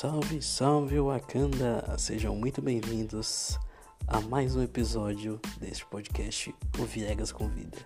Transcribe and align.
Salve, 0.00 0.40
salve 0.40 0.98
Wakanda! 0.98 1.84
Sejam 1.98 2.34
muito 2.34 2.62
bem-vindos 2.62 3.58
a 4.06 4.18
mais 4.18 4.56
um 4.56 4.62
episódio 4.62 5.38
deste 5.58 5.84
podcast 5.84 6.54
O 6.78 6.84
Viegas 6.84 7.30
Convida. 7.30 7.76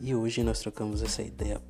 E 0.00 0.12
hoje 0.12 0.42
nós 0.42 0.58
trocamos 0.58 1.00
essa 1.00 1.22
ideia 1.22 1.62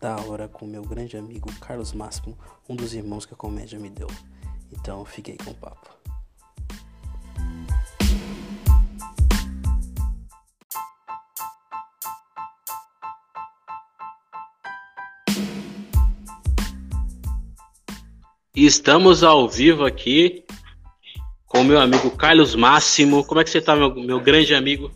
da 0.00 0.16
hora 0.22 0.48
com 0.48 0.64
meu 0.64 0.80
grande 0.80 1.18
amigo 1.18 1.52
Carlos 1.60 1.92
Máximo, 1.92 2.34
um 2.66 2.74
dos 2.74 2.94
irmãos 2.94 3.26
que 3.26 3.34
a 3.34 3.36
comédia 3.36 3.78
me 3.78 3.90
deu. 3.90 4.08
Então 4.72 5.04
fiquei 5.04 5.36
com 5.36 5.50
o 5.50 5.54
papo. 5.54 6.01
Estamos 18.64 19.24
ao 19.24 19.48
vivo 19.48 19.84
aqui 19.84 20.44
com 21.46 21.64
meu 21.64 21.80
amigo 21.80 22.12
Carlos 22.12 22.54
Máximo. 22.54 23.24
Como 23.24 23.40
é 23.40 23.44
que 23.44 23.50
você 23.50 23.60
tá, 23.60 23.74
meu, 23.74 23.92
meu 23.92 24.20
grande 24.20 24.54
amigo? 24.54 24.88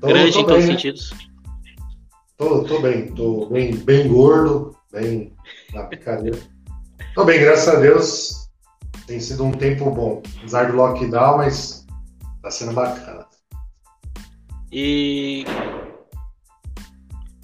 Tô, 0.00 0.06
grande 0.06 0.32
tô 0.32 0.40
em 0.40 0.46
todos 0.46 0.64
os 0.64 0.70
sentidos. 0.70 1.14
Tô, 2.38 2.64
tô 2.64 2.80
bem, 2.80 3.14
tô 3.14 3.44
bem, 3.50 3.76
bem 3.76 4.08
gordo, 4.08 4.74
bem 4.90 5.34
na 5.74 5.82
picadeira. 5.84 6.38
Tô 7.14 7.26
bem, 7.26 7.40
graças 7.40 7.68
a 7.68 7.78
Deus. 7.78 8.48
Tem 9.06 9.20
sido 9.20 9.44
um 9.44 9.52
tempo 9.52 9.90
bom. 9.90 10.22
Apesar 10.38 10.70
do 10.70 10.76
lockdown, 10.78 11.36
mas 11.36 11.86
tá 12.40 12.50
sendo 12.50 12.72
bacana. 12.72 13.26
E 14.72 15.44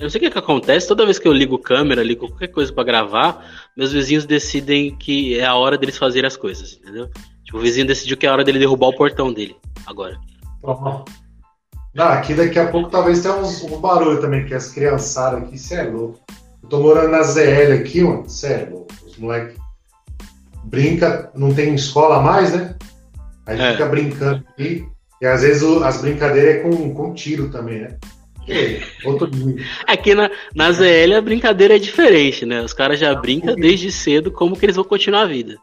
não 0.00 0.10
sei 0.10 0.18
o 0.20 0.24
que, 0.24 0.30
que 0.30 0.38
acontece, 0.38 0.86
toda 0.88 1.04
vez 1.04 1.18
que 1.18 1.26
eu 1.26 1.32
ligo 1.32 1.58
câmera, 1.58 2.02
ligo 2.02 2.28
qualquer 2.28 2.48
coisa 2.48 2.72
pra 2.72 2.84
gravar, 2.84 3.44
meus 3.76 3.92
vizinhos 3.92 4.24
decidem 4.24 4.94
que 4.96 5.38
é 5.38 5.44
a 5.44 5.54
hora 5.54 5.76
deles 5.78 5.98
fazerem 5.98 6.26
as 6.26 6.36
coisas, 6.36 6.74
entendeu? 6.80 7.08
Tipo, 7.44 7.58
o 7.58 7.60
vizinho 7.60 7.86
decidiu 7.86 8.16
que 8.16 8.26
é 8.26 8.28
a 8.28 8.32
hora 8.32 8.44
dele 8.44 8.58
derrubar 8.58 8.88
o 8.88 8.96
portão 8.96 9.32
dele, 9.32 9.56
agora. 9.86 10.18
Ó. 10.62 11.04
Não, 11.94 12.04
aqui 12.06 12.34
daqui 12.34 12.58
a 12.58 12.68
pouco 12.68 12.90
talvez 12.90 13.20
tenha 13.22 13.34
uns, 13.34 13.62
um 13.64 13.80
barulho 13.80 14.20
também, 14.20 14.44
que 14.46 14.54
as 14.54 14.70
criançadas 14.70 15.42
aqui, 15.42 15.58
cê 15.58 15.76
é 15.76 15.82
louco. 15.84 16.20
Eu 16.62 16.68
tô 16.68 16.80
morando 16.80 17.10
na 17.10 17.22
ZL 17.22 17.72
aqui, 17.80 18.02
mano, 18.02 18.28
cê 18.28 18.46
é 18.48 18.68
louco. 18.70 18.88
Os 19.06 19.16
moleques 19.16 19.56
brinca, 20.64 21.30
não 21.34 21.52
tem 21.52 21.74
escola 21.74 22.20
mais, 22.22 22.54
né? 22.54 22.76
Aí 23.46 23.58
É. 23.60 23.72
fica 23.72 23.86
brincando 23.86 24.44
aqui. 24.50 24.86
E 25.20 25.26
às 25.26 25.40
vezes 25.42 25.62
o- 25.62 25.82
as 25.82 26.00
brincadeiras 26.00 26.56
é 26.56 26.58
com, 26.60 26.94
com 26.94 27.14
tiro 27.14 27.50
também, 27.50 27.80
né? 27.80 27.96
Aqui 29.86 30.14
na, 30.14 30.30
na 30.54 30.72
ZL 30.72 31.14
a 31.16 31.20
brincadeira 31.20 31.76
é 31.76 31.78
diferente, 31.78 32.44
né? 32.46 32.62
Os 32.62 32.72
caras 32.72 32.98
já 32.98 33.14
brincam 33.14 33.54
desde 33.54 33.90
cedo 33.92 34.30
como 34.30 34.56
que 34.56 34.64
eles 34.66 34.76
vão 34.76 34.84
continuar 34.84 35.22
a 35.22 35.26
vida. 35.26 35.56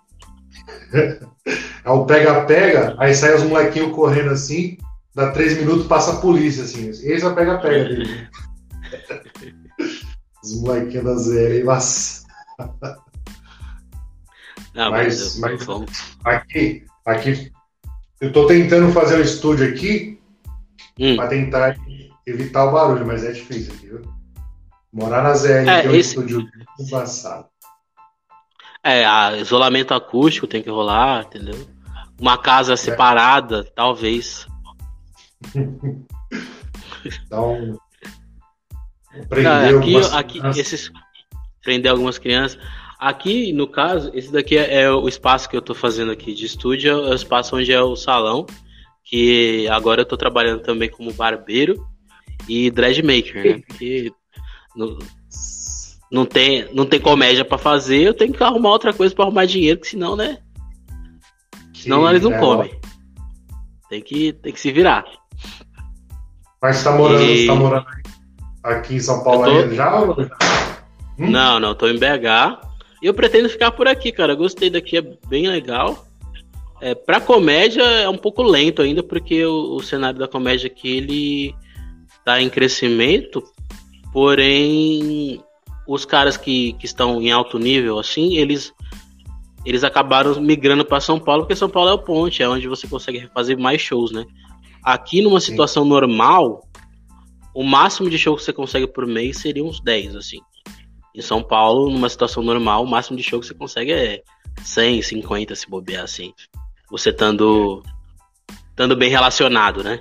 É 1.83 1.89
o 1.89 2.05
pega-pega, 2.05 2.95
aí 2.97 3.14
sai 3.14 3.36
os 3.36 3.44
molequinhos 3.44 3.94
correndo 3.94 4.31
assim, 4.31 4.77
dá 5.14 5.31
três 5.31 5.58
minutos, 5.58 5.86
passa 5.88 6.14
a 6.14 6.16
polícia, 6.17 6.64
assim. 6.64 6.89
Esse 6.89 7.23
é 7.23 7.27
o 7.27 7.36
pega-pega 7.36 7.83
dele. 7.86 8.27
Os 10.44 10.61
molequinhos 10.61 11.03
da 11.05 11.16
ZL 11.16 11.64
mas 11.66 12.23
Não, 14.75 14.92
Mas- 14.92 15.39
mas, 15.39 15.66
mas- 15.66 16.17
aqui, 16.23 16.83
aqui, 17.05 17.52
eu 18.22 18.31
tô 18.31 18.45
tentando 18.45 18.92
fazer 18.92 19.17
um 19.17 19.22
estúdio 19.22 19.67
aqui 19.67 20.20
Hum. 20.99 21.16
pra 21.16 21.27
tentar 21.27 21.75
evitar 22.26 22.66
o 22.66 22.72
barulho, 22.72 23.06
mas 23.06 23.23
é 23.23 23.31
difícil 23.31 23.73
aqui, 23.73 23.88
viu? 23.88 24.02
Morar 24.92 25.22
na 25.23 25.34
ZL, 25.34 25.70
É, 25.70 25.81
que 25.81 25.88
é 25.90 25.95
esse- 25.95 26.09
estúdio 26.16 26.48
embaçado. 26.80 27.48
É, 28.84 29.04
isolamento 29.40 29.94
acústico 29.94 30.48
tem 30.48 30.62
que 30.62 30.70
rolar, 30.70 31.23
entendeu? 31.26 31.67
Uma 32.20 32.38
casa 32.38 32.77
separada, 32.77 33.64
talvez. 33.76 34.48
Então, 37.27 37.77
Não, 39.14 39.26
prender 39.30 39.52
aqui, 39.52 39.73
algumas 39.95 40.14
aqui 40.14 40.39
crianças. 40.39 40.58
esses 40.73 40.92
prender 41.61 41.92
algumas 41.92 42.17
crianças. 42.17 42.60
Aqui, 42.99 43.54
no 43.54 43.67
caso, 43.67 44.10
esse 44.16 44.32
daqui 44.32 44.58
é, 44.58 44.82
é 44.82 44.92
o 44.92 45.08
espaço 45.08 45.48
que 45.48 45.55
eu 45.55 45.61
tô 45.61 45.76
fazendo 45.76 46.11
aqui 46.11 46.33
de 46.33 46.45
estúdio, 46.45 46.92
é 46.92 47.11
o 47.11 47.14
espaço 47.14 47.55
onde 47.55 47.72
é 47.72 47.80
o 47.82 47.95
salão, 47.95 48.45
que 49.04 49.67
agora 49.67 50.02
eu 50.02 50.05
tô 50.05 50.17
trabalhando 50.17 50.61
também 50.64 50.89
como 50.89 51.14
barbeiro 51.14 51.86
e 52.48 52.70
dreadmaker, 52.72 53.44
né? 53.44 53.62
Porque 53.68 54.12
não, 54.76 54.98
não 56.12 56.26
tem, 56.26 56.68
não 56.73 56.86
tem 56.86 57.00
comédia 57.00 57.44
pra 57.46 57.58
fazer, 57.58 58.02
eu 58.02 58.14
tenho 58.14 58.34
que 58.34 58.44
arrumar 58.44 58.70
outra 58.70 58.94
coisa 58.94 59.14
pra 59.14 59.26
arrumar 59.26 59.46
dinheiro, 59.46 59.80
que 59.80 59.88
senão, 59.88 60.16
né? 60.16 60.40
Senão 61.73 62.04
Sim, 62.04 62.10
eles 62.10 62.23
não 62.23 62.34
é, 62.34 62.40
comem. 62.40 62.80
Tem 63.90 64.02
que, 64.02 64.34
tem 64.34 64.52
que 64.54 64.60
se 64.60 64.72
virar. 64.72 65.06
Mas 66.62 66.78
você 66.78 66.84
tá 66.84 66.92
morando, 66.96 67.23
E- 67.23 67.46
tá 67.48 67.56
morando 67.56 67.86
aqui 68.64 68.96
em 68.96 69.00
São 69.00 69.23
Paulo 69.23 69.46
tô- 69.46 69.73
já? 69.73 70.02
Hum? 71.17 71.30
Não, 71.30 71.60
não, 71.60 71.76
tô 71.76 71.88
em 71.88 71.98
BH. 71.98 72.60
E 73.02 73.06
eu 73.06 73.14
pretendo 73.14 73.48
ficar 73.50 73.72
por 73.72 73.88
aqui, 73.88 74.12
cara. 74.12 74.34
Gostei 74.34 74.70
daqui, 74.70 74.98
é 74.98 75.02
bem 75.28 75.48
legal. 75.48 76.06
É, 76.82 76.94
pra 76.96 77.22
comédia 77.22 77.84
é 77.84 78.10
um 78.10 78.17
pouco 78.17 78.42
lento 78.44 78.82
ainda, 78.82 79.02
porque 79.04 79.46
o, 79.46 79.76
o 79.76 79.84
cenário 79.84 80.20
da 80.20 80.28
comédia 80.28 80.67
aqui 80.67 80.98
ele 80.98 81.56
tá 82.25 82.41
em 82.41 82.49
crescimento, 82.49 83.43
porém 84.11 85.41
os 85.87 86.03
caras 86.03 86.36
que, 86.36 86.73
que 86.73 86.86
estão 86.86 87.21
em 87.21 87.31
alto 87.31 87.59
nível, 87.59 87.99
assim, 87.99 88.36
eles 88.37 88.73
eles 89.63 89.83
acabaram 89.83 90.39
migrando 90.39 90.86
para 90.86 91.02
São 91.02 91.19
Paulo, 91.19 91.43
porque 91.43 91.55
São 91.55 91.69
Paulo 91.69 91.89
é 91.89 91.93
o 91.93 91.99
ponte, 91.99 92.43
é 92.43 92.47
onde 92.47 92.67
você 92.67 92.87
consegue 92.87 93.27
fazer 93.33 93.58
mais 93.58 93.81
shows, 93.81 94.11
né? 94.11 94.23
Aqui 94.83 95.21
numa 95.21 95.39
Sim. 95.39 95.52
situação 95.52 95.83
normal, 95.83 96.61
o 97.52 97.63
máximo 97.63 98.08
de 98.08 98.17
show 98.17 98.36
que 98.36 98.43
você 98.43 98.53
consegue 98.53 98.86
por 98.86 99.07
mês 99.07 99.37
seria 99.39 99.63
uns 99.63 99.80
10, 99.80 100.15
assim. 100.15 100.39
Em 101.15 101.21
São 101.21 101.42
Paulo, 101.42 101.89
numa 101.89 102.09
situação 102.09 102.43
normal, 102.43 102.83
o 102.83 102.87
máximo 102.87 103.17
de 103.17 103.23
show 103.23 103.39
que 103.39 103.47
você 103.47 103.55
consegue 103.55 103.92
é 103.92 104.21
100, 104.63 105.02
50, 105.02 105.55
se 105.55 105.67
bobear, 105.67 106.03
assim. 106.03 106.31
Você 106.92 107.09
estando 107.09 107.81
estando 108.69 108.95
bem 108.95 109.09
relacionado, 109.09 109.83
né? 109.83 109.99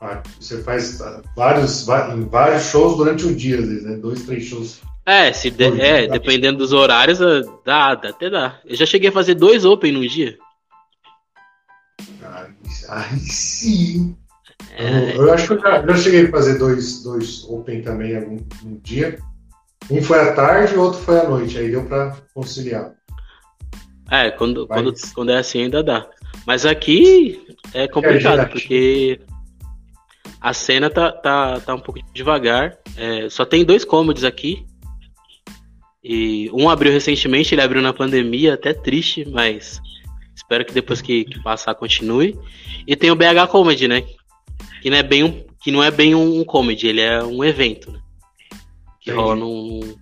Ah, 0.00 0.22
Você 0.38 0.62
faz 0.62 1.00
ah, 1.02 1.20
vários, 1.36 1.84
vários 1.84 2.62
shows 2.64 2.96
durante 2.96 3.26
um 3.26 3.34
dia, 3.34 3.60
né? 3.60 3.96
Dois, 3.96 4.22
três 4.22 4.44
shows. 4.44 4.80
É, 5.04 5.32
se 5.32 5.50
de- 5.50 5.80
é 5.80 6.06
dá- 6.06 6.12
dependendo 6.14 6.58
dos 6.58 6.72
horários, 6.72 7.20
é, 7.20 7.42
dá, 7.64 7.94
dá, 7.94 8.08
até 8.08 8.30
dá. 8.30 8.60
Eu 8.64 8.76
já 8.76 8.86
cheguei 8.86 9.10
a 9.10 9.12
fazer 9.12 9.34
dois 9.34 9.64
open 9.64 9.92
num 9.92 10.06
dia. 10.06 10.38
Ai, 12.22 12.48
ai, 12.88 13.16
sim! 13.18 14.16
É, 14.76 15.16
Eu, 15.16 15.26
eu 15.26 15.32
acho 15.34 15.48
que 15.48 15.52
eu 15.54 15.60
já, 15.60 15.86
já 15.86 15.96
cheguei 15.96 16.26
a 16.26 16.30
fazer 16.30 16.58
dois, 16.58 17.02
dois 17.02 17.44
Open 17.44 17.82
também 17.82 18.16
algum 18.16 18.36
um 18.64 18.76
dia. 18.82 19.18
Um 19.90 20.02
foi 20.02 20.20
à 20.20 20.32
tarde 20.34 20.74
e 20.74 20.76
o 20.76 20.82
outro 20.82 21.00
foi 21.00 21.18
à 21.18 21.28
noite. 21.28 21.58
Aí 21.58 21.70
deu 21.70 21.84
pra 21.84 22.16
conciliar. 22.34 22.92
É, 24.10 24.30
quando, 24.30 24.66
quando, 24.66 24.92
quando 25.14 25.30
é 25.32 25.38
assim 25.38 25.62
ainda 25.62 25.82
dá. 25.82 26.06
Mas 26.46 26.64
aqui 26.66 27.46
é 27.74 27.88
complicado, 27.88 28.36
gerativo. 28.36 28.52
porque 28.52 29.20
a 30.40 30.54
cena 30.54 30.88
tá, 30.88 31.12
tá, 31.12 31.60
tá 31.60 31.74
um 31.74 31.80
pouco 31.80 32.00
devagar. 32.14 32.78
É, 32.96 33.28
só 33.28 33.44
tem 33.44 33.64
dois 33.64 33.84
comedies 33.84 34.24
aqui. 34.24 34.64
E 36.02 36.50
um 36.52 36.70
abriu 36.70 36.90
recentemente, 36.90 37.54
ele 37.54 37.60
abriu 37.60 37.82
na 37.82 37.92
pandemia, 37.92 38.54
até 38.54 38.72
triste, 38.72 39.28
mas 39.28 39.80
espero 40.34 40.64
que 40.64 40.72
depois 40.72 41.02
que, 41.02 41.24
que 41.24 41.42
passar 41.42 41.74
continue. 41.74 42.38
E 42.86 42.96
tem 42.96 43.10
o 43.10 43.16
BH 43.16 43.48
Comedy, 43.50 43.86
né? 43.86 44.02
Que 44.80 44.88
não 44.88 44.96
é 44.96 45.02
bem 45.02 45.24
um, 45.24 45.44
que 45.60 45.70
não 45.70 45.84
é 45.84 45.90
bem 45.90 46.14
um 46.14 46.42
comedy, 46.42 46.88
ele 46.88 47.02
é 47.02 47.22
um 47.22 47.44
evento, 47.44 47.92
né? 47.92 48.00
Que 48.98 49.10
Entendi. 49.10 49.22
rola 49.22 49.36
num, 49.36 49.94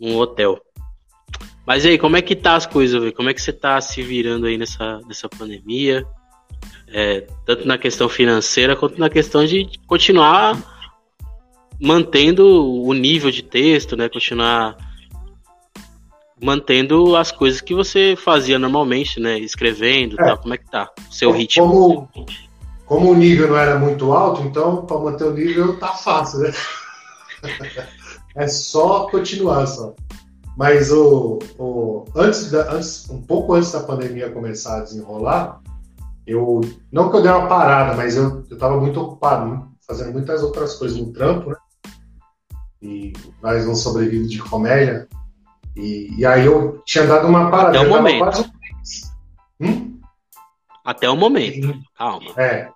num 0.00 0.16
hotel. 0.16 0.60
Mas 1.64 1.84
aí, 1.84 1.96
como 1.96 2.16
é 2.16 2.22
que 2.22 2.34
tá 2.34 2.56
as 2.56 2.66
coisas, 2.66 3.00
velho? 3.00 3.14
Como 3.14 3.28
é 3.28 3.34
que 3.34 3.42
você 3.42 3.52
tá 3.52 3.80
se 3.80 4.02
virando 4.02 4.46
aí 4.46 4.58
nessa, 4.58 5.00
nessa 5.06 5.28
pandemia? 5.28 6.04
É, 6.92 7.26
tanto 7.44 7.66
na 7.66 7.76
questão 7.76 8.08
financeira 8.08 8.74
quanto 8.74 8.98
na 8.98 9.10
questão 9.10 9.44
de 9.44 9.68
continuar 9.86 10.56
mantendo 11.80 12.44
o 12.82 12.92
nível 12.92 13.30
de 13.30 13.42
texto, 13.42 13.96
né? 13.96 14.08
Continuar 14.08 14.76
mantendo 16.40 17.16
as 17.16 17.30
coisas 17.32 17.60
que 17.60 17.74
você 17.74 18.16
fazia 18.16 18.58
normalmente, 18.58 19.20
né? 19.20 19.38
Escrevendo 19.38 20.16
É. 20.20 20.24
tal. 20.24 20.38
Como 20.38 20.54
é 20.54 20.58
que 20.58 20.70
tá 20.70 20.90
o 21.08 21.12
seu 21.12 21.30
ritmo? 21.30 21.66
Como, 21.66 22.08
como 22.86 23.10
o 23.10 23.14
nível 23.14 23.48
não 23.48 23.56
era 23.56 23.78
muito 23.78 24.12
alto, 24.12 24.42
então 24.42 24.86
para 24.86 24.98
manter 24.98 25.24
o 25.24 25.34
nível 25.34 25.78
tá 25.78 25.88
fácil, 25.88 26.40
né? 26.40 26.52
é 28.34 28.48
só 28.48 29.08
continuar 29.10 29.66
só. 29.66 29.94
Mas 30.56 30.90
o, 30.90 31.38
o 31.56 32.04
antes, 32.16 32.50
da, 32.50 32.72
antes, 32.72 33.08
um 33.08 33.22
pouco 33.22 33.54
antes 33.54 33.70
da 33.70 33.80
pandemia 33.80 34.30
começar 34.30 34.78
a 34.78 34.80
desenrolar, 34.80 35.60
eu 36.30 36.60
não 36.92 37.10
que 37.10 37.16
eu 37.16 37.22
dei 37.22 37.30
uma 37.30 37.46
parada, 37.48 37.94
mas 37.96 38.16
eu 38.16 38.40
estava 38.50 38.78
muito 38.80 39.00
ocupado, 39.00 39.46
né? 39.50 39.62
fazendo 39.86 40.12
muitas 40.12 40.42
outras 40.42 40.74
coisas 40.74 40.98
no 40.98 41.12
trampo, 41.12 41.50
né? 41.50 41.56
E 42.82 43.12
mais 43.42 43.66
um 43.66 43.74
sobrevive 43.74 44.28
de 44.28 44.38
comédia. 44.38 45.08
E, 45.74 46.14
e 46.18 46.26
aí 46.26 46.44
eu 46.46 46.82
tinha 46.84 47.06
dado 47.06 47.26
uma 47.26 47.50
parada. 47.50 47.78
Até 47.78 47.88
o 47.88 47.90
momento. 47.90 48.18
quase 48.18 48.42
um. 49.60 49.66
Hum? 49.66 50.00
Até 50.84 51.08
o 51.10 51.16
momento. 51.16 51.74
Calma. 51.96 52.30
É, 52.36 52.68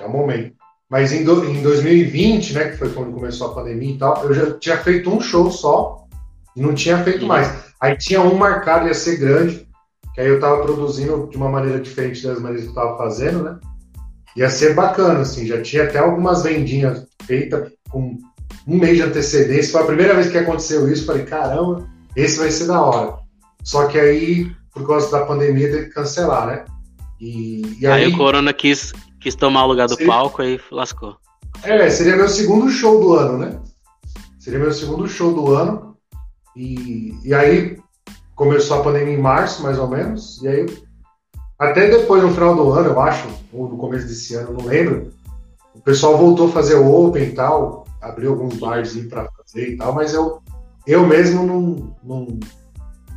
é 0.00 0.06
o 0.06 0.10
momento. 0.10 0.54
Mas 0.88 1.12
em, 1.12 1.24
do- 1.24 1.44
em 1.44 1.62
2020, 1.62 2.52
né, 2.54 2.70
que 2.70 2.76
foi 2.76 2.92
quando 2.92 3.12
começou 3.12 3.50
a 3.50 3.54
pandemia 3.54 3.94
e 3.94 3.98
tal, 3.98 4.24
eu 4.24 4.32
já 4.34 4.58
tinha 4.58 4.76
feito 4.78 5.10
um 5.10 5.20
show 5.20 5.50
só 5.50 6.04
e 6.56 6.60
não 6.60 6.74
tinha 6.74 7.02
feito 7.02 7.22
Uhum. 7.22 7.28
mais. 7.28 7.64
Aí 7.80 7.96
tinha 7.98 8.20
um 8.22 8.34
marcado, 8.36 8.86
ia 8.86 8.94
ser 8.94 9.16
grande, 9.16 9.68
que 10.14 10.20
aí 10.20 10.28
eu 10.28 10.38
tava 10.38 10.62
produzindo 10.62 11.28
de 11.28 11.36
uma 11.36 11.48
maneira 11.48 11.80
diferente 11.80 12.24
das 12.24 12.40
maneiras 12.40 12.64
que 12.64 12.70
eu 12.70 12.74
tava 12.74 12.96
fazendo, 12.96 13.42
né? 13.42 13.58
Ia 14.36 14.48
ser 14.48 14.74
bacana, 14.74 15.20
assim, 15.20 15.46
já 15.46 15.60
tinha 15.60 15.84
até 15.84 15.98
algumas 15.98 16.42
vendinhas 16.42 17.06
feitas 17.24 17.72
com 17.90 18.16
um 18.66 18.78
mês 18.78 18.96
de 18.96 19.02
antecedência. 19.02 19.72
Foi 19.72 19.82
a 19.82 19.86
primeira 19.86 20.14
vez 20.14 20.28
que 20.28 20.38
aconteceu 20.38 20.90
isso, 20.90 21.06
falei, 21.06 21.24
caramba, 21.24 21.88
esse 22.16 22.38
vai 22.38 22.50
ser 22.50 22.66
da 22.66 22.80
hora. 22.80 23.16
Só 23.62 23.86
que 23.86 23.98
aí, 23.98 24.50
por 24.72 24.86
causa 24.86 25.10
da 25.10 25.24
pandemia, 25.24 25.70
teve 25.70 25.86
que 25.86 25.94
cancelar, 25.94 26.46
né? 26.46 26.64
E, 27.20 27.78
e 27.80 27.86
Aí 27.86 28.04
aí, 28.04 28.12
o 28.12 28.16
Corona 28.16 28.52
quis, 28.52 28.92
quis 29.20 29.34
tomar 29.34 29.64
o 29.64 29.68
lugar 29.68 29.88
do 29.88 29.96
Sim. 29.96 30.06
palco 30.06 30.42
aí 30.42 30.60
lascou. 30.70 31.16
É, 31.62 31.88
seria 31.88 32.16
meu 32.16 32.28
segundo 32.28 32.68
show 32.68 33.00
do 33.00 33.14
ano, 33.14 33.38
né? 33.38 33.60
Seria 34.38 34.58
meu 34.58 34.72
segundo 34.72 35.08
show 35.08 35.32
do 35.32 35.54
ano. 35.54 35.96
E, 36.56 37.14
e 37.24 37.32
aí 37.32 37.78
começou 38.34 38.78
a 38.78 38.82
pandemia 38.82 39.14
em 39.14 39.20
março, 39.20 39.62
mais 39.62 39.78
ou 39.78 39.88
menos. 39.88 40.42
E 40.42 40.48
aí, 40.48 40.66
até 41.58 41.88
depois, 41.88 42.22
no 42.22 42.32
final 42.32 42.54
do 42.54 42.70
ano, 42.70 42.90
eu 42.90 43.00
acho, 43.00 43.28
ou 43.52 43.68
no 43.68 43.76
começo 43.76 44.06
desse 44.06 44.34
ano, 44.34 44.52
não 44.52 44.66
lembro, 44.66 45.10
o 45.74 45.80
pessoal 45.80 46.16
voltou 46.16 46.48
a 46.48 46.52
fazer 46.52 46.74
o 46.74 46.92
Open 46.92 47.24
e 47.24 47.32
tal, 47.32 47.86
abriu 48.00 48.32
alguns 48.32 48.56
barzinhos 48.56 49.08
pra 49.08 49.28
fazer 49.30 49.70
e 49.70 49.76
tal, 49.76 49.92
mas 49.94 50.14
eu, 50.14 50.42
eu 50.86 51.06
mesmo 51.06 51.44
não, 51.44 51.94
não, 52.02 52.38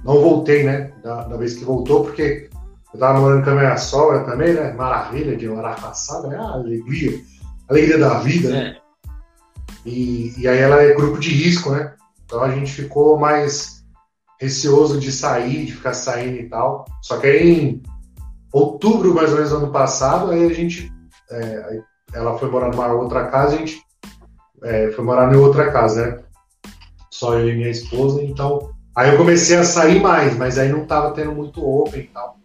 não 0.04 0.22
voltei, 0.22 0.64
né? 0.64 0.92
Da, 1.04 1.24
da 1.24 1.38
vez 1.38 1.56
que 1.56 1.66
voltou, 1.66 2.04
porque 2.04 2.50
eu 2.94 3.00
tava 3.00 3.20
morando 3.20 3.44
com 3.44 3.50
a 3.52 3.56
minha 3.56 3.78
sogra 3.78 4.24
também, 4.24 4.54
né? 4.54 4.72
Maravilha 4.74 5.36
de 5.36 5.48
hora 5.48 5.76
passada, 5.76 6.28
né? 6.28 6.38
Ah, 6.40 6.54
alegria 6.54 7.20
alegria 7.68 7.98
da 7.98 8.20
vida, 8.20 8.50
né? 8.50 8.78
É. 8.78 8.88
E, 9.86 10.34
e 10.38 10.48
aí 10.48 10.58
ela 10.58 10.82
é 10.82 10.94
grupo 10.94 11.20
de 11.20 11.30
risco, 11.30 11.72
né? 11.72 11.94
Então 12.26 12.42
a 12.42 12.50
gente 12.50 12.72
ficou 12.72 13.18
mais 13.18 13.77
receoso 14.40 15.00
de 15.00 15.12
sair, 15.12 15.66
de 15.66 15.74
ficar 15.74 15.94
saindo 15.94 16.38
e 16.38 16.50
tal. 16.50 16.86
Só 17.02 17.18
que 17.18 17.28
aí 17.28 17.50
em 17.50 17.84
outubro, 18.52 19.14
mais 19.14 19.30
ou 19.32 19.36
menos, 19.36 19.50
do 19.52 19.58
ano 19.58 19.72
passado, 19.72 20.32
aí 20.32 20.46
a 20.46 20.54
gente. 20.54 20.92
é, 21.32 21.82
ela 22.14 22.38
foi 22.38 22.50
morar 22.50 22.70
numa 22.70 22.88
outra 22.94 23.28
casa, 23.28 23.56
a 23.56 23.58
gente 23.60 23.82
é, 24.64 24.92
foi 24.92 25.04
morar 25.04 25.34
em 25.34 25.38
outra 25.38 25.72
casa, 25.72 26.06
né? 26.08 26.24
Só 27.12 27.34
eu 27.38 27.50
e 27.50 27.56
minha 27.56 27.70
esposa, 27.70 28.22
então. 28.24 28.72
Aí 28.96 29.12
eu 29.12 29.18
comecei 29.18 29.58
a 29.58 29.64
sair 29.64 30.02
mais, 30.02 30.36
mas 30.38 30.58
aí 30.58 30.70
não 30.70 30.86
tava 30.86 31.12
tendo 31.14 31.32
muito 31.32 31.64
open 31.64 32.02
e 32.02 32.08
tal. 32.08 32.38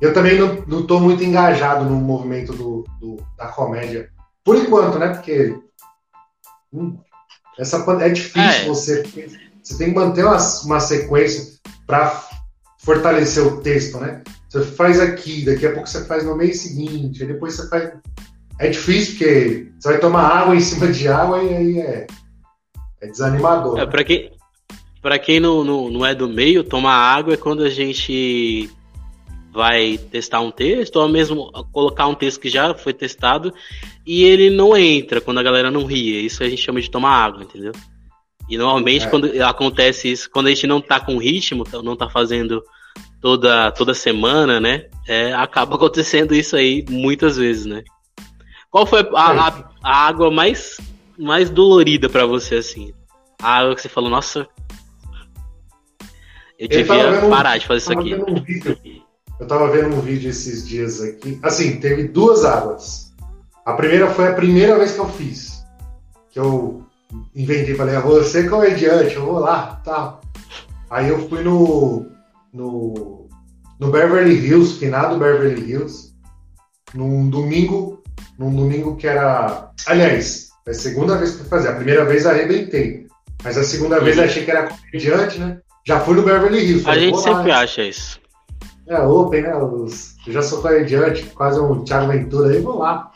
Eu 0.00 0.12
também 0.12 0.38
não, 0.38 0.62
não 0.66 0.86
tô 0.86 0.98
muito 0.98 1.22
engajado 1.22 1.84
no 1.84 1.94
movimento 1.96 2.52
do, 2.52 2.84
do- 3.00 3.22
da 3.38 3.46
comédia. 3.46 4.10
Por 4.44 4.56
enquanto, 4.56 4.98
né? 4.98 5.08
Porque 5.10 5.56
hum, 6.72 6.98
essa 7.58 7.78
é 8.00 8.08
difícil 8.08 8.40
É. 8.62 8.64
você. 8.66 9.02
Você 9.62 9.78
tem 9.78 9.88
que 9.90 9.94
manter 9.94 10.24
uma, 10.24 10.38
uma 10.64 10.80
sequência 10.80 11.58
para 11.86 12.22
fortalecer 12.78 13.46
o 13.46 13.60
texto, 13.60 13.98
né? 13.98 14.22
Você 14.48 14.64
faz 14.64 15.00
aqui, 15.00 15.44
daqui 15.44 15.66
a 15.66 15.72
pouco 15.72 15.88
você 15.88 16.04
faz 16.04 16.24
no 16.24 16.36
mês 16.36 16.60
seguinte, 16.60 17.22
aí 17.22 17.28
depois 17.28 17.54
você 17.54 17.68
faz. 17.68 17.92
É 18.58 18.68
difícil, 18.68 19.12
porque 19.12 19.72
você 19.78 19.88
vai 19.88 19.98
tomar 19.98 20.26
água 20.26 20.54
em 20.56 20.60
cima 20.60 20.88
de 20.88 21.08
água 21.08 21.42
e 21.42 21.54
aí 21.54 21.80
é, 21.80 22.06
é 23.00 23.06
desanimador. 23.06 23.78
É, 23.78 23.84
né? 23.84 23.90
pra 23.90 24.04
quem, 24.04 24.32
pra 25.00 25.18
quem 25.18 25.40
não, 25.40 25.64
não, 25.64 25.90
não 25.90 26.04
é 26.04 26.14
do 26.14 26.28
meio, 26.28 26.64
tomar 26.64 26.94
água 26.94 27.34
é 27.34 27.36
quando 27.36 27.62
a 27.62 27.70
gente 27.70 28.68
vai 29.52 29.98
testar 30.10 30.40
um 30.40 30.50
texto, 30.50 30.96
ou 30.96 31.08
mesmo 31.08 31.52
colocar 31.72 32.06
um 32.06 32.14
texto 32.14 32.40
que 32.40 32.48
já 32.48 32.74
foi 32.74 32.94
testado 32.94 33.52
e 34.06 34.24
ele 34.24 34.48
não 34.48 34.76
entra 34.76 35.20
quando 35.20 35.38
a 35.38 35.42
galera 35.42 35.70
não 35.70 35.84
ri. 35.84 36.24
Isso 36.24 36.42
a 36.42 36.48
gente 36.48 36.62
chama 36.62 36.80
de 36.80 36.90
tomar 36.90 37.10
água, 37.10 37.42
entendeu? 37.42 37.72
E 38.52 38.58
normalmente 38.58 39.06
É. 39.06 39.08
quando 39.08 39.42
acontece 39.42 40.12
isso, 40.12 40.28
quando 40.30 40.48
a 40.48 40.50
gente 40.50 40.66
não 40.66 40.78
tá 40.78 41.00
com 41.00 41.16
ritmo, 41.16 41.64
tá- 41.64 41.82
não 41.82 41.96
tá 41.96 42.10
fazendo 42.10 42.62
toda, 43.18 43.72
toda 43.72 43.94
semana, 43.94 44.60
né? 44.60 44.84
é, 45.08 45.32
acaba 45.32 45.74
acontecendo 45.76 46.34
isso 46.34 46.54
aí 46.54 46.84
muitas 46.90 47.36
vezes, 47.38 47.64
né? 47.64 47.82
Qual 48.70 48.84
foi 48.86 49.00
a, 49.14 49.48
a- 49.48 49.70
a 49.82 50.06
água 50.06 50.30
mais, 50.30 50.76
mais 51.18 51.48
dolorida 51.48 52.10
pra 52.10 52.26
você, 52.26 52.56
assim? 52.56 52.92
A 53.40 53.56
água 53.60 53.74
que 53.74 53.80
você 53.80 53.88
falou, 53.88 54.10
nossa. 54.10 54.46
Eu 56.58 56.66
Eu 56.66 56.68
devia 56.68 57.24
um- 57.24 57.30
parar 57.30 57.56
de 57.58 57.66
fazer 57.66 57.78
isso 57.78 57.92
aqui. 57.92 58.14
um 58.14 59.02
eu 59.40 59.46
tava 59.48 59.70
vendo 59.72 59.96
um 59.96 60.00
vídeo 60.00 60.28
esses 60.30 60.68
dias 60.68 61.00
aqui. 61.02 61.38
Assim, 61.42 61.80
teve 61.80 62.04
duas 62.08 62.44
águas. 62.44 63.12
A 63.64 63.72
primeira 63.72 64.10
foi 64.10 64.28
a 64.28 64.34
primeira 64.34 64.78
vez 64.78 64.92
que 64.92 65.00
eu 65.00 65.08
fiz. 65.08 65.64
Que 66.30 66.38
eu 66.38 66.81
inventei, 67.34 67.74
falei, 67.74 67.96
ah, 67.96 68.00
você 68.00 68.48
comediante, 68.48 69.14
eu 69.14 69.26
vou 69.26 69.38
lá, 69.38 69.80
tá. 69.84 70.20
Aí 70.90 71.08
eu 71.08 71.28
fui 71.28 71.42
no, 71.42 72.06
no, 72.52 73.28
no 73.80 73.90
Beverly 73.90 74.34
Hills, 74.34 74.78
finado 74.78 75.18
Beverly 75.18 75.70
Hills, 75.70 76.12
num 76.94 77.28
domingo, 77.28 78.02
num 78.38 78.54
domingo 78.54 78.96
que 78.96 79.06
era. 79.06 79.70
Aliás, 79.86 80.50
é 80.66 80.70
a 80.70 80.74
segunda 80.74 81.16
vez 81.16 81.34
que 81.34 81.42
eu 81.42 81.46
fazer. 81.46 81.68
A 81.68 81.76
primeira 81.76 82.04
vez 82.04 82.26
arrebentei. 82.26 83.06
Mas 83.42 83.56
a 83.56 83.64
segunda 83.64 83.98
vez 84.00 84.18
eu 84.18 84.24
achei 84.24 84.44
que 84.44 84.50
era 84.50 84.68
comediante, 84.68 85.38
né? 85.38 85.58
Já 85.86 85.98
fui 86.00 86.14
no 86.14 86.22
Beverly 86.22 86.60
Hills. 86.60 86.82
A 86.82 86.92
falei, 86.92 87.00
gente 87.00 87.14
vou 87.14 87.20
lá, 87.20 87.36
sempre 87.36 87.52
né? 87.52 87.58
acha 87.58 87.82
isso. 87.82 88.20
É, 88.86 89.00
Open, 89.00 89.42
né? 89.42 89.52
Eu 89.52 89.88
já 90.26 90.42
sou 90.42 90.60
comediante, 90.60 91.24
quase 91.34 91.58
um 91.58 91.82
Thiago 91.84 92.12
Ventura 92.12 92.50
aí, 92.50 92.60
vou 92.60 92.78
lá. 92.78 93.10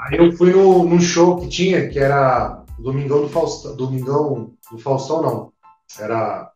Aí 0.00 0.18
eu 0.18 0.32
fui 0.32 0.50
no, 0.50 0.84
num 0.84 1.00
show 1.00 1.38
que 1.38 1.48
tinha, 1.48 1.88
que 1.88 1.98
era 1.98 2.59
Domingão 2.82 3.22
do 3.22 3.28
Faustão. 3.28 3.76
Domingão 3.76 4.52
do 4.70 4.78
Faustão, 4.78 5.22
não. 5.22 5.52
Era. 5.98 6.50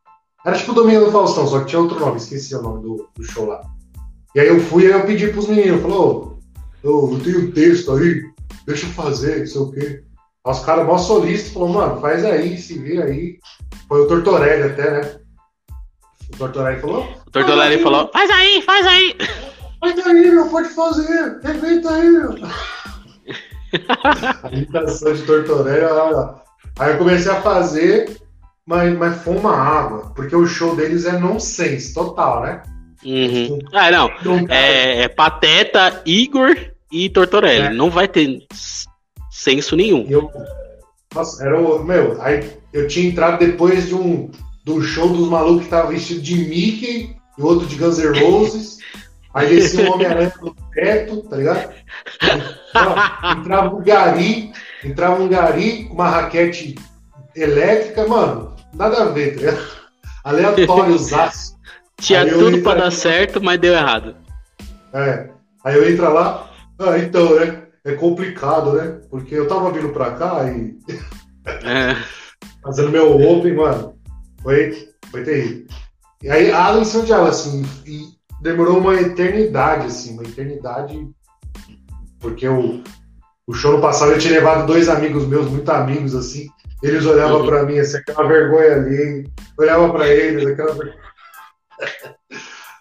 Era 0.45 0.57
tipo 0.57 0.73
o 0.73 0.75
Domingão 0.75 1.05
do 1.05 1.13
Faustão, 1.13 1.47
só 1.47 1.61
que 1.61 1.67
tinha 1.67 1.81
outro 1.81 1.99
nome, 1.99 2.17
esqueci 2.17 2.55
o 2.55 2.63
nome 2.63 2.83
do, 2.83 3.09
do 3.17 3.25
show 3.25 3.47
lá. 3.47 3.63
E 4.35 4.41
aí 4.41 4.49
eu 4.49 4.61
fui 4.61 4.85
e 4.85 4.87
eu 4.87 5.07
pedi 5.07 5.29
pros 5.29 5.49
meninos, 5.49 5.81
falou, 5.81 6.39
ô, 6.83 7.13
eu, 7.13 7.21
tenho 7.23 7.49
um 7.49 7.51
texto 7.53 7.93
aí, 7.93 8.23
deixa 8.67 8.87
eu 8.87 8.91
fazer, 8.91 9.41
não 9.41 9.47
sei 9.47 9.61
o 9.61 9.71
quê. 9.71 10.05
Aí 10.45 10.53
os 10.53 10.61
caras 10.61 10.87
mó 10.87 10.99
solistas, 10.99 11.53
falou, 11.53 11.69
mano, 11.71 12.01
faz 12.01 12.25
aí, 12.25 12.59
se 12.59 12.79
vira 12.79 13.05
aí. 13.05 13.39
Foi 13.89 14.03
o 14.03 14.09
Tortorelli 14.09 14.65
até, 14.65 14.91
né? 14.91 15.21
O 16.35 16.37
Tortorelli 16.37 16.81
falou, 16.81 17.05
O 17.27 17.31
Tortolari 17.31 17.83
falou: 17.83 18.11
faz 18.13 18.31
aí, 18.31 18.63
faz 18.63 18.87
aí. 18.87 19.17
Faz 19.81 20.07
aí, 20.07 20.31
meu, 20.31 20.49
pode 20.49 20.69
fazer. 20.69 21.41
Reventa 21.43 21.91
aí, 21.95 22.09
meu. 22.09 22.35
a 24.43 24.49
imitação 24.51 25.13
de 25.13 25.23
lá. 25.25 26.43
Aí 26.79 26.93
eu 26.93 26.99
comecei 26.99 27.31
a 27.31 27.41
fazer, 27.41 28.17
mas, 28.67 28.97
mas 28.97 29.23
foi 29.23 29.37
uma 29.37 29.55
água, 29.55 30.13
porque 30.15 30.35
o 30.35 30.47
show 30.47 30.75
deles 30.75 31.05
é 31.05 31.19
nonsense, 31.19 31.95
total, 31.95 32.43
né? 32.43 32.63
Uhum. 33.05 33.59
Ah, 33.73 33.91
não. 33.91 34.11
É, 34.49 35.03
é 35.03 35.09
Pateta, 35.09 36.03
Igor 36.07 36.57
e 36.91 37.09
Tortorelli. 37.09 37.67
É. 37.67 37.71
Não 37.71 37.91
vai 37.91 38.09
ter 38.09 38.39
senso 39.31 39.77
nenhum. 39.77 40.07
Eu, 40.09 40.31
nossa, 41.15 41.45
era 41.45 41.61
o. 41.61 41.85
Meu, 41.85 42.21
aí 42.21 42.51
eu 42.73 42.89
tinha 42.89 43.09
entrado 43.09 43.39
depois 43.39 43.87
de 43.87 43.95
um 43.95 44.31
do 44.65 44.83
show 44.83 45.09
dos 45.09 45.29
malucos 45.29 45.65
que 45.65 45.71
tava 45.71 45.91
vestido 45.91 46.23
de 46.23 46.35
Mickey 46.37 47.17
e 47.39 47.43
outro 47.43 47.67
de 47.67 47.77
Guns 47.77 47.99
N' 47.99 48.19
Roses. 48.19 48.79
Aí 49.35 49.49
descia 49.49 49.85
um 49.85 49.93
Homem-Aranha 49.95 50.33
teto, 50.75 51.23
tá 51.23 51.37
ligado? 51.37 51.73
Entrava 53.39 53.75
um 53.75 53.83
gari, 53.83 54.53
entrava 54.83 55.23
um 55.23 55.29
gari 55.29 55.85
com 55.85 55.95
uma 55.95 56.09
raquete 56.09 56.75
elétrica, 57.35 58.07
mano, 58.07 58.55
nada 58.75 59.03
a 59.03 59.07
ver, 59.07 59.35
tá 59.35 59.41
ligado? 59.41 59.67
Aleatório, 60.25 60.99
zaço. 60.99 61.55
Tinha 62.01 62.23
Aí 62.23 62.29
eu 62.29 62.39
tudo 62.39 62.63
pra 62.63 62.75
dar 62.75 62.91
certo, 62.91 63.43
mas 63.43 63.61
deu 63.61 63.73
errado. 63.73 64.17
É. 64.93 65.31
Aí 65.65 65.77
eu 65.77 65.89
entro 65.89 66.13
lá, 66.13 66.51
ah, 66.79 66.99
então, 66.99 67.39
né? 67.39 67.63
É 67.85 67.93
complicado, 67.93 68.73
né? 68.73 69.01
Porque 69.11 69.35
eu 69.35 69.47
tava 69.47 69.71
vindo 69.71 69.91
pra 69.91 70.13
cá 70.13 70.45
e 70.51 70.77
É. 71.47 71.95
fazendo 72.63 72.91
meu 72.91 73.17
open, 73.21 73.55
mano. 73.55 73.95
Foi, 74.43 74.89
foi 75.11 75.23
terrível. 75.23 75.67
E 76.23 76.31
aí, 76.31 76.47
de 76.47 77.13
água, 77.13 77.29
assim, 77.29 77.63
e 77.87 78.09
demorou 78.45 78.79
uma 78.79 78.95
eternidade, 79.01 79.87
assim, 79.87 80.13
uma 80.13 80.23
eternidade, 80.23 81.09
porque 82.21 82.47
o, 82.47 82.85
o 83.47 83.55
show 83.55 83.73
no 83.73 83.81
passado 83.81 84.13
eu 84.13 84.19
tinha 84.19 84.35
levado 84.35 84.67
dois 84.67 84.87
amigos 84.91 85.27
meus, 85.27 85.51
muito 85.51 85.71
amigos, 85.71 86.15
assim, 86.15 86.47
eles 86.83 87.07
olhavam 87.07 87.41
Uhum. 87.41 87.47
pra 87.47 87.63
mim, 87.65 87.79
assim, 87.79 87.97
aquela 87.97 88.29
vergonha 88.29 88.75
ali, 88.75 89.27
olhava 89.59 89.91
pra 89.91 90.07
eles, 90.07 90.47
aquela 90.47 90.77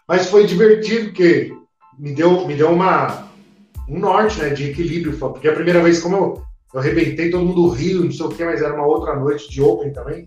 Mas 0.05 0.27
foi 0.27 0.45
divertido, 0.45 1.05
porque 1.05 1.53
me 1.97 2.13
deu, 2.13 2.45
me 2.45 2.55
deu 2.55 2.69
uma, 2.69 3.29
um 3.87 3.99
norte, 3.99 4.41
né, 4.41 4.49
de 4.49 4.69
equilíbrio, 4.69 5.17
porque 5.17 5.47
a 5.47 5.53
primeira 5.53 5.81
vez, 5.81 6.01
como 6.01 6.17
eu, 6.17 6.43
eu 6.73 6.79
arrebentei, 6.81 7.29
todo 7.29 7.45
mundo 7.45 7.69
riu, 7.69 8.03
não 8.03 8.11
sei 8.11 8.25
o 8.25 8.29
quê, 8.29 8.43
mas 8.43 8.61
era 8.61 8.73
uma 8.73 8.85
outra 8.85 9.15
noite 9.15 9.49
de 9.49 9.61
open 9.61 9.93
também. 9.93 10.25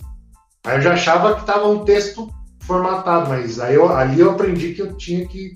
Aí 0.64 0.78
eu 0.78 0.80
já 0.80 0.94
achava 0.94 1.36
que 1.36 1.44
tava 1.44 1.68
um 1.68 1.84
texto 1.84 2.26
formatado, 2.66 3.28
mas 3.28 3.60
aí 3.60 3.74
eu, 3.74 3.88
ali 3.90 4.20
eu 4.20 4.30
aprendi 4.30 4.74
que 4.74 4.82
eu 4.82 4.96
tinha 4.96 5.26
que 5.26 5.54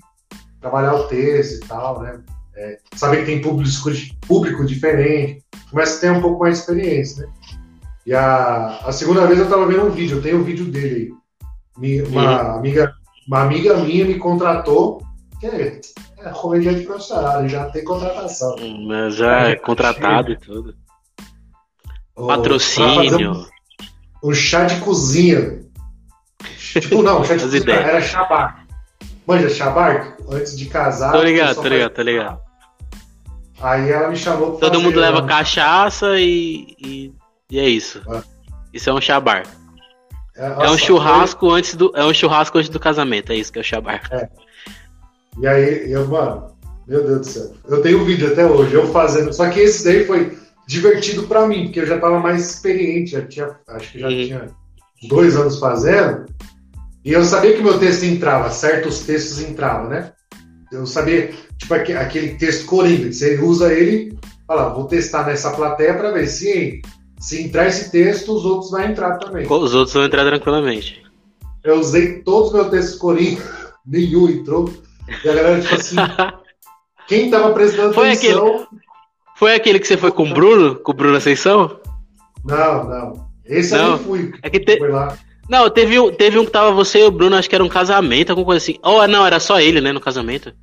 trabalhar 0.59 0.95
o 0.95 1.07
texto 1.07 1.63
e 1.63 1.67
tal, 1.67 2.01
né? 2.01 2.21
É, 2.55 2.77
saber 2.95 3.17
que 3.17 3.25
tem 3.25 3.41
público, 3.41 3.71
público 4.27 4.65
diferente, 4.65 5.43
começa 5.69 5.97
a 5.97 6.01
ter 6.01 6.11
um 6.17 6.21
pouco 6.21 6.39
mais 6.39 6.55
de 6.55 6.59
experiência, 6.61 7.25
né? 7.25 7.33
E 8.05 8.13
a, 8.13 8.79
a 8.85 8.91
segunda 8.91 9.25
vez 9.27 9.39
eu 9.39 9.49
tava 9.49 9.65
vendo 9.67 9.85
um 9.85 9.91
vídeo, 9.91 10.17
eu 10.17 10.21
tenho 10.21 10.39
um 10.39 10.43
vídeo 10.43 10.65
dele 10.65 11.15
aí. 11.77 12.01
Uma, 12.03 12.57
amiga, 12.57 12.93
uma 13.27 13.41
amiga 13.41 13.77
minha 13.77 14.05
me 14.05 14.15
contratou, 14.15 15.01
que 15.39 15.47
é, 15.47 15.81
é 16.19 16.29
comediante 16.29 16.83
profissional, 16.83 17.47
já 17.47 17.69
tem 17.69 17.83
contratação. 17.83 18.55
Mas 18.87 19.15
já 19.15 19.49
é 19.49 19.55
contratado 19.55 20.31
e 20.31 20.37
tudo. 20.37 20.75
Patrocínio. 22.15 23.47
Um, 24.23 24.29
um, 24.29 24.33
chá 24.33 24.65
de 24.65 24.79
cozinha. 24.81 25.61
Tipo, 26.79 27.01
não, 27.01 27.21
de 27.21 27.27
cozinha 27.27 27.61
ideias. 27.61 27.87
era 27.87 28.01
chabar. 28.01 28.65
Manja, 29.27 29.49
chabar, 29.49 30.17
antes 30.29 30.57
de 30.57 30.65
casar. 30.65 31.11
Tô 31.11 31.21
ligado, 31.21 31.55
tô 31.61 31.67
ligado, 31.67 31.91
tô 31.91 32.01
ligado. 32.01 32.39
Aí 33.61 33.91
ela 33.91 34.09
me 34.09 34.15
chamou 34.15 34.53
pra 34.53 34.69
Todo 34.69 34.81
mundo 34.81 34.99
leva 34.99 35.25
cachaça 35.25 36.19
e, 36.19 36.75
e, 36.83 37.13
e, 37.49 37.59
é 37.59 37.69
isso. 37.69 38.01
É. 38.09 38.21
Isso 38.73 38.89
é 38.89 38.93
um 38.93 39.01
chabar. 39.01 39.43
É, 40.35 40.45
é 40.45 40.69
um 40.69 40.77
churrasco 40.77 41.47
foi... 41.47 41.59
antes 41.59 41.75
do. 41.75 41.91
É 41.95 42.03
um 42.03 42.13
churrasco 42.13 42.57
antes 42.57 42.69
do 42.69 42.79
casamento, 42.79 43.31
é 43.31 43.35
isso 43.35 43.51
que 43.51 43.59
é 43.59 43.61
o 43.61 43.65
chabar. 43.65 44.01
É. 44.11 44.27
E 45.39 45.47
aí, 45.47 45.91
eu, 45.91 46.07
mano, 46.07 46.47
meu 46.87 47.03
Deus 47.05 47.19
do 47.19 47.25
céu. 47.25 47.53
Eu 47.67 47.81
tenho 47.81 48.01
um 48.01 48.05
vídeo 48.05 48.31
até 48.31 48.45
hoje, 48.45 48.73
eu 48.73 48.87
fazendo. 48.87 49.31
Só 49.31 49.49
que 49.49 49.59
esse 49.59 49.83
daí 49.85 50.05
foi 50.05 50.37
divertido 50.67 51.23
para 51.23 51.45
mim, 51.45 51.65
porque 51.65 51.81
eu 51.81 51.85
já 51.85 51.95
estava 51.95 52.19
mais 52.19 52.49
experiente, 52.49 53.11
já 53.11 53.21
tinha, 53.21 53.55
acho 53.67 53.91
que 53.91 53.99
já 53.99 54.07
uhum. 54.07 54.25
tinha 54.25 54.47
dois 55.07 55.35
anos 55.35 55.59
fazendo, 55.59 56.25
e 57.03 57.11
eu 57.11 57.23
sabia 57.23 57.55
que 57.55 57.63
meu 57.63 57.79
texto 57.79 58.03
entrava, 58.03 58.49
certos 58.49 58.99
textos 58.99 59.41
entravam, 59.41 59.89
né? 59.89 60.11
Eu 60.71 60.85
sabia, 60.85 61.31
tipo, 61.57 61.73
aquele 61.73 62.35
texto 62.35 62.65
coringa, 62.65 63.11
você 63.11 63.37
usa 63.39 63.73
ele, 63.73 64.17
fala, 64.47 64.69
vou 64.69 64.85
testar 64.85 65.25
nessa 65.25 65.51
plateia 65.51 65.93
para 65.93 66.11
ver 66.11 66.27
se, 66.27 66.81
se 67.19 67.43
entrar 67.43 67.67
esse 67.67 67.91
texto, 67.91 68.33
os 68.33 68.45
outros 68.45 68.71
vão 68.71 68.81
entrar 68.83 69.17
também. 69.17 69.45
Os 69.45 69.73
outros 69.73 69.93
vão 69.93 70.05
entrar 70.05 70.25
tranquilamente. 70.25 71.03
Eu 71.63 71.79
usei 71.79 72.21
todos 72.21 72.49
os 72.49 72.53
meus 72.53 72.69
textos 72.69 72.99
coringa, 72.99 73.43
nenhum 73.85 74.29
entrou, 74.29 74.71
e 75.23 75.29
a 75.29 75.33
galera, 75.33 75.61
tipo 75.61 75.75
assim, 75.75 75.95
quem 77.07 77.29
tava 77.29 77.51
prestando 77.53 77.93
Foi 77.93 78.11
atenção... 78.11 78.47
Aquele 78.47 78.81
foi 79.41 79.55
aquele 79.55 79.79
que 79.79 79.87
você 79.87 79.97
foi 79.97 80.11
com 80.11 80.29
o 80.29 80.33
Bruno? 80.35 80.75
Com 80.75 80.91
o 80.91 80.93
Bruno 80.93 81.17
Ascensão? 81.17 81.79
Não, 82.45 82.87
não. 82.87 83.27
Esse 83.43 83.75
não. 83.75 83.83
eu 83.83 83.89
nem 83.95 84.05
fui. 84.05 84.33
É 84.43 84.51
que 84.51 84.59
te... 84.59 84.77
Foi 84.77 84.91
lá. 84.91 85.17
Não, 85.51 85.69
teve 85.69 85.99
um, 85.99 86.09
teve 86.09 86.39
um 86.39 86.45
que 86.45 86.51
tava 86.51 86.71
você 86.71 86.99
e 86.99 87.03
o 87.03 87.11
Bruno, 87.11 87.35
acho 87.35 87.49
que 87.49 87.55
era 87.55 87.63
um 87.63 87.67
casamento, 87.67 88.29
alguma 88.29 88.45
coisa 88.45 88.63
assim. 88.63 88.79
Oh, 88.81 89.05
não, 89.05 89.25
era 89.25 89.37
só 89.37 89.59
ele, 89.59 89.81
né, 89.81 89.91
no 89.91 89.99
casamento. 89.99 90.53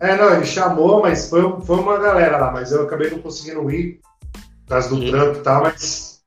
É, 0.00 0.16
não, 0.16 0.32
ele 0.32 0.46
chamou, 0.46 1.02
mas 1.02 1.28
foi, 1.28 1.42
foi 1.60 1.76
uma 1.76 1.98
galera 1.98 2.38
lá, 2.38 2.50
mas 2.50 2.72
eu 2.72 2.82
acabei 2.82 3.10
não 3.10 3.18
conseguindo 3.18 3.70
ir, 3.70 4.00
por 4.32 4.70
causa 4.70 4.88
do 4.88 4.96
hum. 4.96 5.10
trampo 5.10 5.38
e 5.38 5.42
tal, 5.42 5.62
mas 5.64 6.22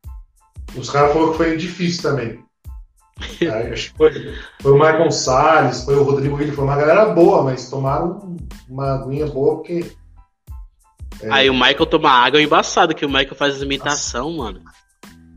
os 0.77 0.88
caras 0.88 1.13
falaram 1.13 1.31
que 1.31 1.38
foi 1.38 1.57
difícil 1.57 2.03
também. 2.03 2.39
Aí, 3.41 3.74
acho 3.74 3.91
que 3.91 3.97
foi, 3.97 4.35
foi 4.62 4.71
o 4.71 4.75
Michael 4.75 5.09
Salles, 5.09 5.83
foi 5.83 5.95
o 5.95 6.03
Rodrigo 6.03 6.35
Willi, 6.35 6.51
foi 6.51 6.63
uma 6.63 6.77
galera 6.77 7.07
boa, 7.07 7.41
mas 7.41 7.71
tomaram 7.71 8.38
uma 8.69 9.00
aguinha 9.00 9.25
boa 9.25 9.55
porque 9.55 9.83
é. 11.24 11.31
Aí 11.31 11.50
o 11.50 11.53
Michael 11.55 11.88
toma 11.88 12.12
água 12.12 12.39
é 12.39 12.43
embaçado, 12.43 12.93
que 12.93 13.05
o 13.05 13.09
Michael 13.09 13.33
faz 13.33 13.59
imitação, 13.63 14.31
mano. 14.31 14.62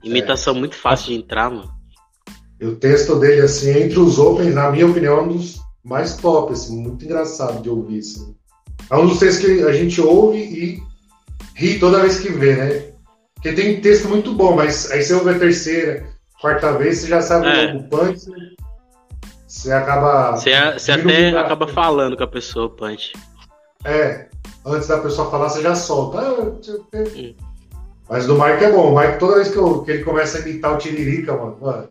Imitação 0.04 0.54
é. 0.54 0.58
muito 0.58 0.74
fácil 0.74 1.06
de 1.06 1.14
entrar, 1.14 1.48
mano. 1.48 1.77
E 2.60 2.66
o 2.66 2.76
texto 2.76 3.16
dele, 3.16 3.42
assim, 3.42 3.70
entre 3.70 3.98
os 3.98 4.18
Opens, 4.18 4.54
na 4.54 4.70
minha 4.70 4.86
opinião, 4.86 5.18
é 5.18 5.22
um 5.22 5.28
dos 5.28 5.60
mais 5.84 6.16
top, 6.16 6.52
assim, 6.52 6.82
muito 6.82 7.04
engraçado 7.04 7.62
de 7.62 7.70
ouvir, 7.70 8.00
assim. 8.00 8.34
É 8.90 8.96
um 8.96 9.06
dos 9.06 9.18
textos 9.18 9.44
que 9.44 9.62
a 9.62 9.72
gente 9.72 10.00
ouve 10.00 10.38
e 10.38 10.82
ri 11.54 11.78
toda 11.78 12.00
vez 12.00 12.20
que 12.20 12.30
vê, 12.30 12.56
né? 12.56 12.84
Porque 13.34 13.52
tem 13.52 13.80
texto 13.80 14.08
muito 14.08 14.34
bom, 14.34 14.56
mas 14.56 14.90
aí 14.90 15.02
você 15.02 15.14
ouve 15.14 15.30
a 15.30 15.38
terceira, 15.38 16.06
quarta 16.40 16.72
vez, 16.72 16.98
você 16.98 17.06
já 17.06 17.22
sabe 17.22 17.46
é. 17.46 17.74
o 17.74 17.84
punch, 17.84 18.28
né? 18.30 18.50
Você 19.46 19.72
acaba. 19.72 20.32
Você, 20.32 20.50
você 20.72 20.92
até 20.92 21.30
acaba 21.30 21.68
falando 21.68 22.16
com 22.16 22.24
a 22.24 22.28
pessoa, 22.28 22.68
punch. 22.68 23.12
É, 23.84 24.26
antes 24.64 24.88
da 24.88 24.98
pessoa 24.98 25.30
falar, 25.30 25.48
você 25.48 25.62
já 25.62 25.74
solta. 25.74 26.18
Ah, 26.20 26.52
Mas 28.08 28.26
do 28.26 28.34
Mike 28.34 28.64
é 28.64 28.72
bom. 28.72 28.92
O 28.92 28.98
Mike, 28.98 29.18
toda 29.18 29.36
vez 29.36 29.48
que, 29.48 29.56
eu, 29.56 29.82
que 29.82 29.90
ele 29.90 30.04
começa 30.04 30.38
a 30.38 30.40
imitar 30.40 30.74
o 30.74 30.78
Tiririca, 30.78 31.36
mano, 31.36 31.58
mano. 31.60 31.88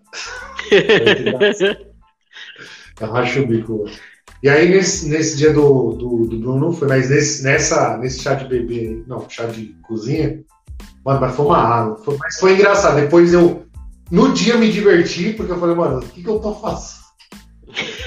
eu 3.00 3.12
racho 3.12 3.42
o 3.42 3.48
bico. 3.48 3.84
Mano. 3.84 3.92
E 4.42 4.50
aí, 4.50 4.70
nesse, 4.70 5.10
nesse 5.10 5.36
dia 5.36 5.52
do, 5.52 5.94
do, 5.94 6.28
do 6.28 6.40
Bruno, 6.40 6.72
foi, 6.72 6.88
mas 6.88 7.10
nesse, 7.10 7.44
nessa, 7.44 7.98
nesse 7.98 8.20
chá 8.20 8.36
de 8.36 8.46
bebê, 8.46 9.04
não, 9.08 9.28
chá 9.28 9.46
de 9.46 9.76
cozinha, 9.88 10.44
mano, 11.04 11.20
mas 11.20 11.36
foi 11.36 11.46
uma 11.46 11.58
água. 11.58 11.98
Foi, 11.98 12.18
mas 12.20 12.40
foi 12.40 12.54
engraçado. 12.54 13.00
Depois 13.02 13.34
eu, 13.34 13.66
no 14.12 14.34
dia, 14.34 14.58
me 14.58 14.72
diverti, 14.72 15.34
porque 15.34 15.52
eu 15.52 15.60
falei, 15.60 15.76
mano, 15.76 16.00
o 16.00 16.02
que, 16.02 16.22
que 16.22 16.30
eu 16.30 16.40
tô 16.40 16.54
fazendo? 16.56 17.08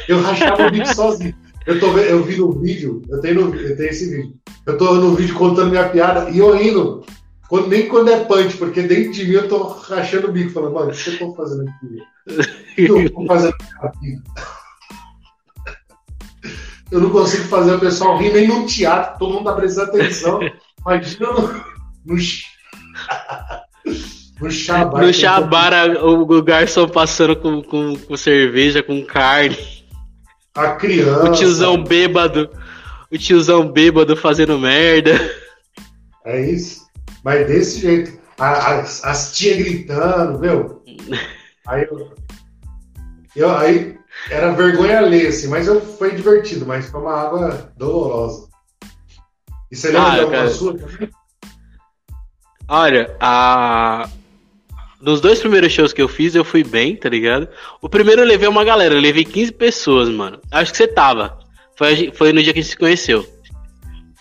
Eu 0.09 0.21
rachava 0.21 0.67
o 0.67 0.71
bico 0.71 0.87
sozinho. 0.95 1.35
Eu, 1.67 1.79
tô, 1.79 1.97
eu 1.99 2.23
vi 2.25 2.37
no 2.37 2.53
vídeo, 2.53 3.03
eu 3.11 3.21
tenho, 3.21 3.55
eu 3.55 3.77
tenho 3.77 3.91
esse 3.91 4.09
vídeo. 4.09 4.35
Eu 4.67 4.79
tô 4.79 4.95
no 4.95 5.15
vídeo 5.15 5.35
contando 5.35 5.71
minha 5.71 5.89
piada 5.89 6.31
e 6.31 6.39
eu 6.39 6.57
rindo. 6.57 7.05
Quando, 7.51 7.67
nem 7.67 7.89
quando 7.89 8.11
é 8.11 8.25
punch, 8.25 8.57
porque 8.57 8.81
dentro 8.83 9.11
de 9.11 9.25
mim 9.25 9.33
eu 9.33 9.49
tô 9.49 9.65
rachando 9.65 10.29
o 10.29 10.33
bico, 10.33 10.53
falando, 10.53 10.73
mano, 10.73 10.93
o 10.93 10.95
que 10.95 11.11
eu 11.11 11.19
tô 11.19 11.35
fazendo 11.35 11.69
aqui? 11.69 11.99
O 12.31 12.77
que 12.77 12.83
eu 12.83 13.13
tô 13.13 13.27
fazendo 13.27 13.55
aqui? 13.81 14.17
Eu 16.93 17.01
não 17.01 17.11
consigo 17.11 17.49
fazer 17.49 17.75
o 17.75 17.81
pessoal 17.81 18.17
rir 18.19 18.33
nem 18.33 18.47
no 18.47 18.67
teatro, 18.67 19.19
todo 19.19 19.35
mundo 19.35 19.47
tá 19.47 19.55
prestando 19.55 19.91
atenção. 19.91 20.39
Imagina 20.81 21.27
no. 21.33 21.49
no... 22.07 22.17
No 24.41 24.51
chabar. 24.51 25.03
No 25.03 25.13
chabar, 25.13 25.73
o 26.05 26.43
garçom 26.43 26.89
passando 26.89 27.35
com, 27.35 27.61
com, 27.63 27.97
com 27.97 28.17
cerveja, 28.17 28.81
com 28.81 29.05
carne. 29.05 29.59
A 30.55 30.77
criança. 30.77 31.25
O 31.25 31.33
tiozão 31.33 31.83
bêbado. 31.83 32.49
O 33.11 33.19
tiozão 33.19 33.69
bêbado 33.69 34.17
fazendo 34.17 34.57
merda. 34.57 35.21
É 36.25 36.41
isso. 36.49 36.80
Mas 37.25 37.47
desse 37.47 37.81
jeito. 37.81 38.21
As, 38.39 39.05
as 39.05 39.37
tias 39.37 39.59
gritando, 39.59 40.39
viu? 40.39 40.83
Aí 41.67 41.87
eu, 41.91 42.15
eu, 43.37 43.55
Aí 43.55 43.99
era 44.31 44.53
vergonha 44.53 44.99
alheia, 44.99 45.29
assim, 45.29 45.49
mas 45.49 45.67
eu, 45.67 45.81
foi 45.81 46.15
divertido, 46.15 46.65
mas 46.65 46.89
foi 46.89 47.01
uma 47.01 47.15
água 47.15 47.71
dolorosa. 47.77 48.49
E 49.71 49.77
você 49.77 49.89
lembra 49.89 50.09
ah, 50.09 50.15
de 50.15 50.21
alguma 50.21 50.49
sua 50.49 50.77
também? 50.77 51.11
Olha, 52.67 53.17
a, 53.21 54.09
nos 55.01 55.21
dois 55.21 55.39
primeiros 55.39 55.73
shows 55.73 55.93
que 55.93 56.03
eu 56.03 56.09
fiz, 56.09 56.35
eu 56.35 56.45
fui 56.45 56.63
bem, 56.65 56.97
tá 56.97 57.09
ligado? 57.09 57.49
O 57.81 57.89
primeiro 57.89 58.23
eu 58.23 58.27
levei 58.27 58.49
uma 58.49 58.65
galera, 58.65 58.95
eu 58.95 59.01
levei 59.01 59.25
15 59.25 59.53
pessoas, 59.53 60.09
mano. 60.09 60.41
Acho 60.51 60.73
que 60.73 60.79
você 60.79 60.87
tava. 60.87 61.39
Foi, 61.77 62.13
foi 62.15 62.33
no 62.33 62.43
dia 62.43 62.53
que 62.53 62.59
a 62.59 62.63
gente 62.63 62.71
se 62.71 62.77
conheceu. 62.77 63.27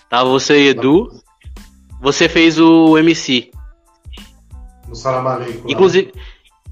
Tava 0.09 0.29
você 0.29 0.59
e 0.59 0.67
Edu. 0.69 1.11
Você 2.01 2.29
fez 2.29 2.59
o 2.59 2.97
MC. 2.97 3.51
No 4.87 4.95
Salamaleico. 4.95 5.69
Inclusive. 5.69 6.13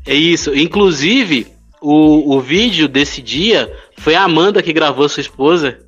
É 0.06 0.14
isso. 0.14 0.56
Inclusive, 0.56 1.48
o, 1.82 2.36
o 2.36 2.42
vídeo 2.42 2.88
desse 2.88 3.22
dia 3.22 3.72
foi 3.98 4.16
a 4.16 4.24
Amanda 4.24 4.64
que 4.64 4.74
gravou 4.74 5.08
sua 5.10 5.22
esposa. 5.22 5.80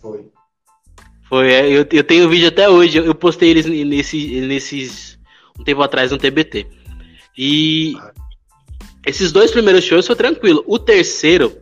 Foi. 0.00 0.26
Foi, 1.28 1.52
é, 1.52 1.66
eu, 1.66 1.86
eu 1.90 2.04
tenho 2.04 2.26
o 2.26 2.28
vídeo 2.28 2.48
até 2.48 2.68
hoje. 2.68 2.98
Eu 2.98 3.14
postei 3.14 3.50
eles 3.50 3.66
nesse, 3.66 4.40
nesses. 4.42 5.18
um 5.58 5.64
tempo 5.64 5.82
atrás 5.82 6.10
no 6.10 6.18
TBT. 6.18 6.66
E 7.36 7.94
esses 9.04 9.32
dois 9.32 9.50
primeiros 9.50 9.84
shows 9.84 10.06
foi 10.06 10.16
tranquilo. 10.16 10.62
O 10.66 10.78
terceiro, 10.78 11.56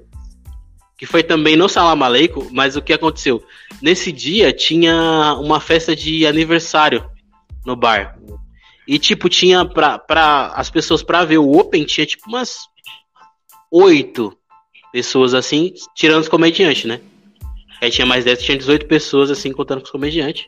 que 0.97 1.07
foi 1.07 1.23
também 1.23 1.57
no 1.57 1.69
Salam 1.69 2.03
Aleikum, 2.03 2.49
mas 2.51 2.77
o 2.77 2.83
que 2.83 2.93
aconteceu? 2.93 3.43
Nesse 3.85 4.11
dia 4.11 4.51
tinha 4.51 5.35
uma 5.39 5.61
festa 5.61 5.95
de 5.95 6.27
aniversário 6.27 7.05
no 7.67 7.77
bar. 7.77 8.19
E, 8.89 8.99
tipo, 8.99 9.29
tinha 9.29 9.63
pra, 9.63 9.99
pra 9.99 10.47
as 10.57 10.71
pessoas 10.71 11.03
pra 11.03 11.23
ver 11.27 11.37
o 11.37 11.53
Open, 11.53 11.85
tinha 11.85 12.07
tipo 12.07 12.27
umas 12.27 12.61
oito 13.71 14.35
pessoas 14.91 15.35
assim, 15.35 15.75
tirando 15.95 16.23
os 16.23 16.31
comediantes, 16.31 16.87
né? 16.87 16.99
Aí 17.79 17.91
tinha 17.91 18.07
mais 18.07 18.25
10, 18.25 18.43
tinha 18.43 18.57
18 18.57 18.87
pessoas 18.87 19.31
assim, 19.31 19.53
contando 19.53 19.81
com 19.81 19.85
os 19.85 19.91
comediantes. 19.91 20.47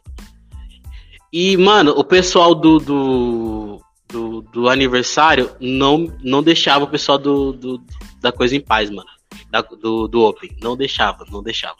E, 1.31 1.59
mano, 1.59 1.90
o 1.90 2.05
pessoal 2.05 2.55
do, 2.55 2.78
do, 2.78 3.83
do, 4.09 4.40
do 4.50 4.66
aniversário 4.66 5.50
não, 5.61 6.11
não 6.23 6.43
deixava 6.43 6.87
o 6.87 6.90
pessoal 6.90 7.19
do, 7.19 7.52
do 7.52 7.83
da 8.19 8.33
coisa 8.33 8.57
em 8.57 8.61
paz, 8.62 8.88
mano. 8.88 9.11
Da, 9.50 9.61
do, 9.62 10.09
do 10.09 10.23
Open. 10.23 10.57
Não 10.62 10.76
deixava, 10.76 11.25
não 11.31 11.43
deixava. 11.43 11.76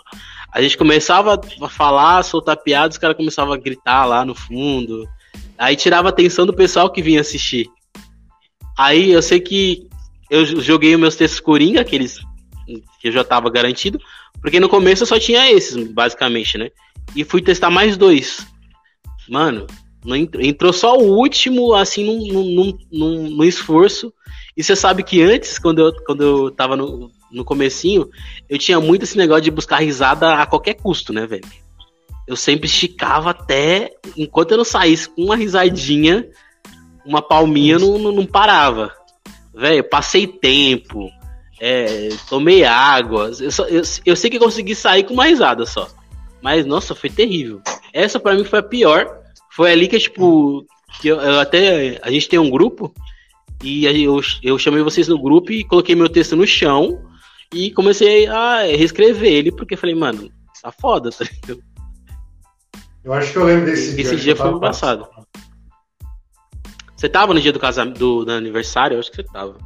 A 0.53 0.63
gente 0.63 0.79
começava 0.79 1.41
a 1.63 1.69
falar, 1.69 2.23
soltar 2.23 2.57
piadas, 2.57 2.97
os 2.97 2.99
caras 2.99 3.17
começavam 3.17 3.53
a 3.53 3.59
gritar 3.59 4.05
lá 4.05 4.25
no 4.25 4.35
fundo. 4.35 5.09
Aí 5.59 5.77
tirava 5.77 6.09
a 6.09 6.11
atenção 6.11 6.47
do 6.47 6.55
pessoal 6.55 6.91
que 6.91 7.03
vinha 7.03 7.21
assistir. 7.21 7.69
Aí 8.77 9.11
eu 9.11 9.23
sei 9.23 9.41
que 9.41 9.89
eu 10.31 10.45
joguei 10.61 10.95
os 10.95 11.01
meus 11.01 11.17
textos 11.17 11.41
Coringa, 11.41 11.81
aqueles 11.81 12.19
que 13.01 13.09
eu 13.09 13.13
já 13.13 13.23
tava 13.23 13.49
garantido, 13.49 13.99
porque 14.41 14.61
no 14.61 14.69
começo 14.69 15.03
eu 15.03 15.07
só 15.07 15.19
tinha 15.19 15.51
esses, 15.51 15.91
basicamente, 15.93 16.59
né? 16.59 16.71
E 17.15 17.25
fui 17.25 17.41
testar 17.41 17.71
mais 17.71 17.97
dois. 17.97 18.47
Mano, 19.29 19.67
entrou 20.41 20.73
só 20.73 20.97
o 20.97 21.17
último, 21.17 21.75
assim, 21.75 22.05
num, 22.05 22.43
num, 22.43 22.79
num, 22.93 23.31
num 23.37 23.45
esforço. 23.45 24.13
E 24.57 24.63
você 24.63 24.75
sabe 24.75 25.03
que 25.03 25.23
antes, 25.23 25.59
quando 25.59 25.81
eu, 25.81 25.93
quando 26.05 26.23
eu 26.23 26.51
tava 26.51 26.77
no, 26.77 27.11
no 27.31 27.45
comecinho, 27.45 28.09
eu 28.49 28.59
tinha 28.59 28.81
muito 28.81 29.03
esse 29.03 29.17
negócio 29.17 29.43
de 29.43 29.51
buscar 29.51 29.79
risada 29.79 30.35
a 30.35 30.47
qualquer 30.47 30.75
custo, 30.75 31.13
né, 31.13 31.27
velho? 31.27 31.45
Eu 32.27 32.37
sempre 32.37 32.67
esticava 32.67 33.31
até, 33.31 33.93
enquanto 34.17 34.53
eu 34.53 34.59
não 34.59 34.65
saísse 34.65 35.09
com 35.09 35.23
uma 35.23 35.37
risadinha, 35.37 36.29
uma 37.05 37.23
palminha 37.23 37.79
não, 37.79 37.99
não, 37.99 38.13
não 38.13 38.27
parava. 38.27 38.93
Velho, 39.55 39.85
passei 39.89 40.27
tempo, 40.27 41.09
é, 41.61 42.09
tomei 42.29 42.65
água. 42.65 43.31
Eu, 43.39 43.51
só, 43.51 43.65
eu, 43.67 43.83
eu 44.05 44.17
sei 44.17 44.31
que 44.31 44.39
consegui 44.39 44.75
sair 44.75 45.05
com 45.05 45.15
uma 45.15 45.27
risada 45.27 45.65
só. 45.65 45.89
Mas, 46.43 46.67
nossa, 46.67 46.95
foi 46.95 47.11
terrível. 47.11 47.61
Essa 47.93 48.21
para 48.21 48.35
mim 48.35 48.45
foi 48.45 48.59
a 48.59 48.63
pior. 48.63 49.09
Foi 49.51 49.73
ali 49.73 49.89
que, 49.89 49.99
tipo, 49.99 50.67
que 51.01 51.09
eu, 51.09 51.17
eu, 51.17 51.41
até. 51.41 51.99
A 52.03 52.11
gente 52.11 52.29
tem 52.29 52.39
um 52.39 52.51
grupo. 52.51 52.93
E 53.65 53.87
eu, 53.87 54.21
eu 54.43 54.59
chamei 54.59 54.83
vocês 54.83 55.09
no 55.09 55.19
grupo 55.19 55.51
e 55.51 55.65
coloquei 55.65 55.95
meu 55.95 56.09
texto 56.09 56.37
no 56.37 56.47
chão. 56.47 57.03
E 57.53 57.71
comecei 57.71 58.27
a 58.27 58.63
reescrever 58.63 59.33
ele, 59.33 59.53
porque 59.53 59.77
falei, 59.77 59.95
mano, 59.95 60.31
tá 60.63 60.73
foda, 60.73 61.11
tá 61.13 61.25
ligado? 61.25 61.63
Eu 63.05 63.13
acho 63.13 63.33
que 63.33 63.39
eu 63.39 63.45
lembro 63.45 63.67
desse 63.67 63.95
dia. 63.95 64.03
Esse 64.03 64.17
dia 64.17 64.35
foi 64.35 64.51
no 64.51 64.61
passado. 64.61 65.09
Você 66.97 67.09
tava 67.09 67.33
no 67.33 67.41
dia 67.41 67.53
do 67.53 67.61
casamento, 67.61 67.99
do, 67.99 68.25
do 68.25 68.33
aniversário? 68.33 68.97
Eu 68.97 69.01
acho 69.01 69.11
que 69.11 69.17
você 69.17 69.23
tava. 69.23 69.57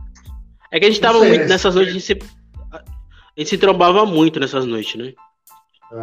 É 0.70 0.78
que 0.78 0.84
a 0.84 0.88
gente 0.88 1.00
tava 1.00 1.20
muito 1.20 1.46
nessas 1.46 1.74
noites, 1.74 1.94
a 1.94 1.98
gente, 1.98 2.04
se, 2.04 2.18
a 2.72 3.40
gente 3.40 3.48
se 3.48 3.58
trombava 3.58 4.04
muito 4.04 4.38
nessas 4.38 4.66
noites, 4.66 4.94
né? 4.96 5.14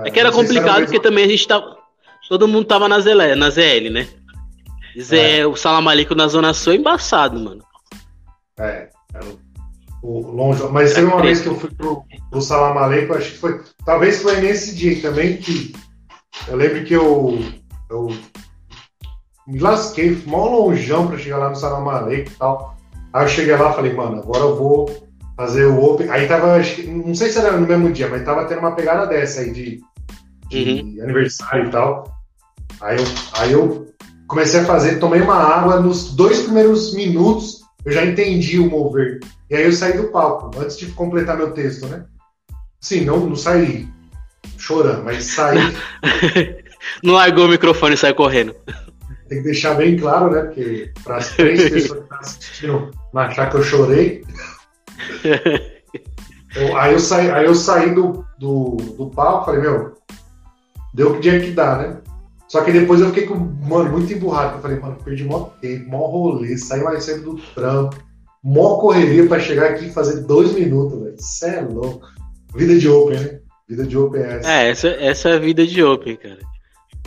É, 0.03 0.07
é 0.07 0.11
que 0.11 0.19
era 0.19 0.31
complicado 0.31 0.83
porque 0.83 0.99
também 0.99 1.25
a 1.25 1.27
gente 1.27 1.47
tava. 1.47 1.77
Todo 2.27 2.47
mundo 2.47 2.65
tava 2.65 2.89
na 2.89 2.99
ZL, 2.99 3.35
na 3.37 3.49
ZL 3.49 3.89
né? 3.91 4.07
Zé, 4.99 5.39
é. 5.39 5.47
O 5.47 5.55
Salamalico 5.55 6.15
na 6.15 6.27
Zona 6.27 6.53
Sul 6.53 6.73
é 6.73 6.75
embaçado, 6.77 7.39
mano. 7.39 7.63
É, 8.59 8.89
o, 10.01 10.31
longe. 10.31 10.63
Mas 10.71 10.93
teve 10.93 11.07
uma 11.07 11.21
vez 11.21 11.41
que 11.41 11.47
eu 11.47 11.55
fui 11.55 11.71
pro, 11.71 12.03
pro 12.29 12.41
Salamaleco, 12.41 13.13
acho 13.13 13.31
que 13.31 13.37
foi. 13.37 13.61
Talvez 13.85 14.21
foi 14.21 14.39
nesse 14.41 14.75
dia 14.75 15.01
também 15.01 15.37
que. 15.37 15.73
Eu 16.47 16.55
lembro 16.55 16.83
que 16.83 16.93
eu. 16.93 17.39
Eu 17.89 18.07
me 19.47 19.59
lasquei, 19.59 20.21
mó 20.25 20.45
longeão 20.45 21.07
pra 21.07 21.17
chegar 21.17 21.37
lá 21.37 21.49
no 21.49 21.55
Salamaleco 21.55 22.29
e 22.29 22.35
tal. 22.35 22.77
Aí 23.13 23.23
eu 23.23 23.29
cheguei 23.29 23.55
lá 23.55 23.71
e 23.71 23.75
falei, 23.75 23.93
mano, 23.93 24.19
agora 24.19 24.43
eu 24.43 24.55
vou 24.55 25.07
fazer 25.37 25.65
o 25.65 25.81
Open. 25.83 26.09
Aí 26.09 26.27
tava, 26.27 26.57
não 26.87 27.15
sei 27.15 27.29
se 27.29 27.39
era 27.39 27.55
no 27.55 27.65
mesmo 27.65 27.91
dia, 27.91 28.09
mas 28.09 28.25
tava 28.25 28.45
tendo 28.45 28.59
uma 28.59 28.75
pegada 28.75 29.07
dessa 29.07 29.41
aí 29.41 29.51
de, 29.51 29.81
de 30.49 30.97
uhum. 30.97 31.03
aniversário 31.03 31.67
e 31.67 31.69
tal. 31.69 32.11
Aí 32.81 32.97
eu, 32.97 33.03
aí 33.33 33.51
eu 33.53 33.87
comecei 34.27 34.59
a 34.59 34.65
fazer, 34.65 34.99
tomei 34.99 35.21
uma 35.21 35.35
água, 35.35 35.79
nos 35.79 36.13
dois 36.13 36.41
primeiros 36.41 36.93
minutos 36.93 37.61
eu 37.85 37.91
já 37.91 38.05
entendi 38.05 38.59
o 38.59 38.69
mover. 38.69 39.19
E 39.49 39.55
aí 39.55 39.63
eu 39.63 39.71
saí 39.71 39.95
do 39.95 40.09
palco, 40.09 40.51
antes 40.59 40.77
de 40.77 40.87
completar 40.87 41.37
meu 41.37 41.51
texto, 41.51 41.85
né? 41.87 42.05
Sim, 42.81 43.05
não, 43.05 43.25
não 43.25 43.35
saí 43.35 43.87
chorando, 44.57 45.03
mas 45.03 45.23
saí. 45.23 45.57
não 47.03 47.13
largou 47.13 47.45
o 47.45 47.49
microfone 47.49 47.95
e 47.95 47.97
saiu 47.97 48.15
correndo. 48.15 48.55
Tem 49.29 49.39
que 49.39 49.45
deixar 49.45 49.75
bem 49.75 49.97
claro, 49.97 50.31
né? 50.31 50.43
Porque 50.43 50.91
para 51.03 51.17
as 51.17 51.29
três 51.29 51.63
pessoas 51.69 51.99
que 51.99 52.03
estão 52.03 52.19
assistindo 52.19 52.91
achar 53.13 53.49
que 53.49 53.57
eu 53.57 53.63
chorei. 53.63 54.23
Eu, 56.55 56.75
aí, 56.75 56.93
eu 56.93 56.99
saí, 56.99 57.29
aí 57.29 57.45
eu 57.45 57.53
saí 57.53 57.93
do, 57.93 58.25
do, 58.39 58.77
do 58.97 59.11
palco 59.11 59.45
falei, 59.45 59.61
meu, 59.61 59.93
deu 60.91 61.11
o 61.11 61.13
que 61.15 61.19
tinha 61.21 61.39
que 61.39 61.51
dar, 61.51 61.77
né? 61.77 61.97
Só 62.47 62.63
que 62.63 62.71
depois 62.71 62.99
eu 62.99 63.09
fiquei 63.09 63.27
com, 63.27 63.35
mano, 63.35 63.91
muito 63.91 64.11
emburrado. 64.11 64.55
Eu 64.55 64.61
falei, 64.61 64.79
mano, 64.79 64.97
perdi 65.03 65.23
mó 65.23 65.51
tempo, 65.61 65.87
mó 65.87 66.07
rolê, 66.07 66.57
saí 66.57 66.81
mais 66.81 67.03
cedo 67.03 67.33
do 67.33 67.41
trampo, 67.53 67.97
mó 68.47 68.77
correria 68.77 69.27
para 69.27 69.41
chegar 69.41 69.71
aqui 69.71 69.87
e 69.87 69.91
fazer 69.91 70.21
dois 70.21 70.53
minutos, 70.53 70.97
velho. 71.01 71.15
Isso 71.19 71.45
é 71.45 71.59
louco. 71.61 72.07
Vida 72.55 72.79
de 72.79 72.87
Open, 72.87 73.19
né? 73.19 73.39
Vida 73.67 73.85
de 73.85 73.97
Open 73.97 74.21
é 74.21 74.37
essa. 74.37 74.49
É, 74.49 74.69
essa, 74.69 74.87
essa 74.87 75.29
é 75.29 75.33
a 75.33 75.39
vida 75.39 75.67
de 75.67 75.83
Open, 75.83 76.15
cara. 76.15 76.39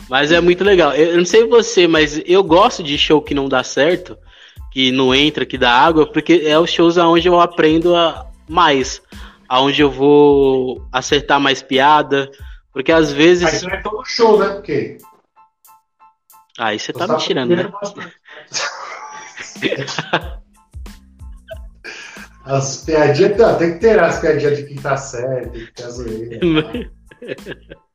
Mas 0.07 0.31
é 0.31 0.39
muito 0.39 0.63
legal. 0.63 0.93
Eu, 0.93 1.13
eu 1.13 1.17
não 1.17 1.25
sei 1.25 1.47
você, 1.47 1.87
mas 1.87 2.21
eu 2.27 2.43
gosto 2.43 2.83
de 2.83 2.95
show 2.95 3.19
que 3.23 3.33
não 3.33 3.49
dá 3.49 3.63
certo, 3.63 4.15
que 4.71 4.91
não 4.91 5.15
entra, 5.15 5.43
que 5.43 5.57
dá 5.57 5.71
água, 5.71 6.05
porque 6.05 6.43
é 6.45 6.59
os 6.59 6.69
shows 6.69 6.95
onde 6.97 7.27
eu 7.27 7.39
aprendo 7.39 7.95
a, 7.95 8.29
mais. 8.47 9.01
Aonde 9.49 9.81
eu 9.81 9.89
vou 9.89 10.85
acertar 10.91 11.39
mais 11.39 11.63
piada. 11.63 12.29
Porque 12.71 12.91
às 12.91 13.11
vezes. 13.11 13.43
Mas 13.43 13.63
não 13.63 13.71
é 13.71 13.81
todo 13.81 14.05
show, 14.05 14.37
né? 14.37 14.49
Porque. 14.49 14.99
Aí 16.59 16.77
você 16.77 16.93
tá 16.93 17.07
me 17.07 17.17
tirando, 17.17 17.55
né? 17.55 17.71
As 22.43 22.83
piadinhas, 22.83 23.37
não, 23.37 23.57
tem 23.57 23.73
que 23.73 23.79
ter 23.79 23.99
as 23.99 24.19
piadinhas 24.19 24.57
de 24.57 24.63
quinta 24.63 24.97
série, 24.97 25.49
tem 25.49 25.65
que 25.65 25.73
ter 25.73 25.83
a 25.83 25.89
zoeira. 25.89 26.39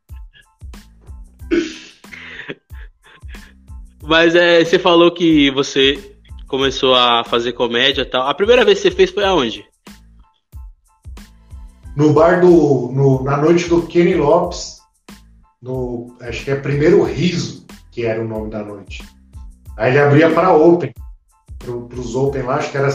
Mas 4.03 4.37
é, 4.37 4.65
você 4.65 4.79
falou 4.79 5.11
que 5.13 5.51
você 5.51 6.17
começou 6.47 6.95
a 6.95 7.25
fazer 7.25 7.53
comédia 7.53 8.03
e 8.03 8.05
tal. 8.05 8.29
A 8.29 8.35
primeira 8.35 8.65
vez 8.65 8.79
que 8.79 8.89
você 8.89 8.95
fez 8.95 9.11
foi 9.11 9.25
aonde? 9.25 9.65
No 11.97 12.13
bar 12.13 12.41
do. 12.41 12.93
No, 12.93 13.25
na 13.25 13.37
noite 13.37 13.69
do 13.69 13.83
Kenny 13.83 14.15
Lopes. 14.15 14.77
No, 15.61 16.15
acho 16.21 16.45
que 16.45 16.51
é 16.53 16.57
primeiro 16.57 17.03
riso, 17.03 17.67
que 17.91 18.05
era 18.05 18.23
o 18.23 18.29
nome 18.29 18.51
da 18.51 18.63
noite. 18.63 19.03
Aí 19.77 19.91
ele 19.91 19.99
abria 19.99 20.31
para 20.31 20.53
Open. 20.53 20.93
Para 21.59 21.99
os 21.99 22.15
Open 22.15 22.43
lá, 22.43 22.57
acho 22.57 22.71
que 22.71 22.77
era. 22.77 22.89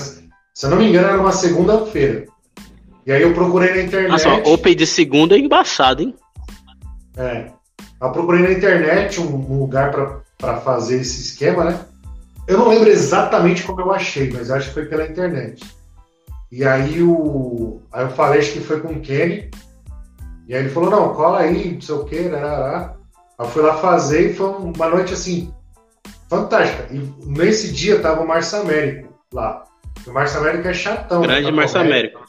Se 0.54 0.66
eu 0.66 0.70
não 0.70 0.78
me 0.78 0.90
engano, 0.90 1.08
era 1.08 1.20
uma 1.20 1.32
segunda-feira. 1.32 2.26
E 3.06 3.12
aí 3.12 3.22
eu 3.22 3.34
procurei 3.34 3.74
na 3.74 3.82
internet. 3.82 4.12
Nossa, 4.12 4.30
Open 4.50 4.76
de 4.76 4.86
segunda 4.86 5.36
é 5.36 5.40
embaçado, 5.40 6.04
hein? 6.04 6.16
É. 7.18 7.52
Eu 8.02 8.12
procurei 8.12 8.44
na 8.44 8.52
internet 8.52 9.20
um, 9.20 9.36
um 9.36 9.60
lugar 9.60 9.92
para 10.38 10.58
fazer 10.58 11.02
esse 11.02 11.22
esquema, 11.22 11.66
né? 11.66 11.80
Eu 12.48 12.58
não 12.58 12.70
lembro 12.70 12.90
exatamente 12.90 13.64
como 13.64 13.82
eu 13.82 13.92
achei, 13.92 14.32
mas 14.32 14.52
acho 14.52 14.70
que 14.70 14.74
foi 14.74 14.86
pela 14.86 15.06
internet. 15.06 15.64
E 16.52 16.66
aí, 16.66 17.02
o, 17.02 17.82
aí 17.94 18.04
eu 18.04 18.10
falei, 18.12 18.40
acho 18.40 18.52
que 18.52 18.60
foi 18.60 18.82
com 18.82 18.90
o 18.90 19.00
Kenny. 19.00 19.50
E 20.48 20.54
aí 20.54 20.62
ele 20.62 20.70
falou, 20.70 20.90
não, 20.90 21.14
cola 21.14 21.40
aí, 21.40 21.74
não 21.74 21.82
sei 21.82 21.96
o 21.96 22.04
quê, 22.04 22.30
Aí 22.34 22.90
eu 23.40 23.46
fui 23.46 23.62
lá 23.62 23.78
fazer 23.78 24.32
e 24.32 24.34
foi 24.34 24.50
uma 24.50 24.90
noite 24.90 25.14
assim, 25.14 25.54
fantástica. 26.30 26.88
E 26.92 27.00
nesse 27.26 27.72
dia 27.72 28.00
tava 28.00 28.22
o 28.22 28.28
Márcio 28.28 28.60
Américo. 28.60 29.11
O 30.08 30.12
Márcio 30.12 30.40
Américo 30.40 30.68
é 30.68 30.74
chatão. 30.74 31.22
Né, 31.22 31.28
Grande 31.28 31.52
Márcio 31.52 31.80
Américo. 31.80 32.22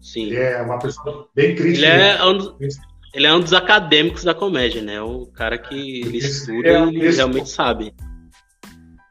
Sim. 0.00 0.26
Ele 0.26 0.36
é 0.36 0.62
uma 0.62 0.78
pessoa 0.78 1.28
bem 1.34 1.54
crítica. 1.54 1.86
Ele 1.86 2.02
é 2.02 2.24
um 2.24 2.38
dos, 2.38 2.78
ele 3.12 3.26
é 3.26 3.34
um 3.34 3.40
dos 3.40 3.52
acadêmicos 3.52 4.24
da 4.24 4.34
comédia, 4.34 4.82
né? 4.82 5.00
O 5.00 5.26
cara 5.26 5.58
que 5.58 6.02
ele 6.02 6.18
estuda 6.18 6.68
é, 6.68 6.84
e 6.84 6.96
ele 6.96 7.10
realmente 7.10 7.48
sabe 7.48 7.94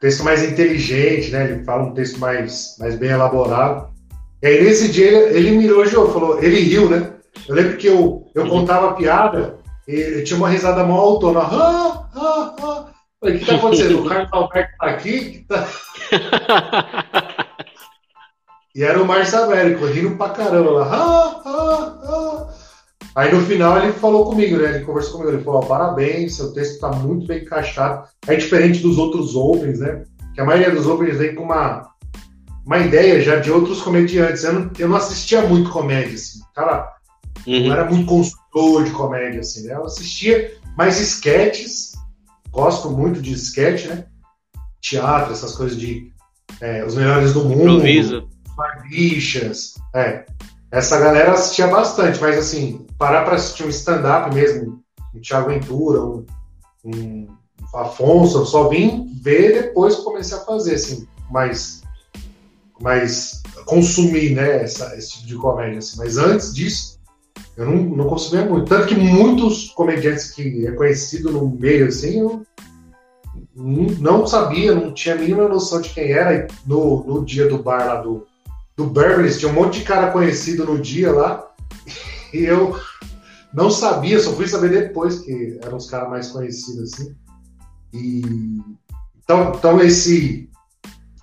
texto 0.04 0.22
mais 0.22 0.42
inteligente, 0.42 1.30
né? 1.30 1.44
Ele 1.44 1.64
fala 1.64 1.84
um 1.84 1.94
texto 1.94 2.18
mais, 2.18 2.76
mais 2.78 2.94
bem 2.96 3.08
elaborado. 3.08 3.88
E 4.42 4.46
aí 4.46 4.62
nesse 4.62 4.92
dia 4.92 5.06
ele, 5.06 5.38
ele 5.38 5.50
me 5.52 5.66
elogiou, 5.66 6.12
falou, 6.12 6.42
ele 6.42 6.60
riu, 6.60 6.90
né? 6.90 7.10
Eu 7.48 7.54
lembro 7.54 7.78
que 7.78 7.86
eu, 7.86 8.30
eu 8.34 8.42
uhum. 8.42 8.50
contava 8.50 8.90
a 8.90 8.92
piada 8.92 9.58
e 9.88 10.22
tinha 10.22 10.36
uma 10.36 10.50
risada 10.50 10.84
mó 10.84 10.98
autona. 10.98 11.40
Ah, 11.40 12.06
ah, 12.14 12.54
ah. 12.60 12.86
Falei, 13.18 13.36
o 13.36 13.38
que 13.38 13.46
tá 13.46 13.54
acontecendo? 13.54 14.00
O 14.00 14.08
Carlos 14.08 14.28
Alberto 14.30 14.76
tá 14.78 14.86
aqui? 14.86 15.46
Tá... 15.48 15.66
e 18.74 18.82
era 18.82 19.00
o 19.00 19.06
Márcio 19.06 19.38
Américo, 19.38 19.86
rindo 19.86 20.16
pra 20.16 20.30
caramba 20.30 20.70
lá. 20.70 20.88
Ah, 20.90 21.42
ah, 21.44 21.98
ah. 22.04 22.54
Aí 23.14 23.32
no 23.32 23.40
final 23.42 23.78
ele 23.80 23.92
falou 23.92 24.24
comigo, 24.24 24.56
né? 24.56 24.70
Ele 24.70 24.84
conversou 24.84 25.18
comigo, 25.18 25.36
ele 25.36 25.44
falou: 25.44 25.60
oh, 25.62 25.66
parabéns, 25.66 26.34
seu 26.34 26.52
texto 26.52 26.74
está 26.74 26.90
muito 26.90 27.26
bem 27.26 27.42
encaixado. 27.42 28.08
É 28.26 28.34
diferente 28.34 28.80
dos 28.80 28.98
outros 28.98 29.36
Opens, 29.36 29.78
né? 29.78 30.02
Que 30.34 30.40
a 30.40 30.44
maioria 30.44 30.74
dos 30.74 30.86
Opens 30.86 31.18
vem 31.18 31.36
com 31.36 31.44
uma, 31.44 31.88
uma 32.66 32.78
ideia 32.78 33.20
já 33.22 33.36
de 33.36 33.52
outros 33.52 33.80
comediantes. 33.80 34.42
Eu 34.42 34.52
não, 34.54 34.70
eu 34.76 34.88
não 34.88 34.96
assistia 34.96 35.42
muito 35.42 35.70
comédia, 35.70 36.14
assim. 36.14 36.40
Cara, 36.52 36.92
uhum. 37.46 37.68
não 37.68 37.72
era 37.72 37.84
muito 37.84 38.06
consultor 38.06 38.82
de 38.82 38.90
comédia, 38.90 39.40
assim, 39.40 39.68
né? 39.68 39.74
Eu 39.74 39.84
assistia 39.84 40.52
mais 40.76 40.98
sketches, 40.98 41.92
gosto 42.50 42.90
muito 42.90 43.22
de 43.22 43.32
sketch, 43.34 43.86
né? 43.86 44.06
Teatro, 44.80 45.32
essas 45.32 45.54
coisas 45.54 45.78
de 45.78 46.12
é, 46.60 46.84
os 46.84 46.96
melhores 46.96 47.32
do 47.32 47.44
mundo. 47.44 47.74
Improviso. 47.74 48.33
Bichas, 48.88 49.74
é. 49.94 50.24
Essa 50.70 50.98
galera 50.98 51.32
assistia 51.32 51.68
bastante, 51.68 52.20
mas 52.20 52.36
assim, 52.36 52.84
parar 52.98 53.24
para 53.24 53.36
assistir 53.36 53.64
um 53.64 53.68
stand-up 53.68 54.34
mesmo, 54.34 54.82
um 55.14 55.20
Thiago 55.20 55.48
Ventura, 55.48 56.02
um, 56.02 56.26
um 56.84 57.28
Afonso, 57.72 58.38
eu 58.38 58.46
só 58.46 58.68
vim 58.68 59.12
ver 59.20 59.62
depois 59.62 59.96
que 59.96 60.04
comecei 60.04 60.36
a 60.36 60.40
fazer, 60.40 60.74
assim, 60.74 61.06
mais, 61.30 61.82
mais 62.80 63.42
consumir, 63.66 64.34
né, 64.34 64.62
essa, 64.62 64.96
esse 64.96 65.12
tipo 65.12 65.26
de 65.26 65.36
comédia, 65.36 65.78
assim. 65.78 65.96
Mas 65.98 66.16
antes 66.16 66.54
disso, 66.54 67.00
eu 67.56 67.66
não, 67.66 67.76
não 67.76 68.06
consumia 68.06 68.44
muito. 68.44 68.68
Tanto 68.68 68.86
que 68.86 68.94
muitos 68.94 69.70
comediantes 69.70 70.30
que 70.32 70.66
é 70.66 70.72
conhecido 70.72 71.30
no 71.30 71.48
meio, 71.48 71.88
assim, 71.88 72.20
eu 72.20 72.44
não 73.56 74.26
sabia, 74.26 74.74
não 74.74 74.92
tinha 74.92 75.14
a 75.14 75.18
mínima 75.18 75.48
noção 75.48 75.80
de 75.80 75.90
quem 75.90 76.12
era. 76.12 76.34
E 76.34 76.46
no, 76.66 77.04
no 77.04 77.24
dia 77.24 77.48
do 77.48 77.62
bar 77.62 77.86
lá 77.86 78.00
do, 78.00 78.26
do 78.76 78.86
Beverly, 78.86 79.36
tinha 79.36 79.50
um 79.50 79.54
monte 79.54 79.80
de 79.80 79.84
cara 79.84 80.10
conhecido 80.10 80.64
no 80.64 80.80
dia 80.80 81.12
lá. 81.12 81.48
E 82.32 82.44
eu 82.44 82.76
não 83.52 83.70
sabia, 83.70 84.18
só 84.18 84.32
fui 84.32 84.48
saber 84.48 84.70
depois 84.70 85.20
que 85.20 85.58
eram 85.62 85.76
os 85.76 85.88
caras 85.88 86.10
mais 86.10 86.28
conhecidos, 86.28 86.92
assim. 86.92 87.14
E 87.92 88.22
então, 89.22 89.52
então 89.54 89.80
esse 89.80 90.50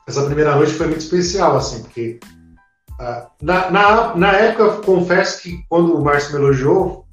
essa 0.07 0.25
primeira 0.25 0.55
noite 0.55 0.73
foi 0.73 0.87
muito 0.87 1.01
especial, 1.01 1.57
assim, 1.57 1.83
porque 1.83 2.19
uh, 2.91 3.27
na, 3.41 3.69
na, 3.69 4.15
na 4.15 4.31
época, 4.33 4.81
confesso 4.81 5.41
que 5.41 5.63
quando 5.69 5.95
o 5.95 6.03
Márcio 6.03 6.33
me 6.33 6.39
elogiou, 6.39 7.05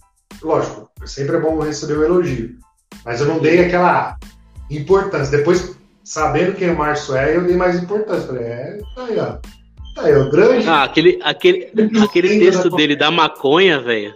lógico, 0.42 0.90
sempre 1.05 1.37
é 1.37 1.40
bom 1.40 1.61
receber 1.61 1.94
o 1.94 2.01
um 2.01 2.05
elogio, 2.05 2.57
mas 3.05 3.20
eu 3.20 3.27
não 3.27 3.40
dei 3.40 3.64
aquela 3.64 4.16
importância. 4.70 5.37
Depois, 5.37 5.77
sabendo 6.03 6.57
quem 6.57 6.70
o 6.70 6.79
Márcio 6.79 7.16
é, 7.16 7.37
eu 7.37 7.44
dei 7.44 7.57
mais 7.57 7.81
importância. 7.83 8.27
Falei, 8.27 8.44
é, 8.44 8.81
tá 8.94 9.05
aí, 9.05 9.18
ó. 9.18 9.38
Tá 9.99 10.05
aí, 10.05 10.15
ó, 10.15 10.29
grande. 10.31 10.69
Ah, 10.69 10.85
aquele, 10.85 11.19
aquele, 11.23 11.73
aquele 12.01 12.39
texto 12.39 12.71
dele 12.71 12.95
da 12.95 13.11
maconha, 13.11 13.81
velho, 13.81 14.15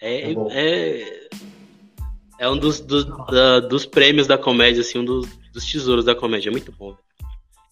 é, 0.00 0.30
é, 0.30 0.36
é, 0.50 1.28
é, 2.38 2.48
um 2.48 2.56
dos, 2.56 2.78
dos, 2.80 3.04
da, 3.04 3.58
dos 3.58 3.84
prêmios 3.84 4.28
da 4.28 4.38
comédia, 4.38 4.80
assim, 4.80 5.00
um 5.00 5.04
dos, 5.04 5.26
dos 5.52 5.70
tesouros 5.70 6.04
da 6.04 6.14
comédia. 6.14 6.50
É 6.50 6.52
muito 6.52 6.70
bom. 6.70 6.96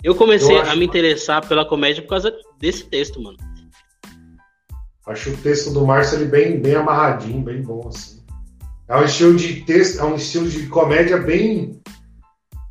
Eu 0.02 0.16
comecei 0.16 0.56
eu 0.56 0.62
a 0.62 0.74
me 0.74 0.84
interessar 0.84 1.46
pela 1.46 1.64
comédia 1.64 2.02
por 2.02 2.08
causa 2.08 2.36
desse 2.58 2.84
texto, 2.84 3.22
mano. 3.22 3.38
Acho 5.06 5.30
o 5.30 5.36
texto 5.36 5.72
do 5.72 5.86
Márcio 5.86 6.18
ele 6.18 6.24
bem, 6.24 6.60
bem 6.60 6.74
amarradinho, 6.74 7.42
bem 7.42 7.62
bom, 7.62 7.88
assim. 7.88 8.24
É 8.88 8.96
um 8.96 9.04
estilo 9.04 9.36
de 9.36 9.62
texto, 9.62 10.00
é 10.00 10.04
um 10.04 10.16
estilo 10.16 10.48
de 10.48 10.66
comédia 10.66 11.16
bem, 11.16 11.80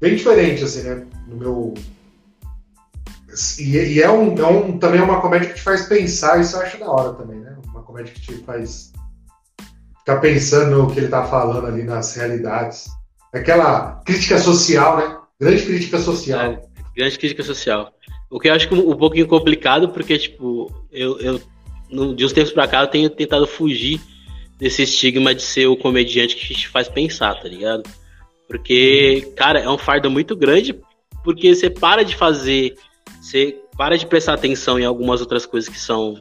bem 0.01 0.15
diferente, 0.15 0.65
assim, 0.65 0.83
né? 0.83 1.07
No 1.27 1.37
meu. 1.37 1.73
E, 3.59 3.77
e 3.77 4.01
é, 4.01 4.09
um, 4.09 4.35
é 4.37 4.45
um, 4.45 4.77
também 4.77 4.99
é 4.99 5.03
uma 5.03 5.21
comédia 5.21 5.49
que 5.49 5.55
te 5.55 5.61
faz 5.61 5.85
pensar, 5.85 6.39
isso 6.39 6.55
eu 6.55 6.61
acho 6.61 6.77
da 6.77 6.89
hora 6.89 7.13
também, 7.13 7.39
né? 7.39 7.57
Uma 7.67 7.83
comédia 7.83 8.13
que 8.13 8.21
te 8.21 8.33
faz 8.43 8.91
ficar 9.99 10.19
pensando 10.19 10.77
no 10.77 10.91
que 10.91 10.99
ele 10.99 11.07
tá 11.07 11.23
falando 11.25 11.65
ali 11.65 11.83
nas 11.83 12.15
realidades. 12.15 12.89
Aquela 13.33 14.01
crítica 14.05 14.37
social, 14.39 14.97
né? 14.97 15.17
Grande 15.39 15.63
crítica 15.63 15.97
social. 15.99 16.39
É, 16.39 16.61
grande 16.95 17.17
crítica 17.17 17.43
social. 17.43 17.91
O 18.29 18.39
que 18.39 18.49
eu 18.49 18.53
acho 18.53 18.73
um 18.73 18.97
pouquinho 18.97 19.27
complicado, 19.27 19.89
porque, 19.89 20.17
tipo, 20.17 20.71
eu, 20.91 21.19
eu 21.19 21.41
de 22.15 22.25
uns 22.25 22.31
tempos 22.31 22.51
pra 22.51 22.67
cá, 22.67 22.81
eu 22.81 22.87
tenho 22.87 23.09
tentado 23.09 23.45
fugir 23.45 23.99
desse 24.57 24.83
estigma 24.83 25.35
de 25.35 25.41
ser 25.41 25.67
o 25.67 25.75
comediante 25.75 26.35
que 26.35 26.53
te 26.53 26.67
faz 26.69 26.87
pensar, 26.87 27.35
tá 27.35 27.47
ligado? 27.47 27.83
Porque, 28.47 29.31
cara, 29.35 29.59
é 29.59 29.69
um 29.69 29.77
fardo 29.77 30.09
muito 30.09 30.35
grande, 30.35 30.79
porque 31.23 31.53
você 31.53 31.69
para 31.69 32.03
de 32.03 32.15
fazer, 32.15 32.75
você 33.21 33.59
para 33.77 33.97
de 33.97 34.05
prestar 34.05 34.33
atenção 34.33 34.79
em 34.79 34.85
algumas 34.85 35.21
outras 35.21 35.45
coisas 35.45 35.69
que 35.69 35.79
são, 35.79 36.15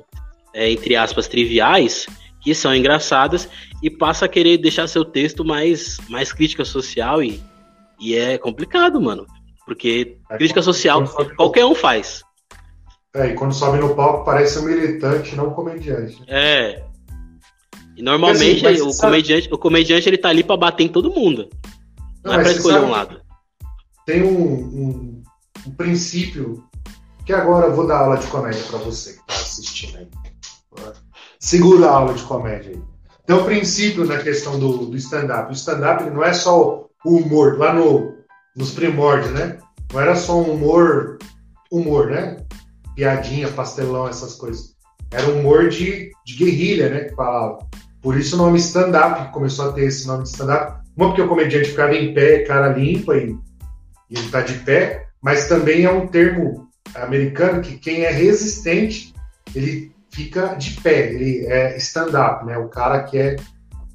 é, 0.55 0.71
entre 0.71 0.95
aspas, 0.95 1.27
triviais, 1.27 2.07
que 2.41 2.55
são 2.55 2.75
engraçadas, 2.75 3.49
e 3.83 3.91
passa 3.91 4.27
a 4.27 4.29
querer 4.29 4.59
deixar 4.59 4.87
seu 4.87 5.05
texto 5.05 5.45
mais, 5.45 5.99
mais 6.09 6.33
crítica 6.33 6.65
social 6.65 7.23
e, 7.23 7.43
e 7.99 8.15
é 8.15 8.37
complicado, 8.37 9.01
mano. 9.01 9.27
Porque 9.67 10.19
é, 10.31 10.37
crítica 10.37 10.63
social 10.63 11.05
qualquer 11.37 11.65
um 11.65 11.75
faz. 11.75 12.23
É, 13.15 13.29
e 13.29 13.35
quando 13.35 13.53
sobe 13.53 13.79
no 13.79 13.95
palco 13.95 14.25
parece 14.25 14.59
um 14.59 14.63
militante, 14.63 15.35
não 15.35 15.49
um 15.49 15.55
comediante. 15.55 16.23
É. 16.29 16.85
E 17.97 18.03
normalmente 18.03 18.67
assim, 18.67 18.83
o, 18.83 18.97
comediante, 18.97 19.49
o 19.53 19.59
comediante 19.59 20.09
ele 20.09 20.19
tá 20.19 20.29
ali 20.29 20.45
pra 20.45 20.57
bater 20.57 20.85
em 20.85 20.89
todo 20.89 21.13
mundo. 21.13 21.49
Não, 22.25 22.33
não 22.33 22.41
é 22.41 22.43
pra 22.43 22.53
escolher 22.53 22.81
um 22.81 22.91
lado. 22.91 23.21
Tem 24.07 24.23
um, 24.23 24.43
um, 24.43 25.23
um, 25.67 25.71
princípio 25.73 26.65
que 27.31 27.35
agora 27.35 27.69
eu 27.69 27.77
vou 27.77 27.87
dar 27.87 27.99
aula 27.99 28.17
de 28.17 28.27
comédia 28.27 28.61
para 28.69 28.79
você 28.81 29.13
que 29.13 29.19
tá 29.19 29.35
assistindo 29.35 29.99
aí. 29.99 30.09
Segura 31.39 31.87
a 31.87 31.93
aula 31.93 32.13
de 32.13 32.25
comédia 32.25 32.73
aí. 32.73 32.83
Tem 33.25 33.37
um 33.37 33.45
princípio 33.45 34.05
na 34.05 34.19
questão 34.19 34.59
do, 34.59 34.87
do 34.87 34.97
stand-up. 34.97 35.49
O 35.49 35.53
stand-up 35.53 36.11
não 36.11 36.25
é 36.25 36.33
só 36.33 36.89
o 37.05 37.17
humor, 37.17 37.57
lá 37.57 37.73
no, 37.73 38.17
nos 38.57 38.73
primórdios, 38.73 39.33
né? 39.33 39.59
Não 39.93 40.01
era 40.01 40.17
só 40.17 40.41
um 40.41 40.55
humor, 40.55 41.19
humor, 41.71 42.11
né? 42.11 42.39
Piadinha, 42.97 43.47
pastelão, 43.47 44.09
essas 44.09 44.35
coisas. 44.35 44.75
Era 45.13 45.29
um 45.29 45.39
humor 45.39 45.69
de, 45.69 46.11
de 46.27 46.35
guerrilha, 46.35 46.89
né? 46.89 47.05
Que 47.05 47.15
falava. 47.15 47.59
Por 48.03 48.17
isso 48.17 48.35
o 48.35 48.39
nome 48.39 48.59
stand-up, 48.59 49.33
começou 49.33 49.69
a 49.69 49.73
ter 49.73 49.85
esse 49.85 50.05
nome 50.05 50.25
de 50.25 50.31
stand-up. 50.31 50.83
Uma 50.97 51.09
porque 51.09 51.23
o 51.23 51.29
comediante 51.29 51.71
ficava 51.71 51.95
em 51.95 52.13
pé, 52.13 52.41
cara 52.41 52.77
limpa 52.77 53.17
e, 53.17 53.37
e 54.11 54.19
ele 54.19 54.29
tá 54.31 54.41
de 54.41 54.55
pé, 54.55 55.07
mas 55.23 55.47
também 55.47 55.85
é 55.85 55.93
um 55.93 56.09
termo 56.09 56.70
americano 56.95 57.63
que 57.63 57.77
quem 57.79 58.03
é 58.03 58.11
resistente, 58.11 59.15
ele 59.55 59.93
fica 60.11 60.55
de 60.55 60.81
pé, 60.81 61.13
ele 61.13 61.47
é 61.47 61.77
stand-up, 61.77 62.45
né? 62.45 62.59
O 62.59 62.69
cara 62.69 63.03
que 63.05 63.19
é 63.19 63.37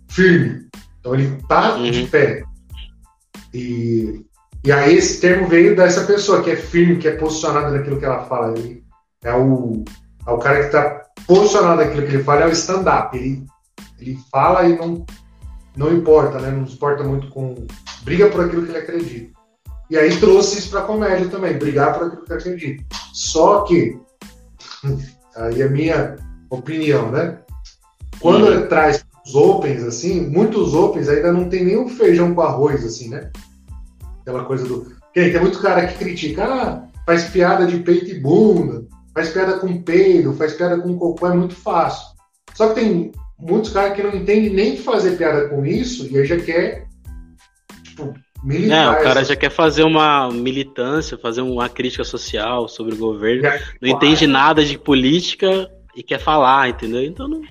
firme. 0.09 0.67
Então 0.99 1.13
ele 1.13 1.37
tá 1.47 1.75
uhum. 1.75 1.91
de 1.91 2.07
pé. 2.07 2.43
E 3.53 4.25
e 4.65 4.71
aí 4.71 4.95
esse 4.95 5.21
termo 5.21 5.47
veio 5.47 5.75
dessa 5.75 6.05
pessoa 6.05 6.41
que 6.41 6.49
é 6.49 6.55
firme, 6.55 6.97
que 6.97 7.07
é 7.07 7.15
posicionada 7.15 7.69
naquilo 7.69 7.99
que 7.99 8.05
ela 8.05 8.25
fala. 8.25 8.57
Ele 8.57 8.83
é 9.23 9.31
o, 9.31 9.85
é 10.25 10.31
o 10.31 10.39
cara 10.39 10.59
que 10.61 10.65
está 10.65 11.03
posicionado 11.27 11.83
naquilo 11.83 12.07
que 12.07 12.15
ele 12.15 12.23
fala, 12.23 12.41
é 12.41 12.47
o 12.47 12.51
stand-up. 12.51 13.15
Ele, 13.15 13.45
ele 13.99 14.17
fala 14.31 14.67
e 14.67 14.75
não, 14.75 15.05
não 15.77 15.93
importa, 15.93 16.39
né? 16.39 16.49
Não 16.49 16.65
se 16.65 16.73
importa 16.73 17.03
muito 17.03 17.29
com. 17.29 17.53
briga 18.01 18.27
por 18.29 18.43
aquilo 18.43 18.63
que 18.63 18.71
ele 18.71 18.79
acredita. 18.79 19.34
E 19.89 19.97
aí 19.97 20.19
trouxe 20.19 20.59
isso 20.59 20.69
para 20.71 20.81
comédia 20.81 21.29
também, 21.29 21.57
brigar 21.57 21.93
por 21.93 22.07
aquilo 22.07 22.23
que 22.23 22.31
ele 22.33 22.39
acredita. 22.39 22.83
Só 23.13 23.61
que, 23.61 23.99
aí 25.35 25.61
é 25.61 25.65
a 25.65 25.69
minha 25.69 26.15
opinião, 26.49 27.11
né? 27.11 27.39
Quando 28.19 28.45
uhum. 28.45 28.51
ele 28.51 28.67
traz 28.67 29.05
os 29.25 29.35
opens, 29.35 29.83
assim, 29.83 30.27
muitos 30.27 30.73
opens 30.73 31.09
ainda 31.09 31.31
não 31.31 31.49
tem 31.49 31.65
nenhum 31.65 31.87
feijão 31.87 32.33
com 32.33 32.41
arroz, 32.41 32.83
assim, 32.83 33.09
né? 33.09 33.31
Aquela 34.21 34.45
coisa 34.45 34.65
do. 34.65 34.91
Tem, 35.13 35.31
tem 35.31 35.41
muito 35.41 35.61
cara 35.61 35.87
que 35.87 35.97
critica, 35.97 36.45
ah, 36.45 36.87
faz 37.05 37.25
piada 37.25 37.65
de 37.65 37.79
peito 37.79 38.11
e 38.11 38.19
bunda, 38.19 38.85
faz 39.13 39.29
piada 39.29 39.59
com 39.59 39.81
peido, 39.81 40.33
faz 40.33 40.53
piada 40.53 40.79
com 40.79 40.97
cocô, 40.97 41.27
é 41.27 41.35
muito 41.35 41.55
fácil. 41.55 42.15
Só 42.53 42.69
que 42.69 42.75
tem 42.75 43.11
muitos 43.39 43.71
caras 43.71 43.95
que 43.95 44.03
não 44.03 44.15
entendem 44.15 44.53
nem 44.53 44.77
fazer 44.77 45.17
piada 45.17 45.47
com 45.47 45.65
isso 45.65 46.07
e 46.07 46.17
aí 46.17 46.25
já 46.25 46.37
quer, 46.39 46.87
tipo, 47.83 48.13
militar. 48.45 48.95
É, 48.95 48.99
o 48.99 49.03
cara 49.03 49.23
já 49.23 49.35
quer 49.35 49.49
fazer 49.49 49.83
uma 49.83 50.31
militância, 50.31 51.17
fazer 51.17 51.41
uma 51.41 51.67
crítica 51.67 52.03
social 52.03 52.67
sobre 52.67 52.93
o 52.93 52.97
governo, 52.97 53.43
já, 53.43 53.59
não 53.81 53.89
entende 53.89 54.27
nada 54.27 54.63
de 54.63 54.77
política 54.77 55.69
e 55.95 56.03
quer 56.03 56.19
falar, 56.19 56.69
entendeu? 56.69 57.03
Então 57.03 57.27
não. 57.27 57.41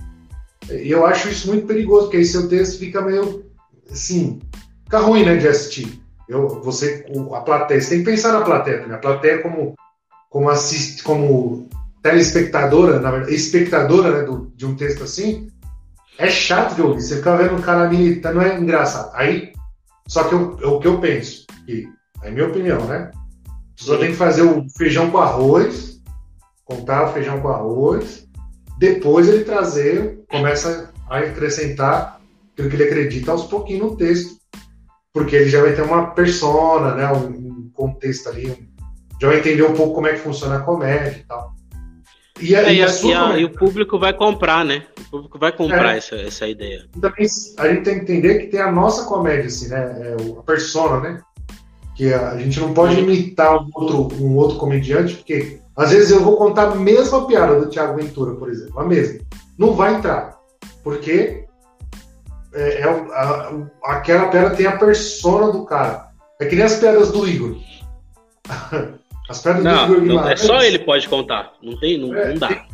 E 0.70 0.90
eu 0.90 1.04
acho 1.04 1.28
isso 1.28 1.48
muito 1.48 1.66
perigoso, 1.66 2.04
porque 2.04 2.18
aí 2.18 2.24
seu 2.24 2.48
texto 2.48 2.78
fica 2.78 3.02
meio 3.02 3.44
assim, 3.90 4.40
fica 4.84 4.98
ruim, 4.98 5.24
né, 5.24 5.36
de 5.36 5.48
assistir. 5.48 6.00
Eu, 6.28 6.62
você, 6.62 7.04
a 7.34 7.40
plateia, 7.40 7.80
você 7.80 7.90
tem 7.90 7.98
que 7.98 8.10
pensar 8.10 8.32
na 8.32 8.40
plateia, 8.40 8.86
né? 8.86 8.94
A 8.94 8.98
plateia 8.98 9.42
como, 9.42 9.74
como, 10.30 10.48
assiste, 10.48 11.02
como 11.02 11.68
telespectadora, 12.02 12.98
na 12.98 13.10
verdade, 13.10 13.34
espectadora 13.34 14.10
né, 14.10 14.22
do, 14.22 14.52
de 14.54 14.64
um 14.64 14.74
texto 14.74 15.04
assim, 15.04 15.48
é 16.18 16.28
chato 16.30 16.76
de 16.76 16.82
ouvir. 16.82 17.02
Você 17.02 17.16
fica 17.16 17.36
vendo 17.36 17.56
um 17.56 17.60
cara 17.60 17.88
militando, 17.88 18.36
não 18.36 18.42
é 18.42 18.58
engraçado. 18.58 19.10
Aí, 19.14 19.52
só 20.06 20.24
que 20.24 20.34
eu, 20.34 20.58
o 20.74 20.80
que 20.80 20.88
eu 20.88 21.00
penso, 21.00 21.46
e 21.66 21.88
é 22.22 22.30
minha 22.30 22.46
opinião, 22.46 22.84
né? 22.86 23.10
Só 23.76 23.98
tem 23.98 24.10
que 24.10 24.16
fazer 24.16 24.42
o 24.42 24.66
feijão 24.70 25.10
com 25.10 25.18
arroz, 25.18 26.00
contar 26.64 27.08
o 27.08 27.12
feijão 27.12 27.40
com 27.40 27.48
arroz, 27.48 28.26
depois 28.78 29.28
ele 29.28 29.44
trazer, 29.44 30.24
começa 30.30 30.90
a 31.08 31.18
acrescentar 31.18 32.20
aquilo 32.52 32.68
que 32.68 32.76
ele 32.76 32.84
acredita 32.84 33.32
aos 33.32 33.44
pouquinhos 33.44 33.90
no 33.90 33.96
texto 33.96 34.34
porque 35.14 35.36
ele 35.36 35.48
já 35.48 35.62
vai 35.62 35.72
ter 35.74 35.82
uma 35.82 36.08
persona, 36.08 36.96
né, 36.96 37.10
um, 37.12 37.70
contexto 37.72 38.28
ali, 38.28 38.68
já 39.20 39.28
vai 39.28 39.38
entender 39.38 39.62
um 39.62 39.74
pouco 39.74 39.94
como 39.94 40.06
é 40.06 40.12
que 40.12 40.20
funciona 40.20 40.56
a 40.56 40.62
comédia 40.62 41.18
e 41.18 41.24
tal. 41.24 41.53
E, 42.40 42.54
a, 42.54 42.62
é, 42.62 42.74
e, 42.74 42.82
a 42.82 42.88
e, 42.88 43.14
a, 43.14 43.38
e, 43.38 43.44
o 43.44 43.50
público 43.50 43.98
vai 43.98 44.12
comprar, 44.12 44.64
né? 44.64 44.82
O 45.06 45.10
público 45.10 45.38
vai 45.38 45.52
comprar 45.52 45.94
é. 45.94 45.98
essa, 45.98 46.16
essa 46.16 46.48
ideia. 46.48 46.84
Também 47.00 47.26
a 47.58 47.68
gente 47.68 47.82
tem 47.84 47.94
que 47.94 48.00
entender 48.00 48.38
que 48.40 48.46
tem 48.48 48.60
a 48.60 48.72
nossa 48.72 49.04
comédia, 49.04 49.46
assim, 49.46 49.68
né? 49.68 50.16
É 50.18 50.38
a 50.38 50.42
persona, 50.42 51.00
né? 51.00 51.22
Que 51.94 52.12
a 52.12 52.36
gente 52.38 52.58
não 52.58 52.74
pode 52.74 52.98
imitar 52.98 53.56
um 53.56 53.70
outro, 53.72 54.24
um 54.24 54.36
outro 54.36 54.58
comediante, 54.58 55.14
porque 55.14 55.60
às 55.76 55.90
vezes 55.90 56.10
eu 56.10 56.24
vou 56.24 56.36
contar 56.36 56.72
a 56.72 56.74
mesma 56.74 57.24
piada 57.26 57.60
do 57.60 57.70
Thiago 57.70 57.96
Ventura, 57.96 58.34
por 58.34 58.50
exemplo, 58.50 58.80
a 58.80 58.84
mesma. 58.84 59.20
Não 59.56 59.74
vai 59.74 59.94
entrar. 59.94 60.36
Porque 60.82 61.44
é, 62.52 62.80
é 62.80 62.84
a, 62.84 63.52
aquela 63.84 64.28
pedra 64.28 64.56
tem 64.56 64.66
a 64.66 64.76
persona 64.76 65.52
do 65.52 65.64
cara. 65.64 66.08
É 66.40 66.46
que 66.46 66.56
nem 66.56 66.64
as 66.64 66.76
pedras 66.76 67.12
do 67.12 67.28
Igor. 67.28 67.56
As 69.28 69.40
pedras 69.42 69.64
não, 69.64 69.86
do 69.86 69.94
Igor 69.94 70.06
Guimarães. 70.06 70.40
É 70.40 70.46
só 70.46 70.62
ele 70.62 70.78
pode 70.78 71.08
contar. 71.08 71.52
Não 71.62 71.78
tem, 71.78 71.98
não, 71.98 72.14
é, 72.14 72.28
não 72.30 72.38
dá. 72.38 72.66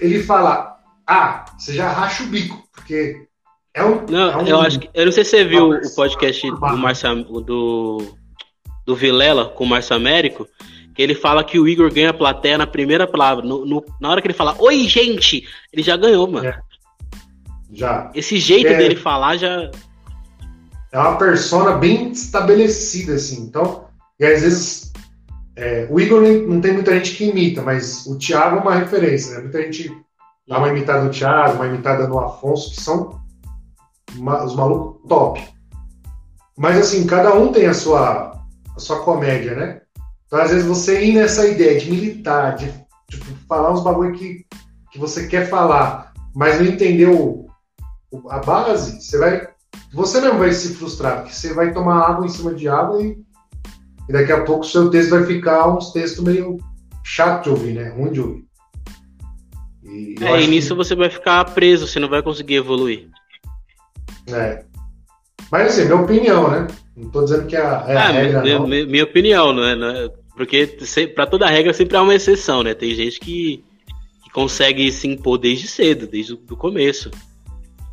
Ele 0.00 0.22
fala, 0.22 0.78
ah, 1.06 1.44
você 1.58 1.74
já 1.74 1.90
racha 1.90 2.22
o 2.22 2.26
bico, 2.26 2.62
porque 2.72 3.26
é 3.74 3.84
um. 3.84 4.06
Não, 4.08 4.30
é 4.30 4.36
um, 4.36 4.46
eu 4.46 4.60
acho 4.60 4.78
que. 4.78 4.88
Eu 4.94 5.06
não 5.06 5.12
sei 5.12 5.24
se 5.24 5.30
você 5.30 5.44
viu 5.44 5.70
o 5.70 5.94
podcast 5.94 6.48
do 6.48 6.76
Marcio, 6.76 7.24
do, 7.24 8.14
do 8.86 8.94
Vilela 8.94 9.46
com 9.46 9.64
o 9.64 9.66
Márcio 9.66 9.96
Américo, 9.96 10.46
que 10.94 11.02
ele 11.02 11.14
fala 11.14 11.42
que 11.42 11.58
o 11.58 11.66
Igor 11.66 11.92
ganha 11.92 12.10
a 12.10 12.14
plateia 12.14 12.56
na 12.56 12.66
primeira 12.66 13.06
palavra. 13.06 13.44
No, 13.44 13.66
no, 13.66 13.84
na 14.00 14.10
hora 14.10 14.22
que 14.22 14.28
ele 14.28 14.34
fala, 14.34 14.54
oi, 14.60 14.86
gente, 14.86 15.44
ele 15.72 15.82
já 15.82 15.96
ganhou, 15.96 16.30
mano. 16.30 16.46
É. 16.46 16.60
Já. 17.72 18.12
Esse 18.14 18.38
jeito 18.38 18.68
é, 18.68 18.76
dele 18.76 18.94
falar 18.94 19.36
já. 19.36 19.70
É 20.92 20.98
uma 20.98 21.16
persona 21.16 21.72
bem 21.72 22.12
estabelecida, 22.12 23.14
assim. 23.14 23.42
Então, 23.42 23.86
e 24.20 24.24
às 24.24 24.42
vezes. 24.42 24.93
É, 25.56 25.86
o 25.88 26.00
Igor 26.00 26.22
não 26.22 26.60
tem 26.60 26.72
muita 26.72 26.94
gente 26.94 27.14
que 27.14 27.30
imita, 27.30 27.62
mas 27.62 28.06
o 28.06 28.18
Thiago 28.18 28.56
é 28.56 28.60
uma 28.60 28.74
referência, 28.74 29.34
né? 29.34 29.42
Muita 29.42 29.62
gente 29.62 29.94
dá 30.48 30.58
uma 30.58 30.68
imitada 30.68 31.04
no 31.04 31.10
Thiago, 31.10 31.56
uma 31.56 31.66
imitada 31.66 32.08
no 32.08 32.18
Afonso, 32.18 32.70
que 32.70 32.80
são 32.80 33.20
uma, 34.16 34.44
os 34.44 34.54
malucos 34.56 35.08
top. 35.08 35.42
Mas 36.56 36.78
assim, 36.78 37.06
cada 37.06 37.34
um 37.34 37.52
tem 37.52 37.66
a 37.66 37.74
sua, 37.74 38.40
a 38.76 38.80
sua 38.80 39.00
comédia, 39.00 39.54
né? 39.54 39.80
Então, 40.26 40.40
às 40.40 40.50
vezes, 40.50 40.66
você 40.66 41.04
ir 41.04 41.14
nessa 41.14 41.46
ideia 41.46 41.78
de 41.78 41.90
militar, 41.90 42.56
de 42.56 42.72
tipo, 43.08 43.24
falar 43.48 43.72
uns 43.72 43.82
bagulho 43.82 44.12
que, 44.12 44.44
que 44.90 44.98
você 44.98 45.26
quer 45.26 45.48
falar, 45.48 46.12
mas 46.34 46.58
não 46.58 46.66
entendeu 46.66 47.46
a 48.28 48.38
base, 48.38 49.00
você 49.00 49.18
vai. 49.18 49.48
Você 49.92 50.20
mesmo 50.20 50.38
vai 50.38 50.52
se 50.52 50.74
frustrar, 50.74 51.18
porque 51.18 51.32
você 51.32 51.52
vai 51.52 51.72
tomar 51.72 52.08
água 52.08 52.26
em 52.26 52.28
cima 52.28 52.52
de 52.54 52.68
água 52.68 53.02
e, 53.02 53.23
e 54.08 54.12
daqui 54.12 54.32
a 54.32 54.42
pouco 54.42 54.64
o 54.64 54.68
seu 54.68 54.90
texto 54.90 55.10
vai 55.10 55.24
ficar 55.24 55.68
uns 55.68 55.92
textos 55.92 56.22
meio 56.22 56.58
chato 57.04 57.44
de 57.44 57.50
ouvir, 57.50 57.74
né? 57.74 57.90
Ruim 57.90 58.12
de 58.12 58.20
ouvir. 58.20 58.44
E, 59.84 60.14
é, 60.20 60.42
e 60.42 60.46
nisso 60.46 60.70
que... 60.70 60.74
você 60.74 60.94
vai 60.94 61.10
ficar 61.10 61.44
preso, 61.46 61.86
você 61.86 62.00
não 62.00 62.08
vai 62.08 62.22
conseguir 62.22 62.56
evoluir. 62.56 63.08
É. 64.28 64.64
Mas 65.50 65.68
assim, 65.68 65.84
minha 65.84 66.00
opinião, 66.00 66.50
né? 66.50 66.66
Não 66.96 67.10
tô 67.10 67.24
dizendo 67.24 67.46
que 67.46 67.56
é 67.56 67.60
a, 67.60 67.84
é 67.86 67.96
a 67.96 68.02
ah, 68.02 68.10
regra. 68.10 68.42
Minha, 68.42 68.58
não. 68.58 68.66
minha 68.66 69.04
opinião, 69.04 69.52
não 69.52 69.64
é, 69.64 70.04
é? 70.04 70.10
Porque 70.36 70.66
para 71.14 71.26
toda 71.26 71.46
regra 71.46 71.72
sempre 71.72 71.96
há 71.96 72.02
uma 72.02 72.14
exceção, 72.14 72.62
né? 72.62 72.74
Tem 72.74 72.94
gente 72.94 73.20
que, 73.20 73.64
que 74.22 74.30
consegue 74.32 74.90
se 74.90 75.06
impor 75.06 75.38
desde 75.38 75.68
cedo, 75.68 76.06
desde 76.06 76.32
o 76.32 76.56
começo. 76.56 77.10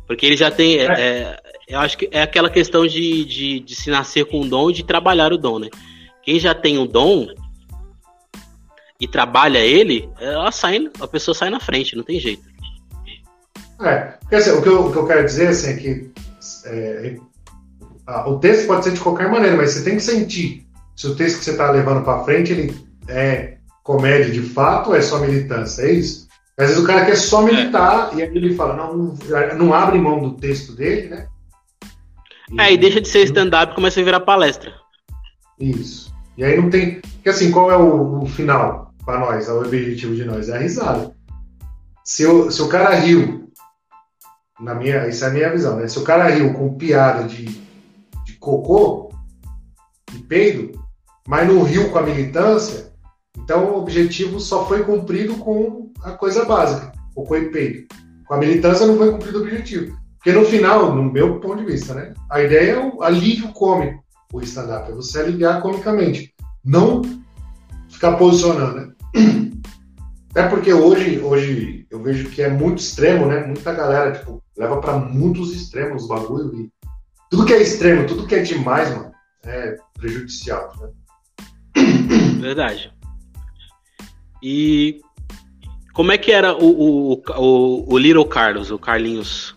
Porque 0.06 0.26
ele 0.26 0.36
já 0.36 0.50
tem. 0.50 0.78
É. 0.78 0.84
É, 0.84 1.36
eu 1.68 1.78
acho 1.78 1.96
que 1.96 2.08
é 2.10 2.22
aquela 2.22 2.50
questão 2.50 2.86
de, 2.86 3.24
de, 3.24 3.60
de, 3.60 3.74
se 3.74 3.90
nascer 3.90 4.26
com 4.26 4.40
o 4.40 4.48
dom 4.48 4.70
e 4.70 4.74
de 4.74 4.84
trabalhar 4.84 5.32
o 5.32 5.38
dom, 5.38 5.58
né? 5.58 5.68
Quem 6.22 6.38
já 6.38 6.54
tem 6.54 6.78
o 6.78 6.86
dom 6.86 7.26
e 9.00 9.08
trabalha 9.08 9.58
ele, 9.58 10.08
ela 10.20 10.52
sai, 10.52 10.90
a 11.00 11.08
pessoa 11.08 11.34
sai 11.34 11.50
na 11.50 11.58
frente, 11.58 11.96
não 11.96 12.04
tem 12.04 12.20
jeito. 12.20 12.42
É, 13.80 14.14
quer 14.30 14.38
dizer, 14.38 14.52
o 14.52 14.62
que 14.62 14.68
eu, 14.68 14.86
o 14.86 14.92
que 14.92 14.98
eu 14.98 15.06
quero 15.06 15.24
dizer 15.24 15.48
assim, 15.48 15.70
é 15.70 15.76
que 15.76 16.10
é, 16.66 17.16
o 18.26 18.38
texto 18.38 18.66
pode 18.66 18.84
ser 18.84 18.92
de 18.92 19.00
qualquer 19.00 19.28
maneira, 19.28 19.56
mas 19.56 19.72
você 19.72 19.82
tem 19.82 19.96
que 19.96 20.02
sentir 20.02 20.66
se 20.94 21.06
o 21.08 21.16
texto 21.16 21.38
que 21.38 21.44
você 21.44 21.50
está 21.50 21.70
levando 21.70 22.04
para 22.04 22.22
frente 22.22 22.52
ele 22.52 22.86
é 23.08 23.56
comédia 23.82 24.30
de 24.30 24.42
fato 24.42 24.90
ou 24.90 24.96
é 24.96 25.02
só 25.02 25.18
militância, 25.18 25.82
é 25.82 25.92
isso? 25.92 26.28
Às 26.56 26.68
vezes 26.68 26.82
o 26.82 26.86
cara 26.86 27.04
quer 27.04 27.16
só 27.16 27.42
militar 27.42 28.10
é. 28.12 28.16
e 28.16 28.22
aí 28.22 28.28
ele 28.28 28.54
fala, 28.54 28.76
não, 28.76 29.16
não 29.56 29.74
abre 29.74 29.98
mão 29.98 30.20
do 30.20 30.36
texto 30.36 30.76
dele, 30.76 31.08
né? 31.08 31.26
E, 32.52 32.60
é, 32.60 32.72
e 32.72 32.76
deixa 32.76 33.00
de 33.00 33.08
ser 33.08 33.24
stand-up 33.24 33.72
e 33.72 33.74
começa 33.74 34.00
a 34.00 34.04
virar 34.04 34.20
palestra. 34.20 34.72
Isso. 35.58 36.11
E 36.36 36.44
aí 36.44 36.60
não 36.60 36.70
tem. 36.70 37.00
Porque 37.00 37.28
assim, 37.28 37.50
qual 37.50 37.70
é 37.70 37.76
o, 37.76 38.22
o 38.22 38.26
final 38.26 38.92
para 39.04 39.18
nós, 39.18 39.48
é 39.48 39.52
o 39.52 39.60
objetivo 39.60 40.14
de 40.14 40.24
nós? 40.24 40.48
É 40.48 40.56
a 40.56 40.60
risada. 40.60 41.14
Se 42.04 42.26
o, 42.26 42.50
se 42.50 42.60
o 42.62 42.68
cara 42.68 42.94
riu, 42.94 43.50
na 44.60 44.74
minha, 44.74 45.08
isso 45.08 45.24
é 45.24 45.28
a 45.28 45.30
minha 45.30 45.50
visão, 45.50 45.76
né? 45.76 45.88
Se 45.88 45.98
o 45.98 46.04
cara 46.04 46.28
riu 46.28 46.52
com 46.54 46.76
piada 46.76 47.24
de, 47.24 47.44
de 48.24 48.32
cocô, 48.38 49.12
de 50.10 50.18
peido, 50.20 50.80
mas 51.26 51.48
não 51.48 51.62
riu 51.62 51.90
com 51.90 51.98
a 51.98 52.02
militância, 52.02 52.92
então 53.38 53.72
o 53.72 53.78
objetivo 53.78 54.40
só 54.40 54.66
foi 54.66 54.84
cumprido 54.84 55.36
com 55.36 55.92
a 56.02 56.12
coisa 56.12 56.44
básica, 56.44 56.92
o 57.14 57.24
peito. 57.24 57.94
Com 58.26 58.34
a 58.34 58.38
militância 58.38 58.86
não 58.86 58.96
foi 58.96 59.10
cumprido 59.12 59.38
o 59.38 59.42
objetivo. 59.42 59.96
Porque 60.16 60.32
no 60.32 60.44
final, 60.44 60.94
no 60.94 61.02
meu 61.02 61.40
ponto 61.40 61.56
de 61.56 61.64
vista, 61.64 61.94
né, 61.94 62.14
a 62.30 62.40
ideia 62.40 62.72
é 62.72 62.78
o 62.78 63.02
alívio 63.02 63.48
cômico, 63.52 64.02
o 64.32 64.40
stand-up, 64.40 64.90
é 64.90 64.94
você 64.94 65.20
aliviar 65.20 65.60
comicamente, 65.60 66.34
não 66.64 67.02
ficar 67.88 68.16
posicionando, 68.16 68.74
né? 68.76 68.92
Até 70.30 70.48
porque 70.50 70.72
hoje, 70.72 71.20
hoje 71.20 71.86
eu 71.90 72.02
vejo 72.02 72.30
que 72.30 72.42
é 72.42 72.48
muito 72.48 72.78
extremo, 72.78 73.26
né? 73.26 73.44
Muita 73.46 73.72
galera, 73.72 74.12
tipo, 74.12 74.42
leva 74.56 74.80
para 74.80 74.96
muitos 74.96 75.54
extremos 75.54 76.04
o 76.04 76.08
bagulho 76.08 76.54
e 76.54 76.70
tudo 77.30 77.44
que 77.44 77.52
é 77.52 77.60
extremo, 77.60 78.06
tudo 78.06 78.26
que 78.26 78.34
é 78.34 78.42
demais, 78.42 78.90
mano, 78.90 79.12
é 79.44 79.76
prejudicial, 79.94 80.72
né? 80.80 80.88
Verdade. 82.40 82.92
E 84.42 85.00
como 85.92 86.10
é 86.10 86.18
que 86.18 86.32
era 86.32 86.54
o, 86.54 87.12
o, 87.12 87.22
o, 87.36 87.94
o 87.94 87.98
Little 87.98 88.24
Carlos, 88.24 88.70
o 88.70 88.78
Carlinhos, 88.78 89.54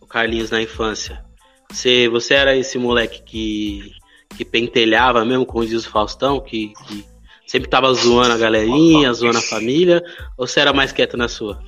o 0.00 0.06
Carlinhos 0.06 0.50
na 0.50 0.60
infância? 0.60 1.24
Você, 1.70 2.08
você 2.08 2.34
era 2.34 2.56
esse 2.56 2.78
moleque 2.78 3.22
que, 3.22 3.92
que 4.36 4.44
pentelhava 4.44 5.24
mesmo, 5.24 5.44
com 5.44 5.64
diz 5.64 5.86
o 5.86 5.90
Faustão, 5.90 6.40
que, 6.40 6.72
que 6.86 7.04
sempre 7.46 7.68
tava 7.68 7.92
zoando 7.92 8.32
a 8.32 8.38
galerinha, 8.38 9.12
zoando 9.12 9.38
a 9.38 9.42
família, 9.42 10.02
ou 10.36 10.46
você 10.46 10.60
era 10.60 10.72
mais 10.72 10.92
quieto 10.92 11.16
na 11.16 11.28
sua? 11.28 11.60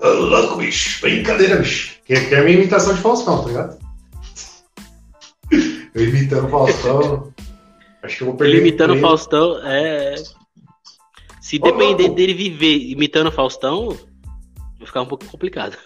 Ô, 0.00 0.08
louco, 0.08 0.56
bicho, 0.56 1.00
brincadeira, 1.00 1.56
bicho. 1.56 1.98
Que, 2.04 2.20
que 2.20 2.34
é 2.34 2.38
a 2.38 2.42
minha 2.42 2.56
imitação 2.56 2.94
de 2.94 3.00
Faustão, 3.00 3.42
tá 3.42 3.48
ligado? 3.48 3.78
Eu 5.94 6.08
imitando 6.08 6.46
o 6.46 6.50
Faustão. 6.50 7.32
Acho 8.02 8.16
que 8.16 8.22
eu 8.22 8.26
vou 8.28 8.36
perder. 8.36 8.56
Ele 8.56 8.68
imitando 8.68 8.94
o 8.94 9.00
Faustão 9.00 9.60
é. 9.64 10.14
Se 11.40 11.58
depender 11.58 12.08
dele 12.08 12.34
viver 12.34 12.78
imitando 12.90 13.28
o 13.28 13.32
Faustão, 13.32 13.90
vai 14.78 14.86
ficar 14.86 15.02
um 15.02 15.06
pouco 15.06 15.26
complicado. 15.26 15.76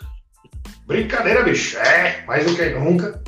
Brincadeira, 0.87 1.43
bicho. 1.43 1.77
É, 1.79 2.25
mais 2.25 2.47
do 2.47 2.55
que 2.55 2.71
nunca. 2.71 3.21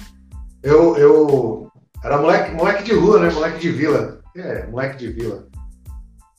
Eu, 0.62 0.96
eu 0.96 1.67
era 2.04 2.18
moleque, 2.18 2.52
moleque 2.52 2.84
de 2.84 2.94
rua, 2.94 3.20
né? 3.20 3.30
Moleque 3.30 3.58
de 3.58 3.70
vila. 3.70 4.20
É, 4.36 4.66
moleque 4.66 4.96
de 4.96 5.08
vila. 5.12 5.48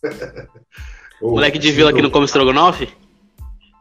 moleque 1.22 1.60
de 1.60 1.72
vila 1.72 1.94
que 1.94 2.02
não 2.02 2.10
come 2.10 2.26
estrogonofe? 2.26 2.90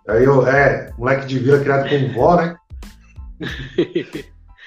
Aí 0.09 0.25
eu, 0.25 0.47
é, 0.47 0.93
moleque 0.99 1.27
de 1.27 1.39
vila 1.39 1.61
criado 1.61 1.89
com 1.89 2.13
vó, 2.13 2.37
né? 2.37 2.57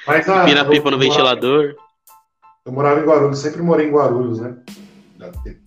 Mas, 0.08 0.28
ah, 0.30 0.45
Pina 0.45 0.65
pipa 0.65 0.89
no 0.89 0.97
ventilador. 0.97 1.76
Eu 2.65 2.71
morava 2.71 3.00
em 3.00 3.06
Guarulhos, 3.06 3.39
sempre 3.39 3.62
morei 3.62 3.88
em 3.88 3.91
Guarulhos, 3.91 4.39
né? 4.39 4.56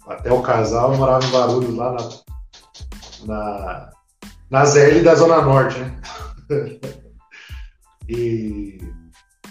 até 0.07 0.33
o 0.33 0.43
casal, 0.43 0.93
eu 0.93 0.99
morava 0.99 1.25
em 1.25 1.31
Barulhos, 1.31 1.75
lá 1.75 1.93
na, 1.93 2.09
na, 3.27 3.91
na 4.51 4.65
ZL 4.65 5.03
da 5.03 5.15
Zona 5.15 5.43
Norte, 5.43 5.79
né? 5.79 6.01
e, 8.09 8.79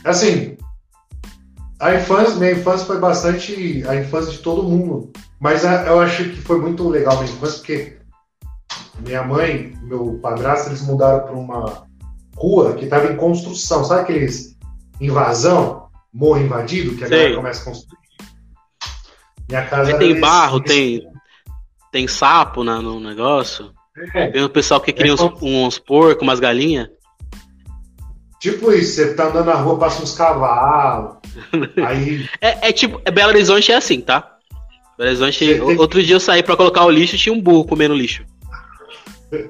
assim, 0.04 0.58
a 1.84 1.96
infância, 1.96 2.36
minha 2.36 2.54
infância 2.54 2.86
foi 2.86 2.98
bastante 2.98 3.84
a 3.90 3.96
infância 3.96 4.32
de 4.32 4.38
todo 4.38 4.64
mundo, 4.64 5.12
mas 5.38 5.66
eu 5.66 6.00
acho 6.00 6.24
que 6.30 6.42
foi 6.42 6.58
muito 6.62 6.88
legal 6.88 7.18
minha 7.18 7.30
infância, 7.30 7.58
porque 7.58 7.98
minha 9.00 9.22
mãe, 9.22 9.78
meu 9.82 10.18
padrasto, 10.22 10.70
eles 10.70 10.82
mudaram 10.82 11.26
para 11.26 11.36
uma 11.36 11.86
rua 12.38 12.76
que 12.76 12.86
estava 12.86 13.12
em 13.12 13.18
construção, 13.18 13.84
sabe 13.84 14.04
aqueles 14.04 14.58
invasão, 15.02 15.90
morro 16.14 16.40
invadido, 16.40 16.96
que 16.96 17.04
a 17.04 17.10
galera 17.10 17.36
começa 17.36 17.62
a 17.62 17.66
construir? 17.66 18.00
Minha 19.50 19.66
casa 19.66 19.98
tem 19.98 20.18
barro, 20.22 20.62
tem, 20.62 21.06
tem 21.92 22.08
sapo 22.08 22.64
na, 22.64 22.82
no 22.82 23.02
negócio. 23.02 23.74
É. 24.14 24.32
Tem 24.32 24.42
o 24.42 24.50
pessoal 24.50 24.80
que 24.80 24.94
cria 24.94 25.12
é 25.12 25.16
uns, 25.16 25.22
uns 25.42 25.80
porcos, 25.80 26.24
umas 26.24 26.40
galinhas. 26.40 26.88
Tipo 28.40 28.72
isso, 28.72 28.96
você 28.96 29.14
tá 29.14 29.28
andando 29.28 29.48
na 29.48 29.56
rua, 29.56 29.78
passa 29.78 30.02
uns 30.02 30.16
cavalos. 30.16 31.23
aí... 31.86 32.28
é, 32.42 32.70
é 32.70 32.72
tipo, 32.72 33.02
é 33.06 33.12
Belo 33.12 33.30
Horizonte 33.30 33.72
é 33.72 33.76
assim, 33.76 34.02
tá? 34.02 34.38
Belo 34.98 35.10
Horizonte, 35.10 35.40
tem... 35.40 35.62
outro 35.78 36.02
dia 36.02 36.16
eu 36.16 36.20
saí 36.20 36.44
pra 36.44 36.58
colocar 36.58 36.86
o 36.86 36.90
lixo 36.90 37.16
e 37.16 37.20
tinha 37.20 37.34
um 37.34 37.42
burro 37.42 37.66
comendo 37.66 37.96
lixo. 37.96 38.24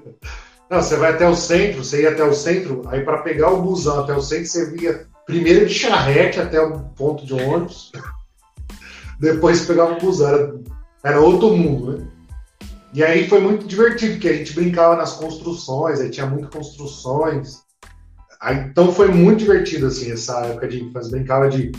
Não, 0.70 0.82
você 0.82 0.96
vai 0.96 1.12
até 1.12 1.28
o 1.28 1.36
centro, 1.36 1.84
você 1.84 2.02
ia 2.02 2.10
até 2.10 2.24
o 2.24 2.34
centro, 2.34 2.82
aí 2.88 3.02
para 3.02 3.20
pegar 3.20 3.52
o 3.52 3.62
busão 3.62 4.00
até 4.00 4.16
o 4.16 4.22
centro, 4.22 4.48
você 4.48 4.72
via 4.72 5.06
primeiro 5.26 5.68
de 5.68 5.74
charrete 5.74 6.40
até 6.40 6.60
o 6.60 6.80
ponto 6.80 7.26
de 7.26 7.34
ônibus 7.34 7.92
depois 9.20 9.66
pegava 9.66 9.94
o 9.94 10.00
busão. 10.00 10.28
Era, 10.30 10.56
era 11.04 11.22
outro 11.22 11.56
mundo, 11.56 11.98
né? 11.98 12.08
E 12.94 13.04
aí 13.04 13.28
foi 13.28 13.40
muito 13.40 13.66
divertido, 13.66 14.14
porque 14.14 14.30
a 14.30 14.36
gente 14.36 14.54
brincava 14.54 14.96
nas 14.96 15.14
construções, 15.14 16.00
aí 16.00 16.12
tinha 16.12 16.28
muitas 16.28 16.52
construções. 16.52 17.63
Aí, 18.44 18.58
então 18.58 18.92
foi 18.92 19.08
muito 19.08 19.40
divertido, 19.40 19.88
assim, 19.88 20.12
essa 20.12 20.42
época 20.42 20.68
de 20.68 20.84
infância. 20.84 21.12
Brincava 21.12 21.48
de. 21.48 21.72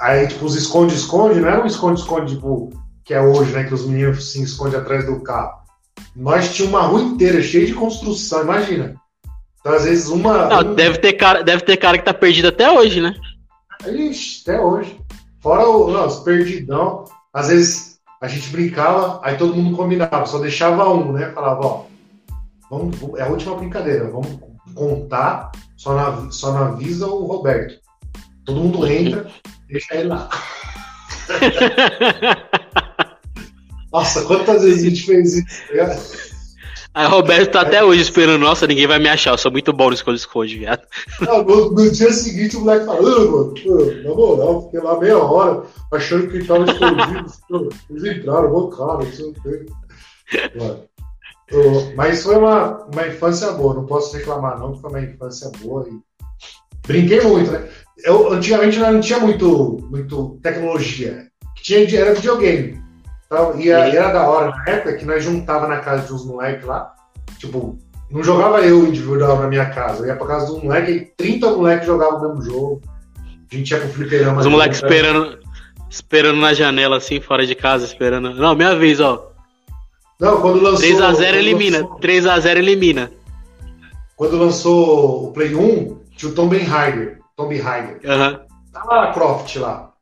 Aí, 0.00 0.28
tipo, 0.28 0.44
os 0.44 0.54
esconde-esconde, 0.54 1.40
não 1.40 1.48
era 1.48 1.62
um 1.62 1.66
esconde-esconde, 1.66 2.36
tipo, 2.36 2.70
que 3.04 3.12
é 3.12 3.20
hoje, 3.20 3.52
né? 3.52 3.64
Que 3.64 3.74
os 3.74 3.84
meninos 3.84 4.30
se 4.30 4.40
escondem 4.40 4.78
atrás 4.78 5.04
do 5.04 5.20
carro. 5.20 5.64
Nós 6.14 6.54
tínhamos 6.54 6.78
uma 6.78 6.86
rua 6.86 7.02
inteira 7.02 7.42
cheia 7.42 7.66
de 7.66 7.74
construção, 7.74 8.44
imagina. 8.44 8.94
Então, 9.58 9.72
às 9.72 9.84
vezes, 9.84 10.06
uma. 10.06 10.46
Não, 10.46 10.70
um... 10.70 10.74
deve, 10.76 10.98
ter 10.98 11.14
cara, 11.14 11.42
deve 11.42 11.64
ter 11.64 11.76
cara 11.76 11.98
que 11.98 12.04
tá 12.04 12.14
perdido 12.14 12.46
até 12.46 12.70
hoje, 12.70 13.00
né? 13.00 13.12
Ixi, 13.84 14.42
até 14.42 14.60
hoje. 14.60 15.00
Fora 15.42 15.68
o, 15.68 15.90
não, 15.90 16.06
os 16.06 16.20
perdidão. 16.20 17.06
Às 17.32 17.48
vezes 17.48 17.98
a 18.22 18.28
gente 18.28 18.50
brincava, 18.50 19.20
aí 19.24 19.36
todo 19.36 19.56
mundo 19.56 19.76
combinava, 19.76 20.26
só 20.26 20.38
deixava 20.38 20.88
um, 20.88 21.12
né? 21.12 21.32
Falava, 21.32 21.66
ó, 21.66 21.84
vamos, 22.70 22.96
é 23.18 23.22
a 23.22 23.28
última 23.28 23.56
brincadeira, 23.56 24.08
vamos 24.08 24.38
contar, 24.74 25.50
só, 25.76 25.94
na, 25.94 26.30
só 26.30 26.52
não 26.52 26.64
avisa 26.64 27.06
o 27.06 27.26
Roberto. 27.26 27.80
Todo 28.44 28.60
mundo 28.60 28.86
entra, 28.86 29.30
deixa 29.68 29.94
ele 29.96 30.08
lá. 30.08 30.28
Nossa, 33.92 34.22
quantas 34.24 34.62
vezes 34.62 34.82
a 34.84 34.88
gente 34.88 35.06
fez 35.06 35.34
isso? 35.34 35.46
Tá 35.68 35.96
Aí 36.94 37.06
o 37.06 37.10
Roberto 37.10 37.50
tá 37.50 37.62
até 37.62 37.82
hoje 37.82 38.02
esperando, 38.02 38.40
nossa, 38.40 38.68
ninguém 38.68 38.86
vai 38.86 39.00
me 39.00 39.08
achar, 39.08 39.32
eu 39.32 39.38
sou 39.38 39.50
muito 39.50 39.72
bom 39.72 39.88
no 39.88 39.94
esconde-esconde, 39.94 40.58
viado. 40.58 40.82
Não, 41.20 41.42
no, 41.42 41.72
no, 41.72 41.90
dia 41.90 42.12
seguinte 42.12 42.56
o 42.56 42.60
moleque 42.60 42.86
falou, 42.86 43.30
mano, 43.30 44.02
na 44.04 44.14
moral, 44.14 44.62
fiquei 44.62 44.80
lá 44.80 45.00
meia 45.00 45.18
hora 45.18 45.64
achando 45.92 46.28
que 46.28 46.44
tava 46.44 46.64
escondido. 46.64 47.68
Eles 47.90 48.16
entraram, 48.16 48.48
vou 48.48 48.70
cara, 48.70 49.04
não 49.04 49.12
sei 49.12 49.24
o 49.24 49.34
Mas 51.94 52.22
foi 52.22 52.36
uma, 52.36 52.84
uma 52.84 53.06
infância 53.06 53.52
boa, 53.52 53.74
não 53.74 53.86
posso 53.86 54.16
reclamar 54.16 54.58
não, 54.58 54.74
foi 54.76 54.90
uma 54.90 55.00
infância 55.00 55.50
boa 55.60 55.86
e 55.88 55.92
brinquei 56.86 57.20
muito, 57.20 57.50
né? 57.50 57.68
Eu, 58.04 58.32
antigamente 58.32 58.78
não 58.78 59.00
tinha 59.00 59.20
muito, 59.20 59.78
muito 59.90 60.38
tecnologia, 60.42 61.26
tinha, 61.56 61.86
era 61.98 62.14
videogame. 62.14 62.82
Então, 63.26 63.58
e, 63.58 63.70
era 63.70 64.12
da 64.12 64.28
hora 64.28 64.50
na 64.50 64.64
época 64.70 64.96
que 64.96 65.04
nós 65.04 65.22
juntava 65.22 65.66
na 65.68 65.78
casa 65.78 66.06
de 66.06 66.12
uns 66.12 66.24
moleques 66.24 66.66
lá, 66.66 66.94
tipo, 67.38 67.78
não 68.10 68.22
jogava 68.22 68.60
eu 68.60 68.86
individual 68.86 69.38
na 69.38 69.48
minha 69.48 69.66
casa, 69.66 70.02
eu 70.02 70.06
ia 70.06 70.16
pra 70.16 70.26
casa 70.26 70.46
de 70.46 70.52
um 70.52 70.64
moleque 70.64 70.90
e 70.90 71.04
30 71.16 71.50
moleques 71.50 71.86
jogavam 71.86 72.18
o 72.18 72.22
mesmo 72.28 72.42
jogo. 72.42 72.82
A 73.50 73.56
gente 73.56 73.70
ia 73.70 73.80
pro 73.80 73.88
fliperama. 73.88 74.40
Os 74.40 74.46
moleques 74.46 74.78
esperando, 74.78 75.38
esperando 75.88 76.40
na 76.40 76.52
janela, 76.52 76.96
assim, 76.96 77.20
fora 77.20 77.46
de 77.46 77.54
casa, 77.54 77.84
esperando. 77.84 78.34
Não, 78.34 78.54
minha 78.54 78.74
vez, 78.74 79.00
ó. 79.00 79.33
Não, 80.20 80.40
quando 80.40 80.60
lançou. 80.60 80.86
3x0 80.86 81.34
elimina. 81.34 81.78
Lançou... 81.80 82.00
3x0 82.00 82.56
elimina. 82.56 83.10
Quando 84.16 84.38
lançou 84.38 85.28
o 85.28 85.32
Play 85.32 85.54
1, 85.54 86.00
tinha 86.16 86.30
o 86.30 86.34
Tomb 86.34 86.56
Raider. 86.58 87.18
Tomb 87.36 87.58
Raider. 87.58 88.00
Uhum. 88.04 88.38
Tava 88.72 89.02
a 89.02 89.12
Croft 89.12 89.56
lá. 89.56 89.94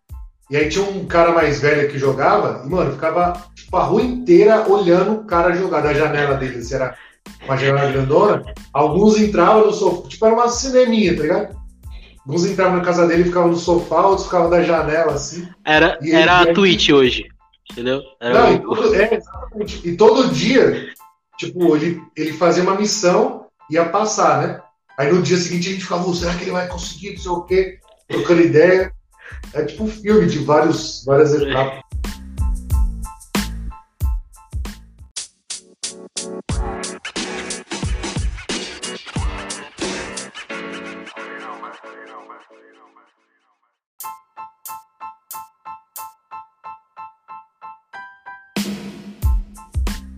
E 0.50 0.56
aí 0.56 0.68
tinha 0.68 0.84
um 0.84 1.06
cara 1.06 1.32
mais 1.32 1.62
velho 1.62 1.88
que 1.88 1.98
jogava, 1.98 2.62
e, 2.66 2.68
mano, 2.68 2.92
ficava 2.92 3.42
tipo, 3.54 3.74
a 3.74 3.84
rua 3.84 4.02
inteira 4.02 4.68
olhando 4.68 5.12
o 5.14 5.24
cara 5.24 5.54
jogar 5.54 5.80
da 5.80 5.94
janela 5.94 6.34
dele. 6.34 6.62
Se 6.62 6.74
era 6.74 6.94
uma 7.46 7.56
janela 7.56 7.90
grandona, 7.90 8.42
alguns 8.70 9.18
entravam 9.18 9.66
no 9.66 9.72
sofá, 9.72 10.08
tipo, 10.08 10.26
era 10.26 10.34
uma 10.34 10.48
cineminha, 10.48 11.16
tá 11.16 11.22
ligado? 11.22 11.56
Alguns 12.26 12.44
entravam 12.44 12.76
na 12.76 12.84
casa 12.84 13.06
dele 13.06 13.22
e 13.22 13.24
ficavam 13.24 13.48
no 13.48 13.56
sofá, 13.56 14.06
outros 14.06 14.26
ficavam 14.26 14.50
da 14.50 14.62
janela, 14.62 15.14
assim. 15.14 15.48
Era, 15.64 15.98
e 16.02 16.12
era 16.12 16.42
a 16.42 16.52
Twitch 16.52 16.90
hoje, 16.90 17.24
entendeu? 17.70 18.02
Era 18.20 18.50
não, 18.50 18.56
o... 18.70 18.76
todo, 18.76 18.94
é, 18.94 19.18
e 19.84 19.96
todo 19.96 20.32
dia, 20.32 20.92
tipo, 21.38 21.76
ele, 21.76 22.00
ele 22.16 22.32
fazia 22.32 22.62
uma 22.62 22.76
missão, 22.76 23.46
ia 23.70 23.88
passar, 23.88 24.46
né? 24.46 24.62
Aí 24.98 25.10
no 25.12 25.22
dia 25.22 25.36
seguinte 25.36 25.68
a 25.68 25.72
gente 25.72 25.82
ficava, 25.82 26.14
será 26.14 26.34
que 26.34 26.44
ele 26.44 26.50
vai 26.50 26.68
conseguir, 26.68 27.12
não 27.12 27.18
sei 27.18 27.30
o 27.30 27.42
quê, 27.42 27.78
trocando 28.08 28.42
ideia. 28.42 28.92
É 29.54 29.64
tipo 29.64 29.84
um 29.84 29.88
filme 29.88 30.26
de 30.26 30.38
vários, 30.38 31.04
várias 31.04 31.32
etapas. 31.34 31.80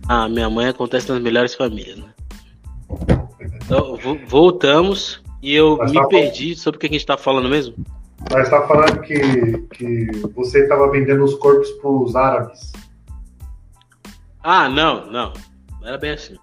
Ah, 0.07 0.29
minha 0.29 0.49
mãe 0.49 0.67
acontece 0.67 1.11
nas 1.11 1.21
melhores 1.21 1.55
famílias, 1.55 1.97
né? 1.97 2.13
Então, 3.55 3.97
voltamos 4.27 5.23
e 5.41 5.53
eu 5.53 5.77
Mas 5.77 5.91
me 5.91 5.99
tá 5.99 6.07
perdi 6.07 6.55
sobre 6.55 6.77
o 6.77 6.79
que 6.79 6.85
a 6.85 6.89
gente 6.89 7.05
tá 7.05 7.17
falando 7.17 7.49
mesmo. 7.49 7.75
Mas 8.31 8.43
está 8.43 8.67
falando 8.67 9.01
que, 9.01 9.19
que 9.73 10.11
você 10.35 10.63
estava 10.63 10.89
vendendo 10.91 11.23
os 11.23 11.33
corpos 11.35 11.69
para 11.71 11.89
os 11.89 12.15
árabes. 12.15 12.71
Ah, 14.43 14.69
não, 14.69 15.11
não. 15.11 15.33
Não 15.81 15.87
era 15.87 15.97
bem 15.97 16.11
assim. 16.11 16.35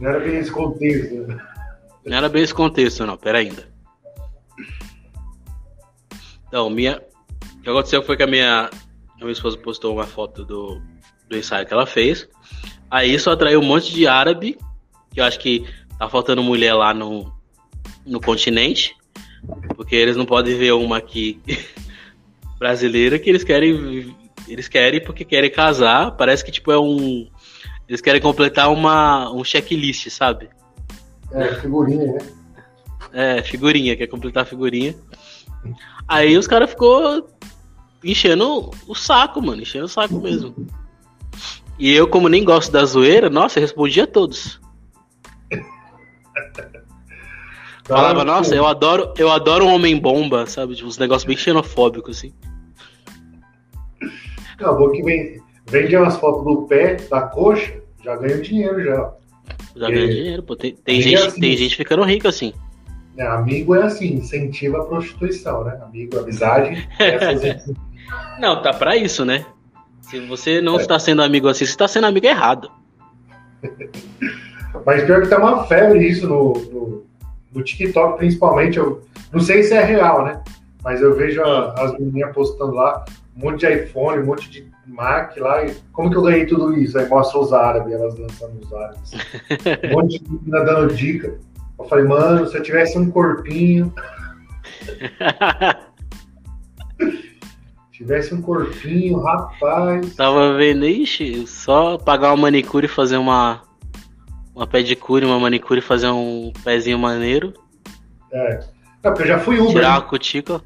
Não 0.00 0.08
era 0.08 0.20
bem 0.20 0.38
esse 0.38 0.50
contexto. 0.50 1.14
Né? 1.14 1.38
Não 2.06 2.16
era 2.16 2.28
bem 2.28 2.42
esse 2.42 2.54
contexto, 2.54 3.04
não. 3.04 3.16
Pera 3.18 3.38
ainda. 3.38 3.68
Então, 6.46 6.70
minha... 6.70 7.02
o 7.58 7.60
que 7.60 7.68
aconteceu 7.68 8.02
foi 8.02 8.16
que 8.16 8.22
a 8.22 8.26
minha, 8.26 8.70
a 8.70 9.18
minha 9.20 9.32
esposa 9.32 9.58
postou 9.58 9.94
uma 9.94 10.06
foto 10.06 10.44
do, 10.44 10.80
do 11.28 11.36
ensaio 11.36 11.66
que 11.66 11.72
ela 11.72 11.86
fez. 11.86 12.28
Aí 12.90 13.12
isso 13.12 13.30
atraiu 13.30 13.60
um 13.60 13.64
monte 13.64 13.92
de 13.92 14.06
árabe, 14.06 14.58
que 15.12 15.20
eu 15.20 15.24
acho 15.24 15.38
que 15.38 15.66
tá 15.98 16.08
faltando 16.08 16.42
mulher 16.42 16.74
lá 16.74 16.94
no, 16.94 17.32
no 18.06 18.20
continente. 18.20 18.96
Porque 19.76 19.94
eles 19.94 20.16
não 20.16 20.26
podem 20.26 20.56
ver 20.56 20.72
uma 20.72 20.98
aqui 20.98 21.40
brasileira 22.58 23.18
que 23.18 23.28
eles 23.28 23.44
querem. 23.44 24.16
Eles 24.48 24.68
querem 24.68 25.02
porque 25.02 25.24
querem 25.24 25.50
casar. 25.50 26.12
Parece 26.12 26.44
que 26.44 26.50
tipo 26.50 26.72
é 26.72 26.78
um. 26.78 27.28
Eles 27.88 28.00
querem 28.00 28.20
completar 28.20 28.70
uma, 28.72 29.30
um 29.30 29.44
checklist, 29.44 30.10
sabe? 30.10 30.48
É, 31.32 31.54
figurinha, 31.54 32.12
né? 32.12 32.18
É, 33.12 33.42
figurinha, 33.42 33.96
quer 33.96 34.06
completar 34.06 34.42
a 34.42 34.46
figurinha. 34.46 34.94
Aí 36.06 36.36
os 36.36 36.46
caras 36.46 36.70
ficou 36.70 37.28
enchendo 38.04 38.70
o 38.86 38.94
saco, 38.94 39.40
mano, 39.40 39.62
enchendo 39.62 39.86
o 39.86 39.88
saco 39.88 40.20
mesmo. 40.20 40.54
E 41.78 41.94
eu, 41.94 42.08
como 42.08 42.28
nem 42.28 42.44
gosto 42.44 42.72
da 42.72 42.84
zoeira, 42.84 43.30
nossa, 43.30 43.58
eu 43.58 43.62
respondia 43.62 44.04
a 44.04 44.06
todos. 44.06 44.60
Falava, 47.84 48.22
nossa, 48.22 48.54
eu 48.54 48.66
adoro, 48.66 49.14
eu 49.16 49.30
adoro 49.30 49.64
um 49.64 49.72
homem 49.72 49.98
bomba, 49.98 50.44
sabe? 50.46 50.74
Tipo, 50.74 50.88
uns 50.88 50.98
negócios 50.98 51.24
bem 51.24 51.36
xenofóbicos, 51.36 52.18
assim. 52.18 52.34
Acabou 54.52 54.90
que 54.90 55.02
vem, 55.02 55.40
vende 55.66 55.96
umas 55.96 56.16
fotos 56.16 56.44
do 56.44 56.66
pé, 56.66 56.96
da 57.08 57.22
coxa, 57.22 57.80
já 58.04 58.16
ganha 58.16 58.42
dinheiro 58.42 58.84
já. 58.84 59.14
Já 59.74 59.88
ganha 59.88 60.08
dinheiro, 60.08 60.42
pô. 60.42 60.54
Tem, 60.54 60.74
tem 60.74 61.00
gente, 61.00 61.16
assim, 61.16 61.40
tem 61.40 61.56
gente 61.56 61.76
ficando 61.76 62.02
rica 62.02 62.28
assim. 62.28 62.52
É, 63.16 63.26
amigo 63.26 63.74
é 63.74 63.84
assim, 63.84 64.14
incentiva 64.14 64.78
a 64.78 64.84
prostituição, 64.84 65.64
né? 65.64 65.78
Amigo, 65.82 66.18
amizade. 66.18 66.86
É 66.98 67.18
fazer... 67.18 67.62
não, 68.38 68.60
tá 68.60 68.74
pra 68.74 68.96
isso, 68.96 69.24
né? 69.24 69.46
Se 70.10 70.20
você 70.26 70.60
não 70.60 70.78
é. 70.78 70.82
está 70.82 70.98
sendo 70.98 71.22
amigo 71.22 71.48
assim, 71.48 71.64
você 71.64 71.72
está 71.72 71.88
sendo 71.88 72.06
amigo 72.06 72.26
errado. 72.26 72.70
Mas 74.86 75.04
pior 75.04 75.22
que 75.22 75.28
tá 75.28 75.38
uma 75.38 75.64
febre 75.64 76.06
isso 76.06 76.26
no, 76.26 76.52
no 76.52 77.08
no 77.52 77.62
TikTok 77.62 78.18
principalmente, 78.18 78.78
eu 78.78 79.02
não 79.32 79.40
sei 79.40 79.62
se 79.62 79.74
é 79.74 79.82
real, 79.82 80.24
né? 80.24 80.42
Mas 80.82 81.00
eu 81.00 81.14
vejo 81.14 81.42
a, 81.42 81.72
as 81.74 81.98
meninas 81.98 82.34
postando 82.34 82.72
lá 82.72 83.04
um 83.36 83.40
monte 83.40 83.60
de 83.60 83.74
iPhone, 83.74 84.22
um 84.22 84.26
monte 84.26 84.50
de 84.50 84.68
Mac 84.86 85.36
lá. 85.36 85.64
E 85.64 85.74
como 85.92 86.10
que 86.10 86.16
eu 86.16 86.22
ganhei 86.22 86.46
tudo 86.46 86.74
isso? 86.78 86.98
Aí 86.98 87.08
mostra 87.08 87.38
os 87.38 87.52
árabes, 87.52 87.92
elas 87.92 88.14
dançando 88.14 88.60
os 88.62 88.72
árabes. 88.72 89.12
Um 89.84 89.92
monte 89.92 90.18
de 90.18 90.30
menina 90.30 90.64
dando 90.64 90.94
dica. 90.94 91.38
Eu 91.78 91.84
falei, 91.84 92.04
mano, 92.04 92.46
se 92.46 92.56
eu 92.56 92.62
tivesse 92.62 92.98
um 92.98 93.10
corpinho. 93.10 93.92
tivesse 97.98 98.32
um 98.32 98.40
corpinho, 98.40 99.18
rapaz. 99.18 100.14
Tava 100.14 100.56
vendo, 100.56 100.86
ixi, 100.86 101.44
só 101.48 101.98
pagar 101.98 102.28
uma 102.28 102.42
manicure 102.42 102.86
e 102.86 102.88
fazer 102.88 103.16
uma 103.16 103.60
uma 104.54 104.66
pedicure, 104.66 105.24
uma 105.24 105.38
manicure, 105.38 105.80
fazer 105.80 106.08
um 106.08 106.52
pezinho 106.62 106.98
maneiro. 106.98 107.52
É. 108.32 108.60
é 109.02 109.10
porque 109.10 109.22
eu 109.22 109.26
já 109.26 109.38
fui 109.40 109.58
Uber. 109.58 109.72
Tirar 109.72 109.96
a 109.96 110.00
cutícula. 110.00 110.62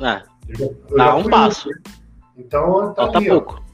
É. 0.00 0.22
Eu 0.48 0.76
eu 0.90 0.96
Dá 0.96 1.16
um 1.16 1.24
passo. 1.24 1.70
Uber. 1.70 1.82
Então 2.36 2.94
tá 2.94 3.04
Falta 3.04 3.22
pouco. 3.22 3.64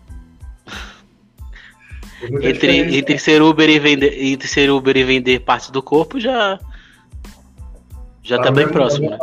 Entre, 2.41 2.99
entre 2.99 3.19
ser 3.19 3.43
Uber 3.43 3.69
e 3.69 3.81
vender 3.81 4.17
entre 4.23 4.47
ser 4.47 4.71
Uber 4.71 4.97
e 4.97 5.03
vender 5.03 5.41
partes 5.41 5.71
do 5.71 5.83
corpo 5.83 6.21
já 6.21 6.57
já 8.23 8.37
tá, 8.37 8.45
tá 8.45 8.51
bem 8.53 8.69
próximo, 8.69 9.11
né? 9.11 9.19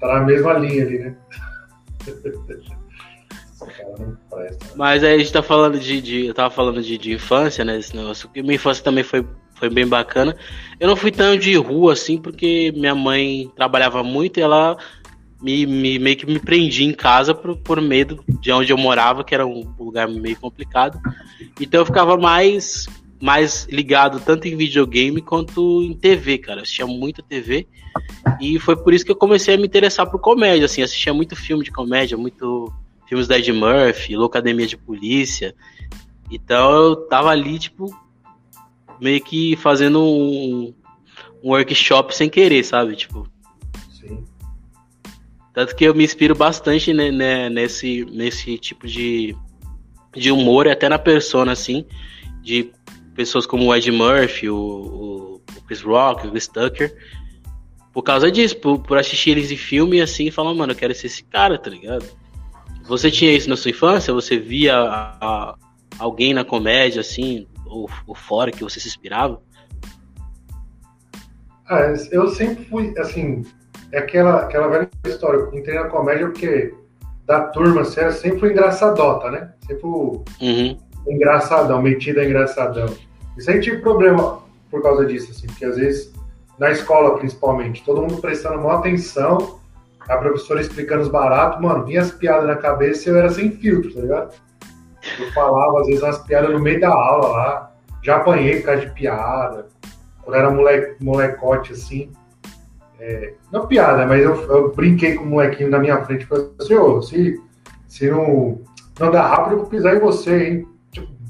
Tá 0.00 0.06
na 0.14 0.20
mesma 0.20 0.54
linha 0.54 0.84
ali, 0.84 0.98
né? 1.00 1.16
Mas 4.76 5.02
aí 5.02 5.14
a 5.14 5.18
gente 5.18 5.32
tá 5.32 5.42
falando 5.42 5.78
de, 5.78 6.00
de 6.00 6.26
eu 6.26 6.34
tava 6.34 6.50
falando 6.50 6.82
de, 6.82 6.98
de 6.98 7.12
infância, 7.12 7.64
né? 7.64 7.78
Esse 7.78 7.96
negócio. 7.96 8.28
Minha 8.34 8.54
infância 8.54 8.84
também 8.84 9.02
foi, 9.02 9.26
foi 9.54 9.70
bem 9.70 9.86
bacana. 9.86 10.36
Eu 10.78 10.88
não 10.88 10.96
fui 10.96 11.10
tão 11.10 11.36
de 11.36 11.54
rua 11.56 11.94
assim, 11.94 12.18
porque 12.18 12.72
minha 12.76 12.94
mãe 12.94 13.50
trabalhava 13.56 14.02
muito 14.02 14.38
e 14.38 14.42
ela 14.42 14.76
me, 15.40 15.66
me, 15.66 15.98
meio 15.98 16.16
que 16.16 16.26
me 16.26 16.38
prendi 16.38 16.84
em 16.84 16.92
casa 16.92 17.34
por, 17.34 17.56
por 17.56 17.80
medo 17.80 18.22
de 18.40 18.52
onde 18.52 18.72
eu 18.72 18.78
morava, 18.78 19.24
que 19.24 19.34
era 19.34 19.46
um 19.46 19.62
lugar 19.78 20.08
meio 20.08 20.36
complicado. 20.36 21.00
Então 21.60 21.80
eu 21.80 21.86
ficava 21.86 22.16
mais, 22.16 22.86
mais 23.20 23.66
ligado 23.70 24.20
tanto 24.20 24.46
em 24.46 24.56
videogame 24.56 25.20
quanto 25.20 25.82
em 25.82 25.94
TV, 25.94 26.38
cara. 26.38 26.60
Eu 26.60 26.62
assistia 26.62 26.86
muita 26.86 27.22
TV. 27.22 27.66
E 28.40 28.58
foi 28.58 28.76
por 28.76 28.92
isso 28.92 29.04
que 29.04 29.10
eu 29.10 29.16
comecei 29.16 29.54
a 29.54 29.58
me 29.58 29.66
interessar 29.66 30.10
por 30.10 30.20
comédia, 30.20 30.66
assim, 30.66 30.82
assistia 30.82 31.14
muito 31.14 31.34
filme 31.34 31.64
de 31.64 31.70
comédia, 31.70 32.16
muito 32.16 32.72
filmes 33.08 33.26
da 33.26 33.38
Ed 33.38 33.52
Murphy, 33.52 34.16
Locademia 34.16 34.66
de 34.66 34.76
Polícia. 34.76 35.54
Então 36.30 36.70
eu 36.72 36.96
tava 37.08 37.30
ali, 37.30 37.58
tipo, 37.58 37.94
meio 39.00 39.22
que 39.22 39.56
fazendo 39.56 40.02
um, 40.02 40.74
um 41.42 41.50
workshop 41.50 42.14
sem 42.14 42.28
querer, 42.28 42.64
sabe? 42.64 42.96
Tipo, 42.96 43.26
tanto 45.56 45.74
que 45.74 45.84
eu 45.84 45.94
me 45.94 46.04
inspiro 46.04 46.34
bastante 46.34 46.92
né, 46.92 47.10
né, 47.10 47.48
nesse, 47.48 48.04
nesse 48.04 48.58
tipo 48.58 48.86
de, 48.86 49.34
de 50.14 50.30
humor, 50.30 50.68
até 50.68 50.86
na 50.86 50.98
persona, 50.98 51.52
assim, 51.52 51.86
de 52.42 52.70
pessoas 53.16 53.46
como 53.46 53.66
o 53.66 53.74
Ed 53.74 53.90
Murphy, 53.90 54.48
o, 54.48 55.40
o 55.56 55.62
Chris 55.66 55.82
Rock, 55.82 56.26
o 56.26 56.30
Chris 56.30 56.46
Tucker. 56.46 56.94
Por 57.92 58.02
causa 58.02 58.30
disso, 58.30 58.56
por, 58.58 58.78
por 58.78 58.98
assistir 58.98 59.30
eles 59.30 59.50
em 59.50 59.56
filme 59.56 60.00
assim 60.00 60.26
e 60.26 60.30
falar, 60.30 60.52
mano, 60.54 60.72
eu 60.72 60.76
quero 60.76 60.94
ser 60.94 61.06
esse 61.06 61.24
cara, 61.24 61.58
tá 61.58 61.70
ligado? 61.70 62.04
Você 62.86 63.10
tinha 63.10 63.32
isso 63.32 63.48
na 63.48 63.56
sua 63.56 63.70
infância? 63.70 64.12
Você 64.12 64.38
via 64.38 64.76
a, 64.76 65.16
a, 65.20 65.54
alguém 65.98 66.34
na 66.34 66.44
comédia, 66.44 67.00
assim, 67.00 67.48
ou, 67.64 67.88
ou 68.06 68.14
fora, 68.14 68.52
que 68.52 68.62
você 68.62 68.78
se 68.78 68.86
inspirava? 68.86 69.42
Ah, 71.68 71.94
eu 72.12 72.28
sempre 72.28 72.64
fui, 72.66 72.94
assim, 72.98 73.42
é 73.90 73.98
aquela, 73.98 74.42
aquela 74.42 74.68
velha 74.68 74.90
história. 75.06 75.38
Eu 75.38 75.58
entrei 75.58 75.74
na 75.74 75.88
comédia 75.88 76.26
porque 76.26 76.74
da 77.26 77.48
turma 77.48 77.80
assim, 77.80 78.08
sempre 78.12 78.38
fui 78.38 78.50
engraçadota, 78.52 79.30
né? 79.30 79.52
Sempre 79.66 79.86
o 79.86 80.24
uhum. 80.40 80.78
Engraçadão, 81.06 81.82
metida 81.82 82.24
engraçadão. 82.24 82.92
E 83.36 83.42
sempre 83.42 83.60
tive 83.60 83.78
problema 83.78 84.40
por 84.70 84.82
causa 84.82 85.04
disso, 85.04 85.30
assim, 85.30 85.46
porque 85.46 85.64
às 85.64 85.76
vezes, 85.76 86.12
na 86.58 86.70
escola 86.70 87.18
principalmente, 87.18 87.84
todo 87.84 88.00
mundo 88.00 88.20
prestando 88.20 88.56
maior 88.56 88.78
atenção, 88.78 89.60
a 90.08 90.16
professora 90.16 90.60
explicando 90.60 91.02
os 91.02 91.08
baratos, 91.08 91.60
mano, 91.60 91.84
vinha 91.84 92.00
as 92.00 92.10
piadas 92.10 92.46
na 92.46 92.56
cabeça 92.56 93.08
e 93.08 93.12
eu 93.12 93.18
era 93.18 93.28
sem 93.28 93.50
filtro, 93.50 93.92
tá 93.92 94.00
ligado? 94.00 94.34
Eu 95.18 95.32
falava, 95.32 95.80
às 95.80 95.86
vezes, 95.86 96.02
umas 96.02 96.18
piadas 96.18 96.50
no 96.50 96.60
meio 96.60 96.80
da 96.80 96.90
aula 96.90 97.28
lá, 97.28 97.72
já 98.02 98.16
apanhei 98.16 98.60
por 98.60 98.66
causa 98.66 98.86
de 98.86 98.92
piada, 98.92 99.66
quando 100.22 100.36
era 100.36 100.50
moleque, 100.50 101.02
molecote, 101.02 101.72
assim. 101.72 102.10
É, 102.98 103.34
não 103.52 103.66
piada, 103.66 104.06
mas 104.06 104.22
eu, 104.22 104.34
eu, 104.50 104.74
brinquei 104.74 105.14
com 105.14 105.24
o 105.24 105.26
molequinho 105.26 105.70
na 105.70 105.78
minha 105.78 106.02
frente 106.04 106.24
falei 106.24 106.48
assim, 106.58 106.74
ô, 106.74 107.02
se, 107.02 107.40
se 107.86 108.10
não, 108.10 108.60
não 108.98 109.10
dá 109.10 109.26
rápido, 109.26 109.52
eu 109.52 109.58
vou 109.58 109.66
pisar 109.66 109.94
em 109.94 110.00
você, 110.00 110.48
hein? 110.48 110.68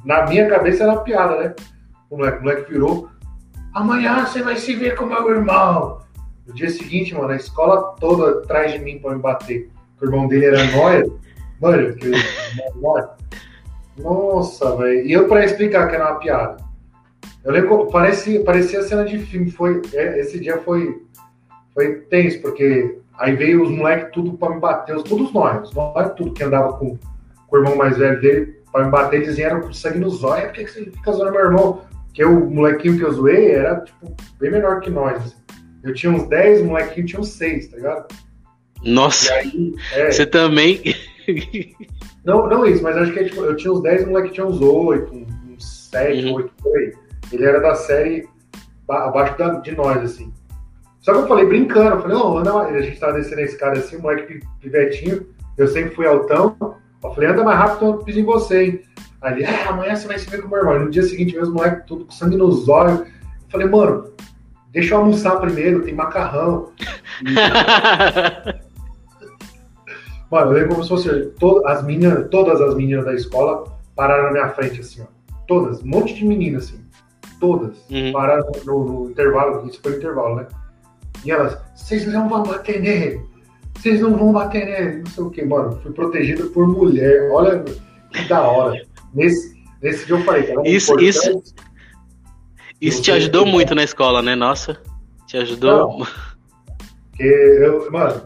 Na 0.07 0.25
minha 0.25 0.49
cabeça 0.49 0.85
era 0.85 0.97
piada, 0.99 1.37
né? 1.37 1.55
O 2.09 2.17
moleque, 2.17 2.39
o 2.39 2.43
moleque 2.43 2.71
virou, 2.71 3.11
amanhã 3.75 4.25
você 4.25 4.43
vai 4.43 4.57
se 4.57 4.75
ver 4.75 4.95
com 4.95 5.05
meu 5.05 5.29
irmão. 5.29 5.99
No 6.47 6.55
dia 6.55 6.71
seguinte, 6.71 7.13
mano, 7.13 7.31
a 7.31 7.37
escola 7.37 7.95
toda 8.01 8.39
atrás 8.39 8.73
de 8.73 8.79
mim 8.79 9.01
pra 9.01 9.15
me 9.15 9.21
bater. 9.21 9.69
O 10.01 10.05
irmão 10.05 10.29
dele 10.29 10.47
era 10.47 10.65
nóia. 10.71 11.05
Mano, 11.61 11.95
que 11.97 12.13
Nossa, 13.99 14.77
velho. 14.77 15.05
E 15.05 15.13
eu 15.13 15.27
pra 15.27 15.45
explicar 15.45 15.89
que 15.89 15.97
era 15.97 16.13
uma 16.13 16.21
piada. 16.21 16.65
Eu 17.45 17.53
lembro, 17.53 17.87
parecia, 17.89 18.45
parecia 18.45 18.83
cena 18.83 19.05
de 19.05 19.19
filme. 19.19 19.51
Foi, 19.51 19.83
é, 19.93 20.21
esse 20.21 20.39
dia 20.39 20.59
foi 20.59 21.05
foi 21.77 21.97
tenso, 22.09 22.41
porque 22.41 22.99
aí 23.19 23.37
veio 23.37 23.63
os 23.63 23.71
moleques 23.71 24.11
tudo 24.13 24.33
para 24.39 24.55
me 24.55 24.61
bater, 24.61 24.97
todos 25.03 25.31
nós, 25.35 25.71
nós 25.75 26.15
tudo 26.15 26.33
que 26.33 26.43
andava 26.43 26.73
com, 26.79 26.97
com 27.47 27.57
o 27.57 27.59
irmão 27.59 27.77
mais 27.77 27.99
velho 27.99 28.19
dele, 28.19 28.63
para 28.77 28.85
me 28.85 28.91
bater, 28.91 29.22
eles 29.22 29.37
vieram 29.37 29.62
com 29.62 29.72
sangue 29.72 29.99
nos 29.99 30.22
olhos, 30.22 30.49
por 30.49 30.53
que, 30.53 30.64
que 30.64 30.70
você 30.70 30.85
fica 30.85 31.12
zoando 31.12 31.33
meu 31.33 31.41
irmão? 31.41 31.81
Porque 32.05 32.22
o 32.22 32.51
molequinho 32.51 32.99
que 32.99 33.05
eu 33.05 33.12
zoei 33.12 33.53
era, 33.53 33.81
tipo, 33.81 34.14
bem 34.39 34.51
menor 34.51 34.81
que 34.81 34.91
nós, 34.91 35.16
assim. 35.16 35.37
Eu 35.83 35.95
tinha 35.95 36.12
uns 36.12 36.29
10, 36.29 36.61
o 36.61 36.64
molequinho 36.66 37.07
tinha 37.07 37.20
uns 37.20 37.31
6, 37.31 37.68
tá 37.68 37.77
ligado? 37.79 38.07
Nossa, 38.85 39.33
aí, 39.33 39.74
é, 39.95 40.11
você 40.11 40.27
também... 40.27 40.83
não, 42.22 42.47
não 42.47 42.66
isso, 42.66 42.83
mas 42.83 42.99
acho 42.99 43.14
que 43.14 43.24
tipo, 43.24 43.43
eu 43.45 43.57
tinha 43.57 43.72
uns 43.72 43.83
10, 43.83 44.05
o 44.05 44.09
moleque 44.09 44.35
tinha 44.35 44.47
uns 44.47 44.61
8, 44.61 45.11
uns 45.14 45.89
7, 45.91 46.27
uhum. 46.27 46.35
8, 46.35 46.53
por 46.62 46.77
aí. 46.77 46.93
Ele 47.33 47.45
era 47.45 47.61
da 47.61 47.74
série 47.74 48.29
abaixo 48.87 49.39
da, 49.39 49.55
de 49.61 49.74
nós, 49.74 50.03
assim. 50.03 50.31
Só 51.01 51.14
que 51.14 51.20
eu 51.20 51.29
falei 51.29 51.47
brincando, 51.47 51.97
eu 51.97 52.03
falei, 52.03 52.16
não, 52.18 52.37
anda 52.37 52.53
A 52.59 52.83
gente 52.83 53.01
tava 53.01 53.14
descendo 53.14 53.41
a 53.41 53.45
escada 53.45 53.79
assim, 53.79 53.97
o 53.97 54.03
moleque 54.03 54.41
pivetinho, 54.61 55.27
eu 55.57 55.66
sempre 55.66 55.95
fui 55.95 56.07
altão. 56.07 56.76
Eu 57.03 57.15
falei, 57.15 57.31
anda 57.31 57.45
mais 57.45 57.59
rápido, 57.59 57.87
eu 57.87 57.99
piso 57.99 58.21
em 58.21 58.25
você, 58.25 58.65
hein? 58.65 58.83
Aí 59.21 59.35
ele, 59.35 59.45
é, 59.45 59.65
amanhã 59.69 59.95
você 59.97 60.07
vai 60.07 60.19
se 60.19 60.29
ver 60.29 60.41
com 60.41 60.49
o 60.49 60.51
meu 60.51 60.59
irmão. 60.59 60.77
E 60.77 60.81
no 60.81 60.91
dia 60.91 61.03
seguinte, 61.03 61.35
meus 61.35 61.49
moleques 61.49 61.85
tudo 61.87 62.05
com 62.05 62.13
sangue 62.13 62.37
nos 62.37 62.69
olhos. 62.69 63.01
Eu 63.01 63.07
falei, 63.49 63.69
mano, 63.69 64.11
deixa 64.71 64.95
eu 64.95 64.99
almoçar 64.99 65.41
primeiro, 65.41 65.83
tem 65.83 65.95
macarrão. 65.95 66.73
mano, 70.31 70.51
eu 70.51 70.53
lembro 70.53 70.71
como 70.71 70.83
se 70.83 70.89
fosse 70.89 71.27
todas 71.39 71.65
as 71.65 71.85
meninas, 71.85 72.29
todas 72.31 72.61
as 72.61 72.75
meninas 72.75 73.05
da 73.05 73.15
escola 73.15 73.65
pararam 73.95 74.25
na 74.25 74.33
minha 74.33 74.49
frente, 74.51 74.81
assim, 74.81 75.03
ó. 75.03 75.07
Todas, 75.49 75.83
um 75.83 75.87
monte 75.87 76.15
de 76.15 76.25
meninas, 76.25 76.65
assim. 76.65 76.85
Todas. 77.41 77.77
Uhum. 77.91 78.13
Pararam 78.13 78.51
no, 78.65 78.85
no 78.85 79.11
intervalo, 79.11 79.67
isso 79.67 79.81
foi 79.83 79.93
o 79.93 79.97
intervalo, 79.97 80.37
né? 80.37 80.47
E 81.25 81.31
elas, 81.31 81.59
vocês 81.75 82.07
não 82.07 82.29
vão 82.29 82.43
bater 82.43 82.81
nele, 82.81 83.26
vocês 83.87 84.01
não 84.01 84.16
vão 84.16 84.32
bater 84.32 84.66
nele, 84.66 84.99
não 84.99 85.07
sei 85.07 85.22
o 85.22 85.30
que, 85.30 85.45
mano. 85.45 85.80
Fui 85.80 85.93
protegido 85.93 86.51
por 86.51 86.66
mulher, 86.66 87.30
olha 87.30 87.62
que 88.12 88.24
da 88.24 88.43
hora. 88.43 88.82
Nesse, 89.14 89.57
nesse 89.80 90.07
dia 90.07 90.16
eu 90.16 90.24
falei, 90.24 90.43
cara, 90.43 90.68
isso, 90.68 90.99
isso, 90.99 91.43
isso 92.80 93.01
te 93.01 93.12
ajudou 93.12 93.47
muito 93.47 93.76
na 93.76 93.84
escola, 93.84 94.20
né? 94.20 94.34
Nossa, 94.34 94.76
te 95.26 95.37
ajudou. 95.37 96.01
Não, 96.01 96.07
porque 97.11 97.22
eu, 97.22 97.89
mano, 97.93 98.22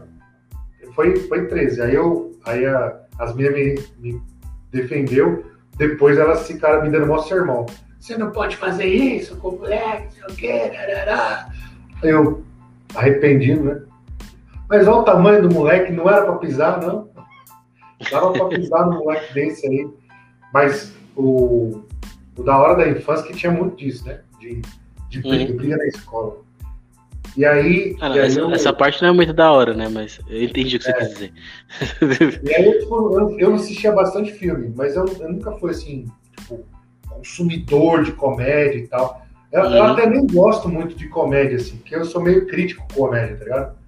foi, 0.95 1.15
foi 1.27 1.45
13. 1.45 1.81
Aí 1.83 1.93
eu, 1.93 2.35
aí 2.43 2.65
a, 2.65 2.99
as 3.19 3.35
meninas 3.35 3.93
me, 3.99 4.13
me 4.13 4.21
defendeu, 4.71 5.45
depois 5.77 6.17
elas 6.17 6.47
ficaram 6.47 6.81
me 6.81 6.89
dando 6.89 7.05
maior 7.05 7.21
sermão. 7.21 7.67
Você 7.99 8.17
não 8.17 8.31
pode 8.31 8.57
fazer 8.57 8.87
isso 8.87 9.35
com 9.37 9.51
mulher, 9.51 10.05
não 10.05 10.09
sei 10.09 10.23
o 10.23 10.35
quê, 10.35 10.71
Eu, 12.01 12.43
arrependido, 12.95 13.63
né? 13.63 13.90
Mas 14.71 14.87
olha 14.87 14.99
o 14.99 15.03
tamanho 15.03 15.41
do 15.41 15.53
moleque, 15.53 15.91
não 15.91 16.09
era 16.09 16.23
para 16.23 16.37
pisar, 16.37 16.79
não. 16.79 17.09
Dava 18.09 18.31
para 18.31 18.45
pisar 18.45 18.85
no 18.85 18.99
moleque 18.99 19.33
desse 19.33 19.67
aí. 19.67 19.85
Mas 20.53 20.95
o, 21.13 21.83
o, 22.37 22.43
da 22.43 22.57
hora 22.57 22.75
da 22.75 22.89
infância 22.89 23.27
que 23.27 23.35
tinha 23.35 23.51
muito 23.51 23.75
disso, 23.75 24.07
né? 24.07 24.21
De, 24.39 24.61
de 25.09 25.17
uhum. 25.27 25.57
briga 25.57 25.75
na 25.75 25.85
escola. 25.87 26.37
E 27.35 27.43
aí. 27.43 27.97
Ah, 27.99 28.07
não, 28.07 28.15
e 28.15 28.19
aí 28.21 28.27
essa, 28.27 28.39
eu, 28.39 28.51
essa, 28.51 28.71
parte 28.71 29.01
não 29.01 29.09
é 29.09 29.11
muito 29.11 29.33
da 29.33 29.51
hora, 29.51 29.73
né? 29.73 29.89
Mas 29.89 30.21
eu 30.29 30.41
entendi 30.41 30.77
o 30.77 30.79
que 30.79 30.87
é. 30.87 30.93
você 30.93 30.99
quer 30.99 31.07
dizer. 31.09 31.33
E 32.41 32.55
aí 32.55 32.79
tipo, 32.79 33.19
eu, 33.19 33.39
eu, 33.39 33.53
assistia 33.55 33.91
bastante 33.91 34.31
filme, 34.31 34.71
mas 34.73 34.95
eu, 34.95 35.05
eu 35.19 35.33
nunca 35.33 35.51
fui 35.57 35.71
assim, 35.71 36.05
tipo, 36.37 36.63
consumidor 37.09 38.05
de 38.05 38.13
comédia 38.13 38.77
e 38.77 38.87
tal. 38.87 39.21
Eu, 39.51 39.63
uhum. 39.63 39.75
eu, 39.75 39.83
até 39.83 40.09
nem 40.09 40.25
gosto 40.27 40.69
muito 40.69 40.95
de 40.95 41.09
comédia, 41.09 41.57
assim, 41.57 41.75
porque 41.75 41.93
eu 41.93 42.05
sou 42.05 42.21
meio 42.21 42.47
crítico 42.47 42.87
com 42.87 43.01
comédia, 43.01 43.35
tá 43.35 43.43
ligado? 43.43 43.80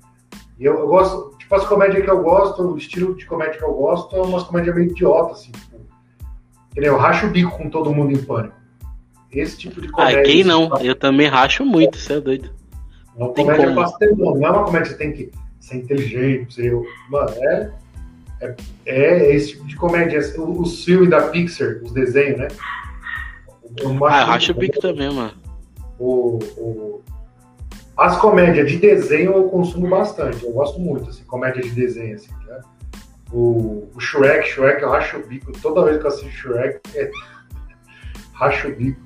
E 0.59 0.65
eu, 0.65 0.79
eu, 0.79 0.87
gosto, 0.87 1.35
tipo, 1.37 1.55
as 1.55 1.65
comédias 1.65 2.03
que 2.03 2.09
eu 2.09 2.21
gosto, 2.21 2.61
o 2.63 2.77
estilo 2.77 3.15
de 3.15 3.25
comédia 3.25 3.57
que 3.57 3.63
eu 3.63 3.73
gosto 3.73 4.15
é 4.15 4.21
umas 4.21 4.43
comédias 4.43 4.75
meio 4.75 4.89
idiota, 4.89 5.33
assim, 5.33 5.51
tipo. 5.51 5.73
Eu 6.75 6.97
racho 6.97 7.27
o 7.27 7.29
bico 7.29 7.55
com 7.55 7.69
todo 7.69 7.93
mundo 7.93 8.11
em 8.11 8.23
pânico. 8.23 8.55
Esse 9.31 9.57
tipo 9.57 9.79
de 9.79 9.89
comédia. 9.89 10.19
Ah, 10.19 10.23
quem 10.23 10.43
não? 10.43 10.75
Eu 10.79 10.95
também 10.95 11.27
racho 11.27 11.63
muito, 11.63 11.97
você 11.97 12.13
é 12.13 12.21
doido. 12.21 12.49
É 13.15 13.23
uma 13.23 13.33
comédia 13.33 13.73
pastelão, 13.73 14.35
não 14.35 14.47
é 14.47 14.51
uma 14.51 14.63
comédia 14.63 14.91
que 14.91 14.97
você 14.97 14.97
tem 14.97 15.13
que 15.13 15.31
ser 15.59 15.77
inteligente, 15.77 16.53
ser. 16.53 16.73
Mano, 17.09 17.29
é. 17.37 17.71
É, 18.41 18.55
é 18.85 19.35
esse 19.35 19.53
tipo 19.53 19.67
de 19.67 19.75
comédia. 19.75 20.19
Os 20.19 20.83
filmes 20.83 21.09
da 21.09 21.29
Pixar, 21.29 21.79
os 21.83 21.91
desenhos, 21.91 22.39
né? 22.39 22.47
Eu 23.77 24.05
ah, 24.05 24.23
racho 24.23 24.51
o 24.51 24.55
bico 24.55 24.79
também, 24.79 25.11
mano 25.11 25.43
o, 26.03 26.39
o, 26.57 27.01
as 27.97 28.17
comédias 28.17 28.69
de 28.69 28.77
desenho 28.77 29.33
eu 29.33 29.43
consumo 29.49 29.89
bastante, 29.89 30.43
eu 30.43 30.51
gosto 30.51 30.79
muito, 30.79 31.09
assim, 31.09 31.23
comédia 31.25 31.61
de 31.61 31.69
desenho, 31.69 32.15
assim, 32.15 32.31
né? 32.47 32.59
O, 33.31 33.89
o 33.95 33.99
Shrek, 33.99 34.47
Shrek, 34.47 34.81
eu 34.81 34.89
racho 34.89 35.17
o 35.17 35.27
bico, 35.27 35.51
toda 35.61 35.85
vez 35.85 35.97
que 35.97 36.03
eu 36.03 36.07
assisto 36.09 36.29
Shrek, 36.29 36.79
é, 36.95 37.09
racho 38.33 38.67
o 38.67 38.75
bico. 38.75 39.01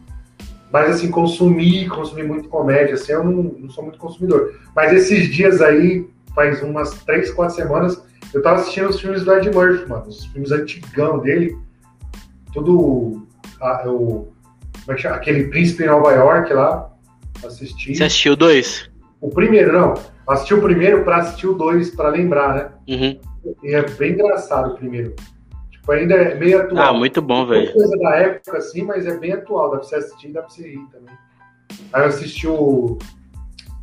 Mas, 0.72 0.96
assim, 0.96 1.10
consumir, 1.10 1.88
consumir 1.90 2.24
muito 2.24 2.50
comédia, 2.50 2.96
assim, 2.96 3.14
eu 3.14 3.24
não, 3.24 3.44
não 3.44 3.70
sou 3.70 3.84
muito 3.84 3.98
consumidor. 3.98 4.60
Mas 4.76 4.92
esses 4.92 5.34
dias 5.34 5.62
aí, 5.62 6.10
faz 6.36 6.62
umas 6.62 6.92
três, 7.04 7.32
quatro 7.32 7.56
semanas, 7.56 8.04
eu 8.34 8.42
tava 8.42 8.58
assistindo 8.58 8.90
os 8.90 9.00
filmes 9.00 9.24
do 9.24 9.34
Ed 9.34 9.50
Murphy, 9.50 9.88
mano, 9.88 10.08
os 10.08 10.26
filmes 10.26 10.52
antigão 10.52 11.20
dele, 11.20 11.58
tudo, 12.54 13.26
a, 13.62 13.90
o, 13.90 14.34
é? 14.88 15.08
Aquele 15.10 15.46
Príncipe 15.50 15.84
em 15.84 15.88
Nova 15.88 16.12
York 16.12 16.54
lá. 16.54 16.90
Assisti. 17.46 17.96
Você 17.96 18.04
assistiu 18.04 18.36
dois? 18.36 18.90
O 19.22 19.30
primeiro, 19.30 19.74
não. 19.74 19.94
Assisti 20.28 20.54
o 20.54 20.62
primeiro 20.62 21.04
para 21.04 21.18
assistir 21.18 21.48
o 21.48 21.54
dois, 21.54 21.92
para 21.92 22.10
lembrar, 22.10 22.56
né? 22.56 22.72
Uhum. 22.88 23.20
E 23.64 23.74
é 23.74 23.82
bem 23.82 24.14
engraçado 24.14 24.74
o 24.74 24.76
primeiro. 24.76 25.16
Tipo, 25.72 25.92
ainda 25.92 26.16
é 26.16 26.36
meio 26.36 26.62
atual. 26.62 26.84
Ah, 26.84 26.94
muito 26.94 27.22
bom, 27.22 27.46
velho. 27.46 27.72
coisa 27.74 27.98
da 27.98 28.16
época, 28.16 28.58
assim, 28.58 28.84
mas 28.84 29.06
é 29.06 29.18
bem 29.18 29.34
atual. 29.34 29.72
Dá 29.72 29.78
pra 29.78 29.88
você 29.88 29.96
assistir, 29.96 30.30
dá 30.30 30.42
pra 30.42 30.50
você 30.50 30.70
rir 30.70 30.86
também. 30.92 31.16
Aí 31.94 32.02
eu 32.02 32.08
assisti 32.08 32.48
o. 32.48 32.98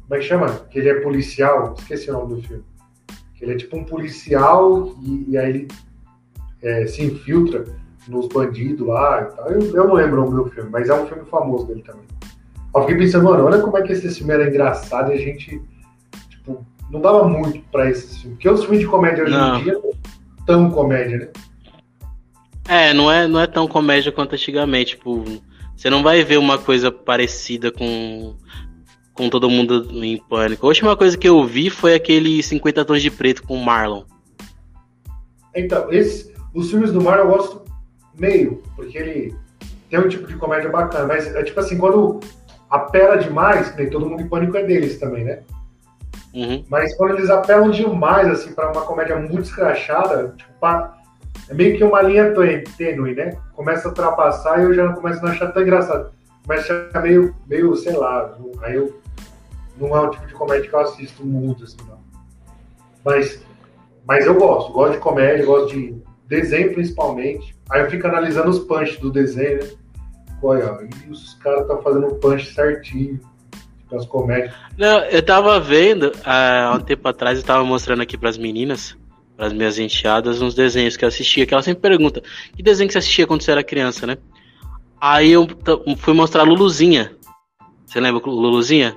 Como 0.03 0.15
é 0.15 0.19
que 0.19 0.25
chama? 0.25 0.47
Que 0.71 0.79
ele 0.79 0.91
é 0.91 1.01
policial. 1.01 1.75
Esqueci 1.79 2.11
o 2.11 2.13
nome 2.13 2.35
do 2.35 2.43
filme. 2.43 2.65
Que 3.35 3.45
ele 3.45 3.53
é 3.55 3.57
tipo 3.57 3.77
um 3.77 3.85
policial 3.85 4.95
e, 5.03 5.31
e 5.31 5.39
aí 5.39 5.49
ele 5.49 5.69
é, 6.63 6.87
se 6.87 7.03
infiltra 7.03 7.65
nos 8.07 8.29
bandidos 8.29 8.87
lá 8.87 9.23
e 9.23 9.37
tal. 9.37 9.51
Eu, 9.51 9.61
eu 9.75 9.89
não 9.89 9.95
lembro 9.95 10.23
o 10.23 10.31
nome 10.31 10.45
do 10.45 10.51
filme, 10.51 10.71
mas 10.71 10.89
é 10.89 10.95
um 10.95 11.07
filme 11.07 11.25
famoso 11.25 11.67
dele 11.67 11.83
também. 11.83 12.05
Eu 12.75 12.81
fiquei 12.83 12.97
pensando, 12.97 13.25
mano, 13.25 13.45
olha 13.45 13.61
como 13.61 13.79
é 13.79 13.83
que 13.83 13.93
esse 13.93 14.09
filme 14.15 14.33
era 14.33 14.49
engraçado 14.49 15.13
e 15.13 15.15
a 15.15 15.19
gente, 15.19 15.63
tipo, 16.29 16.67
não 16.91 17.01
dava 17.01 17.29
muito 17.29 17.61
pra 17.71 17.89
esse 17.89 18.21
filme. 18.21 18.37
Porque 18.37 18.49
os 18.49 18.63
filmes 18.63 18.81
de 18.81 18.87
comédia 18.87 19.25
hoje 19.25 19.33
Não. 19.33 19.61
em 19.61 19.63
dia 19.63 19.75
não 19.75 19.93
tão 20.47 20.71
comédia, 20.71 21.19
né? 21.19 21.29
É, 22.69 22.95
não 22.95 23.11
é, 23.11 23.27
não 23.27 23.41
é 23.41 23.47
tão 23.47 23.69
comédia 23.69 24.11
quanto 24.11 24.35
antigamente. 24.35 24.97
Tipo, 24.97 25.25
você 25.77 25.91
não 25.91 26.03
vai 26.03 26.23
ver 26.25 26.39
uma 26.39 26.59
coisa 26.59 26.91
parecida 26.91 27.71
com, 27.71 28.35
com 29.13 29.29
todo 29.29 29.51
mundo 29.51 29.89
em 30.05 30.17
pânico. 30.17 30.67
A 30.67 30.69
última 30.69 30.97
coisa 30.97 31.17
que 31.17 31.29
eu 31.29 31.45
vi 31.45 31.71
foi 31.71 31.95
aquele 31.95 32.43
50 32.43 32.85
tons 32.85 33.03
de 33.03 33.11
preto 33.11 33.43
com 33.43 33.57
o 33.57 33.65
Marlon. 33.65 34.05
Então, 35.55 35.93
esse, 35.93 36.33
os 36.53 36.71
filmes 36.71 36.93
do 36.93 37.01
Marvel 37.01 37.27
eu 37.27 37.31
gosto 37.31 37.63
meio, 38.19 38.63
porque 38.75 38.99
ele 38.99 39.37
tem 39.89 40.01
um 40.01 40.09
tipo 40.09 40.27
de 40.27 40.37
comédia 40.37 40.71
bacana, 40.71 41.07
mas 41.07 41.27
é 41.35 41.43
tipo 41.43 41.61
assim, 41.61 41.79
quando 41.79 42.21
apela 42.71 43.17
demais, 43.17 43.75
nem 43.77 43.91
todo 43.91 44.09
mundo 44.09 44.23
em 44.23 44.29
pânico 44.29 44.57
é 44.57 44.65
deles 44.65 44.99
também, 44.99 45.25
né? 45.25 45.41
Uhum. 46.35 46.65
Mas 46.69 46.95
quando 46.97 47.17
eles 47.17 47.31
apelam 47.31 47.71
demais, 47.71 48.29
assim, 48.29 48.53
pra 48.53 48.73
uma 48.73 48.83
comédia 48.83 49.17
muito 49.17 49.43
escrachada, 49.43 50.35
tipo, 50.37 50.53
pá, 50.61 50.99
é 51.49 51.55
meio 51.55 51.77
que 51.77 51.85
uma 51.85 52.03
linha 52.03 52.33
tê- 52.35 52.65
tênue, 52.77 53.15
né? 53.15 53.37
Começa 53.55 53.87
a 53.87 53.91
ultrapassar 53.91 54.61
e 54.61 54.65
eu 54.65 54.75
já 54.75 54.93
começo 54.93 55.21
a 55.21 55.23
não 55.23 55.31
achar 55.31 55.53
tão 55.53 55.63
engraçado. 55.63 56.11
Começa 56.45 56.73
a 56.73 56.89
achar 56.89 57.03
meio, 57.03 57.35
meio, 57.47 57.75
sei 57.77 57.97
lá, 57.97 58.37
aí 58.63 58.75
eu 58.75 59.01
não 59.79 59.97
é 59.97 60.01
o 60.01 60.11
tipo 60.11 60.27
de 60.27 60.35
comédia 60.35 60.69
que 60.69 60.75
eu 60.75 60.81
assisto 60.81 61.25
muito, 61.25 61.65
assim, 61.65 61.77
não. 61.89 61.99
Mas, 63.05 63.43
mas 64.07 64.27
eu 64.27 64.35
gosto, 64.35 64.73
gosto 64.73 64.93
de 64.95 64.99
comédia, 64.99 65.47
gosto 65.47 65.69
de 65.69 65.97
desenho 66.27 66.73
principalmente. 66.73 67.55
Aí 67.71 67.83
eu 67.83 67.91
fico 67.91 68.07
analisando 68.07 68.51
os 68.51 68.59
punch 68.59 69.01
do 69.01 69.11
desenho, 69.11 69.63
né? 69.63 69.71
Olha, 70.45 70.77
e 71.07 71.11
os 71.11 71.35
caras 71.35 71.63
estão 71.63 71.81
fazendo 71.83 72.07
o 72.09 72.15
punch 72.17 72.53
certinho 72.53 73.19
com 73.89 73.97
as 73.97 74.05
comédias. 74.07 74.53
Não, 74.77 74.99
eu 75.05 75.23
tava 75.25 75.59
vendo, 75.59 76.13
há 76.25 76.75
um 76.77 76.81
tempo 76.81 77.09
atrás, 77.09 77.39
eu 77.39 77.45
tava 77.45 77.65
mostrando 77.65 78.03
aqui 78.03 78.19
pras 78.19 78.37
meninas, 78.37 78.95
pras 79.37 79.53
minhas 79.55 79.79
enteadas, 79.79 80.43
uns 80.43 80.55
desenhos 80.55 80.97
que 80.97 81.05
eu 81.05 81.09
assistia, 81.09 81.47
que 81.47 81.55
ela 81.55 81.63
sempre 81.63 81.81
pergunta, 81.81 82.23
que 82.55 82.63
desenho 82.63 82.89
que 82.89 82.93
você 82.93 82.99
assistia 82.99 83.27
quando 83.27 83.41
você 83.43 83.53
era 83.53 83.65
criança, 83.65 84.07
né? 84.07 84.19
Aí 85.01 85.31
eu 85.33 85.47
fui 85.97 86.13
mostrar 86.15 86.43
Luluzinha. 86.43 87.13
Você 87.87 87.99
lembra 88.01 88.23
o 88.29 88.31
Luluzinha? 88.31 88.97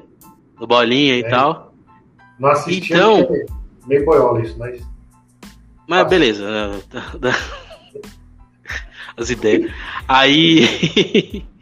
Do 0.59 0.65
Bolinha 0.67 1.15
e 1.15 1.21
É. 1.21 1.29
tal. 1.29 1.49
Então- 1.51 2.27
Não 2.39 2.49
assisti 2.49 2.93
é 2.93 3.45
meio 3.87 4.05
boiola 4.05 4.41
isso, 4.41 4.57
mas 4.57 4.81
Mas 5.87 6.01
Ah. 6.01 6.03
beleza. 6.03 6.45
As 9.17 9.29
ideias. 9.29 9.71
Aí. 10.07 11.43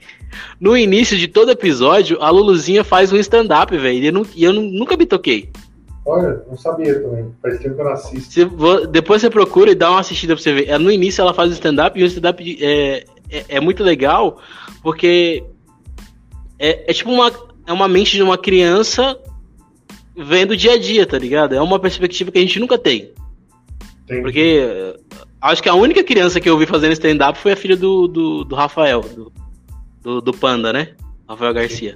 No 0.60 0.76
início 0.76 1.18
de 1.18 1.28
todo 1.30 1.52
episódio, 1.52 2.18
a 2.22 2.30
Luluzinha 2.30 2.84
faz 2.84 3.12
um 3.14 3.18
stand-up, 3.18 3.78
velho. 3.78 4.00
E 4.00 4.08
eu, 4.08 4.12
não- 4.14 4.26
eu 4.36 4.54
não- 4.54 4.64
nunca 4.64 4.98
me 4.98 5.06
toquei. 5.06 5.50
olha, 6.06 6.44
não 6.48 6.58
sabia 6.58 7.00
também. 7.02 7.32
Faz 7.42 7.58
tempo 7.60 7.76
que 7.76 7.82
eu 7.82 7.86
não 7.86 7.92
assisto. 7.94 8.34
Se 8.34 8.44
vo- 8.46 8.86
depois 8.86 9.22
você 9.22 9.30
procura 9.30 9.72
e 9.72 9.76
dá 9.76 9.90
uma 9.92 10.00
assistida 10.02 10.34
pra 10.36 10.42
você 10.44 10.54
ver. 10.54 10.70
É, 10.70 10.78
No 10.78 10.92
início 10.92 11.22
ela 11.22 11.34
faz 11.34 11.50
o 11.50 11.54
stand-up 11.54 11.98
e 12.00 12.04
o 12.04 12.06
stand-up 12.06 12.58
é, 12.64 13.06
é, 13.30 13.46
é 13.50 13.60
muito 13.62 13.82
legal 13.84 14.40
porque 14.84 15.44
é, 16.60 16.90
é 16.90 16.94
tipo 16.94 17.12
uma, 17.12 17.32
é 17.66 17.72
uma 17.74 17.88
mente 17.88 18.16
de 18.18 18.24
uma 18.24 18.38
criança 18.38 19.18
vendo 20.18 20.52
o 20.52 20.58
dia 20.58 20.74
a 20.74 20.78
dia, 20.78 21.06
tá 21.06 21.18
ligado? 21.18 21.56
É 21.56 21.62
uma 21.62 21.80
perspectiva 21.80 22.30
que 22.32 22.38
a 22.38 22.42
gente 22.42 22.60
nunca 22.60 22.78
tem. 22.78 23.12
Tem 24.08 24.22
Porque 24.22 24.96
acho 25.46 25.62
que 25.62 25.70
a 25.70 25.76
única 25.76 26.04
criança 26.04 26.40
que 26.40 26.50
eu 26.50 26.58
vi 26.58 26.66
fazendo 26.66 26.94
stand-up 26.94 27.38
foi 27.40 27.54
a 27.54 27.56
filha 27.56 27.78
do, 27.78 28.08
do, 28.08 28.44
do 28.44 28.56
Rafael, 28.56 29.02
do, 29.02 29.32
do, 30.02 30.22
do 30.22 30.34
Panda, 30.34 30.74
né? 30.74 30.96
Rafael 31.28 31.54
Garcia. 31.54 31.96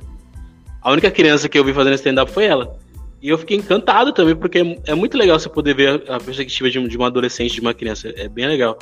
A 0.82 0.91
única 0.91 1.12
criança 1.12 1.50
que 1.50 1.58
eu 1.58 1.64
vi 1.64 1.74
fazendo 1.74 1.93
stand-up 1.95 2.32
foi 2.32 2.45
ela. 2.45 2.78
E 3.22 3.28
eu 3.28 3.38
fiquei 3.38 3.58
encantado 3.58 4.14
também, 4.14 4.34
porque 4.34 4.78
é, 4.86 4.95
muito 4.95 5.18
legal 5.18 5.38
você 5.38 5.50
poder 5.50 5.74
ver 5.76 6.04
a 6.10 6.20
perspectiva 6.20 6.70
de, 6.70 6.88
de 6.88 6.97
uma 6.97 7.08
adolescente, 7.08 7.56
de 7.56 7.62
uma 7.62 7.74
criança. 7.74 8.14
É 8.16 8.30
bem 8.30 8.47
legal. 8.47 8.78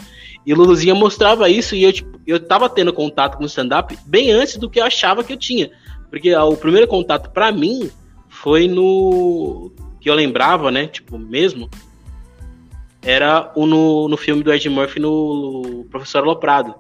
E 0.46 0.54
Luluzinha 0.54 0.94
mostrava 0.94 1.50
isso 1.50 1.76
e 1.76 1.84
eu, 1.84 1.92
tipo, 1.92 2.20
eu 2.28 2.40
tava 2.40 2.70
tendo 2.70 2.94
contato 2.94 3.38
com 3.38 3.44
o 3.44 3.48
stand-up 3.48 3.98
bem 4.06 4.32
antes 4.32 4.58
do 4.58 4.70
que 4.70 4.80
eu 4.80 4.86
achava 4.86 5.24
que 5.24 5.34
eu 5.34 5.38
tinha. 5.38 5.72
Porque 6.10 6.34
o 6.36 6.56
primeiro 6.56 6.88
contato 6.88 7.32
pra 7.32 7.52
mim 7.52 7.90
foi 8.30 8.68
no. 8.68 9.72
que 10.00 10.10
eu 10.10 10.14
lembrava, 10.14 10.72
né? 10.72 10.88
Tipo, 10.88 11.18
mesmo 11.18 11.68
era 13.08 13.54
o 13.56 13.66
no, 13.66 14.10
no 14.10 14.18
filme 14.18 14.44
do 14.44 14.54
Ed 14.54 14.70
Murphy 14.70 15.00
no 15.00 15.86
Professor 15.90 16.24
Aloprado. 16.24 16.76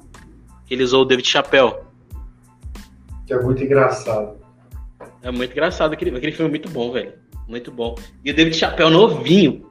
Que 0.65 0.73
ele 0.73 0.83
usou 0.83 1.03
o 1.03 1.05
David 1.05 1.25
Chappelle. 1.25 1.73
que 3.25 3.33
é 3.33 3.41
muito 3.41 3.63
engraçado. 3.63 4.35
É 5.23 5.31
muito 5.31 5.51
engraçado, 5.51 5.93
aquele, 5.93 6.15
aquele 6.15 6.33
filme 6.33 6.49
é 6.49 6.51
muito 6.51 6.69
bom, 6.69 6.91
velho. 6.91 7.13
Muito 7.47 7.71
bom. 7.71 7.95
E 8.25 8.31
o 8.31 8.35
David 8.35 8.57
Chappelle 8.57 8.91
novinho. 8.91 9.65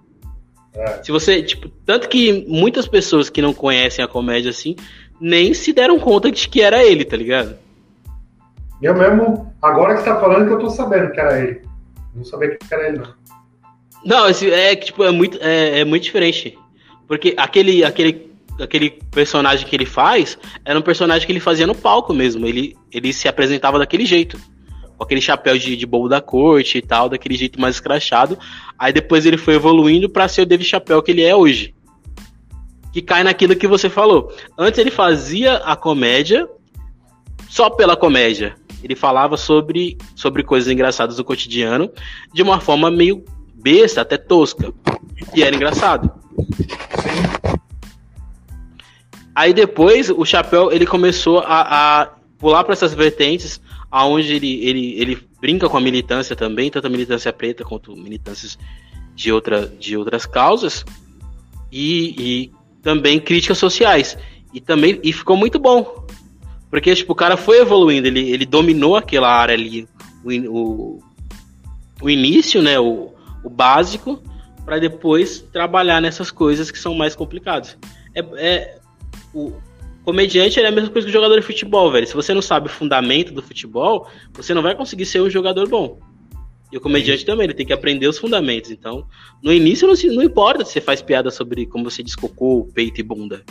É. 0.74 1.02
Se 1.02 1.12
você, 1.12 1.42
tipo, 1.42 1.68
tanto 1.84 2.08
que 2.08 2.46
muitas 2.48 2.88
pessoas 2.88 3.28
que 3.28 3.42
não 3.42 3.52
conhecem 3.52 4.02
a 4.02 4.08
comédia 4.08 4.50
assim, 4.50 4.76
nem 5.20 5.52
se 5.52 5.74
deram 5.74 5.98
conta 5.98 6.30
de 6.30 6.48
que 6.48 6.62
era 6.62 6.82
ele, 6.82 7.04
tá 7.04 7.16
ligado? 7.16 7.56
Eu 8.80 8.94
mesmo, 8.94 9.54
agora 9.60 9.94
que 9.94 10.00
você 10.00 10.10
tá 10.10 10.20
falando 10.20 10.46
que 10.46 10.54
eu 10.54 10.58
tô 10.58 10.70
sabendo 10.70 11.10
que 11.12 11.20
era 11.20 11.38
ele. 11.38 11.62
Não 12.14 12.24
sabia 12.24 12.56
que 12.56 12.74
era 12.74 12.88
ele, 12.88 12.98
não. 12.98 13.14
Não, 14.04 14.28
esse, 14.28 14.50
é 14.50 14.76
tipo, 14.76 15.04
é 15.04 15.10
muito, 15.10 15.38
é, 15.40 15.80
é 15.80 15.84
muito 15.84 16.04
diferente. 16.04 16.56
Porque 17.06 17.34
aquele, 17.36 17.84
aquele, 17.84 18.30
aquele 18.60 18.90
personagem 19.10 19.66
que 19.66 19.74
ele 19.74 19.86
faz 19.86 20.38
era 20.64 20.78
um 20.78 20.82
personagem 20.82 21.26
que 21.26 21.32
ele 21.32 21.40
fazia 21.40 21.66
no 21.66 21.74
palco 21.74 22.12
mesmo. 22.12 22.46
Ele, 22.46 22.76
ele 22.92 23.12
se 23.12 23.28
apresentava 23.28 23.78
daquele 23.78 24.04
jeito. 24.04 24.38
Com 24.96 25.04
aquele 25.04 25.20
chapéu 25.20 25.58
de, 25.58 25.76
de 25.76 25.86
bobo 25.86 26.08
da 26.08 26.20
corte 26.20 26.78
e 26.78 26.82
tal, 26.82 27.08
daquele 27.08 27.36
jeito 27.36 27.60
mais 27.60 27.76
escrachado. 27.76 28.38
Aí 28.78 28.92
depois 28.92 29.26
ele 29.26 29.36
foi 29.36 29.54
evoluindo 29.54 30.08
pra 30.08 30.28
ser 30.28 30.42
o 30.42 30.46
David 30.46 30.68
Chapéu 30.68 31.02
que 31.02 31.10
ele 31.10 31.22
é 31.22 31.34
hoje. 31.34 31.74
Que 32.92 33.02
cai 33.02 33.22
naquilo 33.22 33.54
que 33.54 33.66
você 33.66 33.90
falou. 33.90 34.32
Antes 34.56 34.78
ele 34.78 34.90
fazia 34.90 35.56
a 35.56 35.76
comédia 35.76 36.48
só 37.48 37.68
pela 37.68 37.96
comédia. 37.96 38.56
Ele 38.82 38.94
falava 38.94 39.36
sobre, 39.36 39.96
sobre 40.14 40.42
coisas 40.42 40.70
engraçadas 40.70 41.16
do 41.16 41.24
cotidiano 41.24 41.90
de 42.32 42.42
uma 42.42 42.60
forma 42.60 42.90
meio 42.90 43.24
besta, 43.56 44.02
até 44.02 44.16
tosca. 44.16 44.72
E 45.34 45.42
era 45.42 45.54
engraçado. 45.54 46.10
Aí 49.34 49.52
depois 49.52 50.08
o 50.08 50.24
Chapéu 50.24 50.72
ele 50.72 50.86
começou 50.86 51.40
a, 51.40 52.02
a 52.02 52.06
pular 52.38 52.64
para 52.64 52.72
essas 52.72 52.94
vertentes, 52.94 53.60
aonde 53.90 54.34
ele, 54.34 54.64
ele, 54.64 55.00
ele 55.00 55.28
brinca 55.40 55.68
com 55.68 55.76
a 55.76 55.80
militância 55.80 56.34
também, 56.34 56.70
tanto 56.70 56.86
a 56.86 56.90
militância 56.90 57.32
preta 57.32 57.64
quanto 57.64 57.94
militâncias 57.96 58.58
de, 59.14 59.30
outra, 59.30 59.66
de 59.66 59.96
outras 59.96 60.24
causas, 60.24 60.84
e, 61.70 62.14
e 62.18 62.52
também 62.82 63.20
críticas 63.20 63.58
sociais. 63.58 64.16
E 64.54 64.60
também 64.60 64.98
e 65.02 65.12
ficou 65.12 65.36
muito 65.36 65.58
bom. 65.58 66.06
Porque 66.70 66.94
tipo, 66.94 67.12
o 67.12 67.16
cara 67.16 67.36
foi 67.36 67.60
evoluindo, 67.60 68.06
ele, 68.06 68.30
ele 68.30 68.46
dominou 68.46 68.96
aquela 68.96 69.28
área 69.28 69.54
ali, 69.54 69.86
o, 70.24 70.30
o, 70.30 71.02
o 72.00 72.10
início, 72.10 72.62
né? 72.62 72.78
O, 72.80 73.12
o 73.46 73.48
básico, 73.48 74.20
para 74.64 74.80
depois 74.80 75.40
trabalhar 75.52 76.00
nessas 76.02 76.32
coisas 76.32 76.70
que 76.70 76.78
são 76.78 76.94
mais 76.94 77.14
complicadas. 77.14 77.78
É, 78.12 78.20
é- 78.36 78.78
o 79.32 79.52
comediante 80.04 80.58
é 80.58 80.66
a 80.66 80.72
mesma 80.72 80.90
coisa 80.90 81.06
que 81.06 81.10
o 81.10 81.12
jogador 81.12 81.38
de 81.38 81.46
futebol, 81.46 81.90
velho. 81.92 82.06
Se 82.06 82.14
você 82.14 82.34
não 82.34 82.42
sabe 82.42 82.66
o 82.66 82.70
fundamento 82.70 83.32
do 83.32 83.40
futebol, 83.40 84.08
você 84.32 84.52
não 84.52 84.62
vai 84.62 84.74
conseguir 84.74 85.06
ser 85.06 85.20
um 85.20 85.30
jogador 85.30 85.68
bom. 85.68 86.00
E 86.72 86.76
o 86.76 86.80
comediante 86.80 87.24
também, 87.24 87.44
ele 87.44 87.54
tem 87.54 87.64
que 87.64 87.72
aprender 87.72 88.08
os 88.08 88.18
fundamentos. 88.18 88.72
Então, 88.72 89.06
no 89.40 89.52
início 89.52 89.86
não, 89.86 89.94
se- 89.94 90.08
não 90.08 90.24
importa 90.24 90.64
se 90.64 90.72
você 90.72 90.80
faz 90.80 91.00
piada 91.00 91.30
sobre 91.30 91.66
como 91.66 91.88
você 91.88 92.02
diz 92.02 92.16
cocô, 92.16 92.68
peito 92.74 93.00
e 93.00 93.04
bunda. 93.04 93.44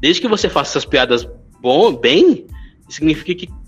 Desde 0.00 0.22
que 0.22 0.28
você 0.28 0.48
faça 0.48 0.72
essas 0.72 0.86
piadas 0.86 1.28
bom, 1.60 1.92
bem, 1.92 2.46
significa 2.88 3.34
que 3.34 3.59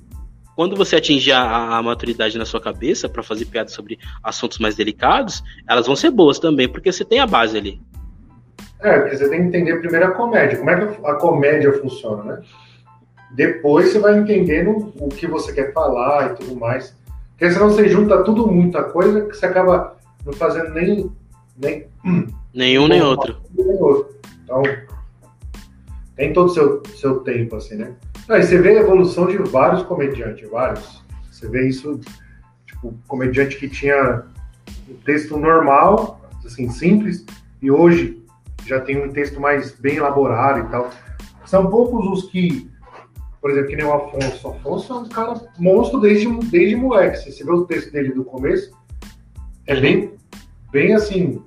quando 0.55 0.77
você 0.77 0.97
atingir 0.97 1.33
a, 1.33 1.79
a 1.79 1.83
maturidade 1.83 2.37
na 2.37 2.45
sua 2.45 2.61
cabeça 2.61 3.09
para 3.09 3.23
fazer 3.23 3.47
piadas 3.47 3.73
sobre 3.73 3.99
assuntos 4.23 4.59
mais 4.59 4.75
delicados, 4.75 5.43
elas 5.69 5.87
vão 5.87 5.97
ser 5.97 6.11
boas 6.11 6.39
também, 6.39 6.69
porque 6.69 6.93
você 6.93 7.05
tem 7.05 7.21
a 7.21 7.27
base 7.27 7.57
ali. 7.57 7.81
É, 8.81 8.99
porque 9.01 9.17
você 9.17 9.29
tem 9.29 9.41
que 9.43 9.47
entender 9.49 9.81
primeiro 9.81 10.07
a 10.07 10.11
comédia. 10.11 10.59
Como 10.59 10.71
é 10.71 10.87
que 10.87 11.07
a 11.07 11.15
comédia 11.15 11.73
funciona, 11.81 12.23
né? 12.25 12.43
Depois 13.31 13.91
você 13.91 13.99
vai 13.99 14.19
entendendo 14.19 14.93
o 14.97 15.09
que 15.09 15.27
você 15.27 15.53
quer 15.53 15.73
falar 15.73 16.33
e 16.33 16.35
tudo 16.35 16.57
mais. 16.57 16.95
Porque 17.31 17.51
senão 17.51 17.71
você 17.71 17.89
junta 17.89 18.23
tudo, 18.23 18.47
muita 18.47 18.83
coisa, 18.85 19.23
que 19.23 19.35
você 19.35 19.47
acaba 19.47 19.97
não 20.25 20.33
fazendo 20.33 20.71
nem. 20.75 21.11
nem 21.57 21.87
Nenhum 22.53 22.89
nem 22.89 23.01
outro. 23.01 23.37
nem 23.57 23.67
outro. 23.81 24.15
Então, 24.45 24.63
tem 26.17 26.33
todo 26.33 26.47
o 26.47 26.51
seu, 26.51 26.83
seu 26.95 27.21
tempo, 27.21 27.57
assim, 27.57 27.77
né? 27.77 27.95
Aí 28.29 28.43
você 28.43 28.59
vê 28.59 28.71
a 28.71 28.81
evolução 28.81 29.27
de 29.27 29.37
vários 29.39 29.83
comediantes, 29.83 30.49
vários. 30.49 31.03
Você 31.31 31.49
vê 31.49 31.69
isso, 31.69 32.01
tipo, 32.67 32.95
comediante 33.09 33.57
que 33.57 33.69
tinha 33.69 34.25
um 34.89 34.95
texto 35.05 35.37
normal, 35.37 36.21
assim, 36.45 36.69
simples, 36.71 37.25
e 37.61 37.71
hoje 37.71 38.23
já 38.65 38.81
tem 38.81 39.03
um 39.03 39.13
texto 39.13 39.41
mais 39.41 39.73
bem 39.73 39.97
elaborado 39.97 40.61
e 40.61 40.71
tal. 40.71 40.91
São 41.45 41.69
poucos 41.69 42.07
os 42.07 42.31
que, 42.31 42.71
por 43.41 43.51
exemplo, 43.51 43.69
que 43.69 43.77
nem 43.77 43.85
o 43.85 43.93
Afonso. 43.93 44.49
O 44.49 44.51
Afonso 44.53 44.93
é 44.93 44.97
um 44.97 45.09
cara 45.09 45.41
monstro 45.59 46.01
desde, 46.01 46.29
desde 46.49 46.77
moleque. 46.77 47.19
Se 47.19 47.33
você 47.33 47.45
vê 47.45 47.53
o 47.53 47.65
texto 47.65 47.93
dele 47.93 48.13
do 48.13 48.25
começo, 48.25 48.73
é 49.67 49.79
bem, 49.79 50.15
bem 50.71 50.95
assim, 50.95 51.43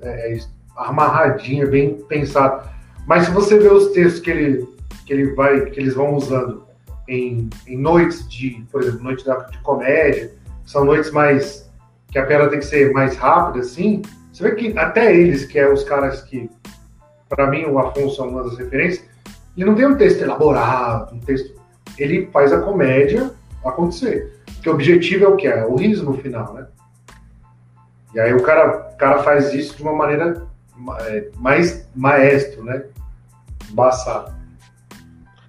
é, 0.00 0.38
amarradinho, 0.76 1.70
bem 1.70 1.94
pensado. 2.08 2.68
Mas 3.06 3.24
se 3.24 3.30
você 3.30 3.58
vê 3.58 3.68
os 3.68 3.88
textos 3.88 4.20
que 4.20 4.30
ele, 4.30 4.68
que 5.08 5.14
ele 5.14 5.32
vai, 5.32 5.62
que 5.62 5.80
eles 5.80 5.94
vão 5.94 6.14
usando 6.14 6.66
em, 7.08 7.48
em 7.66 7.78
noites 7.78 8.28
de, 8.28 8.62
por 8.70 8.82
exemplo, 8.82 9.02
noite 9.02 9.24
de 9.24 9.58
comédia, 9.62 10.34
são 10.66 10.84
noites 10.84 11.10
mais 11.10 11.66
que 12.08 12.18
a 12.18 12.26
piada 12.26 12.50
tem 12.50 12.58
que 12.58 12.66
ser 12.66 12.92
mais 12.92 13.16
rápida, 13.16 13.60
assim. 13.60 14.02
Você 14.30 14.42
vê 14.42 14.54
que 14.54 14.78
até 14.78 15.16
eles, 15.16 15.46
que 15.46 15.58
é 15.58 15.66
os 15.66 15.82
caras 15.82 16.20
que, 16.20 16.50
para 17.26 17.46
mim, 17.46 17.64
o 17.64 17.78
Afonso 17.78 18.22
é 18.22 18.26
uma 18.26 18.44
das 18.44 18.58
referências, 18.58 19.02
ele 19.56 19.64
não 19.64 19.74
tem 19.74 19.86
um 19.86 19.96
texto 19.96 20.20
elaborado, 20.20 21.14
um 21.14 21.20
texto. 21.20 21.58
Ele 21.96 22.26
faz 22.26 22.52
a 22.52 22.60
comédia 22.60 23.30
acontecer. 23.64 24.42
Porque 24.44 24.68
o 24.68 24.74
objetivo 24.74 25.24
é 25.24 25.28
o 25.28 25.36
que? 25.36 25.48
É 25.48 25.64
o 25.64 25.74
riso 25.74 26.04
no 26.04 26.18
final, 26.18 26.52
né? 26.52 26.66
E 28.14 28.20
aí 28.20 28.34
o 28.34 28.42
cara, 28.42 28.92
o 28.92 28.96
cara 28.98 29.22
faz 29.22 29.54
isso 29.54 29.74
de 29.74 29.82
uma 29.82 29.94
maneira 29.94 30.46
é, 31.06 31.30
mais 31.38 31.88
maestro, 31.96 32.62
né? 32.62 32.84
Embaçado. 33.70 34.37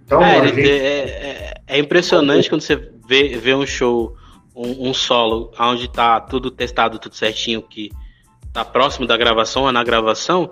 Então, 0.09 0.23
é, 0.23 0.47
gente... 0.47 0.67
é, 0.67 0.73
é, 0.73 1.53
é, 1.67 1.77
impressionante 1.77 2.49
quando 2.49 2.61
você 2.61 2.75
vê, 3.07 3.37
vê 3.37 3.53
um 3.53 3.63
show, 3.63 4.17
um, 4.55 4.89
um, 4.89 4.93
solo, 4.93 5.51
onde 5.59 5.87
tá 5.87 6.19
tudo 6.19 6.49
testado, 6.49 6.97
tudo 6.97 7.13
certinho, 7.13 7.61
que 7.61 7.91
tá 8.51 8.65
próximo 8.65 9.05
da 9.05 9.15
gravação 9.15 9.65
ou 9.65 9.71
na 9.71 9.83
gravação, 9.83 10.49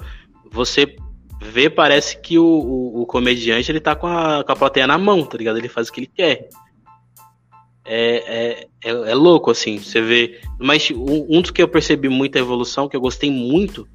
você 0.52 0.96
vê, 1.42 1.72
parece 1.72 2.22
que 2.22 2.38
o, 2.38 2.46
o, 2.46 3.02
o, 3.02 3.06
comediante 3.08 3.72
ele 3.72 3.80
tá 3.80 3.96
com 3.96 4.06
a, 4.06 4.44
com 4.44 4.52
a 4.52 4.56
plateia 4.56 4.86
na 4.86 4.96
mão, 4.96 5.26
tá 5.26 5.40
ligado? 5.40 5.58
Ele 5.58 5.68
faz 5.68 5.90
o 5.90 5.92
que 5.92 6.02
ele 6.02 6.12
quer. 6.16 6.50
É, 7.84 8.18
é, 8.28 8.68
é, 8.84 8.90
é 8.92 9.16
louco, 9.16 9.50
assim, 9.50 9.80
você 9.80 10.00
vê. 10.02 10.40
Mas 10.60 10.92
um, 10.92 11.26
um, 11.36 11.42
dos 11.42 11.50
que 11.50 11.64
eu 11.64 11.68
percebi 11.68 12.10
muita 12.10 12.38
evolução, 12.38 12.88
que 12.88 12.96
eu 12.96 13.02
gostei 13.02 13.32
muito, 13.32 13.88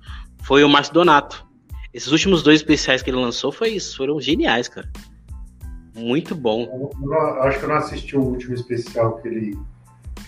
foi 0.43 0.65
o 0.65 0.69
Márcio 0.69 0.93
Donato. 0.93 1.47
Esses 1.95 2.11
últimos 2.11 2.43
dois 2.43 2.59
especiais 2.59 3.01
que 3.01 3.11
ele 3.11 3.19
lançou 3.19 3.53
foi 3.53 3.69
isso, 3.69 3.97
foram 3.97 4.21
geniais, 4.21 4.67
cara. 4.67 4.91
Muito 5.95 6.35
bom. 6.35 6.91
Eu, 7.03 7.11
eu 7.11 7.43
acho 7.43 7.59
que 7.59 7.65
eu 7.65 7.69
não 7.69 7.77
assisti 7.77 8.17
o 8.17 8.23
último 8.23 8.55
especial 8.55 9.19
que 9.19 9.29
ele. 9.29 9.59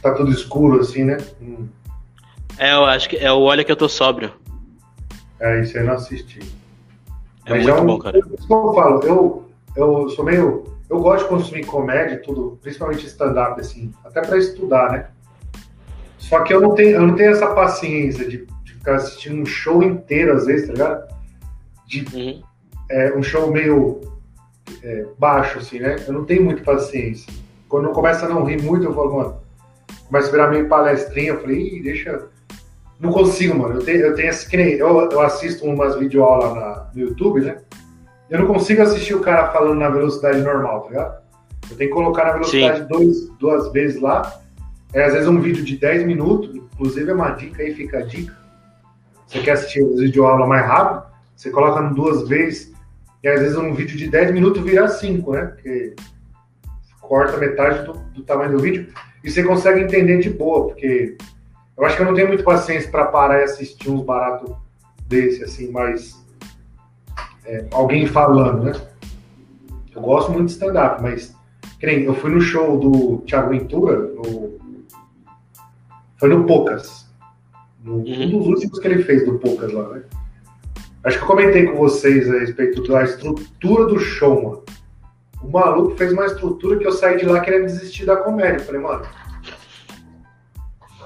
Tá 0.02 0.12
tudo 0.12 0.30
escuro, 0.30 0.80
assim, 0.80 1.04
né? 1.04 1.16
Hum. 1.40 1.66
É, 2.58 2.74
eu 2.74 2.84
acho 2.84 3.08
que 3.08 3.16
é 3.16 3.32
o 3.32 3.40
Olha 3.40 3.64
que 3.64 3.72
eu 3.72 3.76
tô 3.76 3.88
sóbrio. 3.88 4.32
É, 5.40 5.60
isso 5.60 5.76
aí 5.76 5.82
eu 5.82 5.86
não 5.88 5.94
assisti. 5.94 6.40
É 7.46 7.50
Mas 7.50 7.64
muito 7.64 7.78
é 7.78 7.84
bom, 7.84 7.98
cara. 7.98 8.20
Como 8.46 8.68
eu 8.68 8.74
falo, 8.74 9.00
eu, 9.02 9.44
eu 9.76 10.08
sou 10.10 10.24
meio. 10.24 10.64
Eu 10.88 11.00
gosto 11.00 11.24
de 11.24 11.28
consumir 11.30 11.64
comédia 11.64 12.20
tudo, 12.22 12.58
principalmente 12.62 13.06
stand-up, 13.06 13.58
assim, 13.58 13.90
até 14.04 14.20
para 14.20 14.36
estudar, 14.36 14.92
né? 14.92 15.06
Só 16.18 16.42
que 16.42 16.52
eu 16.52 16.60
não 16.60 16.74
tenho, 16.74 16.96
eu 16.96 17.06
não 17.06 17.16
tenho 17.16 17.30
essa 17.30 17.54
paciência 17.54 18.28
de, 18.28 18.46
de 18.62 18.72
ficar 18.74 18.96
assistindo 18.96 19.40
um 19.40 19.46
show 19.46 19.82
inteiro, 19.82 20.34
às 20.34 20.46
vezes, 20.46 20.66
tá 20.66 20.72
ligado? 20.72 21.14
De, 21.86 22.04
uhum. 22.14 22.42
é, 22.90 23.14
um 23.16 23.22
show 23.22 23.50
meio 23.50 24.00
é, 24.82 25.06
baixo, 25.18 25.58
assim, 25.58 25.78
né? 25.78 25.96
Eu 26.06 26.12
não 26.12 26.24
tenho 26.24 26.44
muita 26.44 26.62
paciência. 26.62 27.32
Quando 27.68 27.90
começa 27.90 28.26
a 28.26 28.28
não 28.28 28.44
rir 28.44 28.62
muito, 28.62 28.84
eu 28.84 28.94
falo, 28.94 29.16
mano, 29.16 29.40
começa 30.06 30.28
a 30.28 30.30
virar 30.30 30.48
meio 30.48 30.68
palestrinha, 30.68 31.30
eu 31.30 31.40
falei, 31.40 31.76
Ih, 31.76 31.82
deixa 31.82 32.28
não 33.04 33.12
consigo, 33.12 33.56
mano. 33.58 33.80
Eu 33.80 33.84
tenho, 33.84 33.98
eu 33.98 34.14
tenho 34.14 34.28
esse 34.28 34.48
que 34.48 34.56
nem. 34.56 34.72
Eu, 34.72 35.10
eu 35.10 35.20
assisto 35.20 35.64
umas 35.66 35.96
videoaulas 35.96 36.94
no 36.94 37.02
YouTube, 37.02 37.40
né? 37.40 37.58
Eu 38.30 38.40
não 38.40 38.46
consigo 38.46 38.82
assistir 38.82 39.14
o 39.14 39.20
cara 39.20 39.52
falando 39.52 39.78
na 39.78 39.90
velocidade 39.90 40.40
normal, 40.40 40.82
tá 40.82 40.88
ligado? 40.88 41.24
Eu 41.70 41.76
tenho 41.76 41.90
que 41.90 41.96
colocar 41.96 42.24
na 42.24 42.32
velocidade 42.32 42.88
dois, 42.88 43.28
duas 43.38 43.72
vezes 43.72 44.00
lá. 44.00 44.40
É, 44.92 45.04
às 45.04 45.12
vezes 45.12 45.28
um 45.28 45.40
vídeo 45.40 45.64
de 45.64 45.76
10 45.76 46.06
minutos, 46.06 46.54
inclusive 46.54 47.10
é 47.10 47.14
uma 47.14 47.30
dica 47.30 47.62
aí, 47.62 47.74
fica 47.74 47.98
a 47.98 48.02
dica. 48.02 48.34
Você 49.26 49.40
quer 49.40 49.52
assistir 49.52 49.82
os 49.82 50.00
videoaulas 50.00 50.48
mais 50.48 50.64
rápido, 50.64 51.02
você 51.34 51.50
coloca 51.50 51.82
duas 51.90 52.28
vezes, 52.28 52.72
e 53.24 53.28
às 53.28 53.40
vezes 53.40 53.56
um 53.56 53.72
vídeo 53.72 53.96
de 53.96 54.06
10 54.06 54.32
minutos 54.32 54.62
vira 54.62 54.86
5, 54.86 55.32
né? 55.32 55.46
Porque 55.46 55.94
corta 57.00 57.38
metade 57.38 57.86
do, 57.86 57.94
do 58.14 58.22
tamanho 58.22 58.52
do 58.52 58.58
vídeo. 58.58 58.92
E 59.24 59.30
você 59.30 59.42
consegue 59.42 59.80
entender 59.80 60.18
de 60.18 60.28
boa, 60.28 60.66
porque 60.66 61.16
eu 61.74 61.86
acho 61.86 61.96
que 61.96 62.02
eu 62.02 62.06
não 62.06 62.14
tenho 62.14 62.28
muita 62.28 62.42
paciência 62.42 62.90
para 62.90 63.06
parar 63.06 63.40
e 63.40 63.44
assistir 63.44 63.90
uns 63.90 64.04
baratos 64.04 64.54
desse, 65.08 65.42
assim, 65.42 65.70
mas 65.70 66.22
é, 67.46 67.66
alguém 67.72 68.06
falando, 68.06 68.64
né? 68.64 68.72
Eu 69.96 70.02
gosto 70.02 70.30
muito 70.30 70.48
de 70.48 70.52
stand-up, 70.52 71.02
mas 71.02 71.34
nem, 71.82 72.04
eu 72.04 72.14
fui 72.14 72.30
no 72.30 72.42
show 72.42 72.78
do 72.78 73.18
Thiago 73.26 73.50
Ventura, 73.50 74.00
no, 74.00 74.58
foi 76.18 76.28
no 76.28 76.44
Poucas. 76.44 77.08
No, 77.82 77.94
uhum. 77.94 78.02
Um 78.04 78.38
dos 78.38 78.46
últimos 78.48 78.78
que 78.78 78.86
ele 78.86 79.02
fez 79.02 79.24
do 79.24 79.38
Poucas 79.38 79.72
lá, 79.72 79.88
né? 79.88 80.02
Acho 81.04 81.18
que 81.18 81.24
eu 81.24 81.28
comentei 81.28 81.66
com 81.66 81.76
vocês 81.76 82.30
a 82.30 82.38
respeito 82.38 82.82
da 82.88 83.04
estrutura 83.04 83.86
do 83.86 83.98
show, 83.98 84.42
mano. 84.42 84.64
O 85.42 85.50
maluco 85.50 85.96
fez 85.96 86.12
uma 86.12 86.24
estrutura 86.24 86.78
que 86.78 86.86
eu 86.86 86.92
saí 86.92 87.18
de 87.18 87.26
lá 87.26 87.40
querendo 87.40 87.66
desistir 87.66 88.06
da 88.06 88.16
comédia. 88.16 88.56
Eu 88.56 88.64
falei, 88.64 88.80
mano, 88.80 89.06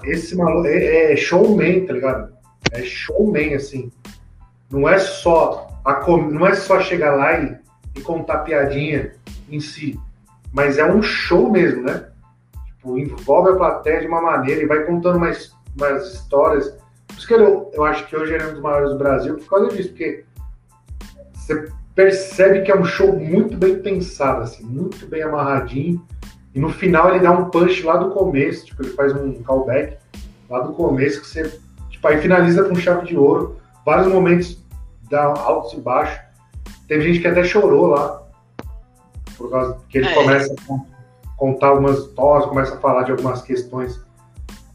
esse 0.05 0.36
maluco 0.36 0.68
é, 0.68 1.12
é 1.12 1.16
showman, 1.16 1.84
tá 1.84 1.92
ligado? 1.92 2.32
É 2.70 2.82
showman, 2.82 3.55
assim. 3.55 3.90
Não 4.70 4.88
é 4.88 4.99
só 4.99 5.68
a 5.84 5.94
com... 5.94 6.18
não 6.30 6.46
é 6.46 6.55
só 6.55 6.80
chegar 6.80 7.16
lá 7.16 7.40
e, 7.40 7.57
e 7.96 8.01
contar 8.01 8.38
piadinha 8.38 9.14
em 9.51 9.59
si, 9.59 9.99
mas 10.53 10.78
é 10.78 10.84
um 10.84 11.03
show 11.03 11.51
mesmo, 11.51 11.82
né? 11.82 12.09
Tipo, 12.66 12.99
envolve 12.99 13.51
a 13.51 13.57
plateia 13.57 14.01
de 14.01 14.07
uma 14.07 14.20
maneira 14.20 14.62
e 14.62 14.66
vai 14.66 14.84
contando 14.84 15.18
mais, 15.18 15.53
mais 15.76 16.07
histórias. 16.12 16.76
Por 17.09 17.16
isso 17.16 17.26
que 17.26 17.34
eu, 17.34 17.70
eu 17.74 17.84
acho 17.84 18.06
que 18.06 18.16
hoje 18.16 18.34
ele 18.34 18.44
é 18.44 18.46
um 18.46 18.52
dos 18.52 18.62
maiores 18.62 18.90
do 18.90 18.98
Brasil 18.98 19.36
por 19.36 19.48
causa 19.48 19.76
disso, 19.76 19.88
porque 19.90 20.24
você 21.34 21.68
percebe 21.94 22.62
que 22.62 22.70
é 22.70 22.76
um 22.76 22.84
show 22.84 23.12
muito 23.18 23.56
bem 23.56 23.80
pensado, 23.80 24.42
assim, 24.42 24.64
muito 24.64 25.06
bem 25.06 25.22
amarradinho 25.22 26.06
e 26.54 26.61
no 26.61 26.70
final 26.70 27.11
ele 27.11 27.20
dá 27.20 27.30
um 27.30 27.50
punch 27.50 27.84
lá 27.84 27.96
do 27.96 28.11
começo, 28.11 28.66
tipo, 28.66 28.82
ele 28.82 28.92
faz 28.92 29.12
um 29.14 29.42
callback 29.42 29.96
lá 30.48 30.61
do 30.61 30.72
começo 30.72 31.20
que 31.20 31.28
você, 31.28 31.61
tipo, 31.88 32.09
aí 32.09 32.18
finaliza 32.18 32.64
com 32.64 32.74
chave 32.74 33.06
de 33.06 33.16
ouro. 33.16 33.59
Vários 33.84 34.09
momentos 34.09 34.59
dá 35.11 35.22
altos 35.22 35.74
e 35.74 35.80
baixos. 35.80 36.18
Teve 36.88 37.04
gente 37.04 37.20
que 37.20 37.28
até 37.28 37.44
chorou 37.44 37.88
lá, 37.88 38.22
por 39.36 39.50
causa 39.50 39.78
que 39.88 39.98
ele 39.98 40.09
é. 40.09 40.14
começa 40.14 40.52
a 40.52 41.36
contar 41.36 41.68
algumas 41.68 41.98
histórias, 41.98 42.48
começa 42.48 42.74
a 42.74 42.78
falar 42.78 43.02
de 43.04 43.12
algumas 43.12 43.42
questões. 43.42 44.00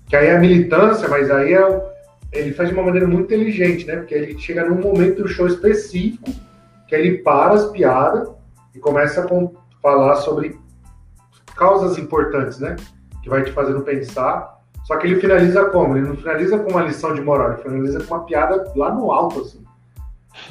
Que 0.07 0.15
aí 0.15 0.27
é 0.27 0.37
a 0.37 0.39
militância, 0.39 1.07
mas 1.09 1.29
aí 1.29 1.53
é, 1.53 1.92
ele 2.33 2.53
faz 2.53 2.69
de 2.69 2.75
uma 2.75 2.83
maneira 2.83 3.07
muito 3.07 3.25
inteligente, 3.25 3.85
né? 3.85 3.97
Porque 3.97 4.13
ele 4.13 4.37
chega 4.39 4.65
num 4.65 4.81
momento 4.81 5.21
do 5.21 5.27
show 5.27 5.47
específico, 5.47 6.31
que 6.87 6.95
ele 6.95 7.19
para 7.19 7.53
as 7.53 7.65
piadas 7.69 8.29
e 8.73 8.79
começa 8.79 9.23
a 9.23 9.81
falar 9.81 10.15
sobre 10.15 10.57
causas 11.55 11.97
importantes, 11.97 12.59
né? 12.59 12.75
Que 13.21 13.29
vai 13.29 13.43
te 13.43 13.51
fazendo 13.51 13.81
pensar. 13.81 14.61
Só 14.83 14.97
que 14.97 15.07
ele 15.07 15.21
finaliza 15.21 15.65
como? 15.65 15.95
Ele 15.95 16.07
não 16.07 16.17
finaliza 16.17 16.57
com 16.59 16.71
uma 16.71 16.81
lição 16.81 17.13
de 17.13 17.21
moral, 17.21 17.53
ele 17.53 17.61
finaliza 17.61 18.03
com 18.03 18.15
uma 18.15 18.25
piada 18.25 18.71
lá 18.75 18.93
no 18.93 19.11
alto, 19.11 19.41
assim. 19.41 19.63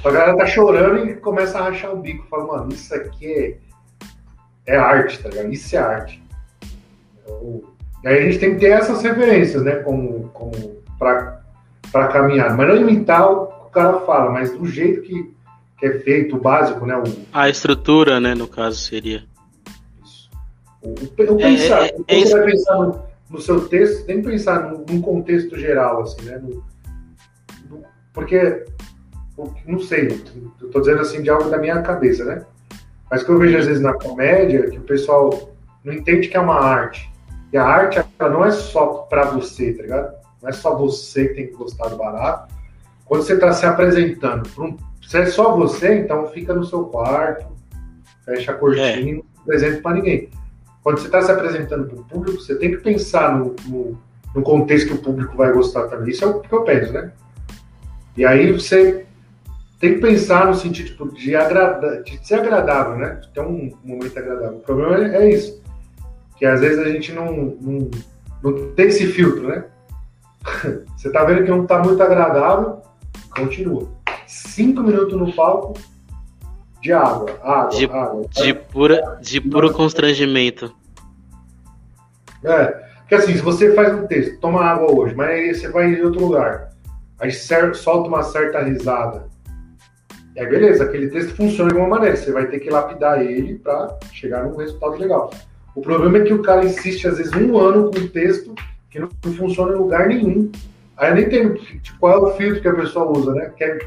A 0.05 0.11
galera 0.11 0.37
tá 0.37 0.47
chorando 0.47 1.05
e 1.05 1.17
começa 1.17 1.59
a 1.59 1.65
rachar 1.65 1.93
o 1.93 1.97
bico. 1.97 2.27
Fala, 2.29 2.47
mano, 2.47 2.73
isso 2.73 2.95
aqui 2.95 3.59
é, 4.67 4.75
é 4.75 4.77
arte, 4.77 5.21
tá 5.23 5.29
ligado? 5.29 5.53
Isso 5.53 5.77
é 5.77 5.79
arte. 5.79 6.23
Então, 7.23 7.63
e 8.05 8.09
aí 8.09 8.19
a 8.19 8.23
gente 8.23 8.39
tem 8.39 8.55
que 8.55 8.61
ter 8.61 8.71
essas 8.71 9.03
referências, 9.03 9.63
né? 9.63 9.77
Como, 9.77 10.29
como 10.31 10.53
pra, 10.99 11.42
pra 11.93 12.09
caminhar. 12.09 12.57
Mas 12.57 12.69
não 12.69 12.77
imitar 12.77 13.31
o 13.31 13.47
que 13.47 13.67
o 13.67 13.71
cara 13.71 14.01
fala, 14.01 14.31
mas 14.31 14.57
do 14.57 14.67
jeito 14.67 15.03
que, 15.03 15.31
que 15.79 15.87
é 15.87 15.99
feito, 15.99 16.37
o 16.37 16.41
básico, 16.41 16.87
né? 16.87 16.97
O... 16.97 17.03
A 17.33 17.49
estrutura, 17.49 18.19
né, 18.19 18.35
no 18.35 18.49
caso, 18.49 18.79
seria. 18.79 19.25
O, 20.83 20.95
o 20.95 21.37
pensar, 21.37 21.85
é, 21.85 21.95
é, 22.09 22.21
é 22.21 22.25
você 22.25 22.33
vai 22.33 22.51
pensar 22.51 22.77
no, 22.77 23.03
no, 23.31 23.41
seu 23.41 23.69
texto, 23.69 24.05
tem 24.07 24.23
que 24.23 24.29
pensar 24.29 24.71
num, 24.71 24.85
num 24.89 25.01
contexto 25.01 25.57
geral, 25.57 26.03
assim, 26.03 26.23
né? 26.23 26.41
No, 26.43 26.65
no, 27.71 27.85
porque, 28.13 28.65
não 29.67 29.79
sei, 29.79 30.21
eu 30.61 30.71
tô 30.71 30.81
dizendo 30.81 31.01
assim 31.01 31.23
de 31.23 31.31
algo 31.31 31.49
da 31.51 31.59
minha 31.59 31.81
cabeça, 31.83 32.25
né? 32.25 32.45
Mas 33.11 33.23
que 33.23 33.31
eu 33.31 33.39
vejo 33.39 33.59
às 33.59 33.67
vezes 33.67 33.83
na 33.83 33.93
comédia, 33.93 34.71
que 34.71 34.79
o 34.79 34.83
pessoal 34.83 35.53
não 35.85 35.93
entende 35.93 36.29
que 36.29 36.37
é 36.37 36.41
uma 36.41 36.59
arte. 36.59 37.13
E 37.53 37.59
a 37.59 37.65
arte, 37.65 38.03
ela 38.19 38.31
não 38.31 38.45
é 38.45 38.51
só 38.51 39.07
para 39.09 39.27
você, 39.27 39.73
tá 39.75 39.83
ligado? 39.83 40.22
Não 40.43 40.49
é 40.49 40.53
só 40.53 40.77
você 40.77 41.29
que 41.29 41.35
tem 41.35 41.47
que 41.47 41.55
gostar 41.55 41.89
do 41.89 41.97
barato. 41.97 42.53
Quando 43.05 43.23
você 43.23 43.35
está 43.35 43.53
se 43.53 43.65
apresentando, 43.65 44.49
um, 44.59 44.77
se 45.07 45.19
é 45.19 45.27
só 45.27 45.57
você, 45.57 46.01
então 46.01 46.27
fica 46.29 46.53
no 46.53 46.65
seu 46.65 46.85
quarto, 46.85 47.47
fecha 48.25 48.53
a 48.53 48.55
cortina, 48.55 49.11
é. 49.11 49.13
não 49.15 49.25
apresenta 49.43 49.81
para 49.81 49.95
ninguém. 49.97 50.31
Quando 50.83 50.99
você 50.99 51.07
está 51.07 51.23
se 51.23 51.31
apresentando 51.31 51.87
para 51.87 52.01
o 52.01 52.05
público, 52.05 52.41
você 52.41 52.57
tem 52.57 52.73
que 52.73 52.79
pensar 52.79 53.39
no, 53.39 53.55
no, 53.67 53.99
no, 54.35 54.43
contexto 54.43 54.89
que 54.89 54.95
o 54.95 54.99
público 54.99 55.37
vai 55.37 55.53
gostar 55.53 55.87
também. 55.89 56.11
Isso 56.11 56.25
é 56.25 56.27
o 56.27 56.41
que 56.41 56.53
eu 56.53 56.63
penso, 56.63 56.93
né? 56.93 57.13
E 58.17 58.25
aí 58.25 58.53
você 58.53 59.07
tem 59.79 59.95
que 59.95 60.01
pensar 60.01 60.47
no 60.47 60.55
sentido 60.55 60.89
tipo, 60.89 61.13
de, 61.13 61.37
agrada, 61.37 62.03
de 62.03 62.27
ser 62.27 62.37
agradável, 62.37 62.97
né? 62.97 63.21
De 63.21 63.29
ter 63.29 63.41
um 63.41 63.73
momento 63.85 64.19
agradável. 64.19 64.59
O 64.59 64.61
problema 64.61 65.05
é, 65.05 65.25
é 65.25 65.31
isso. 65.31 65.63
Que 66.37 66.47
às 66.47 66.61
vezes 66.61 66.79
a 66.79 66.89
gente 66.89 67.13
não, 67.13 67.33
não, 67.61 67.91
não 68.43 68.73
tem 68.75 68.87
esse 68.87 69.07
filtro, 69.07 69.47
né? 69.47 69.65
Você 70.97 71.11
tá 71.11 71.25
vendo 71.25 71.45
que 71.45 71.51
não 71.51 71.67
tá 71.67 71.83
muito 71.83 72.03
agradável, 72.03 72.83
continua. 73.35 73.89
Cinco 74.27 74.83
minutos 74.83 75.19
no 75.19 75.33
palco, 75.33 75.75
de 76.81 76.93
água, 76.93 77.31
água, 77.43 77.69
de, 77.69 77.85
água. 77.87 78.27
De, 78.31 78.55
pura, 78.55 79.19
de 79.21 79.41
puro 79.41 79.73
constrangimento. 79.73 80.75
É, 82.45 82.67
porque 82.99 83.15
assim, 83.15 83.35
se 83.35 83.43
você 83.43 83.75
faz 83.75 83.95
um 83.95 84.07
texto, 84.07 84.41
toma 84.41 84.65
água 84.65 84.93
hoje, 84.93 85.15
mas 85.15 85.29
aí 85.29 85.55
você 85.55 85.69
vai 85.69 85.93
em 85.93 86.03
outro 86.03 86.21
lugar, 86.21 86.71
aí 87.21 87.31
solta 87.31 88.09
uma 88.09 88.23
certa 88.23 88.63
risada, 88.63 89.29
e 90.35 90.41
aí 90.41 90.47
beleza, 90.47 90.85
aquele 90.85 91.09
texto 91.09 91.37
funciona 91.37 91.71
de 91.71 91.77
uma 91.77 91.89
maneira, 91.89 92.17
você 92.17 92.33
vai 92.33 92.47
ter 92.47 92.59
que 92.59 92.71
lapidar 92.71 93.21
ele 93.21 93.59
para 93.59 93.97
chegar 94.13 94.45
num 94.45 94.57
resultado 94.57 94.97
legal. 94.97 95.31
O 95.75 95.81
problema 95.81 96.19
é 96.19 96.23
que 96.23 96.35
o 96.35 96.43
cara 96.43 96.65
insiste, 96.65 97.07
às 97.07 97.19
vezes, 97.19 97.33
um 97.33 97.59
ano 97.59 97.91
com 97.91 97.99
um 97.99 98.09
texto 98.09 98.55
que 98.93 99.01
não, 99.01 99.09
funciona 99.35 99.73
em 99.73 99.79
lugar 99.79 100.07
nenhum. 100.07 100.53
Aí 100.99 101.11
eu 101.11 101.15
nem 101.15 101.25
entendo 101.25 101.55
tipo, 101.55 101.99
qual 101.99 102.13
é 102.13 102.31
o 102.31 102.37
filtro 102.37 102.61
que 102.61 102.69
a 102.69 102.75
pessoa 102.75 103.11
usa, 103.19 103.35
né? 103.35 103.51
Quer, 103.57 103.79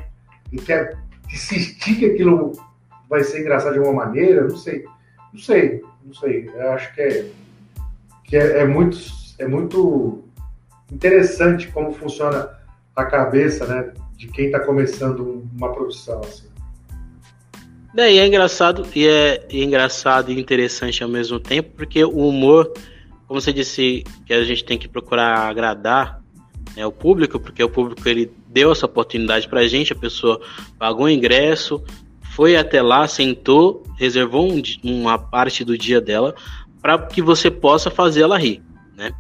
quer 0.65 0.97
que 1.29 2.05
aquilo 2.05 2.53
vai 3.07 3.23
ser 3.23 3.41
engraçado 3.41 3.73
de 3.73 3.79
alguma 3.79 4.05
maneira, 4.05 4.47
não 4.47 4.57
sei. 4.57 4.83
Não 5.31 5.39
sei, 5.39 5.83
não 6.03 6.13
sei. 6.13 6.49
Eu 6.53 6.71
acho 6.71 6.93
que 6.95 7.01
é, 7.01 7.25
que 8.23 8.35
é, 8.35 8.59
é 8.61 8.65
muito, 8.65 8.97
é 9.37 9.47
muito 9.47 10.23
interessante 10.91 11.67
como 11.67 11.93
funciona 11.93 12.49
a 12.95 13.05
cabeça, 13.05 13.67
né? 13.67 13.93
De 14.17 14.27
quem 14.27 14.47
está 14.47 14.59
começando 14.59 15.47
uma 15.55 15.71
profissão, 15.71 16.19
assim. 16.21 16.47
É, 17.97 18.11
e 18.11 18.17
é 18.17 18.27
engraçado 18.27 18.85
e 18.93 19.07
é 19.07 19.45
engraçado 19.51 20.29
e 20.31 20.39
interessante 20.39 21.01
ao 21.01 21.09
mesmo 21.09 21.39
tempo, 21.39 21.69
porque 21.77 22.03
o 22.03 22.27
humor, 22.27 22.73
como 23.27 23.41
você 23.41 23.51
disse, 23.51 24.03
que 24.25 24.33
a 24.33 24.43
gente 24.43 24.63
tem 24.63 24.77
que 24.77 24.87
procurar 24.87 25.49
agradar 25.49 26.21
né, 26.75 26.85
o 26.85 26.91
público, 26.91 27.39
porque 27.39 27.63
o 27.63 27.69
público 27.69 28.07
ele 28.07 28.31
deu 28.47 28.71
essa 28.71 28.85
oportunidade 28.85 29.47
para 29.47 29.61
a 29.61 29.67
gente, 29.67 29.93
a 29.93 29.95
pessoa 29.95 30.39
pagou 30.77 31.05
o 31.05 31.09
ingresso, 31.09 31.83
foi 32.35 32.55
até 32.55 32.81
lá, 32.81 33.07
sentou, 33.07 33.83
reservou 33.97 34.51
um, 34.51 34.61
uma 34.83 35.17
parte 35.17 35.63
do 35.63 35.77
dia 35.77 36.01
dela 36.01 36.35
para 36.81 36.99
que 36.99 37.21
você 37.21 37.49
possa 37.49 37.89
fazer 37.89 38.21
ela 38.21 38.37
rir, 38.37 38.61
né? 38.95 39.11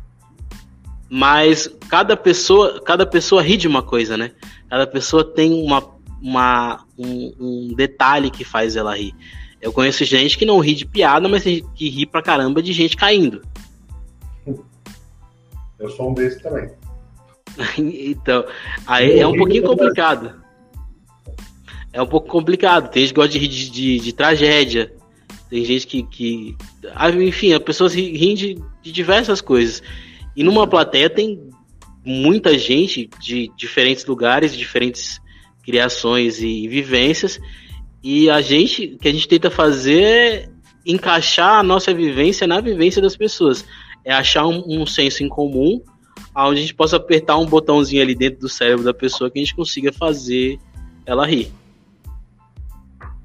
Mas 1.09 1.67
cada 1.89 2.15
pessoa, 2.17 2.81
cada 2.81 3.05
pessoa 3.05 3.41
ri 3.41 3.57
de 3.57 3.67
uma 3.67 3.81
coisa, 3.81 4.17
né? 4.17 4.31
Cada 4.69 4.85
pessoa 4.85 5.23
tem 5.23 5.53
uma, 5.53 5.83
uma 6.21 6.85
um, 6.97 7.33
um 7.39 7.73
detalhe 7.75 8.29
que 8.29 8.43
faz 8.43 8.75
ela 8.75 8.95
rir. 8.95 9.15
Eu 9.61 9.71
conheço 9.71 10.05
gente 10.05 10.37
que 10.37 10.45
não 10.45 10.59
ri 10.59 10.75
de 10.75 10.85
piada, 10.85 11.27
mas 11.27 11.43
que 11.43 11.89
ri 11.89 12.05
pra 12.05 12.21
caramba 12.21 12.61
de 12.61 12.71
gente 12.71 12.95
caindo. 12.95 13.41
Eu 15.85 15.89
sou 15.91 16.09
um 16.09 16.13
desses 16.13 16.41
também. 16.41 16.69
então, 17.77 18.45
aí 18.85 19.19
é 19.19 19.27
um 19.27 19.37
pouquinho 19.37 19.63
complicado 19.63 20.45
é 21.95 22.01
um 22.01 22.05
pouco 22.05 22.27
complicado. 22.27 22.91
Tem 22.91 23.03
gente 23.03 23.13
que 23.13 23.15
gosta 23.15 23.39
de 23.39 23.47
de, 23.47 23.99
de, 23.99 24.13
tragédia. 24.13 24.93
Tem 25.49 25.63
gente 25.63 25.87
que. 25.87 26.03
que 26.03 26.57
ah, 26.93 27.09
enfim, 27.09 27.53
as 27.53 27.59
pessoas 27.59 27.95
riem 27.95 28.35
de, 28.35 28.61
de 28.81 28.91
diversas 28.91 29.39
coisas. 29.39 29.81
E 30.35 30.43
numa 30.43 30.67
plateia 30.67 31.09
tem 31.09 31.49
muita 32.03 32.59
gente 32.59 33.09
de 33.21 33.49
diferentes 33.55 34.05
lugares, 34.05 34.55
diferentes 34.55 35.21
criações 35.63 36.41
e 36.41 36.67
vivências. 36.67 37.39
E 38.03 38.29
a 38.29 38.41
gente, 38.41 38.95
o 38.95 38.97
que 38.97 39.07
a 39.07 39.13
gente 39.13 39.29
tenta 39.29 39.49
fazer 39.49 40.03
é 40.03 40.49
encaixar 40.85 41.59
a 41.59 41.63
nossa 41.63 41.93
vivência 41.93 42.45
na 42.45 42.59
vivência 42.59 43.01
das 43.01 43.15
pessoas. 43.15 43.65
É 44.05 44.13
achar 44.13 44.45
um, 44.45 44.63
um 44.67 44.85
senso 44.85 45.23
em 45.23 45.27
comum, 45.27 45.81
onde 46.33 46.59
a 46.59 46.61
gente 46.61 46.75
possa 46.75 46.95
apertar 46.95 47.37
um 47.37 47.45
botãozinho 47.45 48.01
ali 48.01 48.15
dentro 48.15 48.39
do 48.39 48.47
cérebro 48.47 48.85
da 48.85 48.93
pessoa 48.93 49.29
que 49.29 49.39
a 49.39 49.41
gente 49.41 49.55
consiga 49.55 49.91
fazer 49.91 50.59
ela 51.05 51.25
rir. 51.25 51.51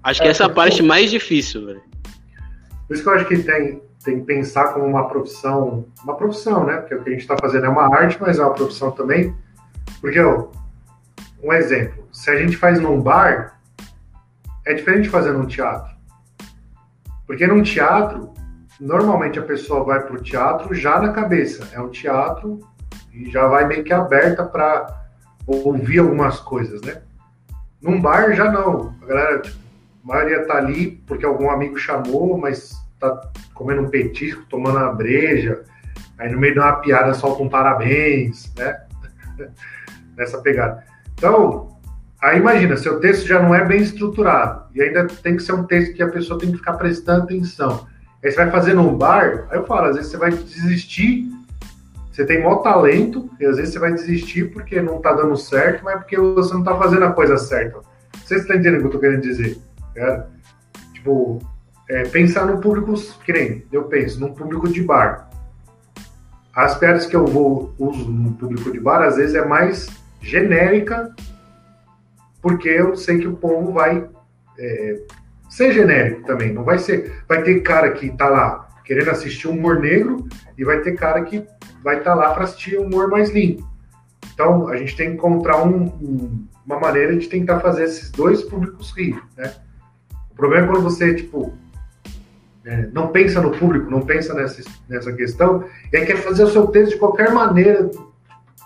Acho 0.02 0.22
que 0.22 0.26
é, 0.26 0.30
essa 0.30 0.44
é 0.44 0.46
a 0.46 0.50
parte 0.50 0.82
mais 0.82 1.10
difícil, 1.10 1.66
velho. 1.66 1.82
Por 2.88 2.94
isso 2.94 3.02
que 3.02 3.08
eu 3.08 3.14
acho 3.14 3.24
que 3.26 3.38
tem, 3.38 3.82
tem 4.02 4.20
que 4.20 4.26
pensar 4.26 4.72
como 4.72 4.86
uma 4.86 5.08
profissão, 5.08 5.86
uma 6.02 6.16
profissão, 6.16 6.64
né? 6.64 6.78
Porque 6.78 6.94
o 6.94 7.02
que 7.02 7.10
a 7.10 7.12
gente 7.12 7.22
está 7.22 7.36
fazendo 7.36 7.66
é 7.66 7.68
uma 7.68 7.94
arte, 7.94 8.16
mas 8.20 8.38
é 8.38 8.42
uma 8.42 8.54
profissão 8.54 8.90
também. 8.90 9.34
Porque, 10.00 10.18
ó, 10.18 10.48
um 11.42 11.52
exemplo, 11.52 12.08
se 12.12 12.30
a 12.30 12.36
gente 12.36 12.56
faz 12.56 12.80
num 12.80 13.00
bar, 13.00 13.60
é 14.66 14.74
diferente 14.74 15.04
de 15.04 15.10
fazer 15.10 15.32
num 15.32 15.46
teatro. 15.46 15.94
Porque 17.26 17.46
num 17.46 17.62
teatro, 17.62 18.29
normalmente 18.80 19.38
a 19.38 19.42
pessoa 19.42 19.84
vai 19.84 20.00
pro 20.00 20.22
teatro 20.22 20.74
já 20.74 20.98
na 21.00 21.12
cabeça. 21.12 21.68
É 21.72 21.80
um 21.80 21.90
teatro 21.90 22.60
e 23.12 23.30
já 23.30 23.46
vai 23.46 23.66
meio 23.66 23.84
que 23.84 23.92
aberta 23.92 24.44
para 24.44 25.04
ouvir 25.46 25.98
algumas 25.98 26.40
coisas, 26.40 26.80
né? 26.82 27.02
Num 27.82 28.00
bar 28.00 28.32
já 28.32 28.50
não. 28.50 28.94
A 29.02 29.06
galera, 29.06 29.38
tipo, 29.40 29.58
a 30.04 30.06
maioria 30.06 30.46
tá 30.46 30.54
ali 30.54 31.02
porque 31.06 31.26
algum 31.26 31.50
amigo 31.50 31.76
chamou, 31.76 32.38
mas 32.38 32.72
tá 32.98 33.30
comendo 33.54 33.82
um 33.82 33.90
petisco, 33.90 34.44
tomando 34.48 34.78
uma 34.78 34.92
breja. 34.92 35.62
Aí 36.18 36.30
no 36.30 36.38
meio 36.38 36.54
de 36.54 36.60
uma 36.60 36.76
piada 36.76 37.12
solta 37.14 37.42
um 37.42 37.48
parabéns, 37.48 38.52
né? 38.56 38.82
Nessa 40.16 40.38
pegada. 40.38 40.84
Então, 41.14 41.78
aí 42.20 42.38
imagina, 42.38 42.76
seu 42.76 43.00
texto 43.00 43.26
já 43.26 43.42
não 43.42 43.54
é 43.54 43.64
bem 43.64 43.80
estruturado 43.80 44.64
e 44.74 44.82
ainda 44.82 45.06
tem 45.06 45.36
que 45.36 45.42
ser 45.42 45.52
um 45.52 45.64
texto 45.64 45.94
que 45.94 46.02
a 46.02 46.08
pessoa 46.08 46.38
tem 46.38 46.50
que 46.50 46.58
ficar 46.58 46.74
prestando 46.74 47.24
atenção. 47.24 47.86
Aí 48.22 48.30
você 48.30 48.36
vai 48.36 48.50
fazer 48.50 48.74
num 48.74 48.96
bar, 48.96 49.46
aí 49.50 49.58
eu 49.58 49.66
falo, 49.66 49.88
às 49.88 49.96
vezes 49.96 50.10
você 50.10 50.18
vai 50.18 50.30
desistir, 50.30 51.26
você 52.12 52.26
tem 52.26 52.42
maior 52.42 52.56
talento, 52.56 53.30
e 53.40 53.46
às 53.46 53.56
vezes 53.56 53.72
você 53.72 53.78
vai 53.78 53.92
desistir 53.92 54.52
porque 54.52 54.82
não 54.82 55.00
tá 55.00 55.12
dando 55.12 55.36
certo, 55.36 55.82
mas 55.84 55.96
porque 55.96 56.18
você 56.18 56.52
não 56.52 56.62
tá 56.62 56.76
fazendo 56.76 57.04
a 57.04 57.12
coisa 57.12 57.38
certa. 57.38 57.80
Vocês 58.22 58.42
estão 58.42 58.56
entendendo 58.56 58.78
o 58.78 58.80
que 58.80 58.86
eu 58.88 58.90
tô 58.90 58.98
querendo 58.98 59.22
dizer? 59.22 59.58
Cara? 59.94 60.28
Tipo, 60.92 61.40
é, 61.88 62.02
pensar 62.04 62.46
no 62.46 62.60
público, 62.60 62.94
nem 63.28 63.64
eu 63.72 63.84
penso, 63.84 64.20
num 64.20 64.34
público 64.34 64.68
de 64.68 64.82
bar. 64.82 65.30
As 66.54 66.76
piadas 66.76 67.06
que 67.06 67.16
eu 67.16 67.24
vou 67.24 67.74
uso 67.78 68.10
no 68.10 68.34
público 68.34 68.70
de 68.70 68.80
bar, 68.80 69.02
às 69.02 69.16
vezes 69.16 69.34
é 69.34 69.44
mais 69.44 69.88
genérica, 70.20 71.14
porque 72.42 72.68
eu 72.68 72.94
sei 72.96 73.18
que 73.18 73.26
o 73.26 73.36
povo 73.36 73.72
vai 73.72 74.06
é, 74.58 75.00
ser 75.50 75.72
genérico 75.72 76.22
também. 76.22 76.52
Não 76.52 76.64
vai 76.64 76.78
ser. 76.78 77.22
Vai 77.28 77.42
ter 77.42 77.60
cara 77.60 77.90
que 77.90 78.08
tá 78.16 78.28
lá 78.28 78.68
querendo 78.84 79.10
assistir 79.10 79.48
humor 79.48 79.78
negro 79.78 80.26
e 80.56 80.64
vai 80.64 80.80
ter 80.80 80.96
cara 80.96 81.22
que 81.22 81.46
vai 81.84 81.98
estar 81.98 82.12
tá 82.12 82.16
lá 82.16 82.32
para 82.32 82.44
assistir 82.44 82.78
humor 82.78 83.10
mais 83.10 83.30
limpo. 83.30 83.68
Então 84.32 84.68
a 84.68 84.76
gente 84.76 84.96
tem 84.96 85.10
que 85.10 85.14
encontrar 85.16 85.62
um, 85.62 85.84
um, 85.84 86.46
uma 86.64 86.80
maneira 86.80 87.14
de 87.16 87.28
tentar 87.28 87.60
fazer 87.60 87.84
esses 87.84 88.10
dois 88.10 88.42
públicos 88.42 88.94
rir, 88.96 89.20
né? 89.36 89.52
problema 90.40 90.66
é 90.66 90.70
quando 90.70 90.82
você, 90.82 91.14
tipo, 91.14 91.52
é, 92.64 92.86
não 92.92 93.08
pensa 93.08 93.42
no 93.42 93.50
público, 93.50 93.90
não 93.90 94.00
pensa 94.00 94.32
nessa, 94.32 94.62
nessa 94.88 95.12
questão, 95.12 95.64
e 95.92 95.96
aí 95.96 96.06
quer 96.06 96.16
fazer 96.16 96.44
o 96.44 96.50
seu 96.50 96.66
texto 96.68 96.92
de 96.92 96.98
qualquer 96.98 97.30
maneira, 97.30 97.90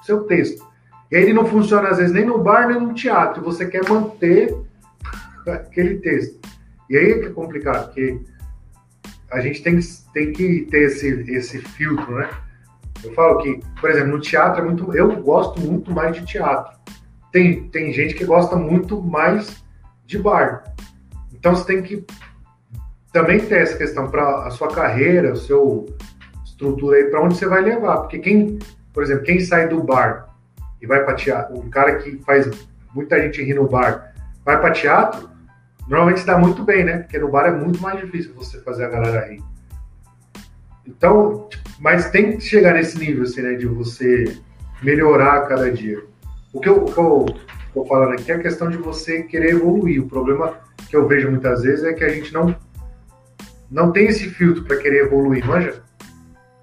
seu 0.05 0.22
texto. 0.22 0.64
E 1.11 1.16
aí 1.16 1.24
ele 1.24 1.32
não 1.32 1.45
funciona, 1.45 1.89
às 1.89 1.99
vezes, 1.99 2.12
nem 2.12 2.24
no 2.24 2.39
bar, 2.39 2.68
nem 2.68 2.80
no 2.80 2.95
teatro, 2.95 3.43
você 3.43 3.66
quer 3.66 3.87
manter 3.89 4.57
aquele 5.47 5.99
texto. 5.99 6.41
E 6.89 6.97
aí 6.97 7.12
é 7.12 7.18
que 7.18 7.26
é 7.26 7.30
complicado, 7.30 7.87
porque 7.87 8.20
a 9.30 9.41
gente 9.41 9.62
tem 9.62 9.78
que, 9.78 9.87
tem 10.12 10.32
que 10.32 10.66
ter 10.70 10.85
esse, 10.85 11.09
esse 11.30 11.59
filtro, 11.59 12.14
né? 12.14 12.30
Eu 13.03 13.12
falo 13.12 13.39
que, 13.39 13.61
por 13.80 13.91
exemplo, 13.91 14.12
no 14.12 14.20
teatro 14.20 14.62
é 14.62 14.64
muito. 14.64 14.95
Eu 14.95 15.20
gosto 15.22 15.61
muito 15.61 15.91
mais 15.91 16.14
de 16.14 16.24
teatro. 16.24 16.74
Tem, 17.32 17.68
tem 17.68 17.93
gente 17.93 18.14
que 18.14 18.24
gosta 18.24 18.57
muito 18.57 19.03
mais 19.03 19.62
de 20.07 20.18
bar. 20.18 20.64
Então 21.32 21.55
você 21.55 21.66
tem 21.66 21.82
que 21.82 22.05
também 23.12 23.39
ter 23.41 23.62
essa 23.62 23.76
questão 23.76 24.09
para 24.09 24.47
a 24.47 24.51
sua 24.51 24.68
carreira, 24.68 25.32
o 25.32 25.37
seu 25.37 25.87
estrutura 26.45 26.97
aí, 26.97 27.05
para 27.05 27.22
onde 27.22 27.37
você 27.37 27.47
vai 27.47 27.61
levar. 27.61 27.99
Porque 27.99 28.18
quem, 28.18 28.59
por 28.93 29.03
exemplo, 29.03 29.24
quem 29.24 29.41
sai 29.41 29.68
do 29.68 29.82
bar 29.82 30.35
e 30.80 30.87
vai 30.87 31.05
para 31.05 31.14
teatro, 31.14 31.59
um 31.59 31.68
cara 31.68 31.97
que 31.97 32.18
faz 32.24 32.49
muita 32.95 33.20
gente 33.20 33.43
rir 33.43 33.55
no 33.55 33.68
bar, 33.68 34.14
vai 34.45 34.61
para 34.61 34.72
teatro, 34.72 35.28
normalmente 35.89 36.20
se 36.20 36.26
dá 36.26 36.39
muito 36.39 36.62
bem, 36.62 36.85
né? 36.85 36.99
Porque 36.99 37.18
no 37.18 37.30
bar 37.30 37.47
é 37.47 37.53
muito 37.53 37.80
mais 37.80 38.01
difícil 38.01 38.35
você 38.35 38.61
fazer 38.61 38.85
a 38.85 38.89
galera 38.89 39.28
rir. 39.28 39.43
Então, 40.87 41.49
mas 41.78 42.11
tem 42.11 42.37
que 42.37 42.45
chegar 42.45 42.74
nesse 42.74 42.99
nível, 42.99 43.24
assim, 43.24 43.43
né? 43.43 43.55
De 43.55 43.66
você 43.66 44.39
melhorar 44.82 45.39
a 45.39 45.47
cada 45.47 45.70
dia. 45.70 46.03
O 46.53 46.61
que 46.61 46.68
eu 46.68 46.85
estou 46.85 47.26
falando 47.89 48.12
aqui 48.12 48.30
é 48.30 48.37
a 48.37 48.41
questão 48.41 48.70
de 48.70 48.76
você 48.76 49.22
querer 49.22 49.51
evoluir. 49.55 50.03
O 50.03 50.09
problema 50.09 50.59
que 50.89 50.97
eu 50.97 51.09
vejo 51.09 51.30
muitas 51.30 51.62
vezes 51.62 51.85
é 51.85 51.93
que 51.93 52.05
a 52.05 52.09
gente 52.09 52.32
não, 52.32 52.55
não 53.70 53.91
tem 53.93 54.07
esse 54.07 54.28
filtro 54.30 54.64
para 54.64 54.76
querer 54.76 55.07
evoluir, 55.07 55.45
manja? 55.47 55.82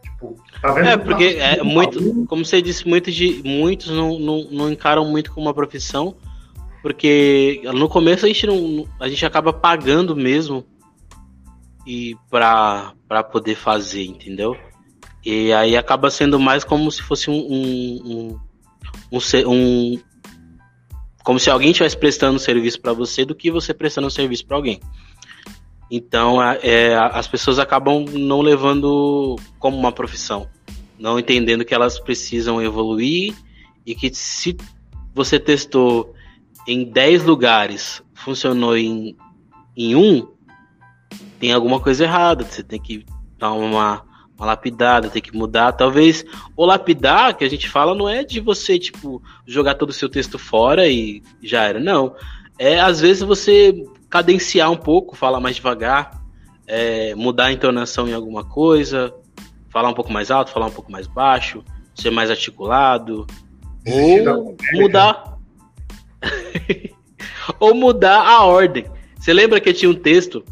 Tipo, 0.03 0.35
tá 0.61 0.71
vendo? 0.71 0.87
É, 0.87 0.97
porque 0.97 1.23
é 1.39 1.63
muito, 1.63 2.25
como 2.27 2.45
você 2.45 2.61
disse, 2.61 2.87
muitos, 2.87 3.13
de, 3.13 3.41
muitos 3.43 3.89
não, 3.89 4.19
não, 4.19 4.47
não 4.51 4.71
encaram 4.71 5.03
muito 5.05 5.33
como 5.33 5.47
uma 5.47 5.53
profissão, 5.53 6.15
porque 6.81 7.61
no 7.73 7.87
começo 7.87 8.25
a 8.25 8.27
gente, 8.27 8.47
não, 8.47 8.87
a 8.99 9.07
gente 9.07 9.25
acaba 9.25 9.53
pagando 9.53 10.15
mesmo 10.15 10.65
e 11.85 12.15
para 12.29 12.93
poder 13.31 13.55
fazer, 13.55 14.03
entendeu? 14.03 14.57
E 15.23 15.53
aí 15.53 15.77
acaba 15.77 16.09
sendo 16.09 16.39
mais 16.39 16.63
como 16.63 16.91
se 16.91 17.01
fosse 17.03 17.29
um, 17.29 17.35
um, 17.35 18.39
um, 19.11 19.19
um 19.47 19.99
como 21.23 21.39
se 21.39 21.51
alguém 21.51 21.69
estivesse 21.69 21.95
prestando 21.95 22.39
serviço 22.39 22.81
para 22.81 22.93
você 22.93 23.23
do 23.23 23.35
que 23.35 23.51
você 23.51 23.73
prestando 23.73 24.07
um 24.07 24.11
serviço 24.11 24.45
para 24.45 24.57
alguém. 24.57 24.79
Então 25.89 26.41
é, 26.41 26.95
as 26.95 27.27
pessoas 27.27 27.59
acabam 27.59 28.05
não 28.05 28.41
levando 28.41 29.35
como 29.59 29.77
uma 29.77 29.91
profissão, 29.91 30.47
não 30.97 31.19
entendendo 31.19 31.65
que 31.65 31.75
elas 31.75 31.99
precisam 31.99 32.61
evoluir 32.61 33.35
e 33.85 33.93
que 33.93 34.11
se 34.11 34.57
você 35.13 35.39
testou 35.39 36.15
em 36.67 36.83
10 36.83 37.23
lugares, 37.23 38.03
funcionou 38.13 38.77
em, 38.77 39.15
em 39.75 39.95
um, 39.95 40.27
tem 41.39 41.51
alguma 41.51 41.79
coisa 41.79 42.03
errada. 42.03 42.43
Você 42.43 42.63
tem 42.63 42.79
que 42.79 43.05
dar 43.37 43.51
uma, 43.53 44.03
uma 44.37 44.45
lapidada, 44.45 45.09
tem 45.09 45.21
que 45.21 45.35
mudar. 45.35 45.71
Talvez 45.71 46.23
o 46.55 46.65
lapidar 46.65 47.35
que 47.35 47.43
a 47.43 47.49
gente 47.49 47.67
fala 47.67 47.95
não 47.95 48.07
é 48.07 48.23
de 48.23 48.39
você, 48.39 48.77
tipo, 48.77 49.21
jogar 49.45 49.75
todo 49.75 49.89
o 49.89 49.93
seu 49.93 50.07
texto 50.07 50.37
fora 50.37 50.87
e 50.87 51.23
já 51.41 51.63
era. 51.63 51.79
Não. 51.79 52.15
É 52.59 52.79
às 52.79 53.01
vezes 53.01 53.23
você 53.23 53.73
cadenciar 54.09 54.69
um 54.69 54.77
pouco, 54.77 55.15
falar 55.15 55.39
mais 55.39 55.55
devagar, 55.55 56.21
é, 56.67 57.15
mudar 57.15 57.45
a 57.45 57.51
entonação 57.51 58.07
em 58.07 58.13
alguma 58.13 58.43
coisa, 58.43 59.11
falar 59.69 59.89
um 59.89 59.93
pouco 59.93 60.11
mais 60.13 60.29
alto, 60.29 60.51
falar 60.51 60.67
um 60.67 60.71
pouco 60.71 60.91
mais 60.91 61.07
baixo, 61.07 61.63
ser 61.95 62.11
mais 62.11 62.29
articulado. 62.29 63.25
Ou 63.87 64.55
mudar. 64.73 65.30
ou 67.59 67.73
mudar 67.73 68.21
a 68.21 68.43
ordem. 68.43 68.85
Você 69.17 69.33
lembra 69.33 69.59
que 69.59 69.73
tinha 69.73 69.89
um 69.89 69.95
texto 69.95 70.43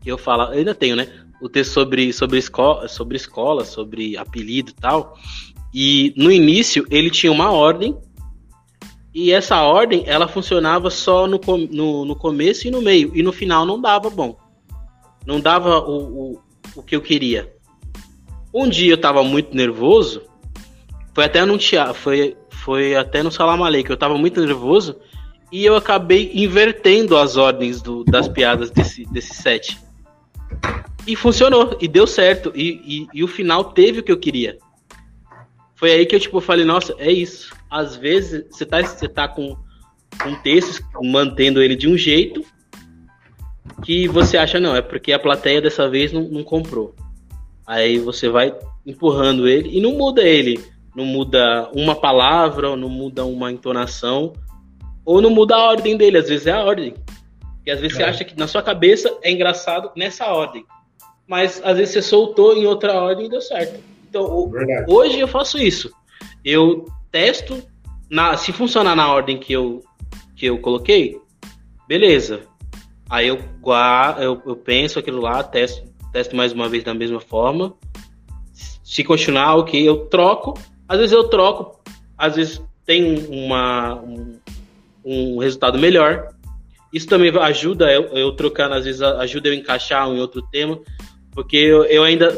que 0.00 0.10
eu 0.10 0.18
falo, 0.18 0.44
eu 0.44 0.58
ainda 0.58 0.74
tenho, 0.74 0.96
né? 0.96 1.08
O 1.40 1.48
texto 1.48 1.72
sobre, 1.72 2.12
sobre, 2.12 2.38
escola, 2.38 2.88
sobre 2.88 3.16
escola, 3.16 3.64
sobre 3.64 4.16
apelido 4.16 4.70
e 4.70 4.74
tal. 4.74 5.16
E 5.72 6.12
no 6.16 6.30
início 6.30 6.86
ele 6.90 7.10
tinha 7.10 7.30
uma 7.30 7.52
ordem, 7.52 7.96
e 9.14 9.32
essa 9.32 9.62
ordem 9.62 10.04
ela 10.06 10.28
funcionava 10.28 10.90
só 10.90 11.26
no, 11.26 11.40
no, 11.70 12.04
no 12.04 12.16
começo 12.16 12.66
e 12.66 12.70
no 12.70 12.82
meio, 12.82 13.12
e 13.14 13.22
no 13.22 13.32
final 13.32 13.64
não 13.64 13.80
dava 13.80 14.10
bom. 14.10 14.36
Não 15.26 15.40
dava 15.40 15.78
o, 15.80 16.32
o, 16.32 16.42
o 16.76 16.82
que 16.82 16.96
eu 16.96 17.00
queria. 17.00 17.52
Um 18.52 18.68
dia 18.68 18.92
eu 18.92 18.98
tava 18.98 19.22
muito 19.22 19.54
nervoso, 19.54 20.22
foi 21.14 21.24
até 21.24 21.44
teatro, 21.58 21.94
foi, 21.94 22.36
foi 22.68 22.94
até 22.94 23.22
no 23.22 23.32
Salamalei 23.32 23.82
que 23.82 23.90
eu 23.90 23.96
tava 23.96 24.18
muito 24.18 24.44
nervoso, 24.44 24.94
e 25.50 25.64
eu 25.64 25.74
acabei 25.74 26.30
invertendo 26.34 27.16
as 27.16 27.38
ordens 27.38 27.80
do, 27.80 28.04
das 28.04 28.28
piadas 28.28 28.70
desse, 28.70 29.06
desse 29.06 29.32
set. 29.32 29.78
E 31.06 31.16
funcionou, 31.16 31.78
e 31.80 31.88
deu 31.88 32.06
certo. 32.06 32.52
E, 32.54 32.82
e, 32.84 33.20
e, 33.20 33.24
o 33.24 33.26
final 33.26 33.72
teve 33.72 34.00
o 34.00 34.02
que 34.02 34.12
eu 34.12 34.18
queria. 34.18 34.58
Foi 35.76 35.92
aí 35.92 36.04
que 36.04 36.14
eu 36.14 36.20
tipo, 36.20 36.42
falei, 36.42 36.66
nossa, 36.66 36.94
é 36.98 37.10
isso. 37.10 37.56
Às 37.70 37.96
vezes 37.96 38.44
você 38.50 38.66
tá, 38.66 38.82
você 38.82 39.08
tá 39.08 39.26
com 39.26 39.56
um 40.26 40.34
texto, 40.42 40.84
mantendo 41.02 41.62
ele 41.62 41.74
de 41.74 41.88
um 41.88 41.96
jeito, 41.96 42.44
que 43.82 44.06
você 44.06 44.36
acha, 44.36 44.60
não, 44.60 44.76
é 44.76 44.82
porque 44.82 45.14
a 45.14 45.18
plateia 45.18 45.62
dessa 45.62 45.88
vez 45.88 46.12
não, 46.12 46.24
não 46.24 46.44
comprou. 46.44 46.94
Aí 47.66 47.98
você 47.98 48.28
vai 48.28 48.54
empurrando 48.84 49.48
ele 49.48 49.74
e 49.74 49.80
não 49.80 49.92
muda 49.92 50.20
ele. 50.20 50.62
Não 50.98 51.04
muda 51.04 51.70
uma 51.72 51.94
palavra, 51.94 52.70
ou 52.70 52.76
não 52.76 52.88
muda 52.88 53.24
uma 53.24 53.52
entonação, 53.52 54.32
ou 55.04 55.22
não 55.22 55.30
muda 55.30 55.54
a 55.54 55.68
ordem 55.68 55.96
dele. 55.96 56.18
Às 56.18 56.28
vezes 56.28 56.48
é 56.48 56.50
a 56.50 56.64
ordem. 56.64 56.92
Porque 57.54 57.70
às 57.70 57.78
vezes 57.78 57.96
é. 57.96 58.00
você 58.00 58.10
acha 58.10 58.24
que 58.24 58.36
na 58.36 58.48
sua 58.48 58.64
cabeça 58.64 59.16
é 59.22 59.30
engraçado 59.30 59.92
nessa 59.94 60.26
ordem. 60.26 60.66
Mas 61.24 61.62
às 61.64 61.76
vezes 61.76 61.94
você 61.94 62.02
soltou 62.02 62.56
em 62.56 62.66
outra 62.66 62.94
ordem 62.94 63.26
e 63.26 63.30
deu 63.30 63.40
certo. 63.40 63.78
Então, 64.10 64.50
Verdade. 64.50 64.92
hoje 64.92 65.20
eu 65.20 65.28
faço 65.28 65.56
isso. 65.56 65.88
Eu 66.44 66.84
testo, 67.12 67.62
na, 68.10 68.36
se 68.36 68.52
funcionar 68.52 68.96
na 68.96 69.08
ordem 69.08 69.38
que 69.38 69.52
eu, 69.52 69.84
que 70.34 70.46
eu 70.46 70.58
coloquei, 70.58 71.16
beleza. 71.86 72.40
Aí 73.08 73.28
eu, 73.28 73.38
eu, 74.20 74.42
eu 74.44 74.56
penso 74.56 74.98
aquilo 74.98 75.20
lá, 75.20 75.44
testo, 75.44 75.86
testo 76.12 76.34
mais 76.34 76.52
uma 76.52 76.68
vez 76.68 76.82
da 76.82 76.92
mesma 76.92 77.20
forma. 77.20 77.72
Se 78.82 79.04
continuar, 79.04 79.54
ok, 79.54 79.88
eu 79.88 80.06
troco. 80.06 80.58
Às 80.88 80.98
vezes 80.98 81.12
eu 81.12 81.24
troco, 81.24 81.80
às 82.16 82.36
vezes 82.36 82.62
tem 82.86 83.26
uma, 83.28 83.96
um, 83.96 84.38
um 85.04 85.38
resultado 85.38 85.78
melhor. 85.78 86.28
Isso 86.92 87.06
também 87.06 87.30
ajuda 87.38 87.92
eu, 87.92 88.04
eu 88.16 88.32
trocando, 88.32 88.74
às 88.74 88.86
vezes 88.86 89.02
ajuda 89.02 89.48
eu 89.48 89.54
encaixar 89.54 90.08
em 90.08 90.18
outro 90.18 90.40
tema, 90.50 90.80
porque 91.32 91.58
eu, 91.58 91.84
eu 91.84 92.02
ainda 92.02 92.34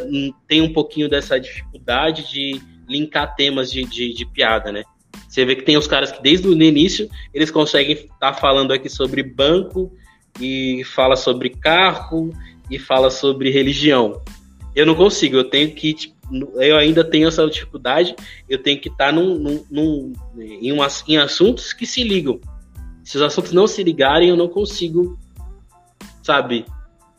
tenho 0.49 0.65
um 0.65 0.73
pouquinho 0.73 1.09
dessa 1.09 1.39
dificuldade 1.39 2.29
de 2.29 2.61
linkar 2.89 3.37
temas 3.37 3.71
de, 3.71 3.85
de, 3.85 4.13
de, 4.13 4.27
piada, 4.27 4.73
né? 4.73 4.83
Você 5.29 5.45
vê 5.45 5.55
que 5.55 5.63
tem 5.63 5.77
os 5.77 5.87
caras 5.87 6.11
que 6.11 6.21
desde 6.21 6.49
o 6.49 6.53
início 6.53 7.09
eles 7.33 7.53
conseguem 7.53 7.93
estar 7.93 8.19
tá 8.19 8.35
falando 8.35 8.73
aqui 8.73 8.89
sobre 8.89 9.23
banco 9.23 9.93
e 10.41 10.83
fala 10.85 11.15
sobre 11.15 11.51
carro 11.51 12.33
e 12.69 12.77
fala 12.77 13.11
sobre 13.11 13.51
religião. 13.51 14.21
Eu 14.75 14.85
não 14.85 14.97
consigo, 14.97 15.37
eu 15.37 15.45
tenho 15.45 15.73
que 15.73 15.95
tipo, 15.95 16.20
eu 16.57 16.77
ainda 16.77 17.03
tenho 17.03 17.29
essa 17.29 17.47
dificuldade, 17.49 18.15
eu 18.49 18.63
tenho 18.63 18.81
que 18.81 18.89
estar 18.89 19.07
tá 19.07 19.13
num, 19.13 19.39
num, 19.39 19.65
num, 19.71 20.13
em, 20.39 20.73
umas, 20.73 21.05
em 21.09 21.17
assuntos 21.17 21.73
que 21.73 21.87
se 21.87 22.03
ligam. 22.03 22.41
Se 23.03 23.17
os 23.17 23.23
assuntos 23.23 23.53
não 23.53 23.67
se 23.67 23.83
ligarem, 23.83 24.29
eu 24.29 24.37
não 24.37 24.49
consigo, 24.49 25.19
sabe, 26.23 26.65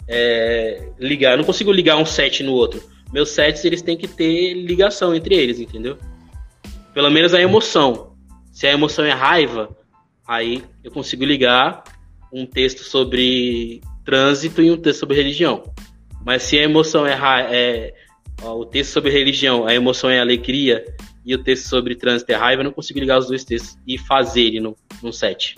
é, 0.08 0.92
ligar. 1.00 1.32
Eu 1.32 1.38
não 1.38 1.44
consigo 1.44 1.72
ligar 1.72 1.98
um 1.98 2.06
set 2.06 2.44
no 2.44 2.54
outro. 2.54 2.82
Meus 3.12 3.30
sets, 3.30 3.66
eles 3.66 3.82
têm 3.82 3.98
que 3.98 4.08
ter 4.08 4.54
ligação 4.54 5.14
entre 5.14 5.36
eles, 5.36 5.60
entendeu? 5.60 5.98
Pelo 6.94 7.10
menos 7.10 7.34
a 7.34 7.42
emoção. 7.42 8.14
Se 8.52 8.68
a 8.68 8.72
emoção 8.72 9.06
é 9.06 9.12
raiva, 9.12 9.76
aí 10.26 10.64
eu 10.84 10.92
consigo 10.92 11.26
ligar 11.26 11.84
um 12.32 12.46
texto 12.46 12.84
sobre 12.84 13.82
trânsito 14.06 14.62
e 14.62 14.72
um 14.72 14.78
texto 14.78 15.00
sobre 15.00 15.18
religião. 15.18 15.64
Mas 16.26 16.44
se 16.44 16.58
a 16.58 16.64
emoção 16.64 17.06
é, 17.06 17.18
é 17.50 17.94
ó, 18.42 18.60
o 18.60 18.66
texto 18.66 18.92
sobre 18.92 19.12
religião, 19.12 19.66
a 19.66 19.74
emoção 19.74 20.10
é 20.10 20.20
alegria 20.20 20.84
e 21.26 21.36
o 21.36 21.44
texto 21.44 21.68
sobre 21.68 21.96
trânsito 21.96 22.32
é 22.32 22.36
raiva, 22.36 22.62
eu 22.62 22.66
não 22.66 22.72
consigo 22.72 23.00
ligar 23.00 23.20
os 23.20 23.28
dois 23.28 23.44
textos 23.44 23.78
e 23.88 23.98
fazer 23.98 24.42
ele 24.42 24.60
no, 24.60 24.76
no 25.02 25.14
set. 25.14 25.56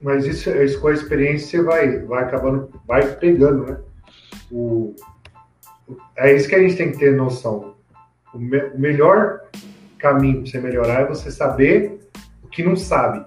Mas 0.00 0.26
isso, 0.26 0.50
isso 0.50 0.80
com 0.80 0.88
a 0.88 0.94
experiência 0.94 1.60
você 1.60 1.62
vai, 1.62 1.98
vai 2.00 2.24
acabando, 2.24 2.70
vai 2.86 3.16
pegando, 3.16 3.66
né? 3.66 3.78
O, 4.50 4.94
é 6.16 6.34
isso 6.34 6.48
que 6.48 6.54
a 6.54 6.58
gente 6.58 6.76
tem 6.76 6.92
que 6.92 6.98
ter 6.98 7.14
noção. 7.14 7.74
O, 8.32 8.38
me, 8.38 8.58
o 8.58 8.78
melhor 8.78 9.42
caminho 9.98 10.42
para 10.42 10.50
você 10.50 10.58
melhorar 10.58 11.00
é 11.02 11.06
você 11.06 11.30
saber 11.30 12.00
o 12.42 12.48
que 12.48 12.62
não 12.62 12.76
sabe. 12.76 13.24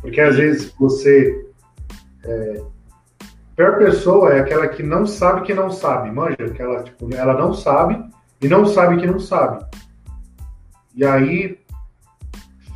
Porque 0.00 0.20
às 0.20 0.36
vezes 0.36 0.72
você. 0.78 1.46
É, 2.24 2.62
a 2.62 2.73
pior 3.54 3.78
pessoa 3.78 4.34
é 4.34 4.40
aquela 4.40 4.68
que 4.68 4.82
não 4.82 5.06
sabe 5.06 5.42
que 5.42 5.54
não 5.54 5.70
sabe, 5.70 6.10
manja? 6.10 6.36
Aquela, 6.44 6.82
tipo, 6.82 7.12
ela 7.14 7.34
não 7.34 7.54
sabe 7.54 8.02
e 8.40 8.48
não 8.48 8.66
sabe 8.66 8.96
que 8.98 9.06
não 9.06 9.18
sabe. 9.18 9.64
E 10.94 11.04
aí 11.04 11.58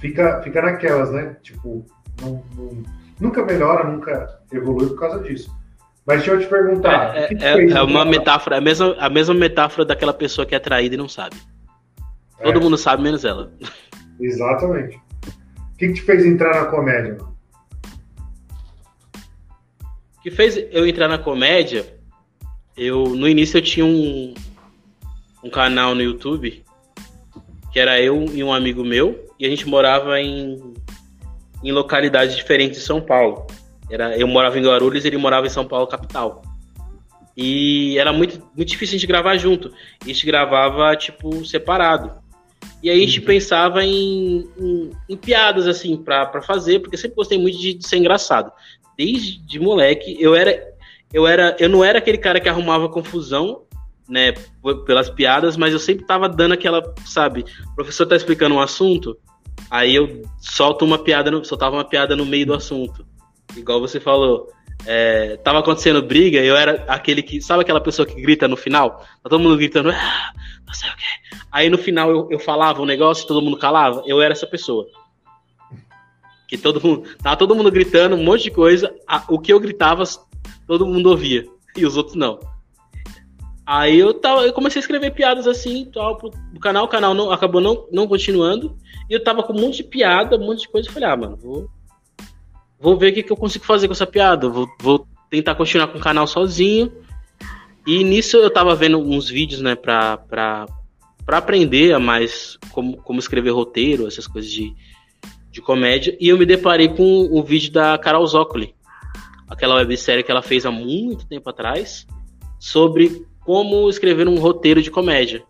fica, 0.00 0.40
fica 0.42 0.62
naquelas, 0.62 1.10
né? 1.10 1.36
Tipo, 1.42 1.84
não, 2.20 2.42
não, 2.56 2.82
nunca 3.20 3.44
melhora, 3.44 3.88
nunca 3.88 4.40
evolui 4.52 4.88
por 4.88 4.98
causa 4.98 5.22
disso. 5.22 5.56
Mas 6.06 6.18
deixa 6.18 6.32
eu 6.32 6.40
te 6.40 6.46
perguntar. 6.46 7.14
É, 7.14 7.28
é, 7.34 7.70
é 7.70 7.82
uma 7.82 8.04
metáfora, 8.04 8.56
a 8.56 8.60
mesma, 8.60 8.96
a 8.98 9.10
mesma 9.10 9.34
metáfora 9.34 9.84
daquela 9.84 10.14
pessoa 10.14 10.46
que 10.46 10.54
é 10.54 10.58
traída 10.58 10.94
e 10.94 10.98
não 10.98 11.08
sabe. 11.08 11.36
Todo 12.42 12.58
é. 12.58 12.62
mundo 12.62 12.78
sabe, 12.78 13.02
menos 13.02 13.24
ela. 13.24 13.52
Exatamente. 14.18 14.96
O 14.96 15.76
que, 15.76 15.88
que 15.88 15.94
te 15.94 16.02
fez 16.02 16.24
entrar 16.24 16.62
na 16.62 16.70
comédia? 16.70 17.18
O 17.20 17.37
que 20.28 20.36
fez 20.36 20.56
eu 20.70 20.86
entrar 20.86 21.08
na 21.08 21.18
comédia? 21.18 21.86
Eu 22.76 23.16
no 23.16 23.28
início 23.28 23.58
eu 23.58 23.62
tinha 23.62 23.86
um, 23.86 24.34
um 25.42 25.50
canal 25.50 25.94
no 25.94 26.02
YouTube 26.02 26.62
que 27.72 27.78
era 27.78 28.00
eu 28.00 28.24
e 28.32 28.42
um 28.42 28.52
amigo 28.52 28.84
meu 28.84 29.26
e 29.38 29.46
a 29.46 29.48
gente 29.48 29.66
morava 29.66 30.20
em 30.20 30.74
em 31.62 31.72
localidades 31.72 32.36
diferentes 32.36 32.78
de 32.78 32.84
São 32.84 33.00
Paulo. 33.00 33.46
Era, 33.90 34.16
eu 34.16 34.28
morava 34.28 34.58
em 34.58 34.62
Guarulhos, 34.62 35.04
ele 35.04 35.16
morava 35.16 35.46
em 35.46 35.50
São 35.50 35.66
Paulo 35.66 35.86
capital. 35.86 36.42
E 37.36 37.98
era 37.98 38.12
muito, 38.12 38.40
muito 38.56 38.68
difícil 38.68 38.96
a 38.96 38.98
gente 38.98 39.06
gravar 39.06 39.36
junto. 39.36 39.72
A 40.00 40.06
gente 40.06 40.26
gravava, 40.26 40.94
tipo, 40.96 41.44
separado. 41.44 42.12
E 42.82 42.90
aí 42.90 43.02
a 43.02 43.06
gente 43.06 43.20
uhum. 43.20 43.26
pensava 43.26 43.84
em, 43.84 44.48
em, 44.58 44.90
em, 45.08 45.16
piadas, 45.16 45.66
assim, 45.66 45.96
pra, 45.96 46.40
fazer, 46.42 46.80
porque 46.80 46.96
sempre 46.96 47.16
gostei 47.16 47.38
muito 47.38 47.58
de, 47.58 47.74
de, 47.74 47.86
ser 47.86 47.96
engraçado. 47.96 48.52
Desde 48.98 49.38
de 49.46 49.60
moleque, 49.60 50.16
eu 50.18 50.34
era. 50.34 50.76
Eu, 51.12 51.26
era, 51.26 51.56
eu 51.58 51.70
não 51.70 51.82
era 51.82 51.98
aquele 51.98 52.18
cara 52.18 52.38
que 52.38 52.48
arrumava 52.50 52.88
confusão, 52.88 53.62
né, 54.06 54.32
pelas 54.84 55.08
piadas, 55.08 55.56
mas 55.56 55.72
eu 55.72 55.78
sempre 55.78 56.04
tava 56.04 56.28
dando 56.28 56.52
aquela, 56.52 56.82
sabe, 57.06 57.46
o 57.72 57.74
professor 57.74 58.04
tá 58.04 58.14
explicando 58.14 58.54
um 58.54 58.60
assunto, 58.60 59.16
aí 59.70 59.94
eu 59.94 60.22
solto 60.38 60.84
uma 60.84 60.98
piada, 60.98 61.30
no, 61.30 61.42
soltava 61.46 61.76
uma 61.76 61.84
piada 61.84 62.14
no 62.14 62.26
meio 62.26 62.44
do 62.44 62.52
assunto. 62.52 63.06
Igual 63.56 63.80
você 63.80 63.98
falou, 63.98 64.50
é, 64.86 65.36
tava 65.38 65.60
acontecendo 65.60 66.02
briga, 66.02 66.40
eu 66.40 66.56
era 66.56 66.84
aquele 66.88 67.22
que. 67.22 67.40
Sabe 67.40 67.62
aquela 67.62 67.80
pessoa 67.80 68.06
que 68.06 68.20
grita 68.20 68.46
no 68.46 68.56
final? 68.56 68.98
Tá 69.22 69.30
todo 69.30 69.40
mundo 69.40 69.56
gritando, 69.56 69.90
ah, 69.90 70.32
não 70.66 70.74
sei 70.74 70.90
o 70.90 70.96
quê. 70.96 71.38
Aí 71.50 71.70
no 71.70 71.78
final 71.78 72.10
eu, 72.10 72.28
eu 72.30 72.38
falava 72.38 72.82
um 72.82 72.86
negócio 72.86 73.24
e 73.24 73.26
todo 73.26 73.42
mundo 73.42 73.58
calava. 73.58 74.02
Eu 74.06 74.20
era 74.20 74.32
essa 74.32 74.46
pessoa. 74.46 74.86
Que 76.48 76.56
todo 76.56 76.80
mundo. 76.80 77.04
Tava 77.22 77.36
todo 77.36 77.54
mundo 77.54 77.70
gritando, 77.70 78.16
um 78.16 78.24
monte 78.24 78.44
de 78.44 78.50
coisa. 78.50 78.92
A, 79.06 79.22
o 79.28 79.38
que 79.38 79.52
eu 79.52 79.60
gritava, 79.60 80.02
todo 80.66 80.86
mundo 80.86 81.10
ouvia. 81.10 81.46
E 81.76 81.84
os 81.84 81.96
outros 81.96 82.16
não. 82.16 82.40
Aí 83.66 83.98
eu, 83.98 84.14
tava, 84.14 84.46
eu 84.46 84.52
comecei 84.54 84.80
a 84.80 84.82
escrever 84.82 85.10
piadas 85.10 85.46
assim 85.46 85.84
tal, 85.92 86.16
pro, 86.16 86.30
pro 86.30 86.58
canal, 86.58 86.86
o 86.86 86.88
canal 86.88 87.12
não, 87.12 87.30
acabou 87.30 87.60
não, 87.60 87.86
não 87.92 88.08
continuando. 88.08 88.74
E 89.10 89.12
eu 89.12 89.22
tava 89.22 89.42
com 89.42 89.52
um 89.52 89.60
monte 89.60 89.76
de 89.76 89.84
piada, 89.84 90.36
um 90.36 90.46
monte 90.46 90.62
de 90.62 90.68
coisa. 90.68 90.88
Eu 90.88 90.92
falei, 90.92 91.08
ah, 91.10 91.16
mano, 91.16 91.36
vou, 91.36 91.68
vou 92.80 92.96
ver 92.96 93.12
o 93.12 93.14
que, 93.14 93.22
que 93.22 93.30
eu 93.30 93.36
consigo 93.36 93.66
fazer 93.66 93.86
com 93.86 93.92
essa 93.92 94.06
piada. 94.06 94.48
Vou, 94.48 94.66
vou 94.80 95.06
tentar 95.28 95.54
continuar 95.54 95.88
com 95.88 95.98
o 95.98 96.00
canal 96.00 96.26
sozinho. 96.26 96.90
E 97.86 98.02
nisso 98.02 98.38
eu 98.38 98.50
tava 98.50 98.74
vendo 98.74 98.98
uns 98.98 99.28
vídeos, 99.28 99.60
né, 99.60 99.74
pra, 99.74 100.16
pra 100.16 100.66
aprender 101.26 101.92
a 101.92 101.98
mais 101.98 102.58
como, 102.70 102.96
como 102.96 103.18
escrever 103.18 103.50
roteiro, 103.50 104.06
essas 104.06 104.26
coisas 104.26 104.50
de, 104.50 104.74
de 105.58 105.62
comédia. 105.62 106.16
E 106.20 106.28
eu 106.28 106.38
me 106.38 106.46
deparei 106.46 106.88
com 106.88 107.28
o 107.30 107.42
vídeo 107.42 107.72
da 107.72 107.98
Carol 107.98 108.26
Zócoli, 108.26 108.74
aquela 109.48 109.74
websérie 109.74 110.22
que 110.22 110.30
ela 110.30 110.42
fez 110.42 110.64
há 110.64 110.70
muito 110.70 111.26
tempo 111.26 111.50
atrás, 111.50 112.06
sobre 112.60 113.26
como 113.44 113.88
escrever 113.88 114.28
um 114.28 114.38
roteiro 114.38 114.80
de 114.80 114.90
comédia. 114.90 115.42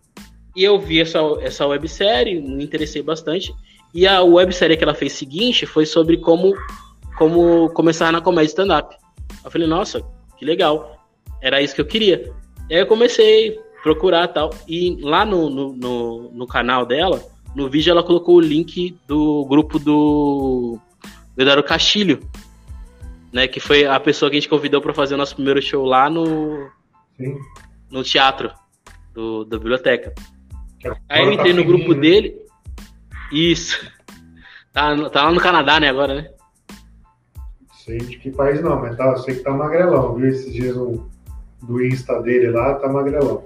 E 0.56 0.64
eu 0.64 0.78
vi 0.78 1.00
essa, 1.00 1.20
essa 1.42 1.66
websérie, 1.66 2.40
me 2.40 2.64
interessei 2.64 3.02
bastante. 3.02 3.54
E 3.94 4.06
a 4.06 4.22
websérie 4.22 4.76
que 4.76 4.84
ela 4.84 4.94
fez 4.94 5.12
seguinte 5.12 5.66
foi 5.66 5.84
sobre 5.84 6.16
como 6.16 6.54
como 7.16 7.68
começar 7.70 8.12
na 8.12 8.20
comédia 8.20 8.50
stand-up. 8.50 8.96
Eu 9.44 9.50
falei, 9.50 9.66
nossa, 9.66 10.00
que 10.36 10.44
legal. 10.44 11.04
Era 11.42 11.61
isso 11.61 11.74
que 11.74 11.80
eu 11.80 11.86
queria. 11.86 12.32
E 12.70 12.74
aí 12.74 12.80
eu 12.80 12.86
comecei 12.86 13.59
a 13.59 13.82
procurar 13.82 14.28
tal. 14.28 14.50
E 14.68 14.96
lá 15.00 15.26
no, 15.26 15.50
no, 15.50 15.72
no, 15.74 16.30
no 16.30 16.46
canal 16.46 16.86
dela, 16.86 17.20
no 17.59 17.68
vídeo 17.68 17.90
ela 17.90 18.04
colocou 18.04 18.36
o 18.36 18.40
link 18.40 18.96
do 19.04 19.44
grupo 19.46 19.80
do, 19.80 20.78
do 21.34 21.42
Eduardo 21.42 21.64
Castilho, 21.64 22.20
né? 23.32 23.48
Que 23.48 23.59
foi 23.59 23.84
a 23.84 23.98
pessoa 23.98 24.30
que 24.30 24.36
a 24.36 24.40
gente 24.40 24.48
convidou 24.48 24.80
para 24.80 24.94
fazer 24.94 25.14
o 25.14 25.18
nosso 25.18 25.34
primeiro 25.34 25.61
show 25.61 25.84
lá 25.84 26.09
no, 26.09 26.70
Sim. 27.16 27.36
no 27.90 28.04
teatro 28.04 28.52
do, 29.12 29.44
da 29.44 29.59
biblioteca. 29.59 30.14
Aí 31.09 31.24
eu 31.24 31.32
entrei 31.32 31.52
no 31.52 31.64
grupo 31.64 31.94
né? 31.94 32.00
dele. 32.00 32.36
Isso. 33.32 33.90
Tá, 34.72 35.11
tá 35.11 35.24
lá 35.24 35.32
no 35.32 35.40
Canadá, 35.40 35.80
né, 35.80 35.88
agora, 35.88 36.14
né? 36.14 36.30
sei 37.72 37.98
de 37.98 38.18
que 38.18 38.30
país 38.30 38.62
não, 38.62 38.80
mas 38.80 38.96
tá, 38.96 39.04
eu 39.06 39.18
sei 39.18 39.34
que 39.34 39.42
tá 39.42 39.50
magrelão, 39.50 40.14
viu? 40.14 40.28
Esses 40.28 40.52
dias 40.52 40.76
o, 40.76 41.09
do 41.62 41.84
Insta 41.84 42.22
dele 42.22 42.50
lá, 42.50 42.74
tá 42.74 42.88
magrelão. 42.88 43.42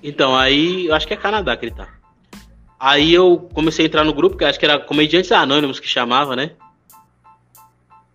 Então, 0.00 0.36
aí 0.36 0.86
eu 0.86 0.94
acho 0.94 1.08
que 1.08 1.14
é 1.14 1.16
Canadá 1.16 1.56
que 1.56 1.66
ele 1.66 1.74
tá. 1.74 1.97
Aí 2.78 3.12
eu 3.12 3.48
comecei 3.52 3.84
a 3.84 3.88
entrar 3.88 4.04
no 4.04 4.12
grupo, 4.12 4.36
que 4.36 4.44
acho 4.44 4.58
que 4.58 4.64
era 4.64 4.78
Comediantes 4.78 5.32
Anônimos 5.32 5.80
que 5.80 5.88
chamava, 5.88 6.36
né? 6.36 6.52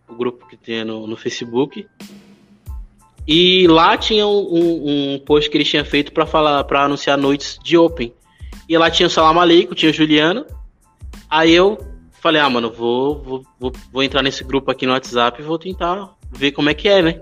O 0.07 0.15
grupo 0.15 0.47
que 0.47 0.55
tinha 0.55 0.85
no, 0.85 1.05
no 1.05 1.17
Facebook. 1.17 1.85
E 3.27 3.67
lá 3.67 3.97
tinha 3.97 4.25
um, 4.27 5.13
um, 5.15 5.19
post 5.19 5.49
que 5.49 5.57
ele 5.57 5.65
tinha 5.65 5.83
feito 5.83 6.11
para 6.11 6.25
falar, 6.25 6.63
para 6.63 6.83
anunciar 6.83 7.17
noites 7.17 7.59
de 7.63 7.77
Open. 7.77 8.13
E 8.67 8.77
lá 8.77 8.89
tinha 8.89 9.07
o 9.07 9.09
Salam 9.09 9.47
tinha 9.75 9.91
o 9.91 9.93
Juliano. 9.93 10.45
Aí 11.29 11.51
eu 11.51 11.77
falei, 12.21 12.41
ah, 12.41 12.49
mano, 12.49 12.71
vou, 12.71 13.21
vou, 13.21 13.45
vou, 13.59 13.73
vou 13.91 14.03
entrar 14.03 14.21
nesse 14.21 14.43
grupo 14.43 14.71
aqui 14.71 14.85
no 14.85 14.93
WhatsApp 14.93 15.41
e 15.41 15.45
vou 15.45 15.57
tentar 15.57 16.15
ver 16.31 16.51
como 16.51 16.69
é 16.69 16.73
que 16.73 16.87
é, 16.87 17.01
né? 17.01 17.21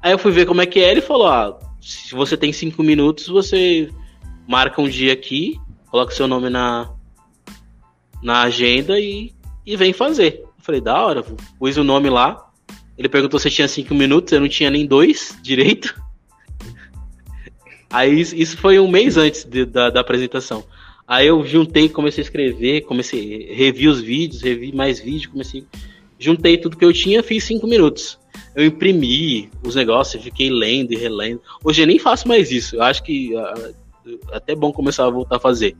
Aí 0.00 0.12
eu 0.12 0.18
fui 0.18 0.30
ver 0.30 0.46
como 0.46 0.60
é 0.60 0.66
que 0.66 0.80
é, 0.80 0.90
ele 0.90 1.00
falou, 1.00 1.26
ah, 1.26 1.58
se 1.80 2.14
você 2.14 2.36
tem 2.36 2.52
cinco 2.52 2.82
minutos, 2.82 3.26
você 3.26 3.88
marca 4.46 4.80
um 4.80 4.88
dia 4.88 5.12
aqui, 5.12 5.60
coloca 5.92 6.14
seu 6.14 6.26
nome 6.26 6.48
na, 6.48 6.90
na 8.22 8.40
agenda 8.40 8.98
e, 8.98 9.34
e 9.64 9.76
vem 9.76 9.92
fazer. 9.92 10.40
Eu 10.40 10.48
falei, 10.58 10.80
da 10.80 10.98
hora, 10.98 11.22
pus 11.58 11.76
o 11.76 11.84
nome 11.84 12.08
lá. 12.08 12.50
Ele 12.96 13.10
perguntou 13.10 13.38
se 13.38 13.50
tinha 13.50 13.68
cinco 13.68 13.94
minutos, 13.94 14.32
eu 14.32 14.40
não 14.40 14.48
tinha 14.48 14.70
nem 14.70 14.86
dois 14.86 15.36
direito. 15.44 15.94
Aí 17.90 18.22
isso 18.22 18.56
foi 18.56 18.78
um 18.78 18.88
mês 18.88 19.18
antes 19.18 19.44
de, 19.44 19.66
da, 19.66 19.90
da 19.90 20.00
apresentação. 20.00 20.64
Aí 21.06 21.26
eu 21.26 21.44
juntei, 21.44 21.90
comecei 21.90 22.22
a 22.22 22.24
escrever, 22.24 22.80
comecei, 22.82 23.52
revi 23.52 23.86
os 23.86 24.00
vídeos, 24.00 24.40
revi 24.40 24.74
mais 24.74 24.98
vídeos, 24.98 25.26
comecei. 25.26 25.66
Juntei 26.18 26.56
tudo 26.56 26.78
que 26.78 26.84
eu 26.86 26.92
tinha, 26.92 27.22
fiz 27.22 27.44
cinco 27.44 27.66
minutos. 27.66 28.18
Eu 28.56 28.64
imprimi 28.64 29.50
os 29.62 29.74
negócios, 29.74 30.24
fiquei 30.24 30.48
lendo 30.48 30.94
e 30.94 30.96
relendo. 30.96 31.42
Hoje 31.62 31.82
eu 31.82 31.86
nem 31.86 31.98
faço 31.98 32.26
mais 32.26 32.50
isso. 32.50 32.76
Eu 32.76 32.82
acho 32.82 33.02
que 33.02 33.34
uh, 33.34 33.74
até 34.32 34.54
bom 34.54 34.72
começar 34.72 35.06
a 35.06 35.10
voltar 35.10 35.36
a 35.36 35.40
fazer. 35.40 35.76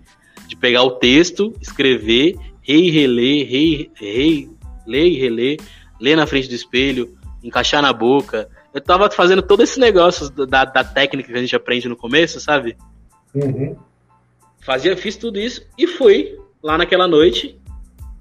De 0.46 0.56
pegar 0.56 0.82
o 0.82 0.92
texto, 0.92 1.52
escrever, 1.60 2.36
rei 2.60 2.90
reler, 2.90 3.48
rei, 3.48 3.90
rei, 3.94 4.50
ler 4.86 5.06
e 5.06 5.18
reler, 5.18 5.58
ler 6.00 6.16
na 6.16 6.26
frente 6.26 6.48
do 6.48 6.54
espelho, 6.54 7.16
encaixar 7.42 7.82
na 7.82 7.92
boca. 7.92 8.48
Eu 8.72 8.80
tava 8.80 9.10
fazendo 9.10 9.42
todo 9.42 9.62
esse 9.62 9.78
negócio 9.78 10.30
da, 10.30 10.64
da 10.64 10.84
técnica 10.84 11.30
que 11.30 11.38
a 11.38 11.40
gente 11.40 11.56
aprende 11.56 11.88
no 11.88 11.96
começo, 11.96 12.40
sabe? 12.40 12.76
Uhum. 13.34 13.76
Fazia, 14.60 14.96
fiz 14.96 15.16
tudo 15.16 15.38
isso 15.38 15.66
e 15.76 15.86
fui 15.86 16.38
lá 16.62 16.78
naquela 16.78 17.08
noite, 17.08 17.58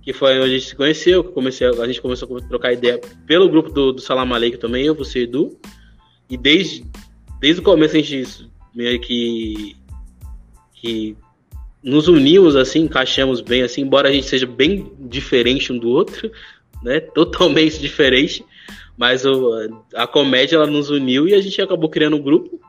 que 0.02 0.12
foi 0.12 0.40
onde 0.40 0.50
a 0.50 0.58
gente 0.58 0.70
se 0.70 0.76
conheceu, 0.76 1.24
comecei, 1.24 1.68
a 1.68 1.88
gente 1.88 2.02
começou 2.02 2.38
a 2.38 2.42
trocar 2.42 2.74
ideia 2.74 3.00
pelo 3.28 3.50
grupo 3.50 3.70
do, 3.70 3.94
do 3.94 4.02
Salam 4.02 4.34
Aleikum 4.34 4.58
também, 4.58 4.86
eu, 4.86 4.96
você 4.96 5.20
e 5.20 5.24
Edu. 5.24 5.60
E 6.30 6.38
desde, 6.38 6.86
desde 7.40 7.62
o 7.62 7.64
começo 7.64 7.96
a 7.96 8.02
gente 8.02 8.50
meio 8.74 9.00
que, 9.00 9.76
que 10.82 11.16
nos 11.84 12.08
unimos 12.08 12.56
assim, 12.56 12.82
encaixamos 12.82 13.40
bem 13.40 13.62
assim, 13.62 13.82
embora 13.82 14.10
a 14.10 14.12
gente 14.12 14.28
seja 14.28 14.46
bem 14.46 14.92
diferente 15.00 15.72
um 15.72 15.78
do 15.78 15.90
outro, 15.90 16.32
né? 16.84 17.00
Totalmente 17.14 17.80
diferente. 17.80 18.44
Mas 18.98 19.26
o, 19.26 19.84
a 19.96 20.06
comédia 20.06 20.58
ela 20.58 20.68
nos 20.68 20.90
uniu 20.90 21.28
e 21.28 21.34
a 21.34 21.42
gente 21.42 21.62
acabou 21.62 21.90
criando 21.90 22.18
um 22.18 22.22
grupo 22.22 22.60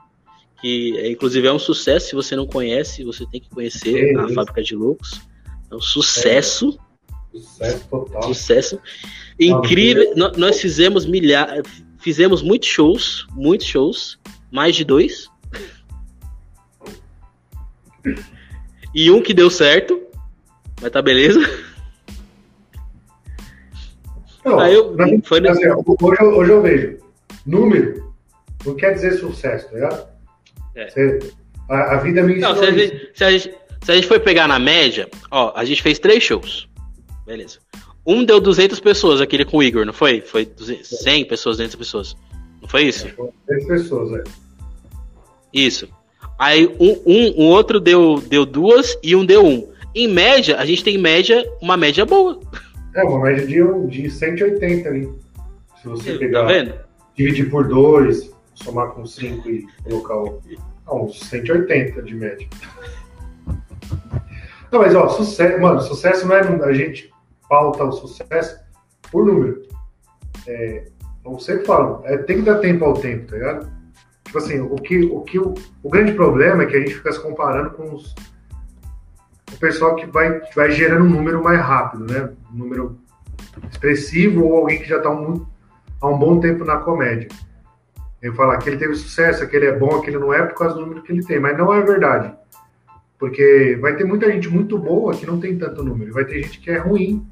que 0.60 0.96
é, 0.98 1.10
inclusive 1.10 1.46
é 1.46 1.52
um 1.52 1.58
sucesso. 1.58 2.08
Se 2.08 2.14
você 2.14 2.36
não 2.36 2.46
conhece, 2.46 3.02
você 3.02 3.26
tem 3.26 3.40
que 3.40 3.50
conhecer 3.50 4.14
é 4.14 4.18
a 4.18 4.28
Fábrica 4.28 4.62
de 4.62 4.76
Loucos. 4.76 5.20
É 5.70 5.74
um 5.74 5.80
sucesso. 5.80 6.78
É. 7.34 7.38
Sucesso 7.38 7.88
total. 7.90 8.22
Sucesso. 8.22 8.78
Incrível. 9.38 10.14
Nós 10.36 10.60
fizemos 10.60 11.04
milhares. 11.04 11.64
Fizemos 11.98 12.42
muitos 12.42 12.68
shows, 12.68 13.26
muitos 13.32 13.66
shows, 13.66 14.18
mais 14.50 14.76
de 14.76 14.84
dois. 14.84 15.28
E 18.94 19.10
um 19.10 19.22
que 19.22 19.32
deu 19.32 19.50
certo, 19.50 20.00
mas 20.80 20.90
tá 20.90 21.00
beleza. 21.00 21.40
Não, 24.44 24.58
Aí 24.58 24.74
eu, 24.74 24.96
foi 25.22 25.46
assim, 25.48 25.66
hoje, 25.68 26.22
hoje 26.22 26.50
eu 26.50 26.62
vejo 26.62 26.98
número 27.46 28.12
não 28.64 28.74
quer 28.76 28.94
dizer 28.94 29.18
sucesso, 29.18 29.68
tá 29.68 29.74
ligado? 29.74 30.08
É. 30.74 30.88
Você, 30.88 31.18
a, 31.68 31.94
a, 31.94 31.96
vida 31.98 32.22
me 32.22 32.38
Não, 32.38 32.56
se 32.56 32.64
a, 32.64 32.70
gente, 32.70 33.10
se, 33.14 33.24
a 33.24 33.30
gente, 33.30 33.54
se 33.82 33.92
a 33.92 33.94
gente 33.94 34.06
for 34.06 34.20
pegar 34.20 34.46
na 34.46 34.58
média, 34.58 35.08
ó, 35.30 35.52
a 35.56 35.64
gente 35.64 35.82
fez 35.82 35.98
três 35.98 36.22
shows. 36.22 36.68
Beleza. 37.26 37.58
Um 38.06 38.24
deu 38.24 38.40
200 38.40 38.78
pessoas, 38.80 39.20
aquele 39.20 39.44
com 39.44 39.58
o 39.58 39.62
Igor, 39.62 39.84
não 39.84 39.92
foi? 39.92 40.20
Foi 40.20 40.44
200, 40.44 40.88
100 40.88 41.24
pessoas, 41.26 41.56
200 41.56 41.76
pessoas. 41.76 42.16
Não 42.60 42.68
foi 42.68 42.84
isso? 42.84 43.08
100 43.48 43.66
pessoas, 43.66 44.20
é. 44.20 44.24
Isso. 45.52 45.88
Aí 46.42 46.66
um, 46.80 47.00
um, 47.06 47.44
um 47.44 47.46
outro 47.50 47.78
deu, 47.78 48.20
deu 48.20 48.44
duas 48.44 48.98
e 49.00 49.14
um 49.14 49.24
deu 49.24 49.46
um. 49.46 49.72
Em 49.94 50.08
média, 50.08 50.58
a 50.58 50.66
gente 50.66 50.82
tem 50.82 50.98
média, 50.98 51.48
uma 51.60 51.76
média 51.76 52.04
boa. 52.04 52.40
É, 52.96 53.04
uma 53.04 53.20
média 53.20 53.46
de, 53.46 53.86
de 53.86 54.10
180 54.10 54.88
ali. 54.88 55.08
Se 55.80 55.86
você 55.86 56.14
tá 56.14 56.18
pegar. 56.18 56.40
Tá 56.40 56.46
vendo? 56.48 56.74
Dividir 57.14 57.48
por 57.48 57.68
dois, 57.68 58.34
somar 58.56 58.88
com 58.88 59.06
5 59.06 59.48
e 59.48 59.64
colocar 59.84 60.16
o, 60.16 60.42
não, 60.84 61.04
uns 61.04 61.20
180 61.20 62.02
de 62.02 62.14
média. 62.16 62.48
Não, 64.72 64.80
mas 64.80 64.96
ó, 64.96 65.10
sucesso, 65.10 65.60
mano, 65.60 65.80
sucesso 65.80 66.26
não 66.26 66.34
é. 66.34 66.40
A 66.40 66.72
gente 66.72 67.08
pauta 67.48 67.84
o 67.84 67.92
sucesso 67.92 68.58
por 69.12 69.24
número. 69.24 69.62
É, 70.48 70.88
como 71.22 71.38
sempre 71.38 71.66
falo, 71.66 72.02
é, 72.04 72.16
tem 72.16 72.38
que 72.38 72.42
dar 72.42 72.58
tempo 72.58 72.84
ao 72.84 72.94
tempo, 72.94 73.28
tá 73.28 73.36
ligado? 73.36 73.81
Tipo 74.32 74.38
assim, 74.38 74.60
o 74.60 74.76
que 74.76 75.04
o, 75.04 75.20
que 75.20 75.38
o, 75.38 75.52
o 75.82 75.90
grande 75.90 76.12
problema 76.12 76.62
é 76.62 76.66
que 76.66 76.74
a 76.74 76.80
gente 76.80 76.94
fica 76.94 77.12
se 77.12 77.20
comparando 77.20 77.70
com 77.72 77.94
os, 77.94 78.14
o 79.52 79.58
pessoal 79.58 79.94
que 79.94 80.06
vai, 80.06 80.40
que 80.40 80.56
vai 80.56 80.70
gerando 80.70 81.04
um 81.04 81.10
número 81.10 81.44
mais 81.44 81.60
rápido, 81.60 82.10
né? 82.10 82.30
Um 82.50 82.56
número 82.56 82.98
expressivo 83.70 84.44
ou 84.44 84.56
alguém 84.56 84.78
que 84.78 84.88
já 84.88 84.96
está 84.96 85.10
um, 85.10 85.46
há 86.00 86.08
um 86.08 86.18
bom 86.18 86.40
tempo 86.40 86.64
na 86.64 86.78
comédia. 86.78 87.28
Eu 88.22 88.32
falar 88.34 88.56
que 88.56 88.70
ele 88.70 88.78
teve 88.78 88.94
sucesso, 88.94 89.46
que 89.46 89.54
ele 89.54 89.66
é 89.66 89.78
bom, 89.78 90.00
que 90.00 90.08
ele 90.08 90.18
não 90.18 90.32
é 90.32 90.42
por 90.46 90.56
causa 90.56 90.76
do 90.76 90.80
número 90.80 91.02
que 91.02 91.12
ele 91.12 91.24
tem, 91.24 91.38
mas 91.38 91.58
não 91.58 91.74
é 91.74 91.82
verdade. 91.82 92.32
Porque 93.18 93.76
vai 93.82 93.96
ter 93.96 94.04
muita 94.04 94.32
gente 94.32 94.48
muito 94.48 94.78
boa 94.78 95.12
que 95.12 95.26
não 95.26 95.38
tem 95.38 95.58
tanto 95.58 95.84
número, 95.84 96.14
vai 96.14 96.24
ter 96.24 96.42
gente 96.42 96.58
que 96.58 96.70
é 96.70 96.78
ruim, 96.78 97.26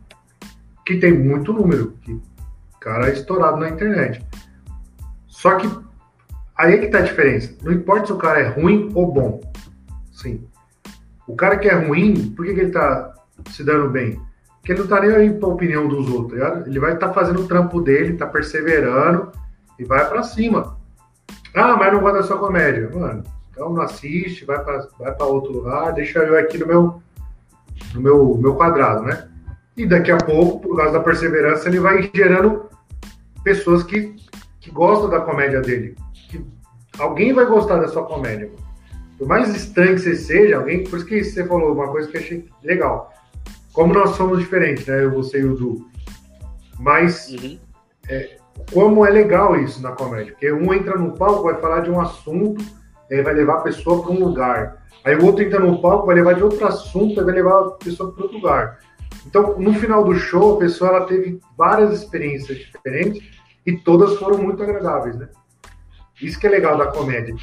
que 0.85 0.99
tem 0.99 1.13
muito 1.13 1.53
número, 1.53 1.93
que 2.03 2.21
cara 2.79 3.09
é 3.09 3.13
estourado 3.13 3.57
na 3.59 3.71
internet. 3.71 4.23
Só 5.27 5.57
que 5.57 5.67
aí 6.61 6.75
é 6.75 6.79
que 6.79 6.89
tá 6.89 6.99
a 6.99 7.03
diferença. 7.03 7.55
Não 7.63 7.73
importa 7.73 8.07
se 8.07 8.13
o 8.13 8.19
cara 8.19 8.41
é 8.41 8.49
ruim 8.49 8.91
ou 8.95 9.11
bom. 9.11 9.41
Sim. 10.13 10.47
O 11.27 11.35
cara 11.35 11.57
que 11.57 11.69
é 11.69 11.75
ruim, 11.75 12.33
por 12.37 12.45
que, 12.45 12.55
que 12.55 12.61
ele 12.61 12.71
tá 12.71 13.15
se 13.51 13.65
dando 13.65 13.89
bem? 13.89 14.21
Porque 14.59 14.73
ele 14.73 14.81
não 14.81 14.87
tá 14.87 15.01
nem 15.01 15.11
aí 15.11 15.31
pra 15.33 15.49
opinião 15.49 15.89
dos 15.89 16.11
outros, 16.11 16.39
tá 16.39 16.63
Ele 16.67 16.79
vai 16.79 16.93
estar 16.93 17.09
tá 17.09 17.15
fazendo 17.15 17.41
o 17.41 17.49
trampo 17.49 17.81
dele, 17.81 18.17
tá 18.17 18.27
perseverando 18.27 19.33
e 19.79 19.85
vai 19.85 20.07
para 20.07 20.23
cima. 20.23 20.77
Ah, 21.55 21.77
mas 21.77 21.93
não 21.93 22.01
gosta 22.01 22.19
da 22.19 22.25
sua 22.25 22.39
comédia. 22.39 22.91
Mano, 22.95 23.25
então 23.51 23.73
não 23.73 23.83
assiste, 23.83 24.45
vai 24.45 24.63
para 24.63 24.87
vai 24.99 25.15
outro 25.21 25.53
lugar, 25.53 25.93
deixa 25.93 26.19
eu 26.19 26.39
aqui 26.39 26.59
no 26.59 26.67
meu, 26.67 27.03
no 27.95 28.01
meu, 28.01 28.37
meu 28.37 28.55
quadrado, 28.55 29.03
né? 29.03 29.29
E 29.77 29.87
daqui 29.87 30.11
a 30.11 30.19
pouco, 30.19 30.61
por 30.61 30.77
causa 30.77 30.93
da 30.93 31.01
perseverança, 31.01 31.69
ele 31.69 31.81
vai 31.81 32.11
gerando 32.15 32.69
pessoas 33.43 33.83
que, 33.83 34.15
que 34.61 34.71
gostam 34.71 35.09
da 35.09 35.21
comédia 35.21 35.63
dele. 35.63 35.97
Alguém 37.01 37.33
vai 37.33 37.47
gostar 37.47 37.79
da 37.79 37.89
sua 37.89 38.05
comédia. 38.05 38.51
Por 39.19 39.27
mais 39.27 39.55
estranho 39.55 39.95
que 39.95 40.03
você 40.03 40.15
seja, 40.15 40.57
alguém. 40.57 40.85
Por 40.85 40.99
isso 40.99 41.07
que 41.07 41.25
você 41.25 41.45
falou 41.47 41.73
uma 41.73 41.89
coisa 41.89 42.09
que 42.09 42.17
eu 42.17 42.21
achei 42.21 42.49
legal. 42.63 43.13
Como 43.73 43.95
nós 43.95 44.11
somos 44.17 44.39
diferentes, 44.39 44.87
né? 44.87 45.05
Eu, 45.05 45.11
você 45.11 45.41
e 45.41 45.45
o 45.45 45.55
Du. 45.55 45.87
Mas 46.79 47.29
uhum. 47.31 47.59
é, 48.09 48.37
como 48.73 49.07
é 49.07 49.11
legal 49.11 49.57
isso 49.61 49.83
na 49.83 49.93
comédia. 49.93 50.33
Porque 50.33 50.53
um 50.53 50.73
entra 50.75 50.99
no 50.99 51.13
palco, 51.13 51.45
vai 51.45 51.61
falar 51.61 51.81
de 51.81 51.91
um 51.91 52.01
assunto, 52.01 52.65
vai 53.09 53.35
levar 53.35 53.55
a 53.55 53.61
pessoa 53.63 54.03
para 54.03 54.13
um 54.13 54.19
lugar. 54.19 54.85
Aí 55.05 55.17
o 55.17 55.25
outro 55.25 55.43
entra 55.43 55.61
no 55.61 55.81
palco, 55.81 56.07
vai 56.07 56.17
levar 56.17 56.35
de 56.35 56.43
outro 56.43 56.67
assunto, 56.67 57.25
vai 57.25 57.35
levar 57.35 57.61
a 57.61 57.71
pessoa 57.73 58.13
para 58.13 58.23
outro 58.23 58.39
lugar. 58.39 58.79
Então, 59.27 59.59
no 59.59 59.75
final 59.75 60.05
do 60.05 60.15
show, 60.15 60.57
a 60.57 60.59
pessoa 60.59 60.91
ela 60.91 61.07
teve 61.07 61.41
várias 61.57 61.93
experiências 61.93 62.59
diferentes 62.59 63.23
e 63.67 63.77
todas 63.77 64.19
foram 64.19 64.39
muito 64.39 64.63
agradáveis, 64.63 65.17
né? 65.17 65.29
Isso 66.21 66.39
que 66.39 66.47
é 66.47 66.51
legal 66.51 66.77
da 66.77 66.87
comédia. 66.87 67.35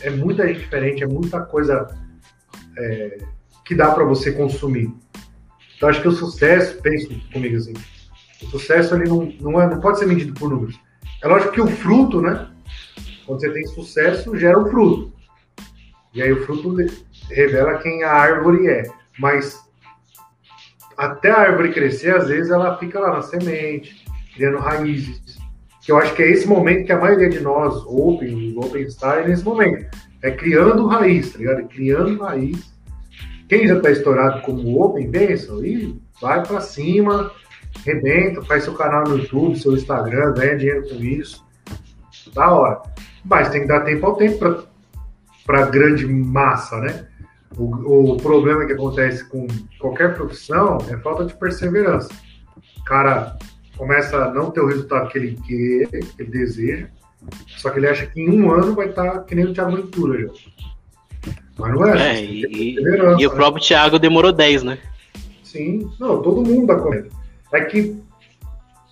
É 0.00 0.10
muita 0.10 0.46
gente 0.46 0.60
diferente, 0.60 1.02
é 1.02 1.06
muita 1.06 1.40
coisa 1.40 1.88
é, 2.76 3.18
que 3.64 3.74
dá 3.74 3.90
para 3.90 4.04
você 4.04 4.32
consumir. 4.32 4.92
Então, 5.76 5.88
acho 5.88 6.02
que 6.02 6.08
o 6.08 6.12
sucesso, 6.12 6.80
penso 6.82 7.08
comigo 7.32 7.56
assim, 7.56 7.74
o 8.42 8.46
sucesso 8.46 8.94
ele 8.94 9.08
não, 9.08 9.32
não, 9.40 9.60
é, 9.60 9.68
não 9.68 9.80
pode 9.80 9.98
ser 9.98 10.06
medido 10.06 10.34
por 10.34 10.50
números. 10.50 10.78
É 11.22 11.26
lógico 11.28 11.52
que 11.52 11.60
o 11.60 11.66
fruto, 11.66 12.20
né? 12.20 12.48
Quando 13.26 13.40
você 13.40 13.50
tem 13.50 13.66
sucesso, 13.66 14.36
gera 14.36 14.58
o 14.58 14.68
fruto. 14.68 15.12
E 16.14 16.22
aí 16.22 16.32
o 16.32 16.44
fruto 16.44 16.76
revela 17.28 17.78
quem 17.78 18.02
a 18.02 18.12
árvore 18.12 18.68
é. 18.68 18.84
Mas 19.18 19.60
até 20.96 21.30
a 21.30 21.38
árvore 21.38 21.72
crescer, 21.72 22.16
às 22.16 22.28
vezes 22.28 22.50
ela 22.50 22.76
fica 22.78 22.98
lá 22.98 23.12
na 23.12 23.22
semente, 23.22 24.04
criando 24.34 24.58
raízes. 24.58 25.37
Que 25.88 25.92
eu 25.92 25.96
acho 25.96 26.14
que 26.14 26.22
é 26.22 26.30
esse 26.30 26.46
momento 26.46 26.84
que 26.84 26.92
a 26.92 27.00
maioria 27.00 27.30
de 27.30 27.40
nós, 27.40 27.74
Open, 27.86 28.54
Open 28.58 28.82
está 28.82 29.20
é 29.20 29.26
nesse 29.26 29.42
momento. 29.42 29.86
É 30.20 30.30
criando 30.30 30.86
raiz, 30.86 31.32
tá 31.32 31.38
ligado? 31.38 31.66
Criando 31.66 32.22
raiz. 32.22 32.74
Quem 33.48 33.66
já 33.66 33.78
está 33.78 33.90
estourado 33.90 34.42
como 34.42 34.84
Open, 34.84 35.10
pensa, 35.10 35.50
e 35.66 35.98
vai 36.20 36.46
para 36.46 36.60
cima, 36.60 37.32
rebenta, 37.86 38.42
faz 38.42 38.64
seu 38.64 38.74
canal 38.74 39.04
no 39.04 39.16
YouTube, 39.16 39.58
seu 39.58 39.72
Instagram, 39.72 40.34
ganha 40.34 40.58
dinheiro 40.58 40.86
com 40.90 40.96
isso. 40.96 41.42
Da 42.34 42.52
hora. 42.52 42.82
Mas 43.24 43.48
tem 43.48 43.62
que 43.62 43.68
dar 43.68 43.80
tempo 43.80 44.04
ao 44.04 44.16
tempo 44.16 44.68
para 45.46 45.70
grande 45.70 46.06
massa, 46.06 46.76
né? 46.82 47.06
O, 47.56 48.12
o 48.12 48.16
problema 48.18 48.66
que 48.66 48.74
acontece 48.74 49.26
com 49.26 49.46
qualquer 49.80 50.14
profissão 50.14 50.76
é 50.90 50.98
falta 50.98 51.24
de 51.24 51.32
perseverança. 51.32 52.10
Cara 52.84 53.38
começa 53.78 54.16
a 54.16 54.34
não 54.34 54.50
ter 54.50 54.60
o 54.60 54.66
resultado 54.66 55.08
que 55.08 55.16
ele 55.16 55.38
quer, 55.46 56.00
que 56.00 56.22
ele 56.22 56.30
deseja, 56.30 56.88
só 57.46 57.70
que 57.70 57.78
ele 57.78 57.88
acha 57.88 58.06
que 58.06 58.20
em 58.20 58.28
um 58.28 58.50
ano 58.50 58.74
vai 58.74 58.88
estar 58.88 59.10
tá 59.10 59.18
que 59.20 59.34
nem 59.34 59.46
o 59.46 59.54
Thiago 59.54 59.76
Ventura 59.76 60.20
já. 60.20 60.28
Mas 61.56 61.72
não 61.72 61.86
é. 61.86 62.18
é 62.18 62.24
e, 62.24 62.74
e, 62.74 63.26
o 63.26 63.30
né? 63.30 63.34
próprio 63.34 63.64
Thiago 63.64 63.98
demorou 63.98 64.32
10, 64.32 64.64
né? 64.64 64.78
Sim, 65.42 65.90
não, 65.98 66.20
todo 66.22 66.46
mundo 66.46 66.66
da 66.66 66.76
comédia. 66.76 67.10
É 67.52 67.62
que 67.62 67.96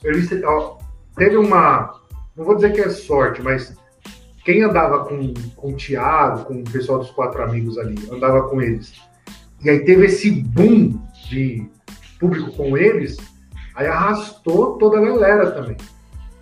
ele, 0.02 0.44
ó, 0.44 0.78
teve 1.16 1.36
uma. 1.36 2.00
Não 2.36 2.44
vou 2.44 2.54
dizer 2.54 2.72
que 2.72 2.80
é 2.80 2.88
sorte, 2.88 3.42
mas 3.42 3.76
quem 4.44 4.62
andava 4.62 5.04
com, 5.04 5.34
com 5.56 5.72
o 5.72 5.76
Thiago, 5.76 6.44
com 6.44 6.60
o 6.60 6.64
pessoal 6.64 6.98
dos 6.98 7.10
quatro 7.10 7.42
amigos 7.42 7.76
ali, 7.78 7.96
andava 8.10 8.48
com 8.48 8.62
eles. 8.62 8.94
E 9.64 9.70
aí 9.70 9.80
teve 9.80 10.06
esse 10.06 10.30
boom 10.30 11.00
de 11.28 11.66
público 12.18 12.52
com 12.52 12.76
eles, 12.76 13.16
aí 13.76 13.86
arrastou 13.86 14.78
toda 14.78 14.98
a 14.98 15.04
galera 15.04 15.52
também. 15.52 15.76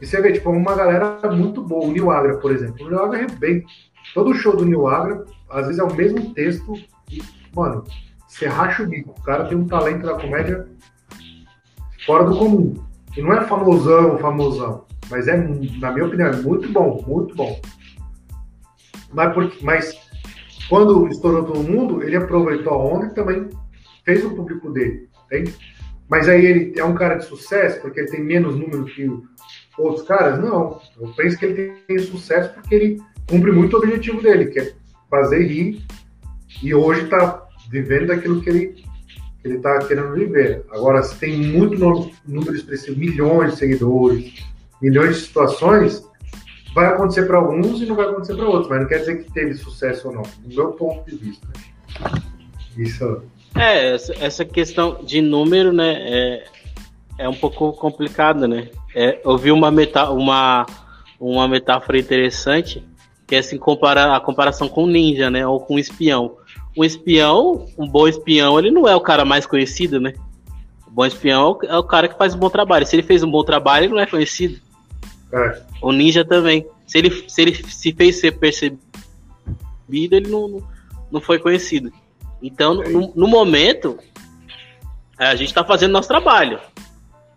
E 0.00 0.06
você 0.06 0.20
vê, 0.20 0.32
tipo, 0.32 0.50
uma 0.50 0.74
galera 0.74 1.18
muito 1.30 1.62
boa. 1.62 1.86
O 1.86 1.92
Nil 1.92 2.10
Agra, 2.10 2.36
por 2.38 2.52
exemplo. 2.52 2.86
O 2.86 2.88
Nil 2.88 3.02
Agra 3.02 3.22
é 3.22 3.26
bem. 3.26 3.64
Todo 4.14 4.34
show 4.34 4.56
do 4.56 4.64
Nil 4.64 4.86
Agra, 4.86 5.24
às 5.50 5.66
vezes 5.66 5.80
é 5.80 5.84
o 5.84 5.94
mesmo 5.94 6.32
texto. 6.34 6.74
E, 7.10 7.22
mano, 7.54 7.84
você 8.28 8.46
racha 8.46 8.82
o 8.82 8.86
bico. 8.86 9.14
O 9.18 9.22
cara 9.22 9.46
tem 9.46 9.58
um 9.58 9.66
talento 9.66 10.06
da 10.06 10.14
comédia 10.14 10.66
fora 12.06 12.24
do 12.24 12.36
comum. 12.38 12.74
E 13.16 13.22
não 13.22 13.32
é 13.32 13.44
famosão, 13.46 14.18
famosão. 14.18 14.84
Mas 15.10 15.28
é, 15.28 15.36
na 15.36 15.92
minha 15.92 16.06
opinião, 16.06 16.28
é 16.28 16.36
muito 16.36 16.70
bom, 16.72 17.02
muito 17.06 17.34
bom. 17.34 17.60
Mas, 19.12 19.32
porque, 19.32 19.64
mas 19.64 19.96
quando 20.68 21.06
estourou 21.08 21.44
todo 21.44 21.62
mundo, 21.62 22.02
ele 22.02 22.16
aproveitou 22.16 22.72
a 22.72 22.76
onda 22.76 23.06
e 23.06 23.14
também 23.14 23.48
fez 24.04 24.24
o 24.24 24.34
público 24.34 24.70
dele. 24.72 25.08
Entende? 25.26 25.54
Mas 26.14 26.28
aí 26.28 26.46
ele 26.46 26.74
é 26.76 26.84
um 26.84 26.94
cara 26.94 27.16
de 27.16 27.24
sucesso 27.24 27.80
porque 27.80 27.98
ele 27.98 28.08
tem 28.08 28.22
menos 28.22 28.54
número 28.54 28.84
que 28.84 29.10
outros 29.76 30.06
caras? 30.06 30.38
Não. 30.38 30.80
Eu 30.96 31.08
penso 31.16 31.36
que 31.36 31.44
ele 31.44 31.72
tem 31.88 31.98
sucesso 31.98 32.54
porque 32.54 32.72
ele 32.72 33.02
cumpre 33.28 33.50
muito 33.50 33.74
o 33.74 33.78
objetivo 33.80 34.22
dele, 34.22 34.46
que 34.46 34.60
é 34.60 34.72
fazer 35.10 35.44
rir. 35.44 35.84
E 36.62 36.72
hoje 36.72 37.02
está 37.02 37.44
vivendo 37.68 38.06
daquilo 38.06 38.40
que 38.40 38.48
ele 38.48 38.84
ele 39.42 39.56
está 39.56 39.76
querendo 39.80 40.14
viver. 40.14 40.64
Agora, 40.70 41.02
se 41.02 41.18
tem 41.18 41.36
muito 41.36 41.76
número 42.24 42.54
expressivo, 42.54 42.96
milhões 42.96 43.54
de 43.54 43.58
seguidores, 43.58 44.46
milhões 44.80 45.16
de 45.16 45.22
situações, 45.22 46.08
vai 46.76 46.86
acontecer 46.86 47.26
para 47.26 47.38
alguns 47.38 47.82
e 47.82 47.86
não 47.86 47.96
vai 47.96 48.06
acontecer 48.06 48.36
para 48.36 48.48
outros, 48.48 48.68
mas 48.70 48.82
não 48.82 48.86
quer 48.86 49.00
dizer 49.00 49.24
que 49.24 49.32
teve 49.32 49.54
sucesso 49.54 50.06
ou 50.08 50.14
não, 50.14 50.22
do 50.22 50.54
meu 50.54 50.72
ponto 50.74 51.10
de 51.10 51.16
vista. 51.16 51.48
Isso. 52.78 53.24
É, 53.56 53.94
essa 53.94 54.44
questão 54.44 55.04
de 55.04 55.20
número, 55.22 55.72
né, 55.72 55.94
é, 55.98 56.44
é 57.18 57.28
um 57.28 57.34
pouco 57.34 57.72
complicada, 57.72 58.48
né? 58.48 58.68
É, 58.94 59.20
eu 59.24 59.38
vi 59.38 59.52
uma, 59.52 59.70
meta, 59.70 60.10
uma, 60.10 60.66
uma 61.20 61.46
metáfora 61.46 61.98
interessante, 61.98 62.84
que 63.26 63.36
é 63.36 63.38
assim, 63.38 63.56
comparar, 63.56 64.14
a 64.14 64.20
comparação 64.20 64.68
com 64.68 64.86
ninja, 64.86 65.30
né, 65.30 65.46
ou 65.46 65.60
com 65.60 65.78
espião 65.78 66.36
um 66.76 66.84
espião, 66.84 67.66
um 67.78 67.88
bom 67.88 68.08
espião, 68.08 68.58
ele 68.58 68.70
não 68.70 68.88
é 68.88 68.94
o 68.96 69.00
cara 69.00 69.24
mais 69.24 69.46
conhecido, 69.46 70.00
né? 70.00 70.12
O 70.86 70.90
bom 70.90 71.06
espião 71.06 71.58
é 71.62 71.76
o 71.76 71.84
cara 71.84 72.08
que 72.08 72.18
faz 72.18 72.34
um 72.34 72.38
bom 72.38 72.50
trabalho. 72.50 72.86
Se 72.86 72.96
ele 72.96 73.02
fez 73.02 73.22
um 73.22 73.30
bom 73.30 73.44
trabalho, 73.44 73.84
ele 73.84 73.94
não 73.94 74.00
é 74.00 74.06
conhecido. 74.06 74.60
É. 75.32 75.62
O 75.80 75.92
ninja 75.92 76.24
também. 76.24 76.66
Se 76.86 76.98
ele 76.98 77.10
se, 77.28 77.42
ele 77.42 77.54
se 77.54 77.92
fez 77.92 78.16
ser 78.16 78.32
percebido, 78.32 78.80
ele 79.88 80.28
não, 80.28 80.62
não 81.10 81.20
foi 81.20 81.38
conhecido. 81.38 81.92
Então, 82.44 82.82
é 82.82 82.88
no, 82.90 83.10
no, 83.16 83.26
momento, 83.26 83.98
a 85.16 85.34
gente 85.34 85.48
está 85.48 85.64
fazendo 85.64 85.92
nosso 85.92 86.08
trabalho. 86.08 86.60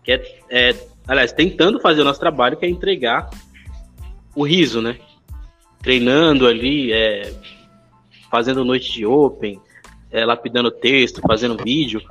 Que 0.04 0.12
é, 0.12 0.38
é, 0.50 0.76
aliás, 1.06 1.32
tentando 1.32 1.80
fazer 1.80 2.02
o 2.02 2.04
nosso 2.04 2.20
trabalho, 2.20 2.58
que 2.58 2.66
é 2.66 2.68
entregar 2.68 3.30
o 4.36 4.46
riso, 4.46 4.82
né? 4.82 4.98
Treinando 5.80 6.46
ali, 6.46 6.92
é, 6.92 7.32
fazendo 8.30 8.66
noite 8.66 8.92
de 8.92 9.06
open, 9.06 9.58
é, 10.10 10.26
lapidando 10.26 10.70
texto, 10.70 11.22
fazendo 11.22 11.56
vídeo, 11.56 12.02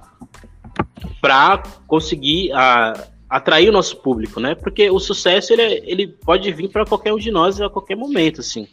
para 1.21 1.61
conseguir 1.85 2.51
a, 2.53 3.09
atrair 3.29 3.69
o 3.69 3.73
nosso 3.73 3.97
público, 3.97 4.39
né? 4.39 4.55
Porque 4.55 4.89
o 4.89 4.99
sucesso 4.99 5.53
ele, 5.53 5.61
é, 5.61 5.83
ele 5.85 6.07
pode 6.07 6.51
vir 6.51 6.69
para 6.69 6.83
qualquer 6.83 7.13
um 7.13 7.19
de 7.19 7.29
nós 7.29 7.61
a 7.61 7.69
qualquer 7.69 7.95
momento, 7.95 8.41
assim. 8.41 8.67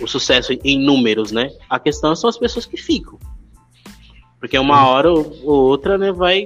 O 0.00 0.06
sucesso 0.06 0.54
em 0.64 0.82
números, 0.82 1.30
né? 1.30 1.50
A 1.68 1.78
questão 1.78 2.16
são 2.16 2.30
as 2.30 2.38
pessoas 2.38 2.64
que 2.64 2.78
ficam. 2.78 3.18
Porque 4.44 4.58
uma 4.58 4.86
hora 4.86 5.10
ou 5.10 5.42
outra, 5.42 5.96
né, 5.96 6.12
vai 6.12 6.44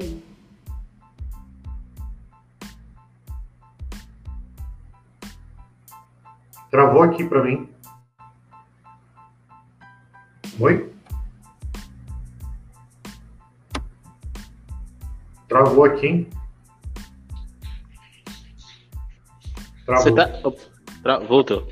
Travou 6.71 7.03
aqui 7.03 7.25
para 7.25 7.43
mim. 7.43 7.69
Oi? 10.61 10.93
Travou 15.49 15.85
aqui, 15.85 16.07
hein? 16.07 16.31
Travou. 19.85 20.05
Você 20.05 20.15
tá... 20.15 20.29
Tra... 21.03 21.19
Voltou. 21.19 21.67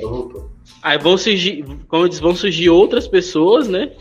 voltou. 0.00 0.48
Aí 0.80 0.96
vão 0.96 1.18
surgir, 1.18 1.64
como 1.88 2.08
disse, 2.08 2.22
vão 2.22 2.36
surgir 2.36 2.70
outras 2.70 3.08
pessoas, 3.08 3.66
né? 3.66 3.92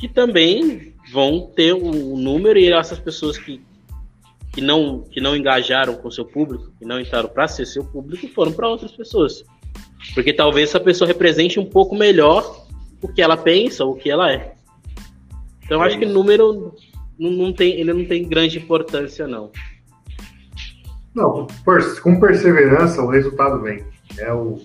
Que, 0.00 0.08
também 0.08 0.94
vão 1.12 1.50
ter 1.54 1.74
um 1.74 2.16
número 2.16 2.58
e 2.58 2.72
essas 2.72 2.98
pessoas 2.98 3.36
que, 3.36 3.60
que, 4.52 4.60
não, 4.60 5.02
que 5.02 5.20
não 5.20 5.36
engajaram 5.36 5.94
com 5.96 6.10
seu 6.10 6.24
público, 6.24 6.72
que 6.78 6.84
não 6.84 6.98
entraram 6.98 7.28
para 7.28 7.46
ser 7.46 7.66
seu 7.66 7.84
público, 7.84 8.26
foram 8.28 8.52
para 8.52 8.68
outras 8.68 8.92
pessoas. 8.92 9.44
Porque 10.14 10.32
talvez 10.32 10.70
essa 10.70 10.80
pessoa 10.80 11.06
represente 11.06 11.60
um 11.60 11.66
pouco 11.66 11.94
melhor 11.94 12.66
o 13.02 13.08
que 13.08 13.20
ela 13.20 13.36
pensa, 13.36 13.84
ou 13.84 13.92
o 13.92 13.96
que 13.96 14.10
ela 14.10 14.32
é. 14.32 14.54
Então, 15.64 15.84
é 15.84 15.86
acho 15.86 15.98
que 15.98 16.06
o 16.06 16.08
número 16.08 16.74
não, 17.18 17.30
não 17.30 17.52
tem, 17.52 17.78
ele 17.78 17.92
não 17.92 18.04
tem 18.04 18.26
grande 18.26 18.58
importância, 18.58 19.26
não. 19.26 19.50
Não, 21.14 21.46
com 22.02 22.20
perseverança 22.20 23.02
o 23.02 23.08
resultado 23.08 23.60
vem. 23.62 23.84
É 24.18 24.32
o 24.32 24.60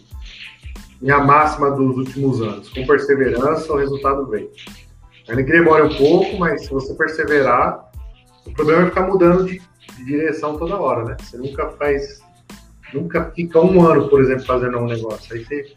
minha 1.01 1.19
máxima 1.19 1.71
dos 1.71 1.97
últimos 1.97 2.41
anos. 2.41 2.69
Com 2.69 2.85
perseverança 2.85 3.71
o 3.71 3.77
resultado 3.77 4.27
vem. 4.27 4.49
Que 5.25 5.43
demore 5.43 5.83
um 5.83 5.97
pouco, 5.97 6.37
mas 6.37 6.65
se 6.65 6.69
você 6.69 6.93
perseverar, 6.93 7.89
o 8.45 8.53
problema 8.53 8.83
é 8.83 8.85
ficar 8.85 9.07
mudando 9.07 9.45
de, 9.45 9.59
de 9.97 10.05
direção 10.05 10.57
toda 10.57 10.79
hora, 10.79 11.03
né? 11.03 11.17
Você 11.19 11.37
nunca 11.37 11.69
faz, 11.71 12.21
nunca 12.93 13.31
fica 13.31 13.59
um 13.59 13.81
ano, 13.81 14.07
por 14.07 14.21
exemplo, 14.21 14.45
fazendo 14.45 14.77
um 14.77 14.85
negócio. 14.85 15.35
Aí 15.35 15.43
você, 15.43 15.73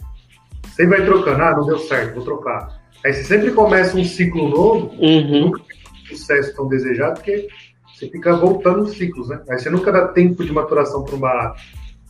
você 0.63 0.87
vai 0.87 1.05
trocando, 1.05 1.43
ah, 1.43 1.57
não 1.57 1.67
deu 1.67 1.79
certo, 1.79 2.15
vou 2.15 2.25
trocar. 2.25 2.79
Aí 3.05 3.15
você 3.15 3.25
sempre 3.25 3.53
começa 3.53 3.97
um 3.97 4.05
ciclo 4.05 4.49
novo, 4.49 4.95
uhum. 4.99 5.47
nunca 5.47 5.63
sucesso 6.09 6.55
tão 6.55 6.69
desejado, 6.69 7.15
porque 7.15 7.49
você 7.95 8.09
fica 8.09 8.37
voltando 8.37 8.87
ciclos, 8.89 9.29
né? 9.29 9.41
Aí 9.49 9.59
você 9.59 9.71
nunca 9.71 9.91
dá 9.91 10.09
tempo 10.09 10.45
de 10.45 10.53
maturação 10.53 11.05
para 11.05 11.17
um 11.17 11.21
barato. 11.21 11.61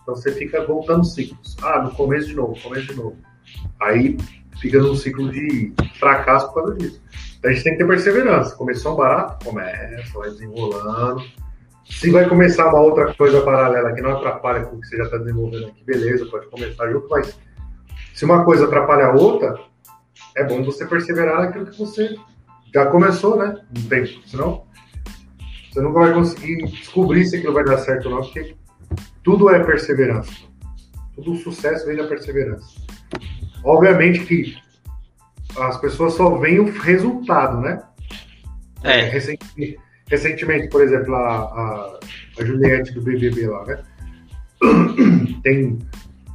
Então 0.02 0.16
você 0.16 0.32
fica 0.32 0.64
voltando 0.64 1.04
ciclos. 1.04 1.56
Ah, 1.62 1.82
no 1.82 1.90
começo 1.92 2.28
de 2.28 2.34
novo, 2.34 2.60
começo 2.60 2.88
de 2.88 2.94
novo. 2.94 3.16
Aí 3.80 4.16
fica 4.60 4.80
num 4.80 4.94
ciclo 4.94 5.30
de 5.30 5.72
fracasso 5.98 6.48
por 6.48 6.54
causa 6.54 6.74
disso. 6.74 7.00
A 7.44 7.52
gente 7.52 7.62
tem 7.62 7.72
que 7.72 7.78
ter 7.78 7.86
perseverança. 7.86 8.56
Começou 8.56 8.94
um 8.94 8.96
barato? 8.96 9.44
Começa, 9.44 10.18
vai 10.18 10.30
desenrolando. 10.30 11.22
Se 11.88 12.10
vai 12.10 12.28
começar 12.28 12.68
uma 12.68 12.80
outra 12.80 13.14
coisa 13.14 13.40
paralela 13.42 13.92
que 13.94 14.02
não 14.02 14.10
atrapalha 14.10 14.64
com 14.66 14.76
o 14.76 14.80
que 14.80 14.86
você 14.86 14.96
já 14.98 15.04
está 15.04 15.16
desenvolvendo 15.18 15.68
aqui, 15.68 15.82
beleza, 15.84 16.26
pode 16.26 16.46
começar 16.48 16.90
junto, 16.90 17.08
mas 17.08 17.38
se 18.12 18.24
uma 18.24 18.44
coisa 18.44 18.66
atrapalha 18.66 19.06
a 19.06 19.14
outra, 19.14 19.58
é 20.36 20.44
bom 20.44 20.62
você 20.62 20.84
perseverar 20.84 21.38
naquilo 21.38 21.66
que 21.66 21.78
você 21.78 22.14
já 22.74 22.86
começou, 22.86 23.38
né? 23.38 23.58
Um 23.76 23.88
tempo. 23.88 24.28
Senão, 24.28 24.66
você 25.70 25.80
nunca 25.80 26.00
vai 26.00 26.12
conseguir 26.12 26.66
descobrir 26.66 27.24
se 27.24 27.36
aquilo 27.36 27.54
vai 27.54 27.64
dar 27.64 27.78
certo 27.78 28.06
ou 28.06 28.16
não, 28.16 28.22
porque 28.22 28.54
tudo 29.22 29.48
é 29.48 29.64
perseverança. 29.64 30.32
Todo 31.16 31.36
sucesso 31.36 31.86
vem 31.86 31.96
da 31.96 32.06
perseverança. 32.06 32.66
Obviamente 33.64 34.24
que 34.24 34.56
as 35.60 35.76
pessoas 35.80 36.14
só 36.14 36.36
veem 36.36 36.60
o 36.60 36.70
resultado, 36.70 37.60
né? 37.60 37.82
É. 38.82 39.02
Recentemente, 39.02 39.78
recentemente 40.08 40.68
por 40.68 40.82
exemplo, 40.82 41.14
a, 41.14 41.38
a, 41.38 42.00
a 42.38 42.44
Juliette 42.44 42.92
do 42.92 43.02
BBB 43.02 43.46
lá, 43.48 43.64
né? 43.64 43.82
Tem 45.42 45.78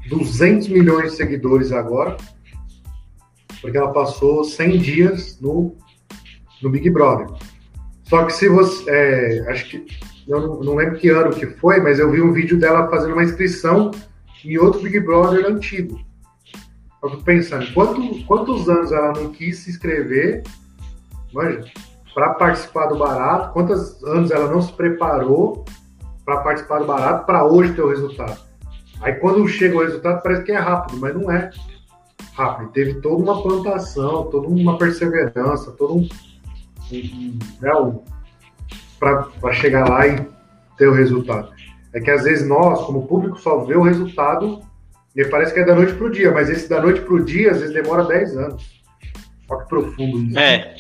200 0.10 0.68
milhões 0.68 1.12
de 1.12 1.18
seguidores 1.18 1.72
agora, 1.72 2.18
porque 3.62 3.78
ela 3.78 3.94
passou 3.94 4.44
100 4.44 4.78
dias 4.78 5.40
no 5.40 5.78
no 6.64 6.70
Big 6.70 6.90
Brother. 6.90 7.28
Só 8.06 8.26
que 8.26 8.34
se 8.34 8.48
você. 8.48 8.90
É, 8.90 9.52
acho 9.52 9.70
que. 9.70 9.86
Eu 10.26 10.40
não, 10.40 10.60
não, 10.62 10.76
lembro 10.76 10.98
que 10.98 11.10
ano 11.10 11.36
que 11.36 11.46
foi, 11.46 11.82
mas 11.82 12.00
eu 12.00 12.10
vi 12.10 12.22
um 12.22 12.32
vídeo 12.32 12.58
dela 12.58 12.90
fazendo 12.90 13.12
uma 13.12 13.26
inscrição 13.26 13.92
em 14.46 14.58
outro 14.58 14.82
Big 14.82 14.98
Brother 15.02 15.46
antigo. 15.46 16.00
Eu 17.04 17.10
fico 17.10 17.24
pensando, 17.24 17.74
quanto, 17.74 18.26
quantos 18.26 18.70
anos 18.70 18.92
ela 18.94 19.12
não 19.12 19.30
quis 19.30 19.60
se 19.60 19.70
inscrever, 19.70 20.42
para 22.14 22.34
participar 22.36 22.86
do 22.86 22.98
barato, 22.98 23.52
quantos 23.52 24.02
anos 24.06 24.32
ela 24.32 24.50
não 24.50 24.62
se 24.62 24.72
preparou 24.72 25.66
para 26.24 26.38
participar 26.38 26.80
do 26.80 26.86
barato 26.86 27.26
para 27.26 27.46
hoje 27.46 27.74
ter 27.74 27.82
o 27.82 27.90
resultado. 27.90 28.40
Aí 29.02 29.16
quando 29.16 29.46
chega 29.50 29.76
o 29.76 29.84
resultado 29.84 30.24
parece 30.24 30.44
que 30.44 30.54
é 30.54 30.58
rápido, 30.58 30.98
mas 30.98 31.14
não 31.14 31.30
é 31.30 31.50
rápido. 32.36 32.72
Teve 32.72 32.94
toda 33.02 33.22
uma 33.22 33.44
plantação, 33.44 34.30
toda 34.30 34.48
uma 34.48 34.78
perseverança, 34.78 35.72
todo 35.72 35.98
um, 35.98 36.10
né, 37.60 37.74
um, 37.76 38.00
para 38.98 39.52
chegar 39.52 39.90
lá 39.90 40.08
e 40.08 40.26
ter 40.78 40.88
o 40.88 40.94
resultado. 40.94 41.52
É 41.94 42.00
que 42.00 42.10
às 42.10 42.24
vezes 42.24 42.48
nós, 42.48 42.82
como 42.86 43.08
público, 43.08 43.38
só 43.38 43.66
vê 43.66 43.76
o 43.76 43.82
resultado 43.82 44.62
e 45.16 45.26
parece 45.26 45.54
que 45.54 45.60
é 45.60 45.66
da 45.66 45.76
noite 45.76 45.94
para 45.94 46.08
o 46.08 46.12
dia, 46.12 46.32
mas 46.32 46.50
esse 46.50 46.68
da 46.68 46.82
noite 46.82 47.02
para 47.02 47.14
o 47.14 47.24
dia 47.24 47.52
às 47.52 47.60
vezes 47.60 47.74
demora 47.74 48.04
10 48.04 48.38
anos. 48.38 48.64
Olha 49.50 49.62
que 49.62 49.70
profundo. 49.70 50.40
É. 50.40 50.76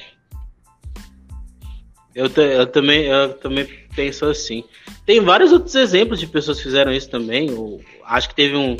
Eu, 2.15 2.27
eu, 2.27 2.68
também, 2.68 3.05
eu 3.05 3.34
também 3.35 3.68
penso 3.95 4.26
assim. 4.26 4.64
Tem 5.05 5.19
vários 5.19 5.51
outros 5.51 5.76
exemplos 5.76 6.19
de 6.19 6.27
pessoas 6.27 6.57
que 6.57 6.64
fizeram 6.64 6.91
isso 6.91 7.10
também. 7.10 7.49
Eu, 7.49 7.81
acho 8.05 8.30
que 8.30 8.35
teve 8.35 8.55
um. 8.55 8.77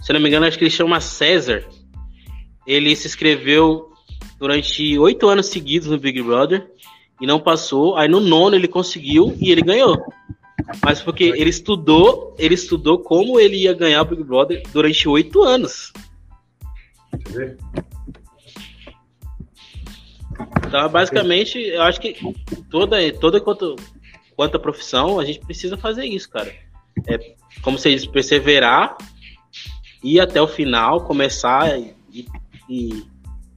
Se 0.00 0.12
não 0.12 0.20
me 0.20 0.28
engano, 0.28 0.46
acho 0.46 0.58
que 0.58 0.64
ele 0.64 0.70
chama 0.70 1.00
César. 1.00 1.64
Ele 2.66 2.94
se 2.96 3.06
inscreveu 3.06 3.92
durante 4.38 4.98
oito 4.98 5.28
anos 5.28 5.46
seguidos 5.46 5.88
no 5.88 5.98
Big 5.98 6.20
Brother 6.22 6.66
e 7.20 7.26
não 7.26 7.40
passou. 7.40 7.96
Aí 7.96 8.08
no 8.08 8.20
nono 8.20 8.56
ele 8.56 8.68
conseguiu 8.68 9.36
e 9.40 9.50
ele 9.50 9.62
ganhou. 9.62 9.96
Mas 10.82 11.02
porque 11.02 11.24
ele 11.24 11.50
estudou, 11.50 12.34
ele 12.38 12.54
estudou 12.54 12.98
como 12.98 13.38
ele 13.38 13.56
ia 13.56 13.72
ganhar 13.72 14.02
o 14.02 14.04
Big 14.04 14.22
Brother 14.22 14.62
durante 14.72 15.08
oito 15.08 15.42
anos. 15.42 15.92
Então, 20.66 20.88
basicamente, 20.88 21.58
eu 21.58 21.82
acho 21.82 22.00
que 22.00 22.16
toda, 22.70 22.96
toda 23.14 23.40
quanto, 23.40 23.76
quanto 24.34 24.56
a 24.56 24.60
profissão, 24.60 25.20
a 25.20 25.24
gente 25.24 25.40
precisa 25.40 25.76
fazer 25.76 26.04
isso, 26.06 26.30
cara. 26.30 26.52
É, 27.06 27.34
como 27.62 27.78
você 27.78 27.90
diz, 27.90 28.06
perseverar, 28.06 28.96
ir 30.02 30.20
até 30.20 30.40
o 30.40 30.48
final, 30.48 31.02
começar 31.02 31.78
e, 31.78 32.26
e 32.68 33.04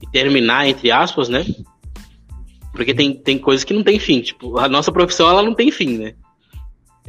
e 0.02 0.06
terminar, 0.06 0.68
entre 0.68 0.90
aspas, 0.90 1.28
né? 1.28 1.44
Porque 2.72 2.94
tem, 2.94 3.14
tem 3.14 3.38
coisas 3.38 3.64
que 3.64 3.74
não 3.74 3.82
tem 3.82 3.98
fim. 3.98 4.20
Tipo, 4.20 4.58
a 4.58 4.68
nossa 4.68 4.92
profissão, 4.92 5.28
ela 5.28 5.42
não 5.42 5.54
tem 5.54 5.70
fim, 5.70 5.98
né? 5.98 6.14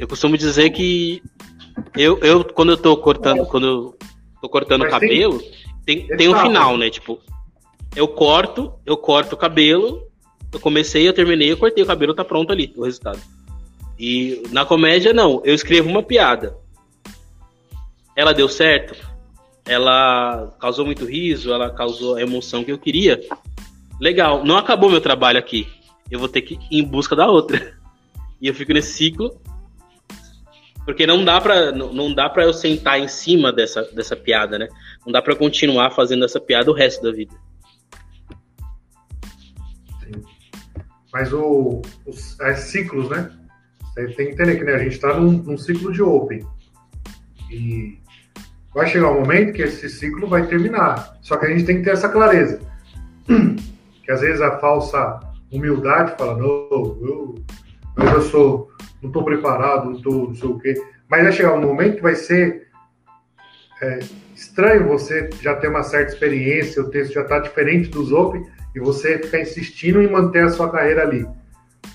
Eu 0.00 0.08
costumo 0.08 0.36
dizer 0.36 0.70
que 0.70 1.22
eu, 1.96 2.18
eu 2.18 2.44
quando 2.44 2.72
eu 2.72 2.76
tô 2.76 2.96
cortando, 2.96 3.46
quando 3.46 3.66
eu 3.66 3.98
tô 4.40 4.48
cortando 4.48 4.82
o 4.82 4.90
cabelo, 4.90 5.38
tem, 5.84 6.06
tem, 6.06 6.16
tem 6.16 6.28
um 6.28 6.38
final, 6.40 6.76
né? 6.76 6.90
Tipo, 6.90 7.20
eu 7.94 8.08
corto, 8.08 8.72
eu 8.84 8.96
corto 8.96 9.36
o 9.36 9.38
cabelo, 9.38 10.10
eu 10.52 10.58
comecei, 10.58 11.06
eu 11.06 11.12
terminei, 11.12 11.52
eu 11.52 11.56
cortei 11.56 11.84
o 11.84 11.86
cabelo, 11.86 12.14
tá 12.14 12.24
pronto 12.24 12.50
ali, 12.50 12.72
o 12.76 12.84
resultado. 12.84 13.20
E 13.98 14.42
na 14.50 14.64
comédia, 14.64 15.12
não, 15.12 15.42
eu 15.44 15.54
escrevo 15.54 15.88
uma 15.88 16.02
piada. 16.02 16.56
Ela 18.16 18.32
deu 18.32 18.48
certo? 18.48 19.10
ela 19.70 20.52
causou 20.58 20.84
muito 20.84 21.04
riso, 21.04 21.52
ela 21.52 21.70
causou 21.70 22.16
a 22.16 22.22
emoção 22.22 22.64
que 22.64 22.72
eu 22.72 22.78
queria. 22.78 23.20
Legal, 24.00 24.44
não 24.44 24.56
acabou 24.56 24.90
meu 24.90 25.00
trabalho 25.00 25.38
aqui. 25.38 25.68
Eu 26.10 26.18
vou 26.18 26.28
ter 26.28 26.42
que 26.42 26.54
ir 26.70 26.80
em 26.80 26.84
busca 26.84 27.14
da 27.14 27.28
outra. 27.28 27.78
E 28.42 28.48
eu 28.48 28.54
fico 28.54 28.72
nesse 28.72 28.94
ciclo. 28.94 29.38
Porque 30.84 31.06
não 31.06 31.24
dá 31.24 31.40
para 31.40 31.72
não, 31.72 31.92
não 31.92 32.14
dá 32.14 32.28
para 32.28 32.44
eu 32.44 32.52
sentar 32.52 32.98
em 32.98 33.08
cima 33.08 33.52
dessa, 33.52 33.82
dessa 33.92 34.16
piada, 34.16 34.58
né? 34.58 34.68
Não 35.04 35.12
dá 35.12 35.20
para 35.20 35.36
continuar 35.36 35.90
fazendo 35.90 36.24
essa 36.24 36.40
piada 36.40 36.70
o 36.70 36.74
resto 36.74 37.02
da 37.02 37.12
vida. 37.12 37.34
Sim. 40.00 40.22
Mas 41.12 41.32
o, 41.32 41.82
os 42.06 42.40
as 42.40 42.60
ciclos, 42.60 43.08
né? 43.08 43.30
Você 43.94 44.06
tem 44.14 44.26
que 44.26 44.32
entender 44.32 44.56
que 44.56 44.64
né, 44.64 44.74
a 44.74 44.78
gente 44.78 44.92
está 44.92 45.14
num, 45.14 45.32
num 45.32 45.58
ciclo 45.58 45.92
de 45.92 46.02
open. 46.02 46.46
E 47.50 47.98
vai 48.72 48.86
chegar 48.86 49.10
um 49.10 49.20
momento 49.20 49.52
que 49.52 49.62
esse 49.62 49.88
ciclo 49.88 50.28
vai 50.28 50.46
terminar. 50.46 51.18
Só 51.22 51.36
que 51.36 51.46
a 51.46 51.50
gente 51.50 51.64
tem 51.64 51.78
que 51.78 51.84
ter 51.84 51.90
essa 51.90 52.08
clareza. 52.08 52.60
Que 54.02 54.12
às 54.14 54.22
vezes 54.22 54.40
a 54.40 54.58
falsa 54.58 55.20
humildade 55.52 56.16
fala, 56.18 56.36
não, 56.36 56.46
eu, 56.48 57.34
eu 57.96 58.22
sou, 58.22 58.70
não 59.02 59.08
estou 59.08 59.24
preparado, 59.24 59.86
não 59.86 59.92
estou, 59.92 60.28
não 60.28 60.34
sei 60.34 60.48
o 60.48 60.58
quê. 60.58 60.74
Mas 61.08 61.22
vai 61.22 61.32
chegar 61.32 61.54
um 61.54 61.60
momento 61.60 61.96
que 61.96 62.02
vai 62.02 62.14
ser 62.14 62.68
é, 63.82 63.98
estranho 64.34 64.88
você 64.88 65.30
já 65.40 65.54
ter 65.56 65.68
uma 65.68 65.82
certa 65.82 66.12
experiência, 66.12 66.82
o 66.82 66.90
texto 66.90 67.14
já 67.14 67.22
está 67.22 67.38
diferente 67.38 67.88
dos 67.88 68.12
outros, 68.12 68.46
e 68.74 68.80
você 68.80 69.18
ficar 69.18 69.40
insistindo 69.40 70.00
em 70.00 70.10
manter 70.10 70.44
a 70.44 70.50
sua 70.50 70.70
carreira 70.70 71.02
ali. 71.02 71.26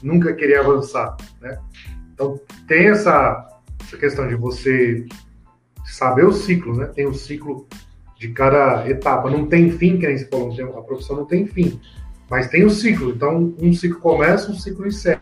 Nunca 0.04 0.34
querer 0.34 0.60
avançar, 0.60 1.16
né? 1.42 1.58
Então, 2.14 2.40
tem 2.68 2.88
essa, 2.88 3.48
essa 3.82 3.98
questão 3.98 4.28
de 4.28 4.36
você 4.36 5.06
saber 5.86 6.26
o 6.26 6.34
ciclo, 6.34 6.76
né? 6.76 6.88
Tem 6.88 7.06
o 7.06 7.14
ciclo 7.14 7.68
de 8.18 8.30
cada 8.30 8.90
etapa. 8.90 9.30
Não 9.30 9.46
tem 9.46 9.72
fim, 9.72 9.98
que 9.98 10.08
nem 10.08 10.18
você 10.18 10.26
falou, 10.26 10.78
a 10.78 10.82
profissão 10.82 11.18
não 11.18 11.26
tem 11.26 11.46
fim, 11.46 11.80
mas 12.30 12.48
tem 12.48 12.64
o 12.64 12.68
um 12.68 12.70
ciclo. 12.70 13.12
Então, 13.12 13.54
um 13.60 13.74
ciclo 13.74 14.00
começa, 14.00 14.52
um 14.52 14.56
ciclo 14.56 14.88
encerra. 14.88 15.22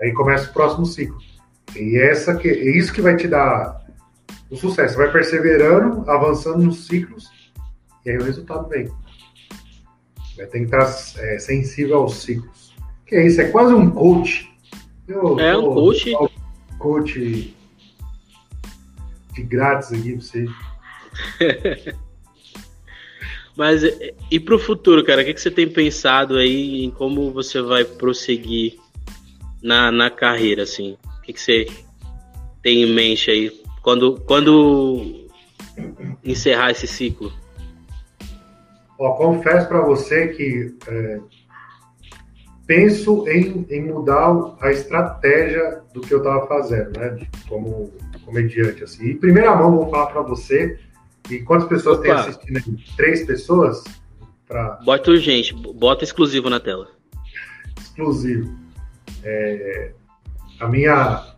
Aí 0.00 0.12
começa 0.12 0.50
o 0.50 0.52
próximo 0.52 0.86
ciclo. 0.86 1.18
E 1.76 1.98
essa 1.98 2.36
que, 2.36 2.48
é 2.48 2.76
isso 2.76 2.92
que 2.92 3.00
vai 3.00 3.16
te 3.16 3.28
dar 3.28 3.84
o 4.50 4.56
sucesso. 4.56 4.96
Vai 4.96 5.10
perseverando, 5.10 6.08
avançando 6.10 6.62
nos 6.62 6.86
ciclos, 6.86 7.30
e 8.04 8.10
aí 8.10 8.16
o 8.16 8.24
resultado 8.24 8.68
vem. 8.68 8.90
Vai 10.36 10.46
ter 10.46 10.58
que 10.60 10.64
estar 10.64 10.84
é, 11.22 11.38
sensível 11.38 11.98
aos 11.98 12.14
ciclos. 12.16 12.72
Que 13.06 13.16
é 13.16 13.26
isso? 13.26 13.40
É 13.40 13.48
quase 13.48 13.74
um 13.74 13.90
coach. 13.90 14.48
Eu, 15.06 15.38
é 15.40 15.56
um 15.56 15.74
coach. 15.74 16.12
Coach 16.78 17.56
de 19.32 19.42
grátis 19.42 19.92
aqui 19.92 20.12
pra 20.12 20.20
você. 20.20 20.46
Mas 23.56 23.82
e 24.30 24.38
para 24.38 24.54
o 24.54 24.58
futuro, 24.58 25.04
cara? 25.04 25.22
O 25.22 25.24
que, 25.24 25.34
que 25.34 25.40
você 25.40 25.50
tem 25.50 25.68
pensado 25.68 26.36
aí 26.36 26.84
em 26.84 26.90
como 26.92 27.32
você 27.32 27.60
vai 27.60 27.84
prosseguir 27.84 28.78
na, 29.62 29.90
na 29.90 30.10
carreira, 30.10 30.62
assim? 30.62 30.96
O 31.18 31.22
que, 31.22 31.32
que 31.32 31.40
você 31.40 31.66
tem 32.62 32.82
em 32.82 32.92
mente 32.92 33.30
aí 33.30 33.50
quando, 33.82 34.20
quando 34.20 35.28
encerrar 36.24 36.70
esse 36.70 36.86
ciclo? 36.86 37.32
Ó, 38.98 39.12
confesso 39.12 39.68
para 39.68 39.80
você 39.80 40.28
que 40.28 40.74
é, 40.88 41.20
penso 42.66 43.26
em, 43.28 43.66
em 43.70 43.84
mudar 43.86 44.56
a 44.60 44.70
estratégia 44.70 45.82
do 45.94 46.00
que 46.00 46.12
eu 46.12 46.18
estava 46.18 46.46
fazendo, 46.46 46.98
né? 46.98 47.18
Como 47.48 47.92
comediante, 48.24 48.84
assim. 48.84 49.10
Em 49.10 49.16
primeira 49.16 49.56
mão, 49.56 49.76
vou 49.76 49.90
falar 49.90 50.06
para 50.06 50.22
você 50.22 50.78
e 51.30 51.38
quantas 51.40 51.68
pessoas 51.68 51.98
Opa. 51.98 52.02
tem 52.02 52.12
assistindo 52.12 52.56
aqui? 52.58 52.76
Três 52.96 53.24
pessoas? 53.24 53.84
Pra... 54.46 54.80
Bota 54.84 55.10
urgente, 55.10 55.54
bota 55.54 56.04
exclusivo 56.04 56.50
na 56.50 56.58
tela. 56.60 56.90
Exclusivo. 57.80 58.67
É, 59.22 59.92
a 60.60 60.68
minha. 60.68 61.34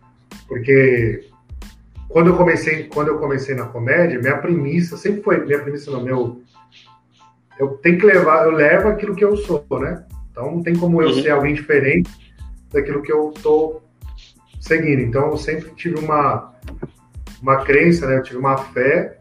Porque 0.47 1.27
quando 2.09 2.27
eu 2.27 2.37
comecei, 2.37 2.83
quando 2.85 3.09
eu 3.09 3.19
comecei 3.19 3.55
na 3.55 3.65
comédia, 3.65 4.19
minha 4.19 4.37
premissa 4.37 4.97
sempre 4.97 5.21
foi, 5.21 5.45
minha 5.45 5.59
premissa 5.59 5.91
no 5.91 6.01
meu. 6.01 6.41
Eu 7.57 7.69
tenho 7.77 7.97
que 7.99 8.05
levar, 8.05 8.45
eu 8.45 8.51
levo 8.51 8.89
aquilo 8.89 9.15
que 9.15 9.23
eu 9.23 9.37
sou, 9.37 9.65
né? 9.79 10.05
Então 10.31 10.51
não 10.51 10.63
tem 10.63 10.75
como 10.75 11.01
eu 11.01 11.09
uhum. 11.09 11.21
ser 11.21 11.29
alguém 11.29 11.53
diferente 11.53 12.09
daquilo 12.71 13.01
que 13.01 13.11
eu 13.11 13.33
tô 13.41 13.81
seguindo. 14.59 15.01
Então 15.01 15.29
eu 15.29 15.37
sempre 15.37 15.69
tive 15.75 15.99
uma, 15.99 16.53
uma 17.41 17.63
crença, 17.63 18.07
né? 18.07 18.17
Eu 18.17 18.23
tive 18.23 18.37
uma 18.37 18.57
fé 18.57 19.19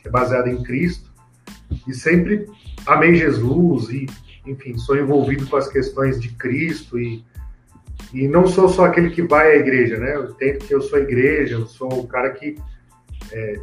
que 0.00 0.08
é 0.08 0.10
baseada 0.10 0.48
em 0.48 0.62
Cristo 0.62 1.10
e 1.86 1.94
sempre 1.94 2.46
amei 2.86 3.14
Jesus 3.14 3.90
e, 3.90 4.06
enfim, 4.46 4.76
sou 4.78 4.96
envolvido 4.96 5.46
com 5.46 5.56
as 5.56 5.68
questões 5.68 6.20
de 6.20 6.30
Cristo 6.30 6.98
e 6.98 7.24
e 8.12 8.26
não 8.26 8.46
sou 8.46 8.68
só 8.68 8.86
aquele 8.86 9.10
que 9.10 9.22
vai 9.22 9.52
à 9.52 9.56
igreja, 9.56 9.98
né? 9.98 10.14
Eu 10.16 10.30
entendo 10.30 10.58
que 10.58 10.74
eu 10.74 10.82
sou 10.82 10.98
igreja, 10.98 11.54
eu 11.54 11.66
sou 11.66 11.92
o 12.00 12.06
cara 12.06 12.30
que 12.30 12.56
é, 13.32 13.60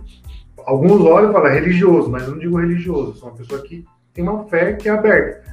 alguns 0.65 1.01
olham 1.01 1.29
e 1.29 1.33
falam 1.33 1.51
religioso, 1.51 2.09
mas 2.09 2.23
eu 2.23 2.31
não 2.31 2.39
digo 2.39 2.57
religioso, 2.57 3.11
eu 3.11 3.15
sou 3.15 3.29
uma 3.29 3.37
pessoa 3.37 3.61
que 3.61 3.85
tem 4.13 4.23
uma 4.23 4.47
fé 4.47 4.73
que 4.73 4.87
é 4.87 4.91
aberta. 4.91 5.43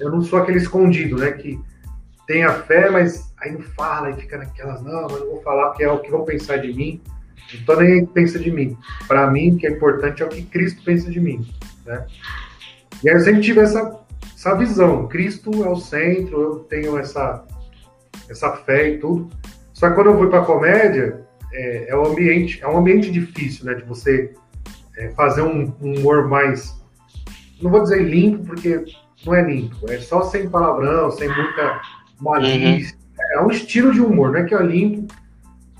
Eu 0.00 0.10
não 0.10 0.22
sou 0.22 0.38
aquele 0.38 0.58
escondido, 0.58 1.16
né? 1.16 1.32
Que 1.32 1.60
tem 2.26 2.44
a 2.44 2.52
fé, 2.52 2.90
mas 2.90 3.32
aí 3.38 3.52
não 3.52 3.60
fala 3.60 4.10
e 4.10 4.14
fica 4.14 4.38
naquelas, 4.38 4.82
não, 4.82 5.02
mas 5.02 5.20
não 5.20 5.30
vou 5.30 5.42
falar 5.42 5.68
porque 5.68 5.84
é 5.84 5.90
o 5.90 6.00
que 6.00 6.10
vão 6.10 6.24
pensar 6.24 6.56
de 6.56 6.72
mim. 6.72 7.00
Então 7.52 7.78
nem 7.78 8.06
pensa 8.06 8.38
de 8.38 8.50
mim. 8.50 8.76
Para 9.06 9.30
mim, 9.30 9.54
o 9.54 9.58
que 9.58 9.66
é 9.66 9.70
importante 9.70 10.22
é 10.22 10.26
o 10.26 10.30
que 10.30 10.42
Cristo 10.42 10.82
pensa 10.82 11.10
de 11.10 11.20
mim, 11.20 11.46
né? 11.84 12.06
E 13.02 13.08
aí 13.08 13.14
eu 13.14 13.20
sempre 13.20 13.42
tive 13.42 13.60
essa, 13.60 14.00
essa 14.34 14.54
visão. 14.54 15.06
Cristo 15.08 15.62
é 15.62 15.68
o 15.68 15.76
centro, 15.76 16.40
eu 16.40 16.54
tenho 16.60 16.96
essa 16.98 17.44
essa 18.28 18.52
fé 18.52 18.90
e 18.90 18.98
tudo. 18.98 19.30
Só 19.72 19.88
que 19.88 19.94
quando 19.94 20.08
eu 20.08 20.18
fui 20.18 20.28
para 20.28 20.44
comédia, 20.44 21.20
é, 21.52 21.90
é, 21.90 21.96
um 21.96 22.06
ambiente, 22.06 22.62
é 22.62 22.68
um 22.68 22.78
ambiente 22.78 23.10
difícil, 23.10 23.66
né? 23.66 23.74
De 23.74 23.84
você 23.84 24.32
é, 24.96 25.10
fazer 25.10 25.42
um, 25.42 25.72
um, 25.80 25.98
humor 25.98 26.28
mais, 26.28 26.74
não 27.60 27.70
vou 27.70 27.82
dizer 27.82 28.02
limpo, 28.02 28.44
porque 28.44 28.84
não 29.24 29.34
é 29.34 29.42
limpo, 29.42 29.90
é 29.90 29.98
só 29.98 30.22
sem 30.22 30.48
palavrão, 30.48 31.10
sem 31.10 31.28
muita 31.28 31.80
malícia. 32.20 32.96
Uhum. 32.96 33.38
É 33.38 33.42
um 33.42 33.50
estilo 33.50 33.92
de 33.92 34.00
humor, 34.00 34.32
não 34.32 34.40
é 34.40 34.44
que 34.44 34.54
é 34.54 34.62
limpo 34.62 35.14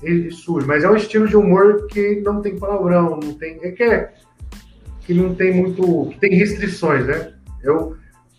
e 0.03 0.31
sujo, 0.31 0.67
mas 0.67 0.83
é 0.83 0.89
um 0.89 0.95
estilo 0.95 1.27
de 1.27 1.35
humor 1.35 1.87
que 1.87 2.21
não 2.21 2.41
tem 2.41 2.57
palavrão, 2.57 3.19
não 3.21 3.33
tem, 3.33 3.59
é 3.61 3.71
que 3.71 3.83
é 3.83 4.13
que 5.01 5.13
não 5.13 5.35
tem 5.35 5.53
muito, 5.53 6.09
que 6.09 6.19
tem 6.19 6.35
restrições, 6.35 7.05
né? 7.05 7.33
Eu 7.63 7.95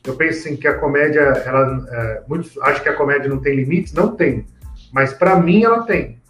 eu 0.06 0.16
penso 0.16 0.40
assim, 0.40 0.56
que 0.56 0.68
a 0.68 0.78
comédia, 0.78 1.20
ela, 1.20 1.86
é, 1.90 2.22
muitos 2.28 2.56
acham 2.58 2.82
que 2.82 2.88
a 2.88 2.94
comédia 2.94 3.28
não 3.28 3.40
tem 3.40 3.56
limites, 3.56 3.92
não 3.92 4.14
tem. 4.14 4.46
Mas 4.92 5.12
para 5.12 5.40
mim 5.40 5.64
ela 5.64 5.82
tem. 5.82 6.20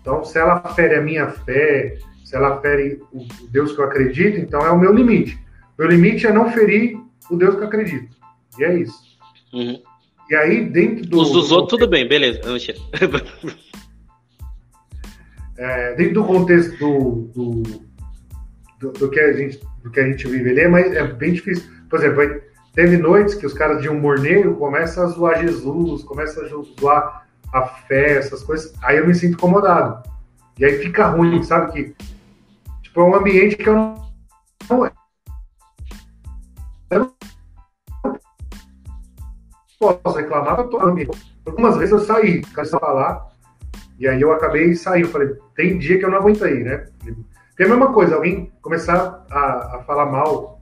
Então, 0.00 0.24
se 0.24 0.38
ela 0.38 0.60
fere 0.74 0.94
a 0.94 1.02
minha 1.02 1.28
fé, 1.28 1.98
se 2.24 2.34
ela 2.34 2.60
fere 2.60 3.00
o 3.12 3.26
Deus 3.50 3.72
que 3.72 3.80
eu 3.80 3.84
acredito, 3.84 4.38
então 4.38 4.64
é 4.64 4.70
o 4.70 4.78
meu 4.78 4.94
limite. 4.94 5.38
Meu 5.78 5.88
limite 5.88 6.26
é 6.26 6.32
não 6.32 6.50
ferir 6.50 6.98
o 7.30 7.36
Deus 7.36 7.54
que 7.56 7.60
eu 7.60 7.66
acredito. 7.66 8.16
E 8.58 8.64
é 8.64 8.74
isso. 8.78 8.98
Uhum. 9.52 9.82
E 10.30 10.34
aí, 10.34 10.64
dentro 10.64 11.06
do. 11.06 11.20
Os 11.20 11.30
dos 11.32 11.48
do 11.48 11.54
outros, 11.54 11.78
tudo 11.78 11.88
bem, 11.90 12.06
beleza. 12.06 12.40
é, 15.56 15.94
dentro 15.94 16.14
do 16.14 16.24
contexto 16.24 16.76
do, 16.78 17.30
do, 17.34 17.62
do, 18.80 18.92
do, 18.92 19.10
que 19.10 19.20
a 19.20 19.32
gente, 19.32 19.60
do 19.82 19.90
que 19.90 20.00
a 20.00 20.06
gente 20.06 20.26
vive 20.28 20.50
ali, 20.50 20.60
é, 20.60 20.68
mais, 20.68 20.92
é 20.92 21.06
bem 21.06 21.32
difícil. 21.32 21.64
Por 21.88 21.98
exemplo, 21.98 22.42
Teve 22.74 22.96
noites 22.96 23.34
que 23.34 23.46
os 23.46 23.54
caras 23.54 23.82
de 23.82 23.88
humor 23.88 24.18
negro 24.20 24.54
começam 24.56 25.04
a 25.04 25.06
zoar 25.08 25.40
Jesus, 25.40 26.04
começam 26.04 26.44
a 26.44 26.48
zoar 26.80 27.26
a 27.52 27.66
fé, 27.66 28.18
essas 28.18 28.42
coisas. 28.42 28.72
Aí 28.82 28.98
eu 28.98 29.06
me 29.06 29.14
sinto 29.14 29.34
incomodado. 29.34 30.02
E 30.58 30.64
aí 30.64 30.78
fica 30.78 31.08
ruim, 31.08 31.42
sabe? 31.42 31.72
Que 31.72 31.96
tipo, 32.82 33.00
é 33.00 33.04
um 33.04 33.14
ambiente 33.14 33.56
que 33.56 33.68
eu 33.68 33.74
não. 33.74 34.08
Eu 36.90 37.00
não 37.00 37.14
posso 39.78 40.18
reclamar, 40.18 40.58
eu 40.58 40.68
tô 40.68 40.78
Algumas 41.46 41.76
vezes 41.76 41.92
eu 41.92 42.00
saí, 42.00 42.42
quero 42.42 42.68
falar, 42.68 43.26
e 43.98 44.06
aí 44.06 44.20
eu 44.20 44.32
acabei 44.32 44.74
saindo. 44.74 45.08
Falei, 45.08 45.36
tem 45.54 45.78
dia 45.78 45.98
que 45.98 46.04
eu 46.04 46.10
não 46.10 46.18
aguento 46.18 46.44
aí, 46.44 46.62
né? 46.62 46.88
Porque 46.98 47.62
é 47.62 47.66
a 47.66 47.68
mesma 47.68 47.92
coisa, 47.92 48.14
alguém 48.14 48.52
começar 48.60 49.24
a, 49.30 49.76
a 49.76 49.82
falar 49.84 50.06
mal 50.06 50.57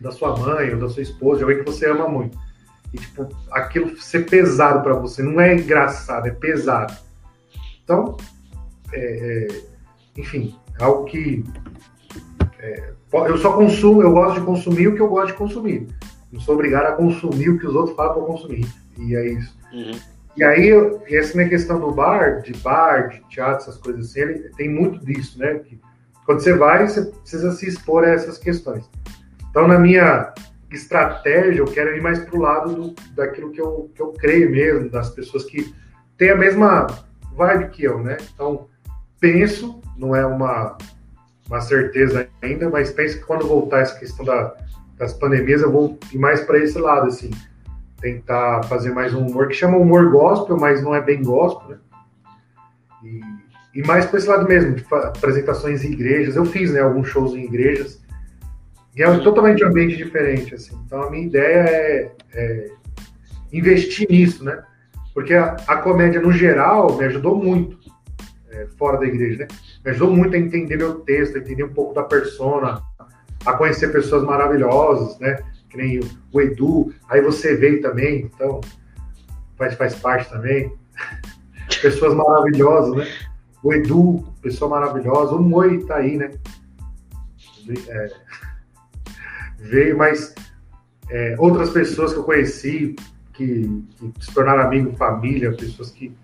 da 0.00 0.10
sua 0.10 0.36
mãe 0.36 0.72
ou 0.72 0.78
da 0.78 0.88
sua 0.88 1.02
esposa, 1.02 1.38
de 1.38 1.44
alguém 1.44 1.64
que 1.64 1.70
você 1.70 1.88
ama 1.88 2.08
muito. 2.08 2.38
E, 2.92 2.98
tipo, 2.98 3.28
aquilo 3.50 3.96
ser 4.00 4.28
pesado 4.28 4.82
para 4.82 4.94
você, 4.94 5.22
não 5.22 5.40
é 5.40 5.54
engraçado, 5.54 6.26
é 6.26 6.30
pesado. 6.30 6.94
Então, 7.84 8.16
é, 8.92 9.46
é, 9.46 9.62
enfim, 10.16 10.54
é 10.78 10.84
algo 10.84 11.04
que 11.04 11.44
é, 12.58 12.92
eu 13.12 13.38
só 13.38 13.52
consumo, 13.52 14.02
eu 14.02 14.12
gosto 14.12 14.40
de 14.40 14.46
consumir 14.46 14.88
o 14.88 14.94
que 14.94 15.00
eu 15.00 15.08
gosto 15.08 15.28
de 15.28 15.38
consumir. 15.38 15.86
Não 16.32 16.40
sou 16.40 16.54
obrigado 16.54 16.86
a 16.86 16.92
consumir 16.92 17.48
o 17.50 17.58
que 17.58 17.66
os 17.66 17.74
outros 17.74 17.96
falam 17.96 18.14
para 18.14 18.22
consumir. 18.22 18.66
E 18.98 19.16
é 19.16 19.28
isso. 19.28 19.56
Uhum. 19.72 19.98
E 20.36 20.44
aí, 20.44 20.70
essa 21.10 21.36
minha 21.36 21.48
questão 21.48 21.80
do 21.80 21.90
bar, 21.90 22.42
de 22.42 22.52
bar, 22.58 23.08
de 23.08 23.20
teatro, 23.28 23.62
essas 23.62 23.76
coisas 23.76 24.10
assim, 24.10 24.20
ele 24.20 24.50
tem 24.56 24.68
muito 24.68 25.04
disso, 25.04 25.38
né? 25.38 25.54
Que 25.54 25.80
quando 26.24 26.40
você 26.40 26.52
vai, 26.52 26.86
você 26.86 27.02
precisa 27.06 27.50
se 27.52 27.66
expor 27.66 28.04
a 28.04 28.10
essas 28.10 28.38
questões. 28.38 28.88
Então, 29.58 29.66
na 29.66 29.76
minha 29.76 30.32
estratégia, 30.70 31.58
eu 31.58 31.64
quero 31.64 31.96
ir 31.96 32.00
mais 32.00 32.20
para 32.20 32.36
o 32.36 32.40
lado 32.40 32.74
do, 32.76 32.94
daquilo 33.16 33.50
que 33.50 33.60
eu, 33.60 33.90
que 33.92 34.00
eu 34.00 34.12
creio 34.12 34.52
mesmo, 34.52 34.88
das 34.88 35.10
pessoas 35.10 35.42
que 35.46 35.74
têm 36.16 36.30
a 36.30 36.36
mesma 36.36 36.86
vibe 37.34 37.70
que 37.70 37.82
eu, 37.82 38.00
né? 38.00 38.18
Então, 38.32 38.68
penso, 39.18 39.80
não 39.96 40.14
é 40.14 40.24
uma, 40.24 40.78
uma 41.48 41.60
certeza 41.60 42.28
ainda, 42.40 42.70
mas 42.70 42.92
penso 42.92 43.18
que 43.18 43.24
quando 43.24 43.48
voltar 43.48 43.80
essa 43.80 43.98
questão 43.98 44.24
da, 44.24 44.54
das 44.96 45.12
pandemias, 45.12 45.60
eu 45.60 45.72
vou 45.72 45.98
ir 46.12 46.18
mais 46.18 46.40
para 46.42 46.58
esse 46.60 46.78
lado, 46.78 47.08
assim. 47.08 47.30
Tentar 48.00 48.62
fazer 48.62 48.92
mais 48.92 49.12
um 49.12 49.26
humor 49.26 49.48
que 49.48 49.54
chama 49.54 49.76
humor 49.76 50.08
gospel, 50.12 50.56
mas 50.56 50.80
não 50.84 50.94
é 50.94 51.00
bem 51.00 51.20
gospel, 51.20 51.70
né? 51.70 51.78
E, 53.02 53.80
e 53.80 53.82
mais 53.84 54.06
para 54.06 54.20
esse 54.20 54.28
lado 54.28 54.46
mesmo, 54.46 54.76
de 54.76 54.86
apresentações 54.88 55.84
em 55.84 55.90
igrejas. 55.90 56.36
Eu 56.36 56.44
fiz, 56.44 56.72
né, 56.72 56.80
alguns 56.80 57.08
shows 57.08 57.34
em 57.34 57.42
igrejas 57.42 57.97
e 58.98 59.02
é 59.02 59.18
totalmente 59.18 59.64
um 59.64 59.68
ambiente 59.68 59.96
diferente, 59.96 60.56
assim. 60.56 60.76
Então 60.84 61.04
a 61.04 61.10
minha 61.10 61.24
ideia 61.24 61.70
é, 61.70 62.12
é 62.34 62.70
investir 63.52 64.08
nisso, 64.10 64.44
né? 64.44 64.60
Porque 65.14 65.34
a, 65.34 65.54
a, 65.68 65.76
comédia, 65.76 66.20
no 66.20 66.32
geral, 66.32 66.96
me 66.96 67.04
ajudou 67.04 67.36
muito, 67.36 67.78
é, 68.50 68.66
fora 68.76 68.98
da 68.98 69.06
igreja, 69.06 69.38
né? 69.38 69.48
Me 69.84 69.92
ajudou 69.92 70.10
muito 70.10 70.34
a 70.34 70.38
entender 70.38 70.76
meu 70.76 70.96
texto, 70.96 71.36
a 71.36 71.38
entender 71.38 71.62
um 71.62 71.72
pouco 71.72 71.94
da 71.94 72.02
persona, 72.02 72.82
a 73.46 73.52
conhecer 73.52 73.92
pessoas 73.92 74.24
maravilhosas, 74.24 75.16
né? 75.20 75.38
Que 75.70 75.76
nem 75.76 76.00
o 76.32 76.40
Edu, 76.40 76.92
aí 77.08 77.22
você 77.22 77.54
veio 77.54 77.80
também, 77.80 78.22
então 78.34 78.60
faz, 79.56 79.74
faz 79.74 79.94
parte 79.94 80.28
também. 80.28 80.72
pessoas 81.80 82.14
maravilhosas, 82.14 82.96
né? 82.96 83.06
O 83.62 83.72
Edu, 83.72 84.24
pessoa 84.42 84.68
maravilhosa, 84.68 85.36
o 85.36 85.40
Moi 85.40 85.84
tá 85.84 85.98
aí, 85.98 86.16
né? 86.16 86.32
é, 87.88 88.10
veio, 89.58 89.96
mas 89.96 90.34
é, 91.10 91.34
outras 91.38 91.70
pessoas 91.70 92.12
que 92.12 92.18
eu 92.18 92.24
conheci, 92.24 92.96
que, 93.32 93.84
que, 93.96 94.24
se 94.24 94.32
tornaram 94.32 94.62
amigo, 94.62 94.96
família, 94.96 95.52
pessoas 95.52 95.90
que 95.90 96.14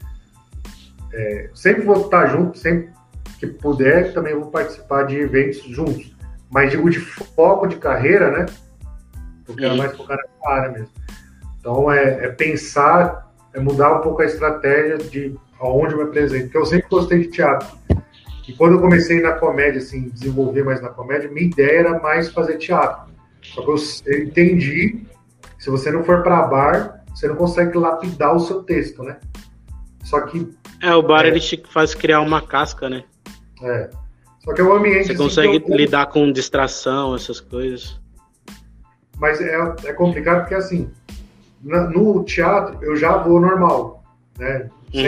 é, 1.13 1.51
sempre 1.55 1.83
vou 1.83 2.05
estar 2.05 2.27
junto, 2.27 2.59
sempre 2.59 2.91
que 3.39 3.47
puder, 3.47 4.13
também 4.13 4.35
vou 4.35 4.51
participar 4.51 5.05
de 5.05 5.17
eventos 5.17 5.63
juntos. 5.63 6.15
Mas 6.51 6.71
digo 6.71 6.89
de 6.91 7.01
foco 7.01 7.67
de 7.67 7.77
carreira, 7.77 8.31
né? 8.31 8.47
Porque 9.45 9.65
era 9.65 9.75
mais 9.75 9.97
focar 9.97 10.17
nessa 10.17 10.49
área 10.49 10.73
mesmo. 10.73 10.91
Então 11.59 11.91
é, 11.91 12.27
é, 12.27 12.29
pensar, 12.29 13.33
é 13.53 13.61
mudar 13.61 13.99
um 13.99 14.01
pouco 14.03 14.23
a 14.23 14.27
estratégia 14.27 14.99
de 14.99 15.37
aonde 15.61 15.95
eu 15.95 15.99
me 15.99 16.05
apresento. 16.05 16.45
Porque 16.45 16.59
eu 16.59 16.67
sempre 16.67 16.89
gostei 16.89 17.21
de 17.21 17.29
teatro. 17.29 17.77
E 18.47 18.53
quando 18.53 18.75
eu 18.75 18.81
comecei 18.81 19.21
na 19.21 19.33
comédia, 19.33 19.81
assim, 19.81 20.09
desenvolver 20.11 20.65
mais 20.65 20.81
na 20.83 20.91
comédia, 20.91 21.31
minha 21.31 21.47
ideia 21.47 21.81
era 21.81 21.99
mais 22.01 22.29
fazer 22.29 22.59
teatro. 22.59 23.14
Só 23.45 23.63
que 23.63 23.71
eu 23.71 24.23
entendi, 24.23 25.07
se 25.59 25.71
você 25.71 25.91
não 25.91 26.03
for 26.03 26.23
para 26.23 26.43
bar, 26.43 27.05
você 27.15 27.29
não 27.29 27.37
consegue 27.37 27.77
lapidar 27.79 28.35
o 28.35 28.41
seu 28.41 28.63
texto, 28.63 29.03
né? 29.03 29.19
Só 30.03 30.21
que. 30.23 30.51
É, 30.83 30.95
o 30.95 31.03
bar 31.03 31.25
é, 31.25 31.29
ele 31.29 31.41
te 31.41 31.63
faz 31.69 31.95
criar 31.95 32.21
uma 32.21 32.43
casca, 32.43 32.89
né? 32.89 33.05
É. 33.63 33.91
Só 34.41 34.53
que 34.53 34.61
é 34.61 34.65
um 34.65 34.73
ambiente. 34.73 35.07
Você 35.07 35.13
assim, 35.13 35.23
consegue 35.23 35.65
eu... 35.67 35.77
lidar 35.77 36.07
com 36.07 36.31
distração, 36.33 37.15
essas 37.15 37.41
coisas. 37.41 38.01
Mas 39.19 39.41
é, 39.41 39.57
é 39.85 39.93
complicado 39.93 40.41
porque, 40.41 40.55
assim, 40.55 40.91
na, 41.63 41.89
no 41.89 42.25
teatro 42.25 42.79
eu 42.83 42.97
já 42.97 43.17
vou 43.17 43.41
normal, 43.41 44.05
né? 44.39 44.69
Uhum. 44.93 45.03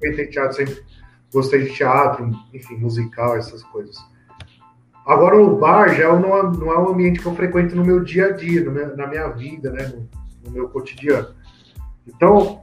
Sempre 0.00 0.24
uhum. 0.24 0.30
teatro, 0.30 0.56
sempre 0.56 0.82
gostei 1.32 1.64
de 1.64 1.74
teatro, 1.74 2.30
enfim, 2.54 2.76
musical, 2.76 3.36
essas 3.36 3.62
coisas. 3.64 3.96
Agora 5.06 5.36
o 5.36 5.56
bar 5.56 5.94
já 5.94 6.14
não 6.14 6.36
é, 6.36 6.42
não 6.42 6.72
é 6.72 6.78
um 6.78 6.90
ambiente 6.90 7.20
que 7.20 7.26
eu 7.26 7.34
frequento 7.34 7.74
no 7.74 7.84
meu 7.84 8.04
dia 8.04 8.26
a 8.26 8.30
dia, 8.32 8.68
meu, 8.68 8.96
na 8.96 9.06
minha 9.06 9.28
vida, 9.28 9.70
né? 9.70 9.88
No, 9.88 10.08
no 10.44 10.50
meu 10.50 10.68
cotidiano. 10.68 11.28
Então, 12.06 12.60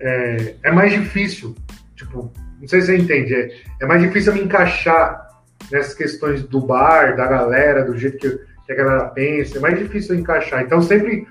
é, 0.00 0.54
é, 0.62 0.72
mais 0.72 0.92
difícil, 0.92 1.54
tipo, 1.96 2.32
não 2.60 2.68
sei 2.68 2.80
se 2.80 2.86
você 2.86 2.98
entende, 2.98 3.34
é, 3.34 3.50
é 3.80 3.86
mais 3.86 4.02
difícil 4.02 4.34
me 4.34 4.42
encaixar 4.42 5.28
nessas 5.70 5.94
questões 5.94 6.42
do 6.44 6.60
bar, 6.60 7.16
da 7.16 7.26
galera, 7.26 7.84
do 7.84 7.96
jeito 7.96 8.18
que, 8.18 8.38
que 8.66 8.72
a 8.72 8.74
galera 8.74 9.04
pensa, 9.06 9.58
é 9.58 9.60
mais 9.60 9.78
difícil 9.78 10.14
encaixar. 10.14 10.62
Então 10.62 10.80
sempre 10.80 11.26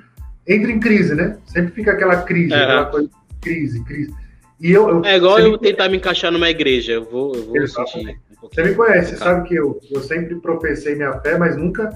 entra 0.48 0.72
em 0.72 0.80
crise, 0.80 1.16
né? 1.16 1.38
Sempre 1.46 1.74
fica 1.74 1.92
aquela 1.92 2.22
crise, 2.22 2.54
é. 2.54 2.64
aquela 2.64 2.86
coisa, 2.86 3.10
crise, 3.42 3.84
crise. 3.84 4.14
E 4.60 4.72
eu, 4.72 4.90
eu 4.90 5.06
é 5.06 5.18
igual 5.18 5.40
eu 5.40 5.58
tentar 5.58 5.88
me 5.90 5.98
encaixar 5.98 6.32
numa 6.32 6.50
igreja, 6.50 6.94
eu 6.94 7.06
vou, 7.06 7.36
eu 7.36 7.46
vou 7.46 7.68
sentir. 7.68 8.20
Um 8.44 8.50
você 8.50 8.64
me 8.64 8.76
conhece, 8.76 9.12
você 9.12 9.18
sabe 9.18 9.48
que 9.48 9.56
eu, 9.56 9.80
eu 9.92 10.02
sempre 10.02 10.36
professei 10.36 10.96
minha 10.96 11.20
fé, 11.22 11.38
mas 11.38 11.58
nunca 11.58 11.90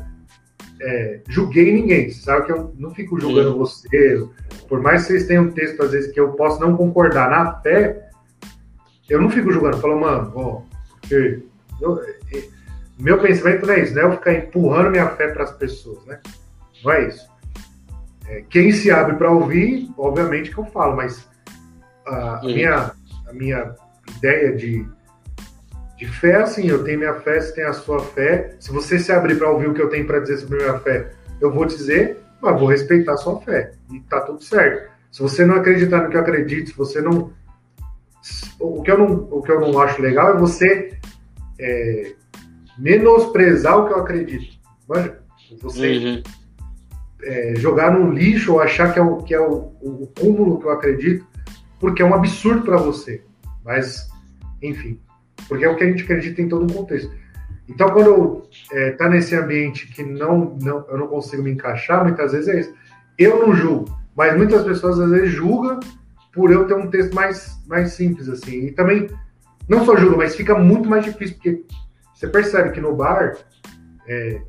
é, 0.82 1.20
julguei 1.28 1.72
ninguém. 1.74 2.10
Você 2.10 2.22
sabe 2.22 2.46
que 2.46 2.52
eu 2.52 2.74
não 2.78 2.94
fico 2.94 3.20
julgando 3.20 3.58
você. 3.58 4.28
Por 4.68 4.82
mais 4.82 5.02
que 5.02 5.10
vocês 5.10 5.28
tenham 5.28 5.46
um 5.46 5.52
texto, 5.52 5.82
às 5.84 5.92
vezes, 5.92 6.12
que 6.12 6.20
eu 6.20 6.32
posso 6.34 6.60
não 6.60 6.76
concordar 6.76 7.30
na 7.30 7.60
fé, 7.62 8.10
eu 9.10 9.22
não 9.22 9.30
fico 9.30 9.52
julgando. 9.52 9.78
Falo, 9.78 10.00
mano, 10.00 10.32
ó, 10.36 10.62
eu, 11.10 11.44
meu 13.00 13.20
pensamento 13.20 13.66
não 13.66 13.74
é 13.74 13.80
isso, 13.82 13.96
não 13.96 14.02
é 14.02 14.06
eu 14.06 14.12
ficar 14.14 14.34
empurrando 14.34 14.92
minha 14.92 15.08
fé 15.10 15.28
para 15.30 15.44
as 15.44 15.52
pessoas, 15.52 16.06
né? 16.06 16.20
Não 16.84 16.92
é 16.92 17.08
isso. 17.08 17.30
É, 18.28 18.44
quem 18.50 18.72
se 18.72 18.92
abre 18.92 19.16
para 19.16 19.32
ouvir, 19.32 19.90
obviamente 19.98 20.52
que 20.52 20.58
eu 20.58 20.66
falo, 20.66 20.96
mas 20.96 21.28
a, 22.08 22.40
a 22.40 22.44
minha, 22.44 22.92
a 23.28 23.34
minha 23.34 23.76
ideia 24.18 24.56
de, 24.56 24.88
de 26.02 26.08
fé, 26.08 26.38
assim, 26.38 26.68
eu 26.68 26.84
tenho 26.84 26.98
minha 26.98 27.14
fé, 27.14 27.40
você 27.40 27.54
tem 27.54 27.64
a 27.64 27.74
sua 27.74 28.00
fé. 28.00 28.56
Se 28.60 28.72
você 28.72 28.98
se 28.98 29.12
abrir 29.12 29.38
para 29.38 29.52
ouvir 29.52 29.70
o 29.70 29.74
que 29.76 29.82
eu 29.84 29.88
tenho 29.88 30.08
para 30.08 30.20
dizer 30.20 30.38
sobre 30.40 30.58
minha 30.58 30.80
fé, 30.80 31.12
eu 31.40 31.54
vou 31.54 31.64
dizer, 31.64 32.18
mas 32.42 32.60
vou 32.60 32.68
respeitar 32.68 33.14
a 33.14 33.18
sua 33.18 33.40
fé. 33.42 33.74
E 33.94 34.00
tá 34.00 34.20
tudo 34.22 34.44
certo. 34.44 34.90
Se 35.12 35.22
você 35.22 35.46
não 35.46 35.58
acreditar 35.58 36.02
no 36.02 36.10
que 36.10 36.18
eu 36.18 36.22
acredito, 36.22 36.72
se 36.72 36.76
você 36.76 37.02
não. 37.02 37.32
O 38.60 38.82
que 38.82 38.90
eu 38.90 38.98
não, 38.98 39.28
o 39.30 39.44
que 39.44 39.52
eu 39.52 39.62
não 39.62 39.80
acho 39.80 40.02
legal 40.02 40.36
é 40.36 40.40
você 40.40 40.98
é, 41.60 42.14
menosprezar 42.80 43.78
o 43.78 43.88
que 43.88 43.94
eu 43.94 44.00
acredito. 44.00 44.58
Manja? 44.90 45.20
Você 45.62 45.98
uhum. 45.98 46.24
é, 47.22 47.54
jogar 47.58 47.92
no 47.92 48.12
lixo 48.12 48.54
ou 48.54 48.60
achar 48.60 48.92
que 48.92 48.98
é 48.98 49.04
o, 49.04 49.18
que 49.18 49.36
é 49.36 49.40
o, 49.40 49.72
o 49.80 50.12
cúmulo 50.20 50.60
que 50.60 50.66
eu 50.66 50.72
acredito, 50.72 51.28
porque 51.80 52.02
é 52.02 52.06
um 52.06 52.16
absurdo 52.16 52.64
para 52.64 52.78
você. 52.78 53.24
Mas, 53.64 54.10
enfim 54.64 55.00
porque 55.48 55.66
é 55.66 55.70
o 55.70 55.76
que 55.76 55.84
a 55.84 55.88
gente 55.88 56.04
acredita 56.04 56.42
em 56.42 56.50
todo 56.50 56.70
o 56.70 56.74
contexto. 56.74 57.12
Então, 57.68 57.90
quando 57.92 58.44
é, 58.72 58.92
tá 58.92 59.08
nesse 59.08 59.36
ambiente 59.36 59.88
que 59.88 60.04
não, 60.04 60.58
não, 60.62 60.86
eu 60.90 60.98
não 60.98 61.08
consigo 61.08 61.44
me 61.44 61.52
encaixar, 61.52 62.04
muitas 62.04 62.32
vezes 62.34 62.48
é 62.48 62.60
isso. 62.60 62.74
Eu 63.18 63.48
não 63.48 63.56
julgo, 63.56 63.98
mas 64.16 64.36
muitas 64.36 64.64
pessoas 64.64 65.00
às 65.00 65.10
vezes 65.10 65.32
julgam 65.32 65.80
por 66.34 66.52
eu 66.52 66.66
ter 66.66 66.74
um 66.74 66.90
texto 66.90 67.14
mais, 67.14 67.60
mais 67.68 67.94
simples, 67.94 68.28
assim. 68.28 68.68
E 68.68 68.72
também, 68.72 69.10
não 69.68 69.86
só 69.86 69.96
julga, 69.96 70.18
mas 70.18 70.36
fica 70.36 70.58
muito 70.58 70.90
mais 70.90 71.06
difícil, 71.06 71.36
porque 71.36 71.64
você 72.14 72.28
percebe 72.28 72.72
que 72.72 72.82
no 72.82 72.96
bar, 72.96 73.38
é, 74.08 74.42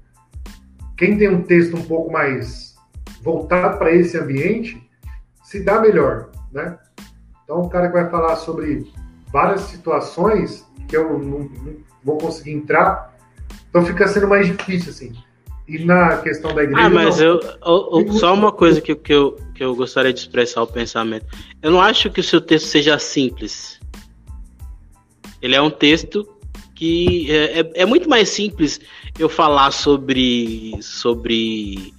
quem 0.96 1.16
tem 1.16 1.28
um 1.28 1.42
texto 1.42 1.76
um 1.76 1.82
pouco 1.82 2.12
mais 2.12 2.74
voltado 3.22 3.78
para 3.78 3.92
esse 3.92 4.18
ambiente, 4.18 4.90
se 5.44 5.62
dá 5.62 5.80
melhor, 5.80 6.30
né? 6.52 6.78
Então, 7.44 7.60
o 7.60 7.68
cara 7.68 7.88
que 7.88 7.94
vai 7.94 8.08
falar 8.08 8.36
sobre 8.36 8.90
várias 9.32 9.62
situações, 9.62 10.66
que 10.88 10.96
eu 10.96 11.18
não, 11.18 11.40
não 11.40 11.76
vou 12.02 12.18
conseguir 12.18 12.52
entrar. 12.52 13.16
Então 13.68 13.84
fica 13.84 14.06
sendo 14.08 14.28
mais 14.28 14.46
difícil, 14.46 14.90
assim. 14.90 15.12
E 15.68 15.84
na 15.84 16.18
questão 16.18 16.54
da 16.54 16.64
igreja. 16.64 16.86
Ah, 16.86 16.90
mas 16.90 17.20
eu, 17.20 17.40
eu, 17.40 18.04
eu, 18.06 18.12
só 18.14 18.34
uma 18.34 18.52
coisa 18.52 18.80
que, 18.80 18.94
que, 18.94 19.14
eu, 19.14 19.38
que 19.54 19.62
eu 19.62 19.74
gostaria 19.74 20.12
de 20.12 20.20
expressar 20.20 20.62
o 20.62 20.66
pensamento. 20.66 21.26
Eu 21.62 21.70
não 21.70 21.80
acho 21.80 22.10
que 22.10 22.20
o 22.20 22.24
seu 22.24 22.40
texto 22.40 22.66
seja 22.66 22.98
simples. 22.98 23.80
Ele 25.40 25.54
é 25.54 25.62
um 25.62 25.70
texto 25.70 26.28
que 26.74 27.30
é, 27.30 27.60
é, 27.60 27.70
é 27.74 27.86
muito 27.86 28.08
mais 28.08 28.28
simples 28.28 28.80
eu 29.18 29.28
falar 29.28 29.70
sobre 29.70 30.72
sobre 30.82 31.94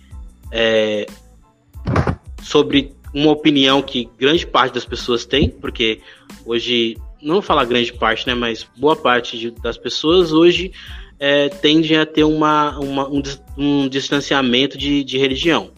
é, 0.51 1.05
sobre 2.41 2.93
uma 3.13 3.31
opinião 3.31 3.81
que 3.81 4.09
grande 4.19 4.45
parte 4.45 4.73
das 4.73 4.85
pessoas 4.85 5.25
tem, 5.25 5.49
porque 5.49 6.01
hoje 6.45 6.97
não 7.23 7.41
falar 7.41 7.65
grande 7.65 7.93
parte, 7.93 8.27
né, 8.27 8.33
mas 8.33 8.67
boa 8.77 8.95
parte 8.95 9.37
de, 9.37 9.51
das 9.51 9.77
pessoas 9.77 10.31
hoje 10.33 10.71
é, 11.19 11.49
tendem 11.49 11.97
a 11.97 12.05
ter 12.05 12.23
uma, 12.23 12.77
uma 12.79 13.07
um, 13.07 13.21
um, 13.57 13.87
distanciamento 13.87 14.77
de, 14.77 15.03
de 15.03 15.17
religião. 15.17 15.71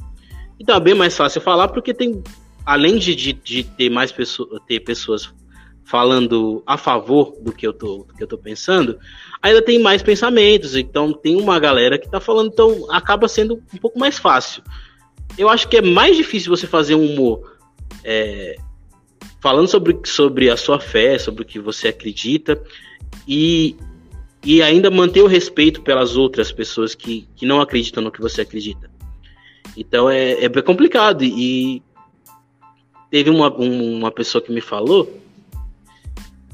Então 0.59 0.75
é 0.75 0.79
bem 0.79 0.95
mais 0.95 1.15
fácil 1.15 1.41
falar 1.41 1.67
porque 1.67 1.93
tem, 1.93 2.23
além 2.65 2.97
de, 2.97 3.13
de, 3.13 3.33
de 3.33 3.63
ter 3.63 3.89
mais 3.89 4.11
pessoas, 4.11 4.59
ter 4.67 4.79
pessoas 4.79 5.31
falando 5.83 6.63
a 6.65 6.77
favor 6.77 7.37
do 7.39 7.51
que 7.51 7.65
eu 7.65 7.71
tô, 7.71 8.07
que 8.17 8.23
eu 8.23 8.27
tô 8.27 8.37
pensando, 8.37 8.97
ainda 9.41 9.61
tem 9.61 9.79
mais 9.79 10.01
pensamentos. 10.01 10.75
Então 10.75 11.13
tem 11.13 11.35
uma 11.35 11.59
galera 11.59 11.99
que 11.99 12.09
tá 12.09 12.19
falando, 12.19 12.49
então 12.51 12.87
acaba 12.89 13.27
sendo 13.27 13.61
um 13.73 13.77
pouco 13.77 13.99
mais 13.99 14.17
fácil. 14.17 14.63
Eu 15.37 15.47
acho 15.47 15.67
que 15.67 15.77
é 15.77 15.81
mais 15.81 16.17
difícil 16.17 16.49
você 16.49 16.65
fazer 16.65 16.95
um 16.95 17.05
humor 17.05 17.55
é, 18.03 18.55
falando 19.45 19.67
sobre, 19.67 19.99
sobre 20.05 20.49
a 20.49 20.57
sua 20.57 20.79
fé, 20.79 21.19
sobre 21.19 21.43
o 21.43 21.45
que 21.45 21.59
você 21.59 21.89
acredita 21.89 22.59
e, 23.27 23.75
e 24.43 24.59
ainda 24.63 24.89
manter 24.89 25.21
o 25.21 25.27
respeito 25.27 25.83
pelas 25.83 26.17
outras 26.17 26.51
pessoas 26.51 26.95
que, 26.95 27.29
que 27.35 27.45
não 27.45 27.61
acreditam 27.61 28.03
no 28.03 28.11
que 28.11 28.19
você 28.19 28.41
acredita. 28.41 28.89
Então 29.77 30.09
é, 30.09 30.43
é 30.43 30.61
complicado. 30.63 31.23
E 31.23 31.83
teve 33.11 33.29
uma, 33.29 33.55
uma 33.55 34.11
pessoa 34.11 34.41
que 34.41 34.51
me 34.51 34.61
falou 34.61 35.15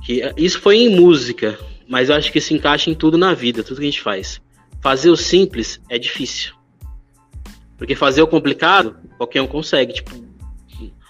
que 0.05 0.21
isso 0.35 0.59
foi 0.59 0.75
em 0.79 0.93
música, 0.93 1.57
mas 1.87 2.09
eu 2.09 2.15
acho 2.17 2.29
que 2.29 2.41
se 2.41 2.53
encaixa 2.53 2.89
em 2.89 2.93
tudo 2.93 3.17
na 3.17 3.33
vida, 3.33 3.63
tudo 3.63 3.77
que 3.77 3.83
a 3.83 3.89
gente 3.89 4.01
faz. 4.01 4.41
Fazer 4.81 5.09
o 5.09 5.15
simples 5.15 5.79
é 5.87 5.97
difícil. 5.97 6.53
Porque 7.77 7.95
fazer 7.95 8.21
o 8.21 8.27
complicado, 8.27 8.97
qualquer 9.17 9.41
um 9.41 9.47
consegue. 9.47 9.93
Tipo, 9.93 10.11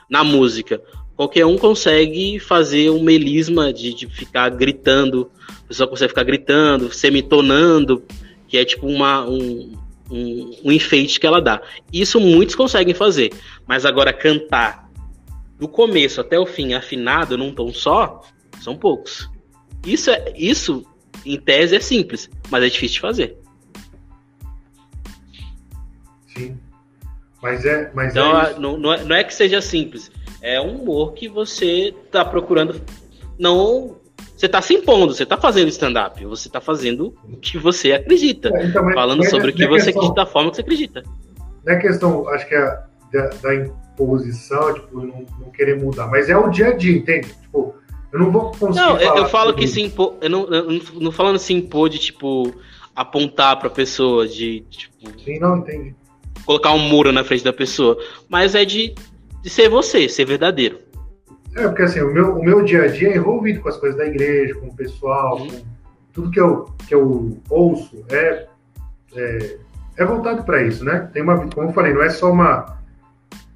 na 0.08 0.24
música, 0.24 0.80
qualquer 1.22 1.46
um 1.46 1.56
consegue 1.56 2.40
fazer 2.40 2.90
um 2.90 3.04
melisma 3.04 3.72
de, 3.72 3.94
de 3.94 4.08
ficar 4.08 4.50
gritando, 4.50 5.30
a 5.48 5.68
pessoa 5.68 5.88
consegue 5.88 6.10
ficar 6.10 6.24
gritando, 6.24 6.92
semitonando, 6.92 8.04
que 8.48 8.58
é 8.58 8.66
tipo 8.66 8.88
uma, 8.88 9.24
um, 9.30 9.72
um, 10.10 10.58
um 10.64 10.72
enfeite 10.72 11.20
que 11.20 11.28
ela 11.28 11.40
dá. 11.40 11.62
Isso 11.94 12.20
muitos 12.20 12.56
conseguem 12.56 12.96
fazer, 12.96 13.32
mas 13.68 13.86
agora 13.86 14.12
cantar 14.12 14.90
do 15.60 15.68
começo 15.68 16.20
até 16.20 16.40
o 16.40 16.46
fim 16.48 16.74
afinado 16.74 17.38
num 17.38 17.54
tom 17.54 17.72
só, 17.72 18.24
são 18.60 18.76
poucos. 18.76 19.30
Isso, 19.86 20.10
é, 20.10 20.34
isso 20.36 20.84
em 21.24 21.40
tese 21.40 21.76
é 21.76 21.80
simples, 21.80 22.32
mas 22.50 22.64
é 22.64 22.68
difícil 22.68 22.96
de 22.96 23.00
fazer. 23.00 23.38
Sim. 26.36 26.58
Mas 27.44 27.64
é. 27.64 27.92
Mas 27.94 28.12
então, 28.12 28.42
é 28.42 28.60
não, 28.60 28.76
não, 28.76 28.92
é, 28.92 29.04
não 29.04 29.16
é 29.16 29.24
que 29.24 29.36
seja 29.36 29.62
simples 29.62 30.12
é 30.42 30.60
um 30.60 30.82
humor 30.82 31.14
que 31.14 31.28
você 31.28 31.94
está 32.06 32.26
procurando 32.26 32.82
não 33.38 33.98
você 34.36 34.50
tá 34.50 34.62
se 34.62 34.74
impondo, 34.74 35.14
você 35.14 35.26
tá 35.26 35.38
fazendo 35.38 35.68
stand-up, 35.70 36.24
você 36.26 36.50
tá 36.50 36.60
fazendo 36.60 37.14
o 37.32 37.38
que 37.38 37.60
você 37.60 37.94
acredita. 37.94 38.50
É, 38.56 38.66
então, 38.66 38.92
falando 38.92 39.24
sobre 39.30 39.52
o 39.52 39.54
que 39.54 39.68
você 39.68 39.86
questão, 39.86 40.02
acredita, 40.02 40.16
da 40.16 40.26
forma 40.26 40.50
que 40.50 40.56
você 40.56 40.62
acredita. 40.62 41.04
Não 41.64 41.74
é 41.74 41.78
questão, 41.78 42.28
acho 42.30 42.48
que 42.48 42.56
é 42.56 42.80
da, 43.14 43.28
da 43.28 43.56
imposição, 43.56 44.74
tipo, 44.74 45.00
não, 45.00 45.26
não, 45.40 45.52
querer 45.52 45.80
mudar, 45.80 46.08
mas 46.08 46.30
é 46.30 46.36
o 46.36 46.50
dia 46.50 46.70
a 46.70 46.76
dia, 46.76 46.98
entende? 46.98 47.28
Tipo, 47.42 47.76
eu 48.12 48.20
não 48.20 48.32
vou 48.32 48.52
conseguir. 48.52 48.76
Não, 48.76 49.00
eu, 49.00 49.16
eu 49.18 49.26
falo 49.28 49.54
que 49.54 49.68
se 49.68 49.82
impor. 49.82 50.16
Eu 50.22 50.30
não, 50.30 50.48
eu 50.48 50.72
não, 50.72 50.82
não 51.02 51.12
falando 51.12 51.38
se 51.38 51.54
impor 51.54 51.90
de, 51.90 52.00
tipo, 52.00 52.52
apontar 52.96 53.60
pra 53.60 53.70
pessoa, 53.70 54.28
de, 54.28 54.62
tipo. 54.70 55.20
Sim, 55.24 55.40
não, 55.40 55.58
entendi. 55.58 55.96
Colocar 56.46 56.74
um 56.74 56.80
muro 56.80 57.12
na 57.12 57.24
frente 57.24 57.44
da 57.44 57.54
pessoa. 57.54 57.98
Mas 58.28 58.56
é 58.56 58.66
de, 58.66 58.96
de 59.42 59.50
ser 59.50 59.70
você, 59.70 60.08
ser 60.08 60.26
verdadeiro. 60.26 60.80
É, 61.56 61.68
porque 61.68 61.82
assim, 61.82 62.02
o 62.02 62.14
meu, 62.14 62.38
o 62.38 62.44
meu 62.44 62.64
dia 62.64 62.84
a 62.84 62.88
dia 62.88 63.10
é 63.10 63.18
envolvido 63.18 63.62
com 63.62 63.70
as 63.70 63.78
coisas 63.78 63.98
da 63.98 64.06
igreja, 64.06 64.56
com 64.56 64.68
o 64.68 64.76
pessoal, 64.76 65.38
com 65.38 65.50
tudo 66.14 66.32
que 66.32 66.40
eu, 66.40 66.66
que 66.88 66.96
eu 66.96 67.38
ouço 67.50 68.06
é, 68.10 68.48
é, 69.16 69.58
é 69.98 70.06
voltado 70.06 70.44
para 70.44 70.64
isso, 70.64 70.84
né? 70.86 71.10
Tem 71.12 71.22
uma, 71.22 71.48
como 71.50 71.70
eu 71.70 71.74
falei, 71.74 71.94
não 71.94 72.02
é 72.02 72.10
só 72.10 72.32
uma, 72.32 72.78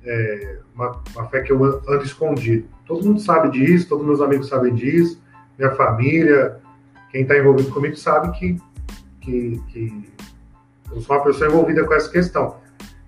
é, 0.03 0.57
uma, 0.73 1.01
uma, 1.15 1.25
fé 1.29 1.41
que 1.41 1.51
eu 1.51 1.63
ando 1.63 2.03
escondido. 2.03 2.67
Todo 2.85 3.05
mundo 3.05 3.19
sabe 3.19 3.49
disso, 3.51 3.87
todos 3.87 4.05
meus 4.05 4.21
amigos 4.21 4.47
sabem 4.47 4.73
disso, 4.73 5.21
minha 5.57 5.71
família, 5.71 6.57
quem 7.11 7.21
está 7.21 7.37
envolvido 7.37 7.71
comigo 7.71 7.95
sabe 7.95 8.37
que, 8.37 8.57
que, 9.21 9.61
que 9.69 10.09
eu 10.91 11.01
sou 11.01 11.15
uma 11.15 11.23
pessoa 11.23 11.49
envolvida 11.49 11.85
com 11.85 11.93
essa 11.93 12.09
questão. 12.09 12.57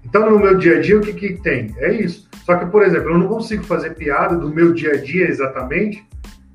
Então, 0.04 0.30
no 0.30 0.40
meu 0.40 0.58
dia 0.58 0.78
a 0.78 0.82
dia, 0.82 0.98
o 0.98 1.02
que, 1.02 1.14
que 1.14 1.34
tem? 1.42 1.76
É 1.78 1.94
isso. 1.94 2.27
Só 2.48 2.56
que, 2.56 2.66
por 2.68 2.82
exemplo, 2.82 3.10
eu 3.10 3.18
não 3.18 3.28
consigo 3.28 3.62
fazer 3.66 3.94
piada 3.96 4.38
do 4.38 4.50
meu 4.50 4.74
dia 4.74 4.94
a 4.94 4.96
dia 4.96 5.28
exatamente. 5.28 6.08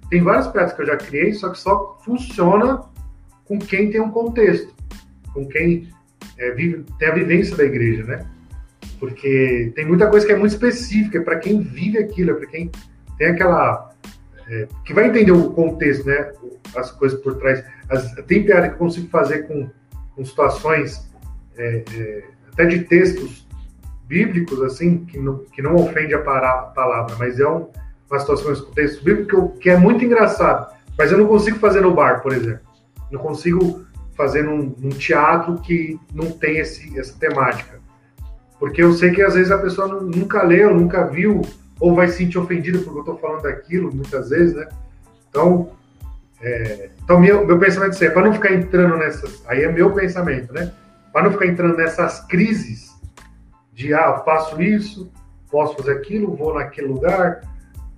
Tem 0.08 0.22
várias 0.22 0.48
piadas 0.48 0.72
que 0.72 0.80
eu 0.80 0.86
já 0.86 0.96
criei, 0.96 1.34
só 1.34 1.50
que 1.50 1.58
só 1.58 2.00
funciona 2.02 2.80
com 3.44 3.58
quem 3.58 3.90
tem 3.90 4.00
um 4.00 4.10
contexto, 4.10 4.74
com 5.34 5.46
quem 5.46 5.90
é, 6.38 6.50
vive, 6.52 6.86
tem 6.98 7.08
a 7.08 7.14
vivência 7.14 7.54
da 7.58 7.64
igreja, 7.64 8.04
né? 8.04 8.26
Porque 8.98 9.70
tem 9.74 9.84
muita 9.84 10.06
coisa 10.06 10.24
que 10.24 10.32
é 10.32 10.36
muito 10.36 10.52
específica, 10.52 11.18
é 11.18 11.20
para 11.20 11.38
quem 11.38 11.60
vive 11.60 11.98
aquilo, 11.98 12.30
é 12.30 12.34
para 12.36 12.46
quem 12.46 12.70
tem 13.18 13.26
aquela. 13.26 13.94
É, 14.48 14.68
que 14.86 14.94
vai 14.94 15.08
entender 15.08 15.32
o 15.32 15.50
contexto, 15.50 16.06
né? 16.06 16.32
As 16.74 16.90
coisas 16.90 17.20
por 17.20 17.34
trás. 17.34 17.62
As, 17.90 18.14
tem 18.26 18.46
piada 18.46 18.68
que 18.68 18.76
eu 18.76 18.78
consigo 18.78 19.08
fazer 19.08 19.46
com, 19.46 19.68
com 20.16 20.24
situações, 20.24 21.06
é, 21.54 21.84
é 21.94 22.24
até 22.50 22.64
de 22.64 22.80
textos 22.84 23.41
bíblicos, 24.12 24.60
assim, 24.60 25.06
que 25.06 25.18
não, 25.18 25.38
que 25.38 25.62
não 25.62 25.74
ofende 25.76 26.12
a 26.12 26.18
palavra, 26.18 27.16
mas 27.18 27.40
é 27.40 27.48
um, 27.48 27.68
uma 28.10 28.18
situação, 28.18 28.52
um 28.52 28.72
texto 28.72 29.02
bíblico 29.02 29.56
que 29.58 29.70
é 29.70 29.76
muito 29.78 30.04
engraçado, 30.04 30.70
mas 30.98 31.10
eu 31.10 31.16
não 31.16 31.26
consigo 31.26 31.58
fazer 31.58 31.80
no 31.80 31.94
bar, 31.94 32.20
por 32.20 32.34
exemplo. 32.34 32.60
Não 33.10 33.18
consigo 33.18 33.86
fazer 34.14 34.42
num, 34.42 34.74
num 34.78 34.90
teatro 34.90 35.56
que 35.62 35.98
não 36.12 36.30
tem 36.30 36.58
esse, 36.58 36.98
essa 36.98 37.18
temática. 37.18 37.80
Porque 38.60 38.82
eu 38.82 38.92
sei 38.92 39.12
que 39.12 39.22
às 39.22 39.32
vezes 39.32 39.50
a 39.50 39.56
pessoa 39.56 39.88
nunca 39.88 40.42
leu, 40.42 40.74
nunca 40.74 41.06
viu, 41.06 41.40
ou 41.80 41.94
vai 41.94 42.08
se 42.08 42.18
sentir 42.18 42.38
ofendida 42.38 42.80
porque 42.80 42.98
eu 42.98 43.00
estou 43.00 43.16
falando 43.16 43.42
daquilo, 43.44 43.94
muitas 43.94 44.28
vezes, 44.28 44.54
né? 44.54 44.68
Então, 45.30 45.70
é, 46.42 46.90
então 47.02 47.18
meu, 47.18 47.46
meu 47.46 47.58
pensamento 47.58 48.04
é 48.04 48.10
para 48.10 48.26
não 48.26 48.34
ficar 48.34 48.52
entrando 48.52 48.98
nessas. 48.98 49.42
Aí 49.48 49.62
é 49.62 49.72
meu 49.72 49.90
pensamento, 49.92 50.52
né? 50.52 50.70
Para 51.14 51.22
não 51.24 51.32
ficar 51.32 51.46
entrando 51.46 51.78
nessas 51.78 52.20
crises 52.26 52.91
de 53.82 53.92
ah, 53.92 54.22
faço 54.24 54.60
isso, 54.62 55.10
posso 55.50 55.76
fazer 55.76 55.92
aquilo, 55.92 56.36
vou 56.36 56.54
naquele 56.54 56.88
lugar. 56.88 57.42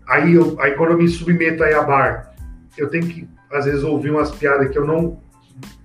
Aí, 0.08 0.34
eu, 0.34 0.60
aí 0.60 0.72
quando 0.72 0.92
eu 0.92 0.98
me 0.98 1.08
submeto 1.08 1.62
aí 1.62 1.74
a 1.74 1.82
bar, 1.82 2.34
eu 2.76 2.88
tenho 2.88 3.06
que, 3.06 3.28
às 3.52 3.66
vezes, 3.66 3.82
ouvir 3.84 4.10
umas 4.10 4.30
piadas 4.32 4.70
que 4.70 4.78
eu 4.78 4.86
não. 4.86 5.20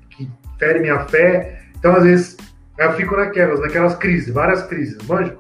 que 0.10 0.30
ferem 0.58 0.82
minha 0.82 1.06
fé. 1.06 1.64
Então, 1.78 1.96
às 1.96 2.04
vezes, 2.04 2.38
eu 2.78 2.94
fico 2.94 3.16
naquelas, 3.16 3.60
naquelas 3.60 3.96
crises, 3.96 4.34
várias 4.34 4.64
crises, 4.64 4.98
manja? 5.06 5.38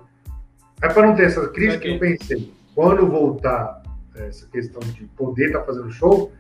É 0.81 0.87
para 0.87 1.07
não 1.07 1.15
ter 1.15 1.23
essa 1.23 1.47
crise 1.49 1.77
que 1.77 1.89
eu 1.89 1.99
pensei, 1.99 2.53
quando 2.75 3.07
voltar 3.07 3.81
essa 4.15 4.45
questão 4.47 4.79
de 4.79 5.05
poder 5.17 5.47
estar 5.47 5.59
tá 5.59 5.65
fazendo 5.65 5.91
show, 5.91 6.31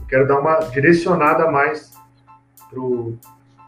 eu 0.00 0.06
quero 0.06 0.28
dar 0.28 0.38
uma 0.38 0.58
direcionada 0.70 1.50
mais 1.50 1.92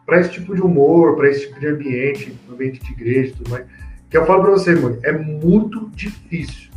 para 0.07 0.20
esse 0.20 0.31
tipo 0.31 0.55
de 0.55 0.61
humor, 0.61 1.16
para 1.16 1.28
esse 1.28 1.49
tipo 1.49 1.59
de 1.59 1.69
ambiente, 1.69 2.39
ambiente 2.51 2.81
de 2.81 2.93
igreja 2.93 3.31
e 3.31 3.37
tudo 3.37 3.51
mais 3.51 3.66
que 4.11 4.16
eu 4.16 4.27
falo 4.27 4.43
para 4.43 4.51
você, 4.51 4.74
mano, 4.74 4.99
é 5.05 5.12
muito 5.12 5.89
difícil 5.91 6.70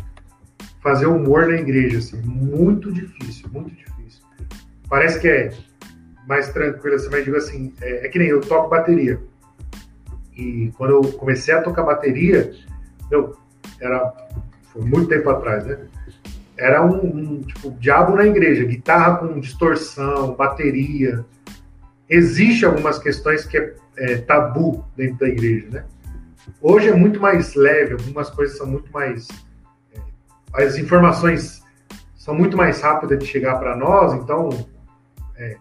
fazer 0.82 1.08
humor 1.08 1.48
na 1.48 1.56
igreja, 1.56 1.98
assim, 1.98 2.22
muito 2.22 2.92
difícil, 2.92 3.50
muito 3.52 3.72
difícil. 3.72 4.22
Parece 4.88 5.20
que 5.20 5.28
é 5.28 5.52
mais 6.28 6.50
tranquilo, 6.54 6.96
assim, 6.96 7.10
mas 7.10 7.26
digo 7.26 7.38
assim, 7.38 7.74
é, 7.82 8.06
é 8.06 8.10
que 8.10 8.20
nem 8.20 8.28
eu 8.28 8.40
toco 8.40 8.70
bateria. 8.70 9.20
E 10.36 10.72
quando 10.78 10.92
eu 10.92 11.14
comecei 11.14 11.54
a 11.54 11.62
tocar 11.62 11.84
bateria, 11.84 12.54
meu, 13.10 13.36
era, 13.82 14.14
foi 14.72 14.84
muito 14.84 15.08
tempo 15.08 15.30
atrás, 15.30 15.66
né? 15.66 15.78
Era 16.56 16.86
um, 16.86 17.06
um 17.06 17.42
tipo, 17.42 17.72
diabo 17.80 18.16
na 18.16 18.28
igreja, 18.28 18.64
guitarra 18.64 19.18
com 19.18 19.40
distorção, 19.40 20.36
bateria. 20.36 21.26
Existe 22.08 22.64
algumas 22.64 23.00
questões 23.00 23.44
que 23.44 23.58
é, 23.58 23.76
é 23.98 24.18
tabu 24.18 24.86
dentro 24.96 25.18
da 25.18 25.28
igreja, 25.28 25.68
né? 25.72 25.86
Hoje 26.62 26.90
é 26.90 26.96
muito 26.96 27.20
mais 27.20 27.56
leve, 27.56 27.94
algumas 27.94 28.30
coisas 28.30 28.58
são 28.58 28.68
muito 28.68 28.92
mais. 28.92 29.28
É, 29.94 30.00
as 30.64 30.78
informações 30.78 31.62
são 32.16 32.34
muito 32.34 32.56
mais 32.56 32.82
rápidas 32.82 33.20
de 33.20 33.26
chegar 33.26 33.58
para 33.58 33.76
nós, 33.76 34.14
então 34.14 34.50
é, 35.36 35.58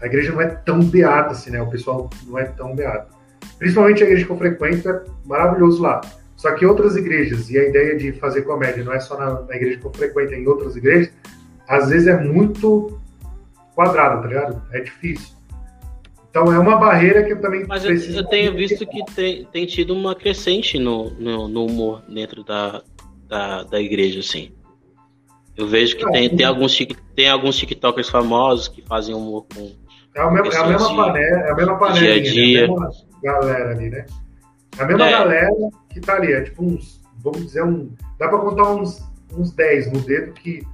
a 0.00 0.06
igreja 0.06 0.32
não 0.32 0.40
é 0.40 0.48
tão 0.48 0.80
beata 0.80 1.30
assim, 1.32 1.50
né? 1.50 1.60
O 1.60 1.70
pessoal 1.70 2.10
não 2.26 2.38
é 2.38 2.44
tão 2.44 2.74
beato. 2.74 3.14
Principalmente 3.58 4.02
a 4.02 4.06
igreja 4.06 4.26
que 4.26 4.32
eu 4.32 4.38
frequento 4.38 4.88
é 4.88 5.04
maravilhoso 5.24 5.82
lá. 5.82 6.00
Só 6.36 6.52
que 6.54 6.66
outras 6.66 6.96
igrejas, 6.96 7.48
e 7.50 7.58
a 7.58 7.68
ideia 7.68 7.96
de 7.96 8.12
fazer 8.12 8.42
comédia 8.42 8.82
não 8.82 8.92
é 8.92 8.98
só 8.98 9.16
na, 9.16 9.42
na 9.42 9.54
igreja 9.54 9.78
que 9.78 9.86
eu 9.86 9.92
frequento, 9.92 10.34
é 10.34 10.38
em 10.38 10.46
outras 10.46 10.74
igrejas, 10.74 11.12
às 11.68 11.88
vezes 11.88 12.08
é 12.08 12.16
muito 12.18 12.98
quadrado, 13.74 14.22
tá 14.22 14.28
ligado? 14.28 14.62
É 14.72 14.80
difícil. 14.80 15.36
Então 16.32 16.50
é 16.50 16.58
uma 16.58 16.76
barreira 16.76 17.22
que 17.22 17.34
eu 17.34 17.40
também 17.42 17.66
Mas 17.68 17.84
eu, 17.84 17.94
eu 17.94 18.24
tenho 18.24 18.54
visto 18.54 18.86
que 18.86 19.04
tem, 19.14 19.44
tem 19.44 19.66
tido 19.66 19.92
uma 19.94 20.14
crescente 20.14 20.78
no, 20.78 21.10
no, 21.10 21.46
no 21.46 21.66
humor 21.66 22.02
dentro 22.08 22.42
da, 22.42 22.82
da, 23.28 23.64
da, 23.64 23.78
igreja, 23.78 24.20
assim. 24.20 24.50
Eu 25.54 25.66
vejo 25.66 25.94
que 25.94 26.10
tem, 26.10 26.34
tem, 26.34 26.46
alguns, 26.46 26.74
tem 27.14 27.28
alguns 27.28 27.58
TikTokers 27.58 28.08
famosos 28.08 28.66
que 28.66 28.80
fazem 28.80 29.14
humor 29.14 29.44
com. 29.54 29.72
É, 30.16 30.24
o 30.24 30.30
mesmo, 30.30 30.50
é 30.50 30.56
a 30.56 30.66
mesma 30.66 30.96
panela, 30.96 31.40
é 31.40 31.50
a 31.50 31.54
mesma 31.54 31.78
panela. 31.78 31.98
Dia 32.00 32.14
a 32.14 32.22
dia. 32.22 32.66
Né? 32.66 32.72
É 32.72 32.72
a 32.72 32.78
mesma 32.78 32.92
galera 33.22 33.70
ali, 33.70 33.90
né? 33.90 34.06
É 34.78 34.82
a 34.82 34.86
mesma 34.86 35.06
é. 35.06 35.10
galera 35.10 35.50
que 35.90 36.00
tá 36.00 36.14
ali, 36.14 36.32
é 36.32 36.40
tipo 36.40 36.64
uns, 36.64 37.02
vamos 37.18 37.44
dizer, 37.44 37.62
um. 37.62 37.92
Dá 38.18 38.28
pra 38.28 38.38
contar 38.38 38.70
uns, 38.70 39.02
uns 39.36 39.52
10 39.52 39.92
no 39.92 40.00
dedo 40.00 40.32
que, 40.32 40.66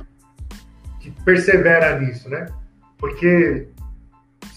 que 1.01 1.11
persevera 1.25 1.99
nisso, 1.99 2.29
né? 2.29 2.47
Porque 2.97 3.67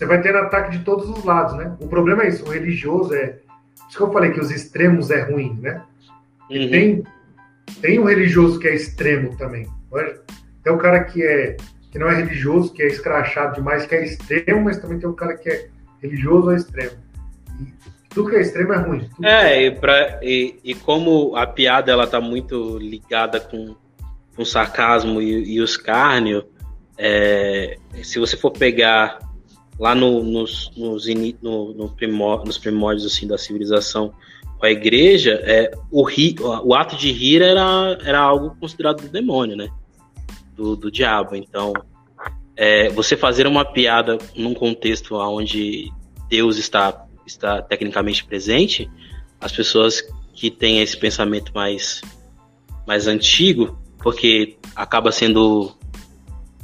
você 0.01 0.05
vai 0.07 0.19
ter 0.19 0.35
ataque 0.35 0.71
de 0.75 0.83
todos 0.83 1.07
os 1.07 1.23
lados, 1.23 1.53
né? 1.55 1.77
O 1.79 1.87
problema 1.87 2.23
é 2.23 2.29
isso, 2.29 2.43
o 2.43 2.49
religioso 2.49 3.13
é. 3.13 3.27
Por 3.27 3.87
isso 3.87 3.97
que 3.97 4.03
eu 4.03 4.11
falei 4.11 4.31
que 4.31 4.39
os 4.39 4.49
extremos 4.49 5.11
é 5.11 5.21
ruim, 5.21 5.59
né? 5.61 5.83
Uhum. 6.49 6.69
Tem, 6.71 7.03
tem 7.81 7.99
um 7.99 8.05
religioso 8.05 8.59
que 8.59 8.67
é 8.67 8.73
extremo 8.73 9.37
também. 9.37 9.67
Tem 10.63 10.73
o 10.73 10.77
cara 10.79 11.03
que 11.03 11.21
é 11.21 11.55
que 11.91 11.99
não 11.99 12.09
é 12.09 12.15
religioso, 12.15 12.73
que 12.73 12.81
é 12.81 12.87
escrachado 12.87 13.55
demais, 13.55 13.85
que 13.85 13.93
é 13.93 14.03
extremo, 14.03 14.63
mas 14.63 14.79
também 14.79 14.97
tem 14.97 15.07
o 15.07 15.13
cara 15.13 15.37
que 15.37 15.49
é 15.49 15.67
religioso 16.01 16.47
ou 16.47 16.55
extremo. 16.55 16.97
E 17.59 17.67
tudo 18.09 18.29
que 18.29 18.37
é 18.37 18.41
extremo 18.41 18.73
é 18.73 18.77
ruim. 18.77 19.09
É, 19.21 19.65
e, 19.65 19.71
pra, 19.71 20.19
e, 20.23 20.59
e, 20.63 20.73
como 20.73 21.35
a 21.35 21.45
piada 21.45 21.91
ela 21.91 22.07
tá 22.07 22.19
muito 22.19 22.79
ligada 22.79 23.39
com, 23.39 23.75
com 24.35 24.41
o 24.41 24.45
sarcasmo 24.45 25.21
e, 25.21 25.55
e 25.55 25.61
o 25.61 25.65
escárnio, 25.65 26.45
é, 26.97 27.77
se 28.01 28.17
você 28.17 28.37
for 28.37 28.51
pegar 28.51 29.19
lá 29.79 29.95
no, 29.95 30.23
nos, 30.23 30.71
nos, 30.75 31.05
no, 31.41 31.73
no 31.73 31.89
primor, 31.89 32.45
nos 32.45 32.57
primórdios 32.57 33.05
assim, 33.05 33.27
da 33.27 33.37
civilização 33.37 34.13
com 34.61 34.65
a 34.67 34.71
igreja, 34.71 35.41
é, 35.43 35.71
o, 35.89 36.03
ri, 36.03 36.35
o 36.39 36.75
ato 36.75 36.95
de 36.95 37.11
rir 37.11 37.41
era, 37.41 37.97
era 38.05 38.19
algo 38.19 38.55
considerado 38.59 39.01
do 39.01 39.09
demônio, 39.09 39.57
né? 39.57 39.69
Do, 40.55 40.75
do 40.75 40.91
diabo. 40.91 41.35
Então, 41.35 41.73
é, 42.55 42.87
você 42.89 43.17
fazer 43.17 43.47
uma 43.47 43.65
piada 43.65 44.19
num 44.35 44.53
contexto 44.53 45.15
onde 45.15 45.91
Deus 46.29 46.57
está, 46.57 47.07
está 47.25 47.59
tecnicamente 47.59 48.23
presente, 48.23 48.87
as 49.39 49.51
pessoas 49.51 50.03
que 50.35 50.51
têm 50.51 50.79
esse 50.79 50.95
pensamento 50.95 51.51
mais, 51.55 52.01
mais 52.85 53.07
antigo, 53.07 53.79
porque 53.97 54.57
acaba 54.75 55.11
sendo 55.11 55.75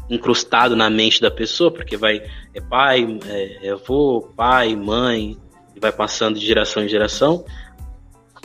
incrustado 0.10 0.76
na 0.76 0.90
mente 0.90 1.22
da 1.22 1.30
pessoa, 1.30 1.72
porque 1.72 1.98
vai 1.98 2.22
é 2.54 2.62
pai, 2.62 3.20
é, 3.26 3.68
é 3.68 3.72
avô, 3.72 4.32
pai, 4.36 4.76
mãe, 4.76 5.38
e 5.76 5.80
vai 5.80 5.92
passando 5.92 6.40
de 6.40 6.46
geração 6.46 6.84
em 6.84 6.90
geração, 6.90 7.46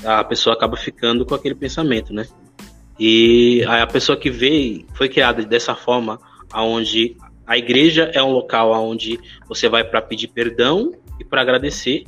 a 0.04 0.24
pessoa 0.24 0.54
acaba 0.54 0.76
ficando 0.76 1.24
com 1.24 1.34
aquele 1.34 1.54
pensamento, 1.54 2.12
né? 2.12 2.26
E 2.98 3.64
a 3.66 3.86
pessoa 3.86 4.18
que 4.18 4.30
vê 4.30 4.84
foi 4.94 5.08
criada 5.08 5.44
dessa 5.44 5.74
forma, 5.74 6.18
aonde 6.52 7.16
A 7.46 7.58
igreja 7.58 8.10
é 8.14 8.22
um 8.22 8.30
local 8.30 8.72
onde 8.72 9.18
você 9.48 9.68
vai 9.68 9.84
para 9.84 10.00
pedir 10.00 10.28
perdão 10.28 10.92
e 11.18 11.24
para 11.24 11.42
agradecer. 11.42 12.04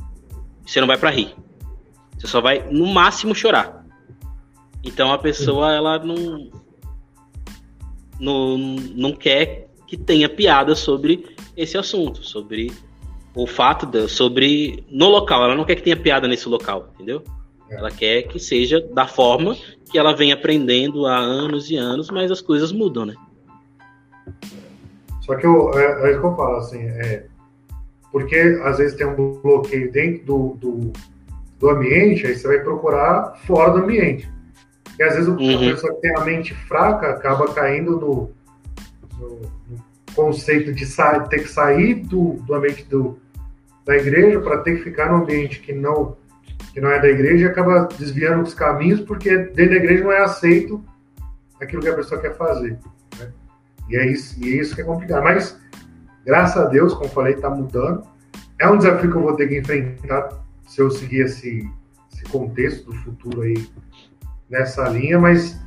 Você 0.64 0.80
não 0.80 0.86
vai 0.86 0.96
para 0.96 1.10
rir. 1.10 1.34
Você 2.16 2.26
só 2.26 2.40
vai 2.40 2.66
no 2.70 2.86
máximo 2.86 3.34
chorar. 3.34 3.84
Então 4.82 5.12
a 5.12 5.18
pessoa 5.18 5.74
ela 5.74 5.98
não 5.98 6.50
não, 8.18 8.58
não 8.58 9.12
quer 9.12 9.68
que 9.86 9.96
tenha 9.96 10.28
piada 10.28 10.74
sobre 10.74 11.26
esse 11.56 11.76
assunto, 11.76 12.24
sobre 12.24 12.72
o 13.34 13.46
fato 13.46 13.86
de, 13.86 14.08
sobre 14.08 14.84
no 14.90 15.08
local. 15.08 15.44
Ela 15.44 15.54
não 15.54 15.64
quer 15.64 15.76
que 15.76 15.82
tenha 15.82 15.96
piada 15.96 16.28
nesse 16.28 16.48
local, 16.48 16.90
entendeu? 16.94 17.22
É. 17.70 17.76
Ela 17.76 17.90
quer 17.90 18.22
que 18.22 18.38
seja 18.38 18.80
da 18.80 19.06
forma 19.06 19.56
que 19.90 19.98
ela 19.98 20.14
vem 20.14 20.32
aprendendo 20.32 21.06
há 21.06 21.16
anos 21.16 21.70
e 21.70 21.76
anos, 21.76 22.10
mas 22.10 22.30
as 22.30 22.40
coisas 22.40 22.72
mudam, 22.72 23.06
né? 23.06 23.14
Só 25.20 25.34
que 25.36 25.46
eu, 25.46 25.72
é, 25.78 26.08
é 26.08 26.10
isso 26.10 26.20
que 26.20 26.26
eu 26.26 26.36
falo, 26.36 26.56
assim, 26.56 26.82
é, 26.82 27.26
porque 28.12 28.36
às 28.64 28.78
vezes 28.78 28.96
tem 28.96 29.06
um 29.06 29.40
bloqueio 29.40 29.90
dentro 29.90 30.24
do, 30.24 30.56
do, 30.60 30.92
do 31.58 31.70
ambiente, 31.70 32.26
aí 32.26 32.34
você 32.34 32.46
vai 32.46 32.60
procurar 32.60 33.34
fora 33.46 33.72
do 33.72 33.78
ambiente. 33.78 34.28
E 34.98 35.02
às 35.02 35.14
vezes 35.14 35.28
uhum. 35.28 35.56
a 35.56 35.72
pessoa 35.72 35.94
que 35.94 36.00
tem 36.00 36.16
a 36.16 36.24
mente 36.24 36.54
fraca 36.54 37.10
acaba 37.10 37.52
caindo 37.52 37.92
no, 37.92 38.30
no, 39.18 39.40
no 39.68 39.84
conceito 40.14 40.72
de 40.72 40.86
ter 41.28 41.40
que 41.40 41.48
sair 41.48 41.94
do, 41.94 42.34
do 42.46 42.54
ambiente 42.54 42.84
do, 42.84 43.18
da 43.84 43.96
igreja 43.96 44.40
para 44.40 44.58
ter 44.58 44.76
que 44.76 44.84
ficar 44.84 45.10
no 45.10 45.22
ambiente 45.22 45.60
que 45.60 45.72
não 45.72 46.16
que 46.72 46.80
não 46.80 46.90
é 46.90 47.00
da 47.00 47.08
igreja 47.08 47.44
e 47.44 47.48
acaba 47.48 47.88
desviando 47.96 48.42
os 48.42 48.52
caminhos 48.52 49.00
porque 49.00 49.36
dentro 49.36 49.70
da 49.70 49.76
igreja 49.76 50.02
não 50.02 50.10
é 50.10 50.22
aceito 50.22 50.84
aquilo 51.60 51.82
que 51.82 51.88
a 51.88 51.94
pessoa 51.94 52.20
quer 52.20 52.36
fazer. 52.36 52.78
Né? 53.18 53.32
E, 53.88 53.96
é 53.96 54.06
isso, 54.10 54.38
e 54.42 54.52
é 54.52 54.60
isso 54.60 54.74
que 54.74 54.80
é 54.80 54.84
complicado. 54.84 55.22
Mas, 55.22 55.58
graças 56.24 56.56
a 56.56 56.66
Deus, 56.66 56.92
como 56.94 57.08
falei, 57.10 57.34
está 57.34 57.48
mudando. 57.48 58.02
É 58.60 58.68
um 58.68 58.76
desafio 58.76 59.10
que 59.10 59.16
eu 59.16 59.22
vou 59.22 59.36
ter 59.36 59.48
que 59.48 59.58
enfrentar 59.58 60.30
se 60.66 60.80
eu 60.80 60.90
seguir 60.90 61.20
esse, 61.20 61.68
esse 62.12 62.24
contexto 62.24 62.90
do 62.90 62.96
futuro 62.98 63.42
aí 63.42 63.54
nessa 64.54 64.88
linha, 64.88 65.18
mas 65.18 65.60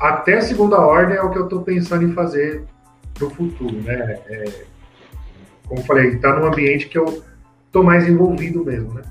até 0.00 0.40
segunda 0.40 0.80
ordem 0.80 1.16
é 1.16 1.22
o 1.22 1.30
que 1.30 1.38
eu 1.38 1.44
estou 1.44 1.62
pensando 1.62 2.04
em 2.04 2.12
fazer 2.12 2.64
para 3.14 3.26
o 3.26 3.30
futuro, 3.30 3.80
né? 3.82 4.18
É, 4.26 4.64
como 5.68 5.82
falei, 5.84 6.08
está 6.08 6.34
num 6.34 6.46
ambiente 6.46 6.88
que 6.88 6.98
eu 6.98 7.22
estou 7.66 7.84
mais 7.84 8.08
envolvido 8.08 8.64
mesmo, 8.64 8.94
né? 8.94 9.02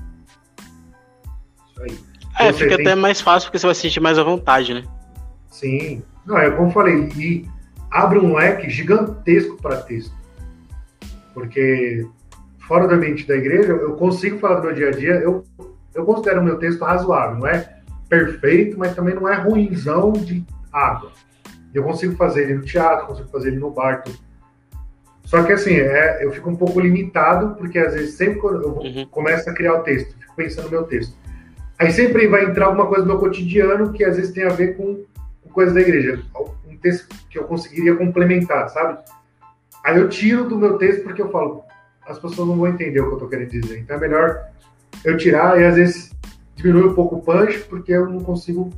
Isso 1.70 1.82
aí. 1.82 1.98
É, 2.38 2.52
fica 2.52 2.76
tem... 2.76 2.86
até 2.86 2.94
mais 2.94 3.22
fácil 3.22 3.48
porque 3.48 3.58
você 3.58 3.66
vai 3.66 3.74
se 3.74 3.80
sentir 3.80 4.00
mais 4.00 4.18
à 4.18 4.22
vontade, 4.22 4.74
né? 4.74 4.84
Sim. 5.48 6.02
Não, 6.26 6.36
é 6.36 6.50
como 6.50 6.70
falei, 6.70 7.08
e 7.16 7.48
abre 7.90 8.18
um 8.18 8.34
leque 8.34 8.68
gigantesco 8.68 9.56
para 9.62 9.78
texto. 9.78 10.14
Porque 11.32 12.06
fora 12.68 12.86
do 12.86 12.94
ambiente 12.94 13.26
da 13.26 13.34
igreja, 13.34 13.72
eu 13.72 13.94
consigo 13.94 14.38
falar 14.38 14.56
do 14.56 14.66
meu 14.66 14.74
dia 14.74 14.88
a 14.88 14.92
dia, 14.92 15.14
eu, 15.14 15.42
eu 15.94 16.04
considero 16.04 16.42
o 16.42 16.44
meu 16.44 16.58
texto 16.58 16.84
razoável, 16.84 17.38
não 17.38 17.46
é 17.46 17.81
perfeito, 18.12 18.78
mas 18.78 18.94
também 18.94 19.14
não 19.14 19.26
é 19.26 19.34
ruimzão 19.36 20.12
de 20.12 20.44
água. 20.70 21.12
Eu 21.72 21.82
consigo 21.82 22.14
fazer 22.14 22.42
ele 22.42 22.54
no 22.56 22.62
teatro, 22.62 23.06
consigo 23.06 23.30
fazer 23.30 23.48
ele 23.48 23.58
no 23.58 23.70
bar. 23.70 24.02
Tudo. 24.02 24.18
Só 25.24 25.42
que 25.42 25.52
assim, 25.52 25.76
é, 25.76 26.22
eu 26.22 26.30
fico 26.30 26.50
um 26.50 26.56
pouco 26.56 26.78
limitado, 26.78 27.54
porque 27.54 27.78
às 27.78 27.94
vezes 27.94 28.14
sempre 28.16 28.38
quando 28.38 28.62
eu 28.62 28.68
uhum. 28.68 29.06
começo 29.06 29.48
a 29.48 29.54
criar 29.54 29.76
o 29.76 29.82
texto, 29.82 30.14
fico 30.18 30.36
pensando 30.36 30.64
no 30.64 30.72
meu 30.72 30.82
texto. 30.82 31.16
Aí 31.78 31.90
sempre 31.90 32.26
vai 32.26 32.44
entrar 32.44 32.66
alguma 32.66 32.86
coisa 32.86 33.02
do 33.02 33.08
meu 33.08 33.18
cotidiano 33.18 33.94
que 33.94 34.04
às 34.04 34.16
vezes 34.16 34.34
tem 34.34 34.44
a 34.44 34.50
ver 34.50 34.76
com, 34.76 35.02
com 35.42 35.48
coisas 35.50 35.72
da 35.72 35.80
igreja. 35.80 36.22
Um 36.68 36.76
texto 36.76 37.08
que 37.30 37.38
eu 37.38 37.44
conseguiria 37.44 37.96
complementar, 37.96 38.68
sabe? 38.68 38.98
Aí 39.82 39.96
eu 39.96 40.10
tiro 40.10 40.44
do 40.44 40.58
meu 40.58 40.76
texto 40.76 41.02
porque 41.02 41.22
eu 41.22 41.30
falo, 41.30 41.64
as 42.06 42.18
pessoas 42.18 42.46
não 42.46 42.58
vão 42.58 42.68
entender 42.68 43.00
o 43.00 43.08
que 43.08 43.14
eu 43.14 43.18
tô 43.20 43.28
querendo 43.28 43.48
dizer. 43.48 43.78
Então 43.78 43.96
é 43.96 44.00
melhor 44.00 44.50
eu 45.02 45.16
tirar 45.16 45.58
e 45.58 45.64
às 45.64 45.76
vezes 45.76 46.11
diminui 46.56 46.88
um 46.88 46.94
pouco 46.94 47.16
o 47.16 47.22
punch 47.22 47.60
porque 47.68 47.92
eu 47.92 48.08
não 48.08 48.20
consigo 48.20 48.70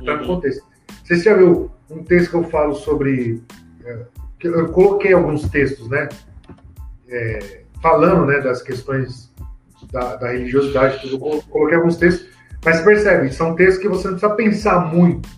entrar 0.00 0.16
no 0.16 0.22
uhum. 0.22 0.34
contexto. 0.36 0.64
Você 1.04 1.16
já 1.16 1.36
viu 1.36 1.70
um 1.90 2.02
texto 2.02 2.30
que 2.30 2.36
eu 2.36 2.44
falo 2.44 2.74
sobre. 2.74 3.42
É, 3.84 4.06
eu 4.42 4.68
coloquei 4.68 5.12
alguns 5.12 5.48
textos, 5.48 5.88
né? 5.88 6.08
É, 7.08 7.62
falando 7.80 8.26
né, 8.26 8.40
das 8.40 8.62
questões 8.62 9.32
da, 9.92 10.16
da 10.16 10.32
religiosidade, 10.32 11.08
eu 11.10 11.18
coloquei 11.18 11.76
alguns 11.76 11.96
textos, 11.96 12.28
mas 12.64 12.80
percebe, 12.80 13.32
são 13.32 13.54
textos 13.54 13.78
que 13.78 13.88
você 13.88 14.08
não 14.08 14.18
precisa 14.18 14.34
pensar 14.34 14.92
muito 14.92 15.28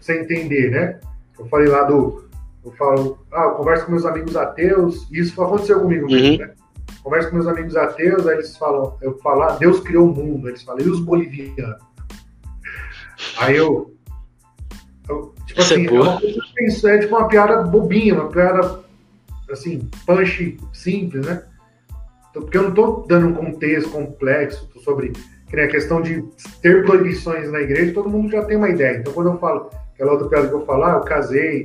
sem 0.00 0.20
entender, 0.20 0.70
né? 0.70 0.98
Eu 1.38 1.46
falei 1.46 1.68
lá 1.68 1.82
do. 1.82 2.26
Eu 2.64 2.72
falo, 2.72 3.18
ah, 3.32 3.44
eu 3.44 3.50
converso 3.52 3.84
com 3.84 3.92
meus 3.92 4.04
amigos 4.04 4.36
ateus, 4.36 5.06
e 5.10 5.20
isso 5.20 5.40
aconteceu 5.42 5.80
comigo 5.80 6.06
mesmo, 6.06 6.32
uhum. 6.32 6.38
né? 6.38 6.54
Converso 7.08 7.30
com 7.30 7.36
meus 7.36 7.48
amigos 7.48 7.74
ateus, 7.74 8.26
aí 8.26 8.34
eles 8.34 8.54
falam, 8.58 8.98
eu 9.00 9.16
falo, 9.20 9.44
ah, 9.44 9.56
Deus 9.56 9.80
criou 9.80 10.10
o 10.10 10.14
mundo, 10.14 10.46
eles 10.46 10.62
falam, 10.62 10.84
e 10.84 10.90
os 10.90 11.00
bolivianos? 11.00 11.80
Aí 13.38 13.56
eu, 13.56 13.94
eu 15.08 15.34
tipo 15.46 15.58
assim, 15.58 15.86
é, 15.86 15.90
uma 15.90 16.20
coisa 16.20 16.90
é 16.90 16.98
tipo 16.98 17.16
uma 17.16 17.26
piada 17.26 17.62
bobinha, 17.62 18.12
uma 18.12 18.28
piada, 18.28 18.80
assim, 19.50 19.88
punch 20.04 20.58
simples, 20.74 21.24
né? 21.24 21.42
Porque 22.34 22.58
eu 22.58 22.62
não 22.64 22.68
estou 22.68 23.06
dando 23.08 23.28
um 23.28 23.34
contexto 23.34 23.90
complexo 23.90 24.68
sobre 24.84 25.14
que 25.48 25.58
a 25.58 25.66
questão 25.66 26.02
de 26.02 26.22
ter 26.60 26.84
proibições 26.84 27.50
na 27.50 27.60
igreja, 27.60 27.94
todo 27.94 28.10
mundo 28.10 28.30
já 28.30 28.44
tem 28.44 28.58
uma 28.58 28.68
ideia. 28.68 28.98
Então, 28.98 29.14
quando 29.14 29.30
eu 29.30 29.38
falo, 29.38 29.70
aquela 29.94 30.12
outra 30.12 30.28
piada 30.28 30.48
que 30.48 30.54
eu 30.54 30.66
falar, 30.66 30.96
eu 30.96 31.00
casei. 31.00 31.64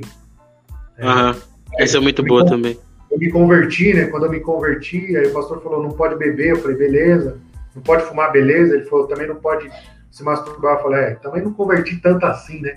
Aham, 0.98 1.32
uhum. 1.32 1.40
essa 1.78 1.98
é 1.98 2.00
muito 2.00 2.22
boa 2.22 2.46
também 2.46 2.78
eu 3.14 3.18
me 3.18 3.30
converti, 3.30 3.94
né? 3.94 4.06
Quando 4.06 4.26
eu 4.26 4.30
me 4.30 4.40
converti, 4.40 5.16
aí 5.16 5.26
o 5.28 5.32
pastor 5.32 5.62
falou, 5.62 5.82
não 5.82 5.90
pode 5.90 6.16
beber, 6.16 6.50
eu 6.50 6.56
falei, 6.56 6.76
beleza. 6.76 7.38
Não 7.74 7.82
pode 7.82 8.04
fumar, 8.04 8.32
beleza. 8.32 8.74
Ele 8.74 8.84
falou, 8.86 9.06
também 9.06 9.28
não 9.28 9.36
pode 9.36 9.70
se 10.10 10.22
masturbar. 10.24 10.76
Eu 10.76 10.82
falei, 10.82 11.00
é, 11.00 11.14
também 11.14 11.42
não 11.42 11.52
converti 11.52 11.96
tanto 12.00 12.26
assim, 12.26 12.60
né? 12.60 12.76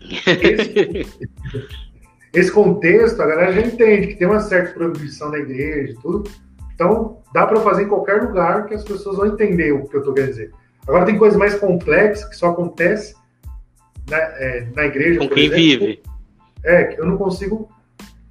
Esse, 0.00 1.06
esse 2.32 2.52
contexto, 2.52 3.22
a 3.22 3.26
galera 3.26 3.52
já 3.52 3.62
entende 3.62 4.08
que 4.08 4.16
tem 4.16 4.28
uma 4.28 4.40
certa 4.40 4.74
proibição 4.74 5.30
na 5.30 5.38
igreja 5.38 5.92
e 5.92 5.96
tudo. 5.96 6.30
Então, 6.74 7.22
dá 7.32 7.46
para 7.46 7.60
fazer 7.60 7.84
em 7.84 7.88
qualquer 7.88 8.22
lugar 8.22 8.66
que 8.66 8.74
as 8.74 8.84
pessoas 8.84 9.16
vão 9.16 9.26
entender 9.26 9.72
o 9.72 9.88
que 9.88 9.96
eu 9.96 10.02
tô 10.02 10.12
querendo 10.12 10.30
dizer. 10.30 10.50
Agora, 10.86 11.06
tem 11.06 11.16
coisas 11.16 11.38
mais 11.38 11.54
complexas 11.54 12.28
que 12.28 12.36
só 12.36 12.50
acontece 12.50 13.14
na, 14.10 14.18
é, 14.18 14.66
na 14.74 14.84
igreja. 14.84 15.20
Com 15.20 15.28
quem 15.28 15.46
exemplo, 15.46 15.86
vive. 15.86 16.02
É, 16.64 16.84
que 16.84 17.00
eu 17.00 17.06
não 17.06 17.16
consigo 17.16 17.70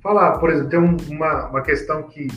falar. 0.02 0.38
Por 0.40 0.50
exemplo, 0.50 0.70
tem 0.70 0.80
um, 0.80 0.98
uma, 1.10 1.48
uma 1.48 1.62
questão 1.62 2.04
que, 2.04 2.28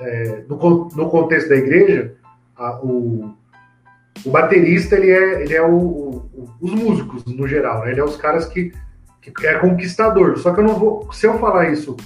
é, 0.00 0.44
no, 0.48 0.88
no 0.94 1.08
contexto 1.10 1.48
da 1.48 1.56
igreja, 1.56 2.14
a, 2.56 2.80
o, 2.82 3.34
o 4.24 4.30
baterista 4.30 4.96
ele 4.96 5.10
é, 5.10 5.42
ele 5.42 5.54
é 5.54 5.62
o, 5.62 5.74
o, 5.74 6.50
os 6.60 6.72
músicos 6.72 7.24
no 7.24 7.46
geral, 7.46 7.84
né? 7.84 7.92
ele 7.92 8.00
é 8.00 8.04
os 8.04 8.16
caras 8.16 8.46
que, 8.46 8.72
que 9.20 9.46
é 9.46 9.58
conquistador. 9.58 10.38
Só 10.38 10.52
que 10.52 10.60
eu 10.60 10.64
não 10.64 10.78
vou, 10.78 11.12
se 11.12 11.26
eu 11.26 11.38
falar 11.38 11.70
isso 11.70 11.96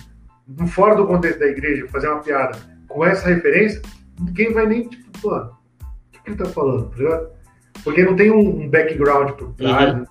fora 0.68 0.94
do 0.94 1.06
contexto 1.06 1.40
da 1.40 1.47
igreja, 1.47 1.89
fazer 1.89 2.09
uma 2.09 2.20
piada 2.20 2.59
com 2.89 3.05
essa 3.05 3.28
referência, 3.28 3.82
ninguém 4.18 4.52
vai 4.52 4.66
nem 4.66 4.89
tipo, 4.89 5.28
mano, 5.28 5.52
o 5.82 6.22
que, 6.22 6.30
ele 6.30 6.36
tá 6.36 6.47
falando? 6.47 6.90
Tá 6.90 7.26
Porque 7.85 8.02
não 8.02 8.16
tem 8.16 8.30
um, 8.30 8.62
um 8.62 8.68
background 8.68 9.32
por 9.32 9.52
trás, 9.55 9.94
uhum. 9.94 10.05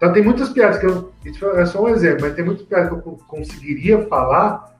Então 0.00 0.14
tem 0.14 0.24
muitas 0.24 0.48
piadas 0.48 0.78
que 0.78 0.86
eu. 0.86 1.12
É 1.56 1.66
só 1.66 1.84
um 1.84 1.90
exemplo, 1.90 2.22
mas 2.22 2.34
tem 2.34 2.42
muitas 2.42 2.64
piadas 2.64 2.88
que 2.88 2.94
eu 2.94 3.18
conseguiria 3.28 4.06
falar, 4.06 4.74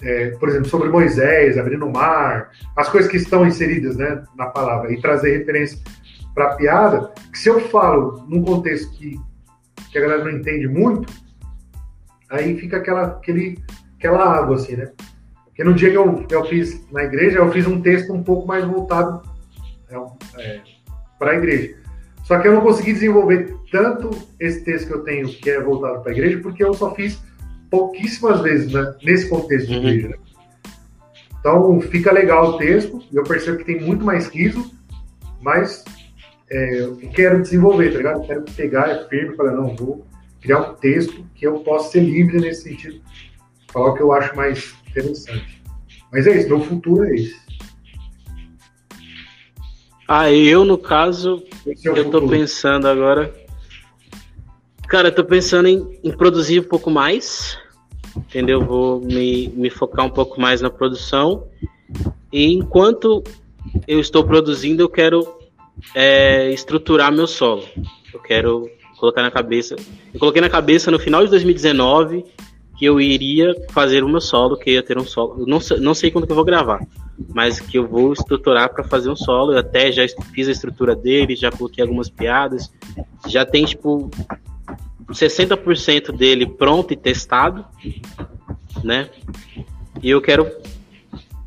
é, 0.00 0.30
por 0.30 0.48
exemplo, 0.48 0.68
sobre 0.68 0.88
Moisés, 0.90 1.58
abrindo 1.58 1.84
o 1.84 1.92
mar, 1.92 2.52
as 2.76 2.88
coisas 2.88 3.10
que 3.10 3.16
estão 3.16 3.44
inseridas 3.44 3.96
né, 3.96 4.22
na 4.36 4.46
palavra, 4.46 4.92
e 4.92 5.00
trazer 5.00 5.38
referência 5.38 5.76
para 6.32 6.52
a 6.52 6.54
piada, 6.54 7.12
que 7.32 7.38
se 7.38 7.48
eu 7.48 7.58
falo 7.68 8.24
num 8.28 8.44
contexto 8.44 8.92
que, 8.92 9.20
que 9.90 9.98
a 9.98 10.02
galera 10.02 10.22
não 10.22 10.30
entende 10.30 10.68
muito, 10.68 11.12
aí 12.30 12.56
fica 12.56 12.76
aquela, 12.76 13.06
aquele, 13.06 13.58
aquela 13.98 14.38
água, 14.38 14.54
assim, 14.54 14.76
né? 14.76 14.92
Porque 15.46 15.64
no 15.64 15.74
dia 15.74 15.90
que 15.90 15.96
eu, 15.96 16.14
que 16.26 16.34
eu 16.34 16.44
fiz 16.44 16.88
na 16.92 17.02
igreja, 17.02 17.38
eu 17.38 17.50
fiz 17.50 17.66
um 17.66 17.80
texto 17.80 18.12
um 18.12 18.22
pouco 18.22 18.46
mais 18.46 18.64
voltado 18.64 19.20
é, 19.90 19.96
é, 20.40 20.60
para 21.18 21.32
a 21.32 21.34
igreja. 21.34 21.76
Só 22.22 22.38
que 22.38 22.46
eu 22.46 22.54
não 22.54 22.60
consegui 22.60 22.92
desenvolver 22.92 23.53
tanto 23.74 24.08
esse 24.38 24.64
texto 24.64 24.86
que 24.86 24.94
eu 24.94 25.02
tenho, 25.02 25.28
que 25.28 25.50
é 25.50 25.60
voltado 25.60 26.00
para 26.00 26.12
a 26.12 26.14
igreja, 26.14 26.38
porque 26.38 26.62
eu 26.62 26.72
só 26.74 26.94
fiz 26.94 27.20
pouquíssimas 27.68 28.40
vezes 28.40 28.72
né, 28.72 28.94
nesse 29.02 29.28
contexto 29.28 29.66
de 29.66 29.74
uhum. 29.74 29.88
igreja. 29.88 30.08
Né? 30.10 30.16
Então 31.40 31.80
fica 31.80 32.12
legal 32.12 32.50
o 32.50 32.56
texto, 32.56 33.02
eu 33.12 33.24
percebo 33.24 33.58
que 33.58 33.64
tem 33.64 33.80
muito 33.80 34.04
mais 34.04 34.28
riso, 34.28 34.72
mas 35.42 35.84
é, 36.48 36.82
eu 36.82 36.96
quero 37.12 37.42
desenvolver, 37.42 37.90
tá 37.90 37.98
ligado? 37.98 38.22
Eu 38.22 38.26
quero 38.28 38.42
pegar 38.42 38.90
é 38.90 39.08
firme 39.08 39.34
falar, 39.34 39.50
não, 39.50 39.74
vou 39.74 40.06
criar 40.40 40.60
um 40.60 40.74
texto 40.74 41.26
que 41.34 41.44
eu 41.44 41.58
possa 41.58 41.90
ser 41.90 42.04
livre 42.04 42.38
nesse 42.38 42.62
sentido, 42.62 43.00
falar 43.72 43.90
o 43.90 43.94
que 43.94 44.02
eu 44.04 44.12
acho 44.12 44.36
mais 44.36 44.72
interessante. 44.88 45.60
Mas 46.12 46.28
é 46.28 46.38
isso, 46.38 46.48
meu 46.48 46.60
futuro 46.60 47.02
é 47.06 47.16
esse. 47.16 47.42
Ah, 50.06 50.30
eu, 50.30 50.64
no 50.64 50.78
caso, 50.78 51.42
eu 51.82 52.08
tô 52.08 52.28
pensando 52.28 52.86
agora. 52.86 53.43
Cara, 54.88 55.08
eu 55.08 55.14
tô 55.14 55.24
pensando 55.24 55.68
em, 55.68 55.98
em, 56.04 56.10
produzir 56.10 56.60
um 56.60 56.64
pouco 56.64 56.90
mais. 56.90 57.58
entendeu? 58.16 58.60
Vou 58.60 59.00
me, 59.00 59.48
me 59.48 59.70
focar 59.70 60.04
um 60.04 60.10
pouco 60.10 60.40
mais 60.40 60.60
na 60.60 60.70
produção. 60.70 61.46
E 62.32 62.52
enquanto 62.52 63.22
eu 63.86 64.00
estou 64.00 64.24
produzindo, 64.24 64.82
eu 64.82 64.88
quero 64.88 65.26
é, 65.94 66.50
estruturar 66.50 67.12
meu 67.12 67.26
solo. 67.26 67.64
Eu 68.12 68.20
quero 68.20 68.70
colocar 68.98 69.22
na 69.22 69.30
cabeça. 69.30 69.76
Eu 70.12 70.20
coloquei 70.20 70.40
na 70.40 70.50
cabeça 70.50 70.90
no 70.90 70.98
final 70.98 71.24
de 71.24 71.30
2019 71.30 72.24
que 72.76 72.84
eu 72.84 73.00
iria 73.00 73.54
fazer 73.70 74.02
o 74.02 74.08
meu 74.08 74.20
solo, 74.20 74.56
que 74.56 74.72
ia 74.72 74.82
ter 74.82 74.98
um 74.98 75.04
solo. 75.04 75.46
Não, 75.46 75.58
não 75.80 75.94
sei 75.94 76.10
quando 76.10 76.26
que 76.26 76.32
eu 76.32 76.36
vou 76.36 76.44
gravar, 76.44 76.84
mas 77.32 77.60
que 77.60 77.78
eu 77.78 77.86
vou 77.86 78.12
estruturar 78.12 78.72
para 78.72 78.82
fazer 78.82 79.08
um 79.08 79.16
solo. 79.16 79.52
Eu 79.52 79.58
até 79.58 79.92
já 79.92 80.02
fiz 80.32 80.48
a 80.48 80.52
estrutura 80.52 80.96
dele, 80.96 81.36
já 81.36 81.50
coloquei 81.52 81.82
algumas 81.82 82.10
piadas. 82.10 82.72
Já 83.28 83.46
tem, 83.46 83.64
tipo, 83.64 84.10
60% 85.10 86.12
dele 86.16 86.46
pronto 86.46 86.92
e 86.92 86.96
testado, 86.96 87.64
né? 88.82 89.10
E 90.02 90.10
eu 90.10 90.20
quero, 90.20 90.50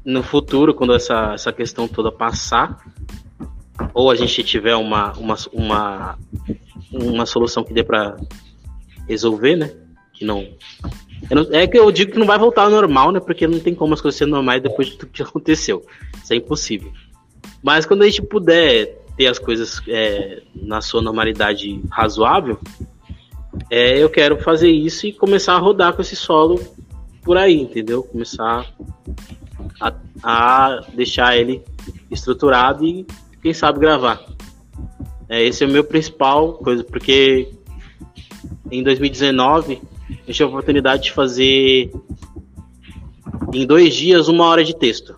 no 0.05 0.23
futuro, 0.23 0.73
quando 0.73 0.93
essa, 0.93 1.33
essa 1.33 1.51
questão 1.51 1.87
toda 1.87 2.11
passar, 2.11 2.79
ou 3.93 4.09
a 4.09 4.15
gente 4.15 4.43
tiver 4.43 4.75
uma, 4.75 5.13
uma, 5.13 5.35
uma, 5.53 6.19
uma 6.91 7.25
solução 7.25 7.63
que 7.63 7.73
dê 7.73 7.83
para 7.83 8.17
resolver, 9.07 9.55
né? 9.55 9.73
Que 10.13 10.25
não, 10.25 10.47
É 11.51 11.67
que 11.67 11.77
eu 11.77 11.91
digo 11.91 12.11
que 12.11 12.19
não 12.19 12.25
vai 12.25 12.37
voltar 12.37 12.63
ao 12.63 12.69
normal, 12.69 13.11
né? 13.11 13.19
Porque 13.19 13.47
não 13.47 13.59
tem 13.59 13.75
como 13.75 13.93
as 13.93 14.01
coisas 14.01 14.17
serem 14.17 14.33
normais 14.33 14.61
depois 14.61 14.87
de 14.87 14.97
tudo 14.97 15.11
que 15.11 15.21
aconteceu. 15.21 15.85
Isso 16.23 16.33
é 16.33 16.35
impossível. 16.35 16.91
Mas 17.61 17.85
quando 17.85 18.03
a 18.03 18.05
gente 18.05 18.21
puder 18.21 18.97
ter 19.17 19.27
as 19.27 19.39
coisas 19.39 19.81
é, 19.87 20.41
na 20.55 20.79
sua 20.79 21.01
normalidade 21.01 21.81
razoável, 21.91 22.59
é, 23.69 24.01
eu 24.01 24.09
quero 24.09 24.37
fazer 24.41 24.69
isso 24.69 25.07
e 25.07 25.13
começar 25.13 25.53
a 25.55 25.59
rodar 25.59 25.93
com 25.93 26.01
esse 26.01 26.15
solo 26.15 26.59
por 27.23 27.37
aí, 27.37 27.61
entendeu? 27.61 28.03
Começar 28.03 28.73
a, 29.81 29.93
a 30.23 30.85
deixar 30.93 31.37
ele 31.37 31.63
estruturado 32.09 32.85
e, 32.85 33.05
quem 33.41 33.53
sabe, 33.53 33.79
gravar. 33.79 34.25
É, 35.29 35.43
esse 35.43 35.63
é 35.63 35.67
o 35.67 35.71
meu 35.71 35.83
principal 35.83 36.53
coisa, 36.53 36.83
porque 36.83 37.51
em 38.71 38.81
2019 38.81 39.81
eu 40.25 40.33
tive 40.33 40.43
a 40.43 40.47
oportunidade 40.47 41.03
de 41.03 41.11
fazer 41.11 41.91
em 43.53 43.65
dois 43.65 43.93
dias 43.93 44.27
uma 44.27 44.45
hora 44.45 44.63
de 44.63 44.75
texto. 44.75 45.15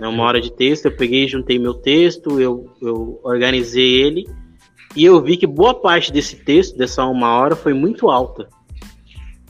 É 0.00 0.08
uma 0.08 0.24
hora 0.24 0.40
de 0.40 0.50
texto, 0.50 0.86
eu 0.86 0.96
peguei, 0.96 1.28
juntei 1.28 1.58
meu 1.58 1.74
texto, 1.74 2.40
eu, 2.40 2.68
eu 2.80 3.20
organizei 3.22 4.02
ele 4.02 4.26
e 4.94 5.04
eu 5.04 5.20
vi 5.22 5.36
que 5.36 5.46
boa 5.46 5.74
parte 5.74 6.12
desse 6.12 6.36
texto, 6.36 6.76
dessa 6.76 7.04
uma 7.04 7.34
hora, 7.34 7.56
foi 7.56 7.72
muito 7.72 8.10
alta. 8.10 8.48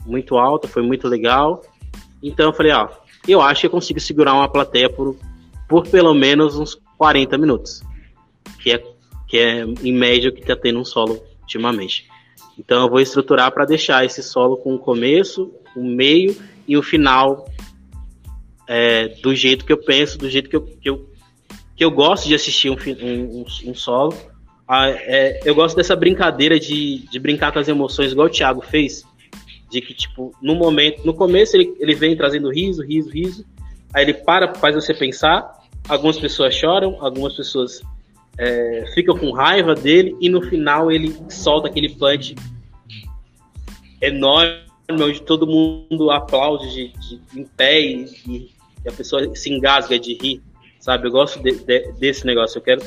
Muito 0.05 0.37
alta, 0.37 0.67
foi 0.67 0.81
muito 0.81 1.07
legal. 1.07 1.61
Então 2.21 2.47
eu 2.47 2.53
falei, 2.53 2.71
ó, 2.71 2.89
eu 3.27 3.41
acho 3.41 3.61
que 3.61 3.67
eu 3.67 3.71
consigo 3.71 3.99
segurar 3.99 4.33
uma 4.33 4.47
plateia 4.47 4.89
por, 4.89 5.17
por 5.67 5.87
pelo 5.87 6.13
menos 6.13 6.57
uns 6.57 6.79
40 6.97 7.37
minutos. 7.37 7.83
Que 8.61 8.71
é, 8.71 8.83
que 9.27 9.37
é 9.37 9.63
em 9.63 9.93
média 9.93 10.29
o 10.29 10.33
que 10.33 10.45
tá 10.45 10.55
tendo 10.55 10.79
um 10.79 10.85
solo 10.85 11.21
ultimamente. 11.41 12.07
Então 12.57 12.83
eu 12.83 12.89
vou 12.89 13.01
estruturar 13.01 13.51
para 13.51 13.65
deixar 13.65 14.05
esse 14.05 14.23
solo 14.23 14.57
com 14.57 14.75
o 14.75 14.79
começo, 14.79 15.51
o 15.75 15.83
meio 15.83 16.35
e 16.65 16.77
o 16.77 16.83
final 16.83 17.45
é, 18.67 19.09
do 19.21 19.35
jeito 19.35 19.65
que 19.65 19.73
eu 19.73 19.77
penso, 19.77 20.17
do 20.17 20.29
jeito 20.29 20.49
que 20.49 20.55
eu, 20.55 20.61
que 20.61 20.89
eu, 20.89 21.09
que 21.75 21.83
eu 21.83 21.91
gosto 21.91 22.27
de 22.27 22.35
assistir 22.35 22.69
um, 22.69 22.75
um, 22.75 23.45
um 23.65 23.75
solo 23.75 24.15
ah, 24.75 24.89
é, 24.89 25.39
eu 25.45 25.53
gosto 25.53 25.75
dessa 25.75 25.95
brincadeira 25.95 26.59
de, 26.59 27.07
de 27.07 27.19
brincar 27.19 27.51
com 27.51 27.59
as 27.59 27.67
emoções, 27.67 28.11
igual 28.11 28.25
o 28.25 28.31
Thiago 28.31 28.59
fez. 28.59 29.05
De 29.69 29.79
que, 29.79 29.93
tipo, 29.93 30.33
no 30.41 30.55
momento, 30.55 31.05
no 31.05 31.13
começo 31.13 31.55
ele, 31.55 31.75
ele 31.79 31.93
vem 31.93 32.17
trazendo 32.17 32.49
riso, 32.49 32.81
riso, 32.81 33.07
riso. 33.11 33.45
Aí 33.93 34.03
ele 34.03 34.15
para, 34.15 34.51
faz 34.55 34.73
você 34.73 34.91
pensar. 34.91 35.61
Algumas 35.87 36.17
pessoas 36.17 36.55
choram, 36.55 36.97
algumas 37.05 37.35
pessoas 37.35 37.83
é, 38.35 38.91
ficam 38.95 39.15
com 39.15 39.29
raiva 39.29 39.75
dele. 39.75 40.17
E 40.19 40.27
no 40.27 40.41
final 40.41 40.91
ele 40.91 41.15
solta 41.29 41.67
aquele 41.67 41.89
punch 41.89 42.33
enorme, 44.01 44.57
onde 44.89 45.21
todo 45.21 45.45
mundo 45.45 46.09
aplaude 46.09 46.67
de, 46.73 46.87
de 46.87 47.39
em 47.39 47.45
pé 47.45 47.79
e, 47.79 48.05
e, 48.27 48.51
a 48.87 48.91
pessoa 48.91 49.35
se 49.35 49.53
engasga 49.53 49.99
de 49.99 50.15
rir. 50.15 50.41
Sabe? 50.79 51.07
Eu 51.07 51.11
gosto 51.11 51.39
de, 51.43 51.63
de, 51.63 51.91
desse 51.91 52.25
negócio. 52.25 52.57
Eu 52.57 52.63
quero 52.63 52.81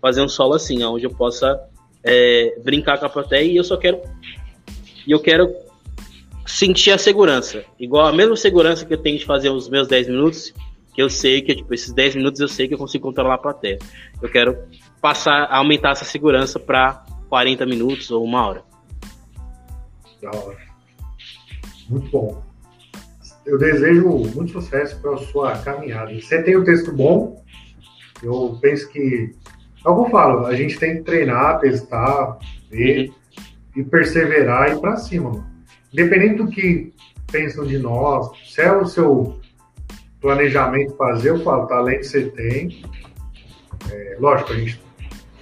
fazer 0.00 0.22
um 0.22 0.28
solo 0.28 0.54
assim, 0.54 0.82
onde 0.84 1.04
eu 1.04 1.10
possa 1.10 1.60
é, 2.04 2.58
brincar 2.62 2.98
com 2.98 3.06
a 3.06 3.08
plateia 3.08 3.50
e 3.50 3.56
eu 3.56 3.64
só 3.64 3.76
quero. 3.76 4.00
E 5.06 5.10
eu 5.10 5.20
quero 5.20 5.54
sentir 6.46 6.90
a 6.90 6.98
segurança. 6.98 7.64
Igual 7.78 8.06
a 8.06 8.12
mesma 8.12 8.36
segurança 8.36 8.84
que 8.84 8.94
eu 8.94 8.98
tenho 8.98 9.18
de 9.18 9.24
fazer 9.24 9.50
os 9.50 9.68
meus 9.68 9.86
10 9.86 10.08
minutos, 10.08 10.54
que 10.94 11.02
eu 11.02 11.10
sei 11.10 11.42
que, 11.42 11.54
tipo, 11.54 11.72
esses 11.72 11.92
10 11.92 12.16
minutos 12.16 12.40
eu 12.40 12.48
sei 12.48 12.66
que 12.66 12.74
eu 12.74 12.78
consigo 12.78 13.06
controlar 13.06 13.34
a 13.34 13.38
plateia. 13.38 13.78
Eu 14.20 14.28
quero 14.28 14.56
passar, 15.00 15.46
aumentar 15.50 15.90
essa 15.90 16.04
segurança 16.04 16.58
para 16.58 17.04
40 17.28 17.66
minutos 17.66 18.10
ou 18.10 18.24
uma 18.24 18.46
hora. 18.46 18.64
Da 20.20 20.30
hora. 20.30 20.58
Muito 21.88 22.10
bom. 22.10 22.42
Eu 23.46 23.58
desejo 23.58 24.08
muito 24.34 24.52
sucesso 24.52 25.00
para 25.00 25.14
a 25.14 25.18
sua 25.18 25.56
caminhada. 25.58 26.12
Você 26.20 26.42
tem 26.42 26.56
o 26.56 26.60
um 26.60 26.64
texto 26.64 26.92
bom. 26.92 27.42
Eu 28.22 28.58
penso 28.60 28.90
que 28.90 29.34
é 29.84 29.88
o 29.88 29.94
que 29.94 30.08
eu 30.08 30.10
falo, 30.10 30.46
a 30.46 30.54
gente 30.54 30.78
tem 30.78 30.96
que 30.96 31.02
treinar, 31.02 31.60
testar, 31.60 32.38
ver 32.70 33.12
e 33.76 33.82
perseverar 33.82 34.70
e 34.70 34.72
ir 34.72 34.80
pra 34.80 34.96
cima, 34.96 35.30
mano. 35.30 35.46
Independente 35.92 36.36
do 36.36 36.48
que 36.48 36.92
pensam 37.30 37.66
de 37.66 37.78
nós, 37.78 38.30
se 38.46 38.60
é 38.60 38.72
o 38.72 38.86
seu 38.86 39.38
planejamento 40.20 40.96
fazer, 40.96 41.30
eu 41.30 41.42
falo, 41.42 41.66
talento 41.66 42.04
você 42.04 42.28
tem. 42.30 42.82
É, 43.90 44.16
lógico, 44.18 44.52
a 44.52 44.56
gente. 44.56 44.80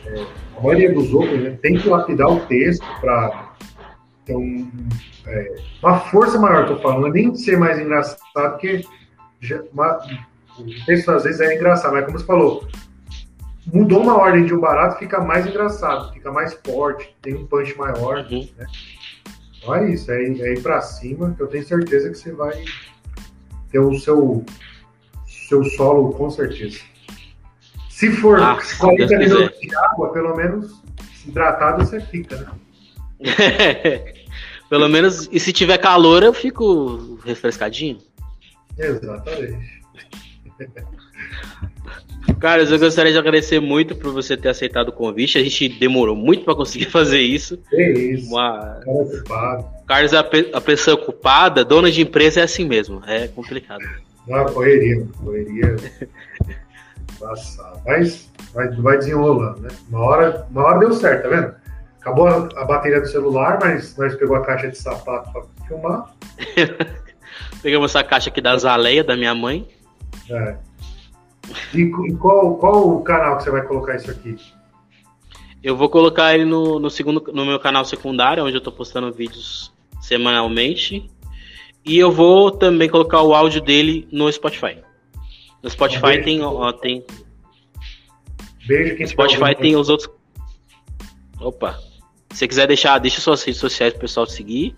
É, 0.07 0.27
a 0.57 0.61
maioria 0.61 0.93
dos 0.93 1.13
outros 1.13 1.41
né, 1.43 1.59
tem 1.61 1.77
que 1.77 1.89
lapidar 1.89 2.29
o 2.29 2.41
texto 2.47 2.85
para 3.01 3.55
ter 4.25 4.37
um, 4.37 4.71
é, 5.27 5.57
uma 5.83 5.99
força 5.99 6.39
maior, 6.39 6.67
tô 6.67 6.79
falando, 6.79 7.09
é 7.09 7.11
nem 7.11 7.35
ser 7.35 7.59
mais 7.59 7.79
engraçado, 7.79 8.53
porque 8.53 8.83
já, 9.41 9.63
uma, 9.73 9.99
o 10.59 10.87
texto 10.87 11.11
às 11.11 11.25
vezes 11.25 11.41
é 11.41 11.55
engraçado, 11.55 11.93
mas 11.93 12.05
como 12.05 12.19
você 12.19 12.25
falou, 12.25 12.67
mudou 13.73 14.03
uma 14.03 14.17
ordem 14.17 14.45
de 14.45 14.55
um 14.55 14.61
barato, 14.61 14.99
fica 14.99 15.21
mais 15.21 15.47
engraçado, 15.47 16.13
fica 16.13 16.31
mais 16.31 16.55
forte, 16.65 17.15
tem 17.23 17.35
um 17.35 17.47
punch 17.47 17.77
maior. 17.77 18.27
Uhum. 18.31 18.49
Né? 18.57 18.67
Então 19.59 19.75
é 19.75 19.91
isso, 19.91 20.11
é, 20.11 20.23
é 20.23 20.53
ir 20.53 20.63
pra 20.63 20.81
cima, 20.81 21.35
que 21.35 21.43
eu 21.43 21.47
tenho 21.49 21.67
certeza 21.67 22.11
que 22.11 22.17
você 22.17 22.33
vai 22.33 22.65
ter 23.71 23.79
o 23.81 23.99
seu, 23.99 24.45
seu 25.27 25.65
solo 25.65 26.13
com 26.13 26.31
certeza. 26.31 26.81
Se 27.91 28.11
for 28.13 28.41
ah, 28.41 28.59
40 28.79 29.19
minutos 29.19 29.59
de 29.61 29.75
água, 29.77 30.13
pelo 30.13 30.37
menos 30.37 30.83
hidratado 31.27 31.85
você 31.85 32.01
fica, 32.01 32.37
né? 32.37 32.51
pelo 34.69 34.89
menos, 34.89 35.29
e 35.33 35.41
se 35.41 35.53
tiver 35.53 35.79
calor, 35.79 36.23
eu 36.23 36.33
fico 36.33 37.19
refrescadinho. 37.25 37.99
Exatamente. 38.79 39.83
Carlos, 42.35 42.71
eu 42.71 42.79
gostaria 42.79 43.13
de 43.13 43.19
agradecer 43.19 43.61
muito 43.61 43.95
por 43.95 44.13
você 44.13 44.37
ter 44.37 44.49
aceitado 44.49 44.89
o 44.89 44.93
convite. 44.93 45.39
A 45.39 45.43
gente 45.43 45.69
demorou 45.69 46.15
muito 46.15 46.45
para 46.45 46.55
conseguir 46.55 46.87
fazer 46.91 47.21
isso. 47.21 47.59
É 47.73 47.91
isso. 47.93 48.29
Uma... 48.29 48.81
Carlos, 49.87 50.13
a, 50.13 50.23
pe 50.23 50.51
a 50.53 50.61
pessoa 50.61 50.97
ocupada, 50.97 51.65
dona 51.65 51.91
de 51.91 52.03
empresa 52.03 52.41
é 52.41 52.45
assim 52.45 52.67
mesmo. 52.67 53.03
É 53.07 53.29
complicado. 53.29 53.83
Não, 54.27 54.45
correria, 54.47 55.07
correria. 55.23 55.77
Passar. 57.19 57.73
Mas 57.87 58.31
vai, 58.53 58.69
vai 58.69 58.99
desenrolando, 58.99 59.61
né? 59.61 59.69
Uma 59.89 60.01
hora, 60.01 60.47
uma 60.51 60.65
hora 60.65 60.81
deu 60.81 60.93
certo, 60.93 61.23
tá 61.23 61.29
vendo? 61.29 61.55
Acabou 62.01 62.27
a, 62.27 62.49
a 62.57 62.65
bateria 62.65 63.01
do 63.01 63.09
celular, 63.09 63.59
mas 63.61 63.97
nós 63.97 64.15
pegou 64.15 64.37
a 64.37 64.45
caixa 64.45 64.69
de 64.69 64.79
sapato 64.79 65.33
para 65.33 65.43
filmar. 65.67 66.15
Pegamos 67.63 67.91
essa 67.91 68.05
caixa 68.05 68.31
aqui 68.31 68.41
da 68.41 68.57
Zaleia, 68.57 69.03
da 69.03 69.17
minha 69.17 69.35
mãe. 69.35 69.67
É. 70.31 70.57
E, 71.75 72.13
qual, 72.15 72.57
qual 72.57 72.89
o 72.89 73.03
canal 73.03 73.37
que 73.37 73.45
você 73.45 73.51
vai 73.51 73.63
colocar 73.63 73.97
isso 73.97 74.11
aqui? 74.11 74.37
Eu 75.63 75.77
vou 75.77 75.89
colocar 75.89 76.35
ele 76.35 76.45
no, 76.45 76.79
no, 76.79 76.91
segundo, 76.91 77.33
no 77.33 77.45
meu 77.45 77.59
canal 77.59 77.85
secundário, 77.85 78.45
onde 78.45 78.55
eu 78.55 78.59
estou 78.59 78.73
postando 78.73 79.13
vídeos 79.13 79.73
semanalmente. 80.01 81.11
E 81.85 81.99
eu 81.99 82.11
vou 82.11 82.51
também 82.51 82.89
colocar 82.89 83.23
o 83.23 83.35
áudio 83.35 83.61
dele 83.61 84.09
no 84.11 84.31
Spotify. 84.33 84.79
No 85.63 85.71
Spotify 85.71 86.23
tem, 86.23 86.43
ó, 86.43 86.73
tem. 86.73 87.05
Beijo 88.67 88.97
quem 88.97 89.07
Spotify 89.07 89.55
tem 89.55 89.77
os 89.77 89.89
outros. 89.89 90.11
Opa. 91.41 91.79
Se 92.31 92.39
você 92.39 92.49
quiser 92.49 92.67
deixar, 92.67 92.99
deixa 92.99 93.21
suas 93.21 93.43
redes 93.43 93.61
sociais 93.61 93.93
pro 93.93 94.03
pessoal 94.03 94.27
seguir. 94.27 94.77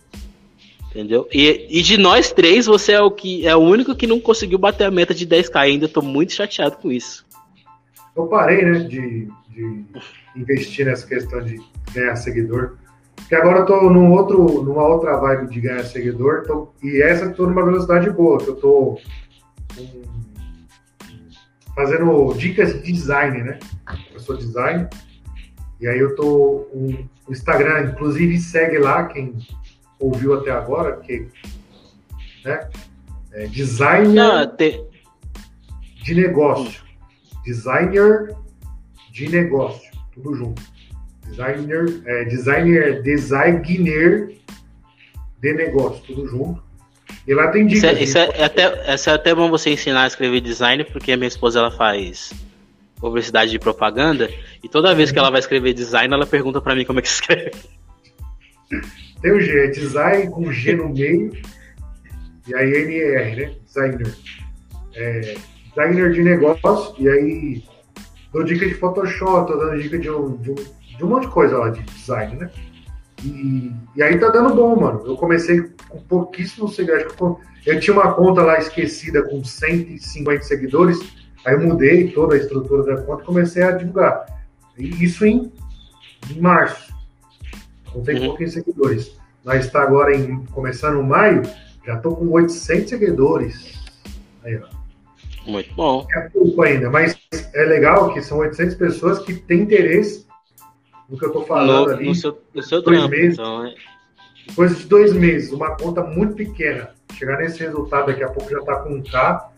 Entendeu? 0.90 1.28
E, 1.32 1.66
e 1.68 1.82
de 1.82 1.98
nós 1.98 2.32
três, 2.32 2.66
você 2.66 2.92
é 2.92 3.00
o 3.00 3.10
que 3.10 3.46
é 3.46 3.54
o 3.54 3.60
único 3.60 3.94
que 3.94 4.06
não 4.06 4.18
conseguiu 4.18 4.58
bater 4.58 4.84
a 4.84 4.90
meta 4.90 5.14
de 5.14 5.26
10k 5.26 5.56
ainda. 5.56 5.84
Eu 5.84 5.90
tô 5.90 6.00
muito 6.00 6.32
chateado 6.32 6.76
com 6.78 6.90
isso. 6.90 7.26
Eu 8.16 8.26
parei, 8.26 8.64
né, 8.64 8.78
de, 8.80 9.28
de 9.50 9.84
investir 10.34 10.86
nessa 10.86 11.06
questão 11.06 11.42
de 11.44 11.60
ganhar 11.92 12.16
seguidor. 12.16 12.76
Porque 13.14 13.34
agora 13.34 13.58
eu 13.58 13.66
tô 13.66 13.90
num 13.90 14.12
outro, 14.12 14.62
numa 14.62 14.86
outra 14.86 15.16
vibe 15.18 15.50
de 15.50 15.60
ganhar 15.60 15.84
seguidor, 15.84 16.44
tô, 16.46 16.72
e 16.82 17.02
essa 17.02 17.26
eu 17.26 17.34
tô 17.34 17.46
numa 17.46 17.64
velocidade 17.64 18.08
boa, 18.10 18.38
que 18.38 18.48
eu 18.48 18.56
tô 18.56 18.98
um, 19.78 20.02
fazendo 21.74 22.32
dicas 22.34 22.80
de 22.82 22.92
design, 22.92 23.42
né? 23.42 23.58
Eu 24.14 24.20
sou 24.20 24.36
design, 24.36 24.88
e 25.80 25.86
aí 25.86 25.98
eu 25.98 26.14
tô 26.14 26.68
o 26.72 27.08
Instagram, 27.28 27.90
inclusive 27.92 28.38
segue 28.38 28.78
lá 28.78 29.04
quem 29.06 29.36
ouviu 29.98 30.34
até 30.34 30.50
agora, 30.50 30.96
que 30.98 31.28
né? 32.44 32.68
É 33.32 33.46
designer 33.46 34.14
Não, 34.14 34.46
te... 34.46 34.82
de 36.02 36.14
negócio. 36.14 36.82
Designer 37.44 38.34
de 39.12 39.28
negócio. 39.28 39.90
Tudo 40.14 40.34
junto. 40.34 40.62
Designer, 41.26 42.02
é, 42.06 42.24
designer, 42.24 43.02
designer 43.02 44.34
de 45.40 45.52
negócio, 45.52 46.02
tudo 46.06 46.26
junto. 46.26 46.62
E 47.26 47.34
lá 47.34 47.48
tem 47.48 47.66
dicas. 47.66 48.00
Isso, 48.00 48.18
é, 48.18 48.24
isso 48.24 48.32
é, 48.40 48.44
até, 48.44 48.94
isso 48.94 49.10
é 49.10 49.12
até 49.12 49.34
bom 49.34 49.50
você 49.50 49.70
ensinar 49.70 50.04
a 50.04 50.06
escrever 50.06 50.40
design, 50.40 50.84
porque 50.84 51.12
a 51.12 51.16
minha 51.16 51.28
esposa 51.28 51.58
ela 51.58 51.70
faz 51.70 52.32
publicidade 52.96 53.50
de 53.50 53.58
propaganda 53.58 54.28
e 54.62 54.68
toda 54.68 54.94
vez 54.94 55.12
que 55.12 55.18
ela 55.18 55.30
vai 55.30 55.38
escrever 55.38 55.72
design, 55.72 56.12
ela 56.12 56.26
pergunta 56.26 56.60
para 56.60 56.74
mim 56.74 56.84
como 56.84 56.98
é 56.98 57.02
que 57.02 57.08
escreve. 57.08 57.52
Tem 59.20 59.32
o 59.32 59.40
G, 59.40 59.64
é 59.64 59.66
design 59.68 60.30
com 60.30 60.52
G 60.52 60.76
no 60.76 60.90
meio 60.90 61.32
e 62.46 62.54
aí 62.54 62.72
NR, 62.72 63.36
né? 63.36 63.54
Designer. 63.64 64.16
É, 64.94 65.36
designer 65.68 66.12
de 66.12 66.22
negócio, 66.22 66.94
e 66.98 67.08
aí 67.08 67.64
dou 68.32 68.42
dica 68.42 68.66
de 68.66 68.74
Photoshop, 68.74 69.52
tô 69.52 69.58
dando 69.58 69.80
dica 69.80 69.98
de 69.98 70.10
um, 70.10 70.36
de 70.36 70.50
um, 70.50 70.54
de 70.54 71.04
um 71.04 71.08
monte 71.08 71.26
de 71.26 71.32
coisa 71.32 71.58
lá 71.58 71.68
de 71.70 71.82
design, 71.82 72.36
né? 72.36 72.50
E, 73.24 73.72
e 73.96 74.02
aí 74.02 74.18
tá 74.18 74.28
dando 74.28 74.54
bom, 74.54 74.80
mano. 74.80 75.02
Eu 75.04 75.16
comecei 75.16 75.62
com 75.88 76.00
pouquíssimos 76.02 76.74
seguidores. 76.74 77.12
Eu 77.66 77.80
tinha 77.80 77.94
uma 77.94 78.14
conta 78.14 78.42
lá 78.42 78.58
esquecida 78.58 79.22
com 79.22 79.44
150 79.44 80.42
seguidores, 80.42 80.98
aí 81.44 81.54
eu 81.54 81.60
mudei 81.60 82.10
toda 82.12 82.34
a 82.34 82.38
estrutura 82.38 82.82
da 82.84 83.02
conta 83.02 83.22
e 83.22 83.26
comecei 83.26 83.62
a 83.62 83.72
divulgar. 83.72 84.24
Isso 84.78 85.26
em, 85.26 85.52
em 86.30 86.40
março. 86.40 86.96
Não 87.98 88.04
tem 88.04 88.20
uhum. 88.20 88.26
pouquinhos 88.26 88.52
seguidores. 88.52 89.18
Nós 89.44 89.66
está 89.66 89.82
agora 89.82 90.14
em 90.14 90.44
começando 90.46 91.02
maio, 91.02 91.42
já 91.84 91.96
estou 91.96 92.14
com 92.14 92.28
800 92.30 92.88
seguidores. 92.88 93.74
Aí, 94.44 94.56
ó. 94.56 95.50
Muito 95.50 95.74
bom. 95.74 96.06
É 96.14 96.28
pouco 96.28 96.62
ainda, 96.62 96.90
mas 96.90 97.18
é 97.54 97.64
legal 97.64 98.12
que 98.12 98.22
são 98.22 98.38
800 98.38 98.76
pessoas 98.76 99.18
que 99.18 99.34
têm 99.34 99.62
interesse 99.62 100.26
no 101.08 101.18
que 101.18 101.24
eu 101.24 101.28
estou 101.28 101.44
falando 101.44 101.86
no, 101.86 101.94
ali. 101.94 102.08
No 102.08 102.14
seu, 102.14 102.38
no 102.54 102.62
seu 102.62 102.82
dois 102.82 102.98
trampo, 102.98 103.16
meses, 103.16 103.38
então, 103.38 103.66
é. 103.66 103.74
Depois 104.46 104.78
de 104.78 104.86
dois 104.86 105.12
meses, 105.12 105.52
uma 105.52 105.76
conta 105.76 106.02
muito 106.04 106.34
pequena. 106.34 106.90
Chegar 107.14 107.38
nesse 107.38 107.58
resultado 107.60 108.06
daqui 108.06 108.22
a 108.22 108.28
pouco 108.28 108.48
já 108.48 108.58
está 108.58 108.76
com 108.76 108.90
um 108.94 109.02
K. 109.02 109.50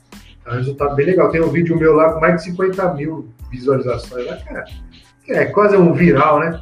É 0.46 0.50
um 0.50 0.54
resultado 0.54 0.94
bem 0.96 1.06
legal. 1.06 1.30
Tem 1.30 1.42
um 1.42 1.50
vídeo 1.50 1.76
meu 1.76 1.94
lá 1.94 2.12
com 2.12 2.20
mais 2.20 2.36
de 2.36 2.44
50 2.44 2.94
mil 2.94 3.28
visualizações. 3.50 4.26
Lá, 4.26 4.36
cara, 4.36 4.64
é 5.28 5.44
quase 5.46 5.76
um 5.76 5.92
viral, 5.92 6.40
né? 6.40 6.60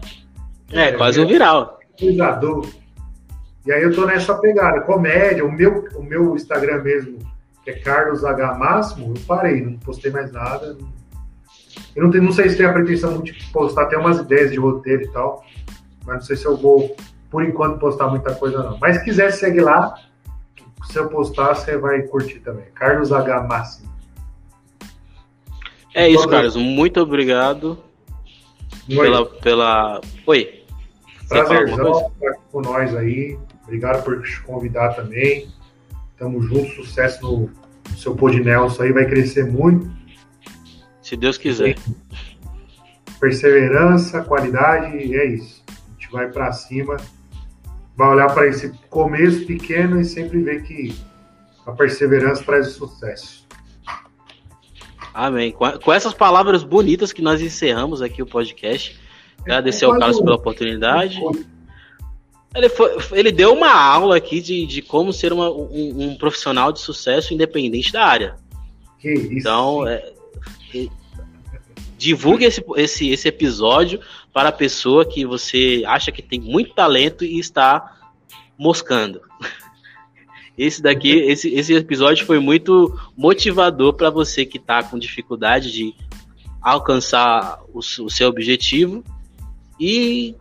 É, 0.73 0.89
é 0.89 0.93
quase 0.93 1.21
um 1.21 1.27
viral. 1.27 1.79
Cuidador. 1.99 2.67
E 3.67 3.73
aí 3.73 3.83
eu 3.83 3.95
tô 3.95 4.07
nessa 4.07 4.35
pegada, 4.35 4.81
comédia, 4.83 5.45
o 5.45 5.53
meu, 5.53 5.85
o 5.95 6.03
meu 6.03 6.35
Instagram 6.35 6.83
mesmo, 6.83 7.19
que 7.63 7.71
é 7.71 7.75
Carlos 7.75 8.25
H. 8.25 8.55
Máximo, 8.55 9.15
eu 9.15 9.23
parei, 9.27 9.61
não 9.61 9.79
postei 9.79 10.11
mais 10.11 10.33
nada. 10.33 10.77
Eu 11.95 12.05
não, 12.05 12.11
tenho, 12.11 12.25
não 12.25 12.33
sei 12.33 12.49
se 12.49 12.57
tem 12.57 12.67
a 12.67 12.73
pretensão 12.73 13.21
de 13.21 13.33
postar, 13.53 13.87
tem 13.87 13.99
umas 13.99 14.19
ideias 14.19 14.51
de 14.51 14.59
roteiro 14.59 15.03
e 15.03 15.09
tal, 15.09 15.45
mas 16.07 16.17
não 16.17 16.23
sei 16.23 16.37
se 16.37 16.47
eu 16.47 16.57
vou, 16.57 16.97
por 17.31 17.45
enquanto, 17.45 17.79
postar 17.79 18.09
muita 18.09 18.35
coisa 18.35 18.63
não. 18.63 18.79
Mas 18.79 18.97
se 18.97 19.05
quiser, 19.05 19.33
segue 19.33 19.61
lá, 19.61 19.95
se 20.91 20.99
eu 20.99 21.09
postar, 21.09 21.55
você 21.55 21.77
vai 21.77 22.03
curtir 22.03 22.41
também. 22.41 22.65
Carlos 22.75 23.13
H. 23.13 23.43
Máximo. 23.43 23.89
É 25.95 26.09
isso, 26.09 26.29
Carlos. 26.29 26.57
Muito 26.57 27.01
obrigado 27.01 27.79
Oi. 28.89 28.97
pela, 28.97 29.27
pela. 29.27 30.01
Oi. 30.27 30.58
Prazerzão 31.29 32.13
estar 32.13 32.35
com 32.51 32.61
nós 32.61 32.95
aí. 32.95 33.39
Obrigado 33.65 34.03
por 34.03 34.23
te 34.23 34.41
convidar 34.43 34.95
também. 34.95 35.49
Tamo 36.17 36.41
junto, 36.43 36.71
sucesso 36.75 37.23
no, 37.23 37.51
no 37.91 37.97
seu 37.97 38.15
Pod 38.15 38.41
Nelson 38.41 38.83
aí, 38.83 38.93
vai 38.93 39.07
crescer 39.07 39.45
muito. 39.45 39.91
Se 41.03 41.17
Deus 41.17 41.39
quiser. 41.39 41.77
Perseverança, 43.21 44.23
qualidade, 44.23 45.15
é 45.15 45.27
isso. 45.27 45.63
A 45.69 45.93
gente 45.93 46.11
vai 46.11 46.29
para 46.31 46.53
cima, 46.53 46.97
vai 47.97 48.09
olhar 48.09 48.33
para 48.33 48.47
esse 48.47 48.71
começo 48.91 49.47
pequeno 49.47 50.01
e 50.01 50.05
sempre 50.05 50.43
ver 50.43 50.63
que 50.63 50.95
a 51.67 51.73
perseverança 51.73 52.43
traz 52.45 52.69
o 52.69 52.71
sucesso. 52.71 53.47
Amém. 55.13 55.53
Com 55.53 55.93
essas 55.93 56.15
palavras 56.15 56.63
bonitas 56.63 57.13
que 57.13 57.21
nós 57.21 57.41
encerramos 57.41 58.01
aqui 58.01 58.23
o 58.23 58.27
podcast. 58.27 58.98
Agradecer 59.49 59.87
ao 59.87 59.99
Carlos 59.99 60.21
pela 60.21 60.37
oportunidade. 60.37 61.19
Ele, 62.55 62.69
foi, 62.69 62.91
ele 63.13 63.33
deu 63.33 63.55
uma 63.55 63.73
aula 63.73 64.15
aqui 64.15 64.43
de, 64.43 64.67
de 64.67 64.83
como 64.83 65.11
ser 65.11 65.33
uma, 65.33 65.51
um, 65.51 66.11
um 66.11 66.17
profissional 66.17 66.71
de 66.71 66.81
sucesso 66.81 67.33
independente 67.33 67.91
da 67.91 68.05
área. 68.05 68.37
Que 68.99 69.11
isso. 69.11 69.33
Então, 69.33 69.87
é, 69.87 70.13
divulgue 71.97 72.45
esse, 72.45 72.63
esse, 72.77 73.09
esse 73.09 73.27
episódio 73.27 74.01
para 74.35 74.51
a 74.51 74.53
pessoa 74.53 75.07
que 75.07 75.25
você 75.25 75.83
acha 75.87 76.13
que 76.13 76.21
tem 76.21 76.39
muito 76.39 76.75
talento 76.75 77.25
e 77.25 77.39
está 77.39 77.97
moscando. 78.59 79.23
Esse 80.59 80.83
daqui, 80.83 81.11
esse, 81.11 81.55
esse 81.55 81.73
episódio 81.73 82.27
foi 82.27 82.41
muito 82.41 82.93
motivador 83.17 83.93
para 83.93 84.11
você 84.11 84.45
que 84.45 84.59
está 84.59 84.83
com 84.83 84.99
dificuldade 84.99 85.71
de 85.71 85.95
alcançar 86.61 87.61
o, 87.73 87.79
o 87.79 88.11
seu 88.11 88.29
objetivo 88.29 89.05
e 89.79 90.35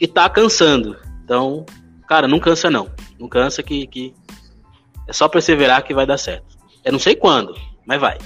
está 0.00 0.28
cansando. 0.28 0.96
Então, 1.24 1.64
cara, 2.08 2.26
não 2.26 2.40
cansa 2.40 2.70
não. 2.70 2.90
Não 3.18 3.28
cansa 3.28 3.62
que, 3.62 3.86
que 3.86 4.14
é 5.08 5.12
só 5.12 5.28
perseverar 5.28 5.84
que 5.84 5.94
vai 5.94 6.06
dar 6.06 6.18
certo. 6.18 6.56
Eu 6.84 6.92
não 6.92 6.98
sei 6.98 7.14
quando, 7.14 7.54
mas 7.86 8.00
vai. 8.00 8.18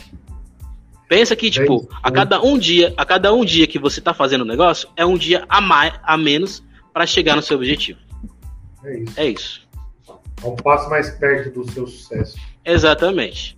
Pensa 1.08 1.36
que, 1.36 1.50
tipo, 1.50 1.88
a 2.02 2.10
cada 2.10 2.42
um 2.42 2.58
dia, 2.58 2.92
a 2.96 3.04
cada 3.04 3.32
um 3.32 3.44
dia 3.44 3.66
que 3.66 3.78
você 3.78 4.00
tá 4.00 4.12
fazendo 4.12 4.40
o 4.40 4.46
negócio, 4.46 4.88
é 4.96 5.06
um 5.06 5.16
dia 5.16 5.44
a, 5.48 5.60
mais, 5.60 5.94
a 6.02 6.16
menos 6.16 6.64
para 6.92 7.06
chegar 7.06 7.36
no 7.36 7.42
seu 7.42 7.56
objetivo. 7.56 8.00
É 8.82 8.98
isso. 8.98 9.20
É 9.20 9.26
isso. 9.26 9.68
É 10.42 10.46
um 10.46 10.56
passo 10.56 10.90
mais 10.90 11.10
perto 11.10 11.50
do 11.50 11.70
seu 11.70 11.86
sucesso. 11.86 12.36
Exatamente. 12.64 13.56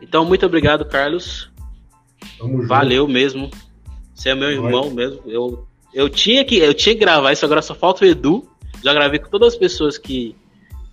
Então, 0.00 0.24
muito 0.24 0.46
obrigado, 0.46 0.84
Carlos. 0.84 1.50
Valeu 2.66 3.08
mesmo. 3.08 3.50
Você 4.14 4.30
é 4.30 4.34
meu 4.34 4.50
irmão 4.50 4.90
mesmo. 4.90 5.22
Eu 5.26 5.67
eu 5.98 6.08
tinha 6.08 6.44
que 6.44 6.56
eu 6.56 6.72
tinha 6.72 6.94
que 6.94 7.00
gravar 7.00 7.32
isso, 7.32 7.44
agora 7.44 7.60
só 7.60 7.74
falta 7.74 8.04
o 8.04 8.08
Edu. 8.08 8.48
Já 8.84 8.94
gravei 8.94 9.18
com 9.18 9.28
todas 9.28 9.54
as 9.54 9.58
pessoas 9.58 9.98
que, 9.98 10.36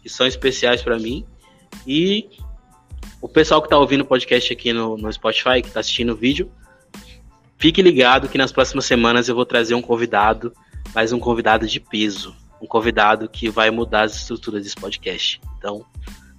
que 0.02 0.10
são 0.10 0.26
especiais 0.26 0.82
para 0.82 0.98
mim. 0.98 1.24
E 1.86 2.28
o 3.22 3.30
pessoal 3.30 3.62
que 3.62 3.70
tá 3.70 3.78
ouvindo 3.78 4.02
o 4.02 4.06
podcast 4.06 4.52
aqui 4.52 4.74
no, 4.74 4.98
no 4.98 5.14
Spotify, 5.14 5.62
que 5.62 5.70
tá 5.70 5.82
assistindo 5.82 6.14
o 6.14 6.16
vídeo, 6.16 6.52
fique 7.56 7.84
ligado 7.84 8.28
que 8.28 8.36
nas 8.36 8.52
próximas 8.52 8.86
semanas 8.86 9.30
eu 9.30 9.36
vou 9.36 9.46
trazer 9.46 9.76
um 9.76 9.82
convidado, 9.82 10.52
mas 10.96 11.14
um 11.14 11.20
convidado 11.20 11.68
de 11.68 11.80
peso. 11.80 12.36
Um 12.60 12.66
convidado 12.66 13.30
que 13.30 13.48
vai 13.48 13.70
mudar 13.70 14.06
as 14.06 14.16
estruturas 14.16 14.64
desse 14.64 14.76
podcast. 14.76 15.40
Então, 15.60 15.86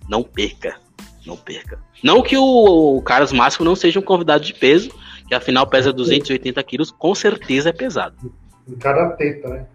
não 0.08 0.24
perca. 0.24 0.80
Não 1.24 1.36
perca. 1.36 1.78
Não 2.02 2.20
que 2.20 2.36
o, 2.36 2.96
o 2.96 3.00
Carlos 3.00 3.30
Máximo 3.30 3.64
não 3.64 3.76
seja 3.76 4.00
um 4.00 4.02
convidado 4.02 4.44
de 4.44 4.54
peso, 4.54 4.90
que 5.28 5.36
afinal 5.36 5.68
pesa 5.68 5.92
280 5.92 6.60
quilos, 6.64 6.90
com 6.90 7.14
certeza 7.14 7.68
é 7.68 7.72
pesado. 7.72 8.34
Em 8.68 8.74
cada 8.76 9.10
teta, 9.10 9.48
né? 9.48 9.66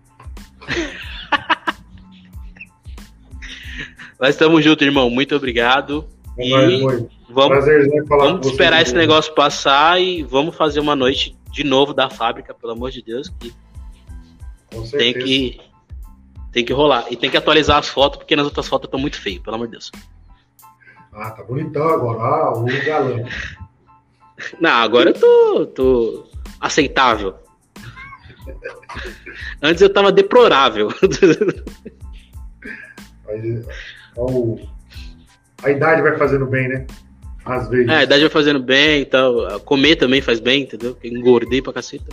Mas 4.20 4.36
estamos 4.36 4.64
juntos, 4.64 4.86
irmão. 4.86 5.10
Muito 5.10 5.36
obrigado. 5.36 6.08
É 6.38 6.46
e 6.48 6.82
vamos, 7.30 7.66
vamos 8.08 8.48
esperar 8.48 8.82
esse 8.82 8.94
negócio 8.94 9.34
passar 9.34 10.00
e 10.00 10.24
vamos 10.24 10.56
fazer 10.56 10.80
uma 10.80 10.96
noite 10.96 11.36
de 11.52 11.64
novo 11.64 11.94
da 11.94 12.10
fábrica, 12.10 12.54
pelo 12.54 12.74
amor 12.74 12.92
de 12.92 13.02
Deus, 13.02 13.30
que 13.30 13.54
tem 14.92 15.14
que 15.14 15.60
tem 16.52 16.66
que 16.66 16.74
rolar. 16.74 17.06
E 17.10 17.16
tem 17.16 17.30
que 17.30 17.38
atualizar 17.38 17.78
as 17.78 17.88
fotos, 17.88 18.20
porque 18.20 18.36
nas 18.36 18.46
outras 18.46 18.68
fotos 18.68 18.88
estão 18.88 19.00
muito 19.00 19.20
feio, 19.20 19.42
pelo 19.42 19.56
amor 19.56 19.68
de 19.68 19.72
Deus. 19.72 19.92
Ah, 21.14 21.32
tá 21.32 21.44
bonitão 21.44 21.88
agora. 21.88 22.20
Ah, 22.20 22.54
o 22.58 22.66
galã. 22.86 23.24
Não, 24.60 24.72
agora 24.72 25.10
eu 25.10 25.14
tô, 25.14 25.66
tô 25.68 26.28
aceitável. 26.60 27.36
Antes 29.62 29.82
eu 29.82 29.92
tava 29.92 30.12
deplorável. 30.12 30.90
Mas, 33.26 33.66
ó, 34.18 34.58
a 35.64 35.70
idade 35.70 36.02
vai 36.02 36.18
fazendo 36.18 36.46
bem, 36.46 36.68
né? 36.68 36.86
Às 37.46 37.70
vezes. 37.70 37.88
É, 37.88 37.98
a 37.98 38.04
idade 38.04 38.22
vai 38.22 38.30
fazendo 38.30 38.60
bem 38.62 39.02
e 39.02 39.06
tal. 39.06 39.60
Comer 39.62 39.96
também 39.96 40.22
faz 40.22 40.40
bem, 40.40 40.64
entendeu? 40.64 40.98
Engordei 41.04 41.62
pra 41.62 41.74
caceta. 41.74 42.06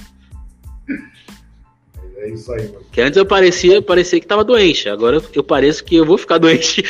É 2.16 2.30
isso 2.30 2.52
aí, 2.52 2.68
mano. 2.68 2.84
Que 2.90 3.00
antes 3.00 3.16
eu 3.16 3.26
parecia, 3.26 3.80
parecia 3.80 4.20
que 4.20 4.26
tava 4.26 4.44
doente. 4.44 4.88
Agora 4.88 5.22
eu 5.34 5.44
pareço 5.44 5.84
que 5.84 5.96
eu 5.96 6.04
vou 6.04 6.18
ficar 6.18 6.38
doente. 6.38 6.82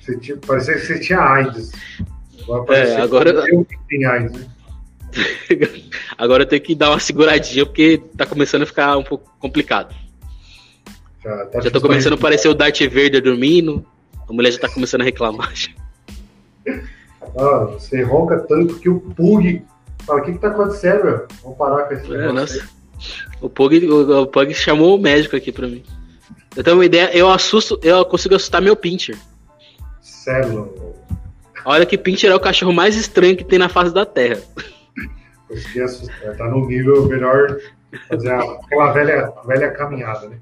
Você 0.00 0.18
tinha, 0.18 0.36
parecia 0.38 0.74
que 0.74 0.80
você 0.80 0.98
tinha 0.98 1.20
AIDS. 1.20 1.72
Agora 2.42 2.76
é, 2.76 3.00
agora... 3.00 3.30
eu 3.48 3.64
que 3.64 3.76
tenho 3.88 4.10
AIDS, 4.10 4.32
né? 4.32 4.46
agora 6.16 6.42
eu 6.42 6.46
tenho 6.46 6.62
que 6.62 6.74
dar 6.74 6.90
uma 6.90 7.00
seguradinha 7.00 7.66
porque 7.66 8.02
tá 8.16 8.26
começando 8.26 8.62
a 8.62 8.66
ficar 8.66 8.96
um 8.96 9.02
pouco 9.02 9.30
complicado. 9.38 9.94
Já, 11.22 11.46
tá 11.46 11.60
já 11.60 11.70
tô 11.70 11.80
começando 11.80 12.14
a 12.14 12.18
parecer 12.18 12.48
o 12.48 12.54
Darth 12.54 12.80
Vader 12.80 13.22
dormindo. 13.22 13.84
A 14.28 14.32
mulher 14.32 14.52
já 14.52 14.60
tá 14.60 14.68
começando 14.68 15.02
a 15.02 15.04
reclamar. 15.04 15.52
Ah, 17.38 17.66
você 17.72 18.02
ronca 18.02 18.40
tanto 18.40 18.80
que 18.80 18.88
o 18.88 18.98
Pug 18.98 19.62
fala: 20.04 20.20
o 20.20 20.24
que 20.24 20.32
que 20.32 20.38
tá 20.38 20.48
acontecendo, 20.48 21.04
meu? 21.04 21.26
Vamos 21.42 21.58
parar 21.58 21.84
com 21.84 21.94
esse 21.94 22.12
é, 22.12 22.32
nossa. 22.32 22.68
O 23.40 23.48
Pug, 23.48 23.86
o, 23.86 24.22
o 24.22 24.26
Pug 24.26 24.52
chamou 24.52 24.96
o 24.96 25.00
médico 25.00 25.36
aqui 25.36 25.52
pra 25.52 25.68
mim. 25.68 25.84
Eu 26.56 26.64
tenho 26.64 26.76
uma 26.76 26.84
ideia, 26.84 27.16
eu 27.16 27.30
assusto, 27.30 27.78
eu 27.82 28.04
consigo 28.04 28.34
assustar 28.34 28.60
meu 28.60 28.74
Pincher. 28.74 29.16
Sério? 30.00 30.74
Olha 31.64 31.86
que 31.86 31.96
Pincher 31.96 32.30
é 32.30 32.34
o 32.34 32.40
cachorro 32.40 32.72
mais 32.72 32.96
estranho 32.96 33.36
que 33.36 33.44
tem 33.44 33.58
na 33.58 33.68
face 33.68 33.94
da 33.94 34.04
Terra. 34.04 34.40
Consegui 35.50 35.80
assustar, 35.82 36.36
tá 36.36 36.48
no 36.48 36.64
nível 36.64 37.06
melhor 37.06 37.58
fazer 38.08 38.30
aquela 38.30 38.92
velha, 38.92 39.32
velha 39.44 39.70
caminhada, 39.72 40.28
né? 40.28 40.38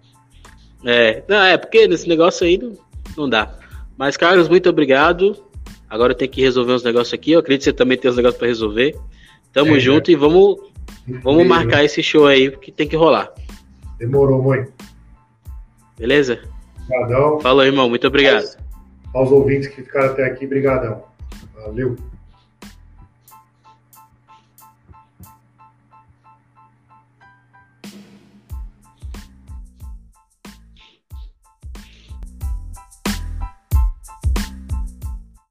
É, 0.85 1.23
não, 1.27 1.43
é 1.43 1.57
porque 1.57 1.89
nesse 1.89 2.07
negócio 2.07 2.47
aí 2.47 2.59
não, 2.59 2.75
não 3.17 3.29
dá. 3.29 3.55
Mas, 3.97 4.19
Carlos, 4.19 4.51
muito 4.51 4.69
obrigado. 4.69 5.35
Agora 5.89 6.13
eu 6.13 6.17
tenho 6.17 6.31
que 6.31 6.43
resolver 6.43 6.75
uns 6.75 6.85
negócios 6.85 7.15
aqui. 7.15 7.33
Eu 7.33 7.41
acredito 7.41 7.65
que 7.65 7.71
você 7.71 7.73
também 7.73 7.97
tem 7.97 8.11
uns 8.11 8.19
negócios 8.19 8.39
para 8.39 8.49
resolver. 8.49 8.95
Tamo 9.51 9.77
é, 9.77 9.81
junto 9.81 10.11
é. 10.11 10.13
e 10.13 10.17
vamos, 10.17 10.59
vamos 11.23 11.47
marcar 11.47 11.83
esse 11.83 12.03
show 12.03 12.27
aí 12.27 12.51
que 12.51 12.71
tem 12.71 12.87
que 12.87 12.97
rolar. 12.97 13.33
Demorou, 13.99 14.43
mãe. 14.43 14.67
Beleza? 15.99 16.39
Obrigadão. 16.85 17.41
Falou, 17.41 17.65
irmão. 17.65 17.89
Muito 17.89 18.07
obrigado. 18.07 18.45
Aos, 18.45 18.59
aos 19.15 19.33
ouvintes 19.33 19.69
que 19.69 19.83
ficaram 19.83 20.11
até 20.11 20.27
aqui, 20.27 20.47
brigadão. 20.47 21.03
Valeu. 21.55 21.97